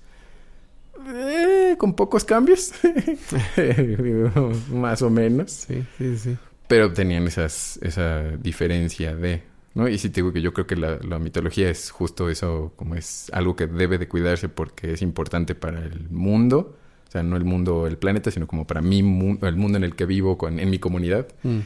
eh, 1.13 1.75
con 1.77 1.93
pocos 1.95 2.23
cambios 2.25 2.71
más 4.71 5.01
o 5.01 5.09
menos 5.09 5.51
Sí, 5.51 5.83
sí, 5.97 6.17
sí. 6.17 6.37
pero 6.67 6.91
tenían 6.93 7.27
esas 7.27 7.77
esa 7.81 8.21
diferencia 8.37 9.15
de 9.15 9.43
¿no? 9.73 9.87
y 9.87 9.97
sí 9.97 10.09
te 10.09 10.15
digo 10.15 10.33
que 10.33 10.41
yo 10.41 10.53
creo 10.53 10.67
que 10.67 10.75
la, 10.75 10.97
la 11.01 11.19
mitología 11.19 11.69
es 11.69 11.91
justo 11.91 12.29
eso 12.29 12.73
como 12.75 12.95
es 12.95 13.29
algo 13.33 13.55
que 13.55 13.67
debe 13.67 13.97
de 13.97 14.07
cuidarse 14.07 14.49
porque 14.49 14.93
es 14.93 15.01
importante 15.01 15.55
para 15.55 15.79
el 15.83 16.09
mundo 16.09 16.77
o 17.07 17.11
sea 17.11 17.23
no 17.23 17.37
el 17.37 17.45
mundo 17.45 17.87
el 17.87 17.97
planeta 17.97 18.31
sino 18.31 18.47
como 18.47 18.65
para 18.67 18.81
mí 18.81 19.03
mu- 19.03 19.37
el 19.45 19.55
mundo 19.55 19.77
en 19.77 19.83
el 19.83 19.95
que 19.95 20.05
vivo 20.05 20.37
con, 20.37 20.59
en 20.59 20.69
mi 20.69 20.79
comunidad 20.79 21.27
Mm. 21.43 21.59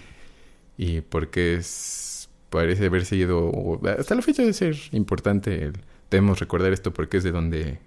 y 0.78 1.02
porque 1.02 1.56
es 1.56 2.30
parece 2.50 2.86
haber 2.86 3.06
sido 3.06 3.80
hasta 3.98 4.14
la 4.16 4.22
fecha 4.22 4.44
de 4.44 4.54
ser 4.54 4.76
importante 4.92 5.64
el- 5.64 5.74
debemos 6.12 6.40
recordar 6.40 6.72
esto 6.72 6.94
porque 6.94 7.18
es 7.18 7.24
de 7.24 7.32
donde 7.32 7.80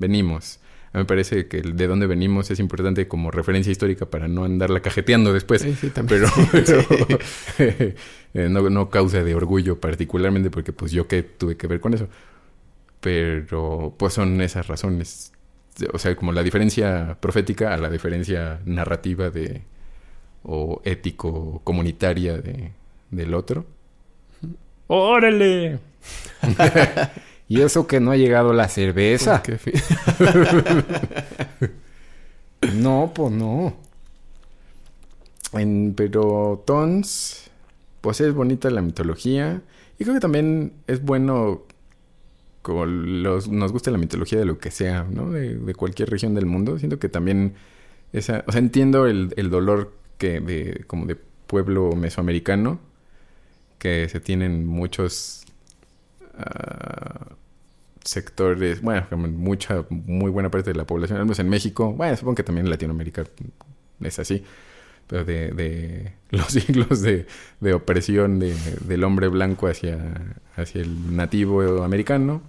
venimos 0.00 0.58
me 0.92 1.04
parece 1.04 1.46
que 1.46 1.58
el 1.58 1.76
de 1.76 1.86
dónde 1.86 2.06
venimos 2.06 2.50
es 2.50 2.58
importante 2.58 3.06
como 3.06 3.30
referencia 3.30 3.70
histórica 3.70 4.06
para 4.06 4.26
no 4.26 4.44
andarla 4.44 4.80
cajeteando 4.80 5.32
después. 5.32 5.62
Sí, 5.62 5.74
sí, 5.74 5.90
también. 5.90 6.24
pero, 6.52 6.82
pero, 7.56 7.94
eh, 8.34 8.48
no, 8.48 8.68
no 8.70 8.90
causa 8.90 9.22
de 9.22 9.34
orgullo 9.34 9.78
particularmente 9.80 10.50
porque 10.50 10.72
pues 10.72 10.90
yo 10.90 11.06
qué 11.06 11.22
tuve 11.22 11.56
que 11.56 11.68
ver 11.68 11.80
con 11.80 11.94
eso. 11.94 12.08
Pero 13.00 13.94
pues 13.96 14.14
son 14.14 14.40
esas 14.40 14.66
razones. 14.66 15.32
O 15.92 15.98
sea 15.98 16.14
como 16.16 16.32
la 16.32 16.42
diferencia 16.42 17.16
profética 17.20 17.72
a 17.72 17.76
la 17.76 17.88
diferencia 17.88 18.60
narrativa 18.64 19.30
de 19.30 19.62
o 20.42 20.80
ético 20.84 21.60
comunitaria 21.62 22.38
de, 22.38 22.72
del 23.10 23.34
otro. 23.34 23.64
Órale 24.88 25.78
Y 27.50 27.62
eso 27.62 27.88
que 27.88 27.98
no 27.98 28.12
ha 28.12 28.16
llegado 28.16 28.52
la 28.52 28.68
cerveza. 28.68 29.42
Qué 29.42 29.58
No, 32.74 33.12
pues 33.14 33.32
no. 33.32 33.74
En- 35.52 35.94
pero 35.96 36.62
Tons, 36.66 37.50
pues 38.00 38.20
es 38.20 38.34
bonita 38.34 38.70
la 38.70 38.82
mitología. 38.82 39.62
Y 39.98 40.04
creo 40.04 40.14
que 40.14 40.20
también 40.20 40.72
es 40.86 41.02
bueno, 41.02 41.62
como 42.62 42.86
los, 42.86 43.48
nos 43.48 43.72
gusta 43.72 43.90
la 43.90 43.98
mitología 43.98 44.38
de 44.38 44.44
lo 44.46 44.58
que 44.58 44.70
sea, 44.70 45.04
¿no? 45.10 45.30
De, 45.30 45.56
de 45.56 45.74
cualquier 45.74 46.10
región 46.10 46.34
del 46.34 46.46
mundo. 46.46 46.78
Siento 46.78 46.98
que 46.98 47.08
también 47.08 47.54
esa, 48.12 48.44
o 48.46 48.52
sea, 48.52 48.60
entiendo 48.60 49.06
el, 49.06 49.34
el 49.36 49.50
dolor 49.50 49.92
que 50.18 50.40
de, 50.40 50.84
como 50.86 51.06
de 51.06 51.16
pueblo 51.46 51.92
mesoamericano, 51.96 52.80
que 53.78 54.08
se 54.08 54.20
tienen 54.20 54.66
muchos 54.66 55.39
ah, 56.40 57.26
sectores, 58.04 58.82
bueno, 58.82 59.06
mucha, 59.28 59.84
muy 59.90 60.30
buena 60.30 60.50
parte 60.50 60.70
de 60.72 60.76
la 60.76 60.86
población, 60.86 61.18
al 61.18 61.24
menos 61.26 61.38
en 61.38 61.48
México, 61.48 61.92
bueno, 61.92 62.16
supongo 62.16 62.36
que 62.36 62.42
también 62.44 62.66
en 62.66 62.70
Latinoamérica 62.70 63.24
es 64.00 64.18
así, 64.18 64.44
pero 65.06 65.24
de, 65.24 65.50
de 65.52 66.12
los 66.30 66.46
siglos 66.48 67.02
de, 67.02 67.26
de 67.60 67.74
opresión 67.74 68.38
de- 68.38 68.54
del 68.86 69.04
hombre 69.04 69.28
blanco 69.28 69.68
hacia, 69.68 70.36
hacia 70.56 70.82
el 70.82 71.16
nativo 71.16 71.82
americano. 71.84 72.42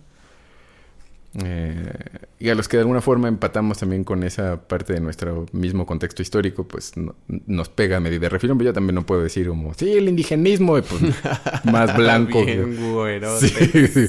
Eh, 1.44 1.94
y 2.40 2.50
a 2.50 2.56
los 2.56 2.68
que 2.68 2.76
de 2.76 2.82
alguna 2.82 3.00
forma 3.00 3.30
empatamos 3.30 3.78
también 3.78 4.04
con 4.04 4.24
esa 4.24 4.68
parte 4.68 4.92
de 4.94 5.00
nuestro 5.00 5.46
mismo 5.54 5.86
contexto 5.86 6.22
histórico, 6.22 6.68
pues 6.68 6.98
no- 6.98 7.16
nos 7.48 7.70
pega 7.70 7.98
a 7.98 8.00
medida 8.02 8.20
de 8.22 8.30
refilón. 8.30 8.58
Pero 8.58 8.72
yo 8.72 8.74
también 8.74 8.96
no 8.96 9.06
puedo 9.06 9.24
decir 9.24 9.48
como, 9.48 9.74
sí, 9.74 9.94
el 9.94 10.10
indigenismo, 10.10 10.78
y 10.78 10.82
pues 10.82 11.02
más 11.72 11.96
blanco. 11.96 12.44
Bien 12.46 12.76
güerote. 12.94 13.48
Sí, 13.48 13.88
sí. 13.88 14.08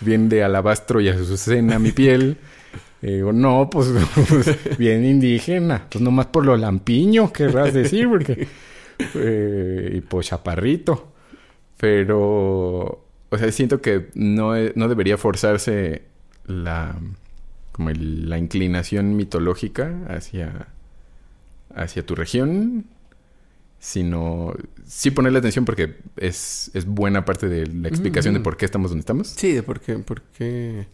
Bien 0.00 0.28
de 0.28 0.44
alabastro 0.44 1.00
y 1.00 1.08
azucena 1.08 1.78
mi 1.78 1.90
piel. 1.92 2.36
Y 3.02 3.12
digo, 3.14 3.32
no, 3.32 3.68
pues, 3.70 3.88
pues, 4.28 4.78
bien 4.78 5.04
indígena. 5.04 5.86
Pues 5.90 6.02
nomás 6.02 6.26
por 6.26 6.44
lo 6.44 6.56
lampiño, 6.56 7.32
querrás 7.32 7.72
decir, 7.74 8.08
porque... 8.08 8.46
eh, 9.14 9.92
y 9.96 10.00
pues 10.02 10.28
chaparrito. 10.28 11.08
Pero... 11.78 13.06
O 13.32 13.38
sea, 13.38 13.50
siento 13.52 13.80
que 13.80 14.08
no, 14.14 14.52
no 14.74 14.88
debería 14.88 15.16
forzarse 15.16 16.02
la... 16.46 16.96
Como 17.72 17.90
el- 17.90 18.28
la 18.28 18.38
inclinación 18.38 19.16
mitológica 19.16 19.92
hacia... 20.08 20.68
Hacia 21.74 22.04
tu 22.04 22.14
región. 22.14 22.86
Sino... 23.78 24.54
Sí 24.86 25.10
ponerle 25.10 25.38
atención 25.38 25.64
porque 25.64 25.96
es, 26.16 26.70
es 26.74 26.84
buena 26.84 27.24
parte 27.24 27.48
de 27.48 27.66
la 27.66 27.88
explicación 27.88 28.34
de 28.34 28.40
Ujú. 28.40 28.44
por 28.44 28.56
qué 28.56 28.64
estamos 28.64 28.90
donde 28.90 29.00
estamos. 29.00 29.28
Sí, 29.28 29.52
de 29.52 29.62
por 29.62 29.80
qué, 29.80 29.96
por 29.98 30.22
qué... 30.22 30.86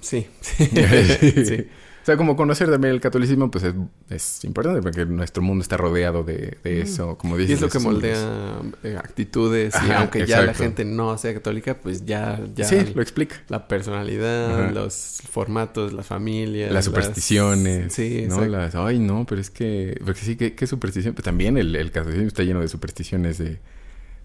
Sí, 0.00 0.26
sí. 0.42 1.68
O 2.02 2.04
sea, 2.04 2.16
como 2.16 2.34
conocer 2.34 2.68
también 2.68 2.94
el 2.94 3.00
catolicismo, 3.00 3.48
pues 3.48 3.62
es, 3.62 3.74
es 4.10 4.44
importante 4.44 4.82
porque 4.82 5.06
nuestro 5.06 5.40
mundo 5.40 5.62
está 5.62 5.76
rodeado 5.76 6.24
de, 6.24 6.58
de 6.64 6.80
eso, 6.80 7.16
como 7.16 7.36
Mm. 7.36 7.38
Y 7.38 7.42
dices. 7.42 7.56
es 7.56 7.60
lo 7.62 7.68
que 7.68 7.78
moldea 7.78 8.60
eh, 8.82 8.96
actitudes. 8.98 9.72
y 9.88 9.92
aunque 9.92 10.26
ya 10.26 10.42
la 10.42 10.52
gente 10.52 10.84
no 10.84 11.16
sea 11.16 11.32
católica, 11.32 11.78
pues 11.78 12.04
ya... 12.04 12.40
ya 12.56 12.64
Sí, 12.64 12.92
lo 12.94 13.02
explica. 13.02 13.36
La 13.48 13.68
personalidad, 13.68 14.64
Ajá. 14.64 14.72
los 14.72 15.22
formatos, 15.30 15.92
las 15.92 16.06
familias. 16.06 16.72
Las 16.72 16.86
supersticiones. 16.86 17.92
Sí, 17.92 18.26
¿no? 18.28 18.44
Las, 18.46 18.74
ay, 18.74 18.98
no, 18.98 19.24
pero 19.24 19.40
es 19.40 19.50
que... 19.50 20.00
Porque 20.04 20.20
sí, 20.20 20.34
¿qué, 20.36 20.54
qué 20.56 20.66
superstición? 20.66 21.14
Pues 21.14 21.24
también 21.24 21.56
el, 21.56 21.76
el 21.76 21.92
catolicismo 21.92 22.26
está 22.26 22.42
lleno 22.42 22.60
de 22.60 22.68
supersticiones 22.68 23.38
de... 23.38 23.60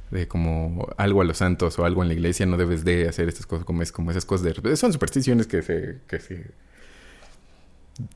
De 0.10 0.26
como 0.26 0.88
algo 0.96 1.22
a 1.22 1.26
los 1.26 1.40
santos 1.40 1.78
o 1.80 1.84
algo 1.84 2.02
en 2.02 2.08
la 2.08 2.14
iglesia 2.14 2.46
no 2.46 2.56
debes 2.56 2.86
de 2.86 3.10
hacer 3.10 3.28
estas 3.28 3.46
cosas 3.46 3.66
como 3.66 3.82
es 3.82 3.92
como 3.92 4.10
esas 4.10 4.24
cosas 4.24 4.56
de 4.56 4.78
son 4.78 4.94
supersticiones 4.94 5.48
que 5.48 5.62
se 5.62 5.98
que 6.08 6.22
se 6.22 6.46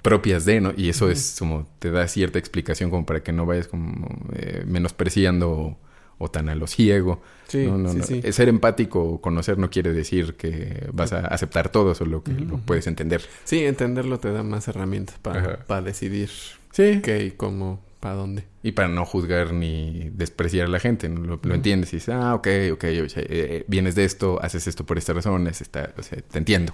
propias 0.02 0.46
de, 0.46 0.62
¿no? 0.62 0.74
Y 0.76 0.90
eso 0.90 1.10
es 1.10 1.36
como 1.40 1.68
te 1.80 1.92
da 1.92 2.08
cierta 2.08 2.40
explicación 2.40 2.90
como 2.90 3.06
para 3.06 3.24
que 3.24 3.32
no 3.32 3.46
vayas 3.46 3.68
como 3.68 4.08
eh, 4.34 4.64
menospreciando 4.66 5.52
o, 5.52 5.78
o 6.18 6.30
tan 6.30 6.50
a 6.50 6.56
lo 6.56 6.68
ciego. 6.68 7.22
Sí, 7.48 7.66
no, 7.66 7.78
no, 7.78 7.92
sí, 7.92 7.98
no. 7.98 8.04
sí. 8.06 8.22
Eh, 8.24 8.32
Ser 8.32 8.50
empático 8.50 9.04
o 9.04 9.22
conocer 9.22 9.58
no 9.58 9.70
quiere 9.70 9.92
decir 9.94 10.36
que 10.36 10.88
vas 10.94 11.14
a 11.14 11.20
aceptar 11.28 11.70
todo, 11.70 11.96
solo 11.96 12.24
que 12.24 12.32
lo 12.34 12.58
puedes 12.58 12.88
entender. 12.88 13.22
Sí, 13.44 13.66
entenderlo 13.66 14.20
te 14.20 14.32
da 14.32 14.44
más 14.44 14.68
herramientas 14.68 15.18
para 15.20 15.82
decidir 15.82 16.30
Sí. 16.72 17.02
qué 17.04 17.26
y 17.26 17.32
cómo, 17.32 17.82
para 18.00 18.16
dónde. 18.16 18.46
Y 18.64 18.72
para 18.72 18.88
no 18.88 19.06
juzgar 19.06 19.54
ni 19.54 20.10
despreciar 20.14 20.68
a 20.68 20.70
la 20.70 20.80
gente, 20.80 21.10
¿no? 21.10 21.40
lo, 21.42 21.54
entiendes 21.56 21.94
y 21.94 21.98
dices, 21.98 22.16
ah, 22.16 22.36
ok, 22.36 22.48
ok, 22.74 22.86
o 23.06 23.10
sea, 23.10 23.24
eh, 23.26 23.66
vienes 23.68 23.96
de 23.96 24.06
esto, 24.06 24.40
haces 24.42 24.68
esto 24.68 24.86
por 24.86 24.98
esta 24.98 25.14
razón, 25.14 25.48
es 25.48 25.62
esta, 25.62 25.94
o 25.98 26.04
sea, 26.04 26.20
te 26.22 26.38
entiendo. 26.38 26.74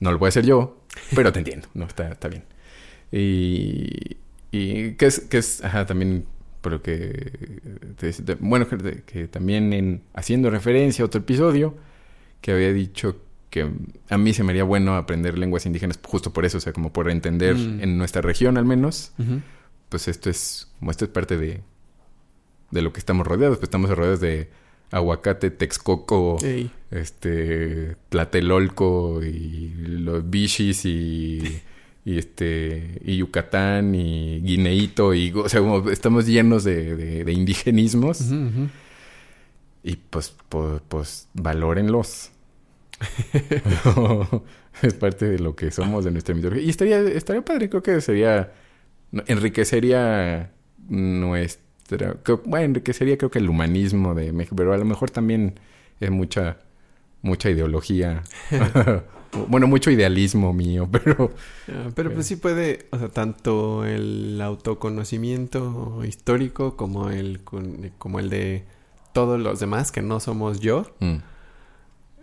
No 0.00 0.12
lo 0.12 0.18
voy 0.18 0.26
a 0.26 0.30
hacer 0.30 0.44
yo, 0.44 0.82
pero 1.14 1.32
te 1.32 1.38
entiendo, 1.40 1.68
no, 1.74 1.86
está, 1.86 2.08
está 2.10 2.28
bien. 2.28 2.44
Y, 3.12 4.16
y 4.50 4.92
que 4.92 5.06
es, 5.06 5.20
que 5.20 5.38
es, 5.38 5.64
ajá, 5.64 5.86
también, 5.86 6.24
por 6.60 6.72
lo 6.72 6.82
que, 6.82 7.60
te- 7.96 8.12
te- 8.12 8.34
bueno, 8.36 8.68
que, 8.68 9.02
que 9.06 9.28
también 9.28 9.72
en, 9.72 10.02
haciendo 10.14 10.50
referencia 10.50 11.02
a 11.02 11.06
otro 11.06 11.20
episodio, 11.20 11.74
que 12.40 12.52
había 12.52 12.72
dicho 12.72 13.16
que 13.50 13.70
a 14.10 14.18
mí 14.18 14.34
se 14.34 14.42
me 14.44 14.52
haría 14.52 14.64
bueno 14.64 14.96
aprender 14.96 15.38
lenguas 15.38 15.64
indígenas 15.66 15.98
justo 16.02 16.32
por 16.32 16.44
eso, 16.44 16.58
o 16.58 16.60
sea, 16.60 16.72
como 16.72 16.92
por 16.92 17.10
entender 17.10 17.54
Mm. 17.56 17.80
en 17.82 17.96
nuestra 17.98 18.20
región 18.22 18.58
al 18.58 18.64
menos, 18.66 19.12
pues 19.88 20.08
esto 20.08 20.28
es, 20.28 20.68
como 20.78 20.90
esto 20.90 21.04
es 21.06 21.10
parte 21.10 21.38
de, 21.38 21.62
de 22.70 22.82
lo 22.82 22.92
que 22.92 22.98
estamos 22.98 23.26
rodeados, 23.26 23.56
pues 23.58 23.68
estamos 23.68 23.88
rodeados 23.90 24.20
de 24.20 24.50
aguacate, 24.90 25.50
texcoco, 25.50 26.38
Ey. 26.42 26.70
este, 26.90 27.96
tlatelolco 28.08 29.22
y 29.22 29.72
los 29.76 30.28
bichis 30.28 30.84
y, 30.84 31.60
y 32.04 32.18
este, 32.18 33.00
y 33.04 33.16
Yucatán 33.18 33.94
y 33.94 34.40
Guineíto 34.40 35.14
y, 35.14 35.32
o 35.32 35.48
sea, 35.48 35.60
como 35.60 35.90
estamos 35.90 36.26
llenos 36.26 36.64
de, 36.64 36.96
de, 36.96 37.24
de 37.24 37.32
indigenismos 37.32 38.22
y 39.86 39.96
pues, 39.96 40.34
pues, 40.48 40.82
pues 40.88 41.28
valórenlos. 41.32 42.32
es 44.82 44.94
parte 44.94 45.26
de 45.26 45.38
lo 45.38 45.54
que 45.54 45.70
somos, 45.70 46.04
de 46.04 46.10
nuestra 46.10 46.34
mitología. 46.34 46.64
Y 46.64 46.70
estaría, 46.70 47.00
estaría 47.00 47.44
padre, 47.44 47.68
creo 47.68 47.82
que 47.82 48.00
sería, 48.00 48.52
enriquecería 49.26 50.50
nuestra, 50.88 51.65
creo- 51.88 52.42
bueno, 52.44 52.64
enriquecería 52.66 53.16
creo 53.18 53.30
que 53.30 53.38
el 53.38 53.48
humanismo 53.48 54.14
de 54.14 54.32
México, 54.32 54.56
pero 54.56 54.72
a 54.72 54.76
lo 54.76 54.84
mejor 54.84 55.10
también 55.10 55.58
es 56.00 56.10
mucha, 56.10 56.58
mucha 57.22 57.50
ideología. 57.50 58.22
bueno, 59.48 59.66
mucho 59.66 59.90
idealismo 59.90 60.52
mío, 60.52 60.88
pero... 60.92 61.32
Ah, 61.68 61.90
pero 61.94 62.12
pues 62.12 62.26
sí 62.26 62.36
puede, 62.36 62.86
o 62.90 62.98
sea, 62.98 63.08
tanto 63.08 63.84
el 63.84 64.40
autoconocimiento 64.40 66.02
histórico 66.04 66.76
como 66.76 67.10
el, 67.10 67.40
como 67.98 68.18
el 68.18 68.30
de 68.30 68.64
todos 69.12 69.40
los 69.40 69.60
demás 69.60 69.92
que 69.92 70.02
no 70.02 70.20
somos 70.20 70.60
yo. 70.60 70.86
mm, 71.00 71.16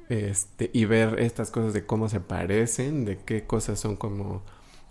este, 0.10 0.70
y 0.74 0.86
ver 0.86 1.20
estas 1.20 1.50
cosas 1.50 1.74
de 1.74 1.86
cómo 1.86 2.10
se 2.10 2.20
parecen, 2.20 3.06
de 3.06 3.18
qué 3.18 3.44
cosas 3.46 3.80
son 3.80 3.96
como 3.96 4.44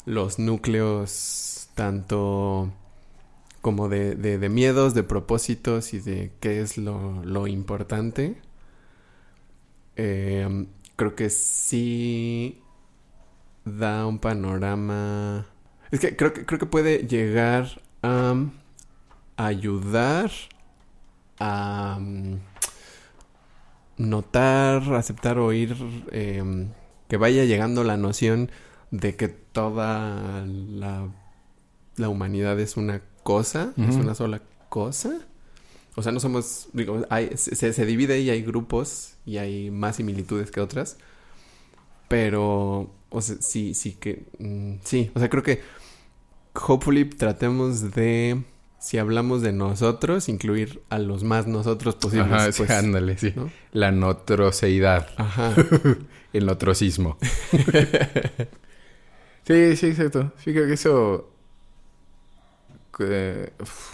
los 0.05 0.39
núcleos 0.39 1.69
tanto 1.75 2.73
como 3.63 3.89
de, 3.89 4.17
de, 4.17 4.49
miedos, 4.49 4.93
de 4.93 5.05
propósitos 5.05 5.95
y 5.95 6.01
de 6.01 6.33
qué 6.41 6.61
es 6.61 6.77
lo, 6.77 7.25
lo 7.25 7.47
importante. 7.47 8.37
Eh, 9.97 10.67
creo 10.97 11.15
que 11.15 11.31
sí 11.31 12.61
da 13.65 14.05
un 14.07 14.19
panorama. 14.19 15.47
Es 15.93 16.01
que 16.01 16.17
creo 16.17 16.33
que, 16.33 16.45
creo 16.45 16.59
que 16.59 16.67
puede 16.67 17.07
llegar 17.07 17.81
a 18.03 18.35
ayudar 19.37 20.31
a 21.39 21.97
um, 21.99 22.41
notar, 23.97 24.83
aceptar, 24.95 25.39
oír, 25.39 25.77
eh, 26.11 26.69
que 27.09 27.17
vaya 27.17 27.45
llegando 27.45 27.85
la 27.85 27.97
noción 27.97 28.51
de 28.91 29.15
que 29.17 29.29
toda 29.29 30.45
la, 30.47 31.09
la 31.97 32.09
humanidad 32.09 32.59
es 32.59 32.77
una 32.77 33.03
cosa, 33.23 33.73
es 33.77 33.97
una 33.97 34.15
sola 34.15 34.43
cosa. 34.69 35.21
O 35.95 36.03
sea, 36.03 36.13
no 36.13 36.21
somos, 36.21 36.69
digo, 36.73 37.05
hay, 37.11 37.31
se, 37.37 37.73
se 37.73 37.87
divide 37.87 38.21
y 38.21 38.31
hay 38.31 38.43
grupos 38.43 39.15
y 39.27 39.37
hay 39.37 39.71
más 39.71 39.97
similitudes 39.97 40.51
que 40.51 40.61
otras. 40.61 40.97
Pero, 42.09 42.91
o 43.11 43.21
sea, 43.21 43.37
sí, 43.41 43.75
sí 43.75 43.93
que, 43.93 44.27
mm, 44.39 44.75
sí, 44.85 45.11
o 45.15 45.19
sea, 45.19 45.29
creo 45.29 45.43
que 45.43 45.61
hopefully 46.55 47.05
tratemos 47.05 47.93
de, 47.95 48.43
si 48.79 48.99
hablamos 48.99 49.43
de 49.43 49.53
nosotros, 49.53 50.29
incluir 50.29 50.83
a 50.91 50.99
los 50.99 51.25
más 51.25 51.47
nosotros 51.47 51.95
posibles. 51.97 52.33
Ajá, 52.33 52.51
pues, 52.57 52.71
ándale, 52.71 53.17
sí. 53.19 53.33
¿no? 53.35 53.51
La 53.73 53.93
notroceidad. 53.93 55.09
Ajá. 55.17 55.55
El 56.33 56.47
notrocismo. 56.47 57.19
sí, 59.47 59.77
sí, 59.77 59.87
exacto. 59.87 60.33
Sí, 60.39 60.53
creo 60.53 60.67
que 60.67 60.75
eso... 60.75 61.32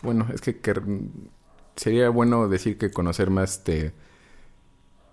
bueno, 0.03 0.27
es 0.33 0.41
que, 0.41 0.61
que 0.61 0.75
sería 1.77 2.11
bueno 2.11 2.49
decir 2.49 2.79
que 2.79 2.91
conocer 2.91 3.31
más 3.31 3.65
te, 3.65 3.93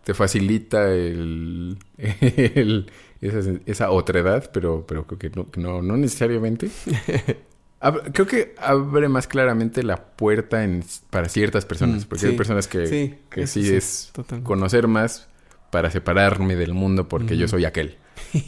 te 0.04 0.14
facilita 0.14 0.92
el, 0.94 1.78
el- 1.98 2.92
esa, 3.22 3.40
esa 3.66 3.92
otredad, 3.92 4.52
pero, 4.54 4.86
pero 4.86 5.08
creo 5.08 5.18
que 5.20 5.30
no, 5.32 5.48
no, 5.58 5.82
no 5.82 5.98
necesariamente. 5.98 6.70
Creo 8.14 8.26
que 8.26 8.56
abre 8.58 9.10
más 9.10 9.28
claramente 9.28 9.84
la 9.84 9.98
puerta 10.16 10.64
en, 10.64 10.84
para 11.12 11.30
ciertas 11.30 11.66
personas, 11.66 12.06
Mm, 12.06 12.08
porque 12.08 12.28
hay 12.28 12.32
personas 12.34 12.68
que 12.68 12.88
Sí, 12.88 13.16
que 13.30 13.46
sí, 13.48 13.64
sí, 13.64 13.76
es 13.76 14.10
totalmente. 14.14 14.48
conocer 14.48 14.88
más 14.88 15.28
para 15.70 15.92
separarme 15.92 16.56
del 16.56 16.74
mundo 16.74 17.08
porque 17.08 17.38
yo 17.38 17.48
soy 17.48 17.66
aquel, 17.66 17.98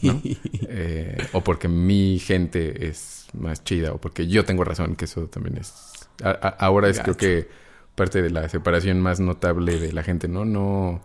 ¿no? 0.03 0.21
Eh, 0.69 1.17
o 1.33 1.41
porque 1.43 1.67
mi 1.67 2.19
gente 2.19 2.87
es 2.87 3.27
más 3.33 3.63
chida, 3.63 3.93
o 3.93 3.97
porque 3.99 4.27
yo 4.27 4.43
tengo 4.45 4.63
razón, 4.63 4.95
que 4.95 5.05
eso 5.05 5.27
también 5.27 5.57
es... 5.57 5.73
a- 6.23 6.29
a- 6.29 6.55
ahora 6.65 6.89
es 6.89 6.99
creo 6.99 7.15
que 7.17 7.47
parte 7.95 8.21
de 8.21 8.29
la 8.29 8.47
separación 8.49 8.99
más 9.01 9.19
notable 9.19 9.79
de 9.79 9.93
la 9.93 10.03
gente, 10.03 10.27
¿no? 10.27 10.45
No... 10.45 11.01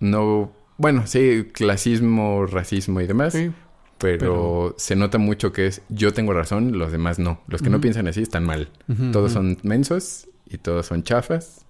No... 0.00 0.52
Bueno, 0.78 1.06
sí, 1.06 1.48
clasismo, 1.52 2.44
racismo 2.46 3.00
y 3.00 3.06
demás, 3.06 3.32
Sí, 3.32 3.50
pero, 3.98 4.18
pero- 4.18 4.74
se 4.78 4.94
nota 4.94 5.16
mucho 5.18 5.52
que 5.52 5.66
es 5.66 5.82
yo 5.88 6.12
tengo 6.12 6.32
razón, 6.34 6.78
los 6.78 6.92
demás 6.92 7.18
no. 7.18 7.40
Los 7.48 7.62
que 7.62 7.70
no 7.70 7.80
piensan 7.80 8.06
así 8.08 8.20
están 8.22 8.44
mal. 8.44 8.68
Todos 9.12 9.32
son 9.32 9.58
mensos 9.62 10.28
y 10.46 10.58
todos 10.58 10.86
son 10.86 11.02
chafas 11.02 11.64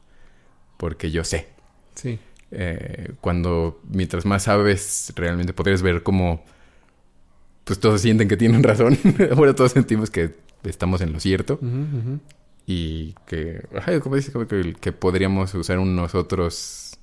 porque 0.76 1.10
yo 1.12 1.22
sé. 1.24 1.48
Sí. 1.94 2.18
Eh, 2.50 3.12
cuando 3.20 3.80
mientras 3.90 4.24
más 4.24 4.44
sabes, 4.44 5.12
realmente 5.16 5.52
podrías 5.52 5.82
ver 5.82 6.02
cómo 6.02 6.44
pues 7.64 7.80
todos 7.80 8.00
sienten 8.00 8.28
que 8.28 8.36
tienen 8.36 8.62
razón. 8.62 8.96
Ahora 9.36 9.54
todos 9.54 9.72
sentimos 9.72 10.10
que 10.10 10.34
estamos 10.62 11.00
en 11.00 11.12
lo 11.12 11.20
cierto 11.20 11.58
y 12.66 13.14
que, 13.26 13.62
ajá, 13.76 14.00
como 14.00 14.16
dices, 14.16 14.32
como 14.32 14.46
que, 14.46 14.74
que 14.80 14.92
podríamos 14.92 15.54
usar 15.54 15.78
un 15.78 15.94
nosotros 15.96 16.98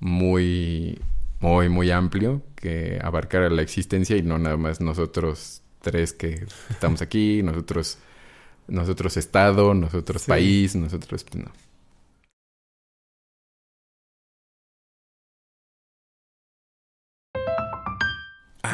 muy, 0.00 0.98
muy, 1.40 1.68
muy 1.68 1.90
amplio 1.90 2.42
que 2.56 2.98
abarcara 3.02 3.50
la 3.50 3.62
existencia 3.62 4.16
y 4.16 4.22
no 4.22 4.38
nada 4.38 4.56
más 4.56 4.80
nosotros 4.80 5.62
tres 5.80 6.12
que 6.12 6.46
estamos 6.70 7.02
aquí, 7.02 7.42
nosotros, 7.42 7.98
nosotros 8.68 9.16
estado, 9.16 9.74
nosotros 9.74 10.22
Sí. 10.22 10.28
país, 10.28 10.76
nosotros, 10.76 11.24
pues, 11.24 11.44
no. 11.44 11.50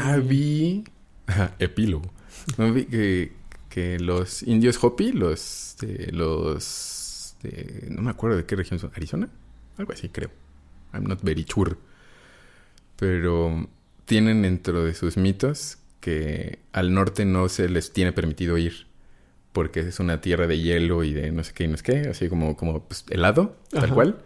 Ah, 0.00 0.16
vi. 0.18 0.84
Epílogo. 1.58 2.10
No, 2.56 2.72
vi 2.72 2.84
que, 2.86 3.32
que 3.68 3.98
los 3.98 4.42
indios 4.42 4.82
Hopi, 4.82 5.12
los. 5.12 5.76
de- 5.80 6.10
los. 6.12 7.36
de- 7.42 7.86
no 7.90 8.02
me 8.02 8.10
acuerdo 8.10 8.36
de 8.36 8.44
qué 8.46 8.56
región 8.56 8.78
son. 8.78 8.92
¿Arizona? 8.94 9.28
Algo 9.76 9.92
así, 9.92 10.08
creo. 10.08 10.30
I'm 10.92 11.04
not 11.04 11.22
very 11.22 11.44
sure. 11.48 11.76
Pero 12.96 13.68
tienen 14.04 14.42
dentro 14.42 14.84
de 14.84 14.94
sus 14.94 15.16
mitos 15.16 15.78
que 16.00 16.58
al 16.72 16.94
norte 16.94 17.24
no 17.24 17.48
se 17.48 17.68
les 17.68 17.92
tiene 17.92 18.12
permitido 18.12 18.58
ir. 18.58 18.86
Porque 19.52 19.80
es 19.80 19.98
una 20.00 20.20
tierra 20.20 20.46
de 20.46 20.60
hielo 20.60 21.04
y 21.04 21.12
de 21.12 21.32
no 21.32 21.42
sé 21.42 21.52
qué 21.52 21.64
y 21.64 21.68
no 21.68 21.76
sé 21.76 21.82
qué. 21.82 21.98
Así 22.08 22.28
como, 22.28 22.56
como 22.56 22.84
pues, 22.84 23.04
helado, 23.10 23.56
tal 23.70 23.92
cual. 23.92 24.18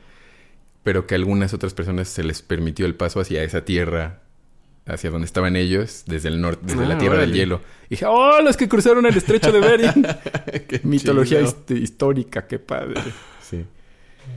Pero 0.84 1.06
que 1.06 1.14
a 1.14 1.18
algunas 1.18 1.54
otras 1.54 1.74
personas 1.74 2.08
se 2.08 2.24
les 2.24 2.42
permitió 2.42 2.86
el 2.86 2.94
paso 2.94 3.20
hacia 3.20 3.42
esa 3.44 3.64
tierra 3.64 4.21
hacia 4.86 5.10
donde 5.10 5.26
estaban 5.26 5.54
ellos, 5.56 6.04
desde 6.06 6.28
el 6.28 6.40
norte, 6.40 6.62
desde 6.66 6.84
Ah, 6.84 6.88
la 6.88 6.98
tierra 6.98 7.18
del 7.18 7.32
hielo. 7.32 7.60
Y 7.86 7.90
dije, 7.90 8.06
¡oh, 8.06 8.40
los 8.42 8.56
que 8.56 8.68
cruzaron 8.68 9.06
el 9.06 9.16
estrecho 9.16 9.52
de 9.52 9.60
Bering! 9.60 10.06
Qué 10.68 10.80
Mitología 10.84 11.40
hist- 11.40 11.70
histórica, 11.76 12.46
qué 12.46 12.58
padre. 12.58 13.00
Sí. 13.42 13.64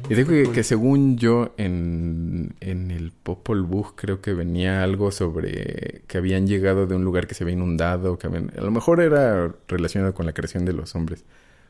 Y 0.09 0.13
digo 0.15 0.29
que, 0.29 0.51
que 0.51 0.63
según 0.63 1.17
yo, 1.17 1.53
en, 1.57 2.55
en 2.59 2.89
el 2.91 3.11
Popol 3.11 3.61
Vuh 3.63 3.93
creo 3.95 4.19
que 4.21 4.33
venía 4.33 4.83
algo 4.83 5.11
sobre 5.11 6.01
que 6.07 6.17
habían 6.17 6.47
llegado 6.47 6.87
de 6.87 6.95
un 6.95 7.03
lugar 7.05 7.27
que 7.27 7.33
se 7.35 7.43
había 7.43 7.53
inundado, 7.53 8.17
que 8.17 8.27
habían, 8.27 8.51
a 8.57 8.61
lo 8.61 8.71
mejor 8.71 8.99
era 9.01 9.51
relacionado 9.67 10.13
con 10.15 10.25
la 10.25 10.33
creación 10.33 10.65
de 10.65 10.73
los 10.73 10.95
hombres, 10.95 11.23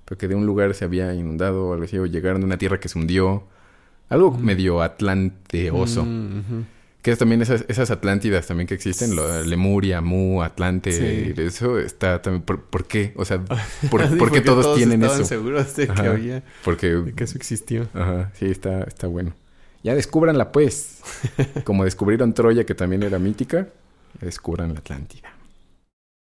pero 0.05 0.17
que 0.17 0.27
de 0.29 0.35
un 0.35 0.45
lugar 0.45 0.73
se 0.75 0.85
había 0.85 1.13
inundado 1.13 1.65
o 1.67 1.73
algo 1.73 1.85
así, 1.85 1.97
o 1.97 2.05
llegaron 2.05 2.39
de 2.41 2.45
una 2.45 2.57
tierra 2.57 2.79
que 2.79 2.87
se 2.89 2.97
hundió. 2.99 3.43
Algo 4.07 4.31
Mm. 4.31 4.43
medio 4.43 4.81
atlanteoso. 4.81 6.05
Mm. 6.05 6.65
Que 7.05 7.11
es 7.11 7.19
también 7.19 7.39
esas, 7.43 7.65
esas 7.67 7.91
Atlántidas 7.91 8.47
también 8.47 8.65
que 8.65 8.73
existen, 8.73 9.15
lo, 9.15 9.43
Lemuria, 9.43 10.01
Mu, 10.01 10.41
Atlante, 10.41 10.91
Sí. 10.91 11.39
eso 11.39 11.77
está 11.77 12.19
también, 12.23 12.41
¿por, 12.41 12.63
por 12.63 12.87
qué? 12.87 13.13
O 13.15 13.25
sea, 13.25 13.39
¿por, 13.91 14.07
Sí, 14.09 14.15
por 14.15 14.31
qué 14.31 14.41
todos, 14.41 14.75
tienen 14.75 15.03
estaban 15.03 15.21
eso? 15.21 15.29
seguros 15.29 15.75
de 15.75 15.85
que 15.85 15.91
Ajá. 15.91 16.09
había, 16.09 16.43
Porque, 16.63 16.87
de 16.87 17.13
que 17.13 17.25
eso 17.25 17.37
existió. 17.37 17.87
ajá, 17.93 18.31
sí, 18.33 18.47
está, 18.47 18.81
está 18.85 19.05
bueno. 19.05 19.35
Ya 19.83 19.93
descúbranla 19.93 20.51
pues. 20.51 21.01
Como 21.63 21.83
descubrieron 21.83 22.33
Troya, 22.33 22.65
que 22.65 22.73
también 22.73 23.03
era 23.03 23.19
mítica, 23.19 23.67
descubran 24.19 24.73
la 24.73 24.79
Atlántida. 24.79 25.29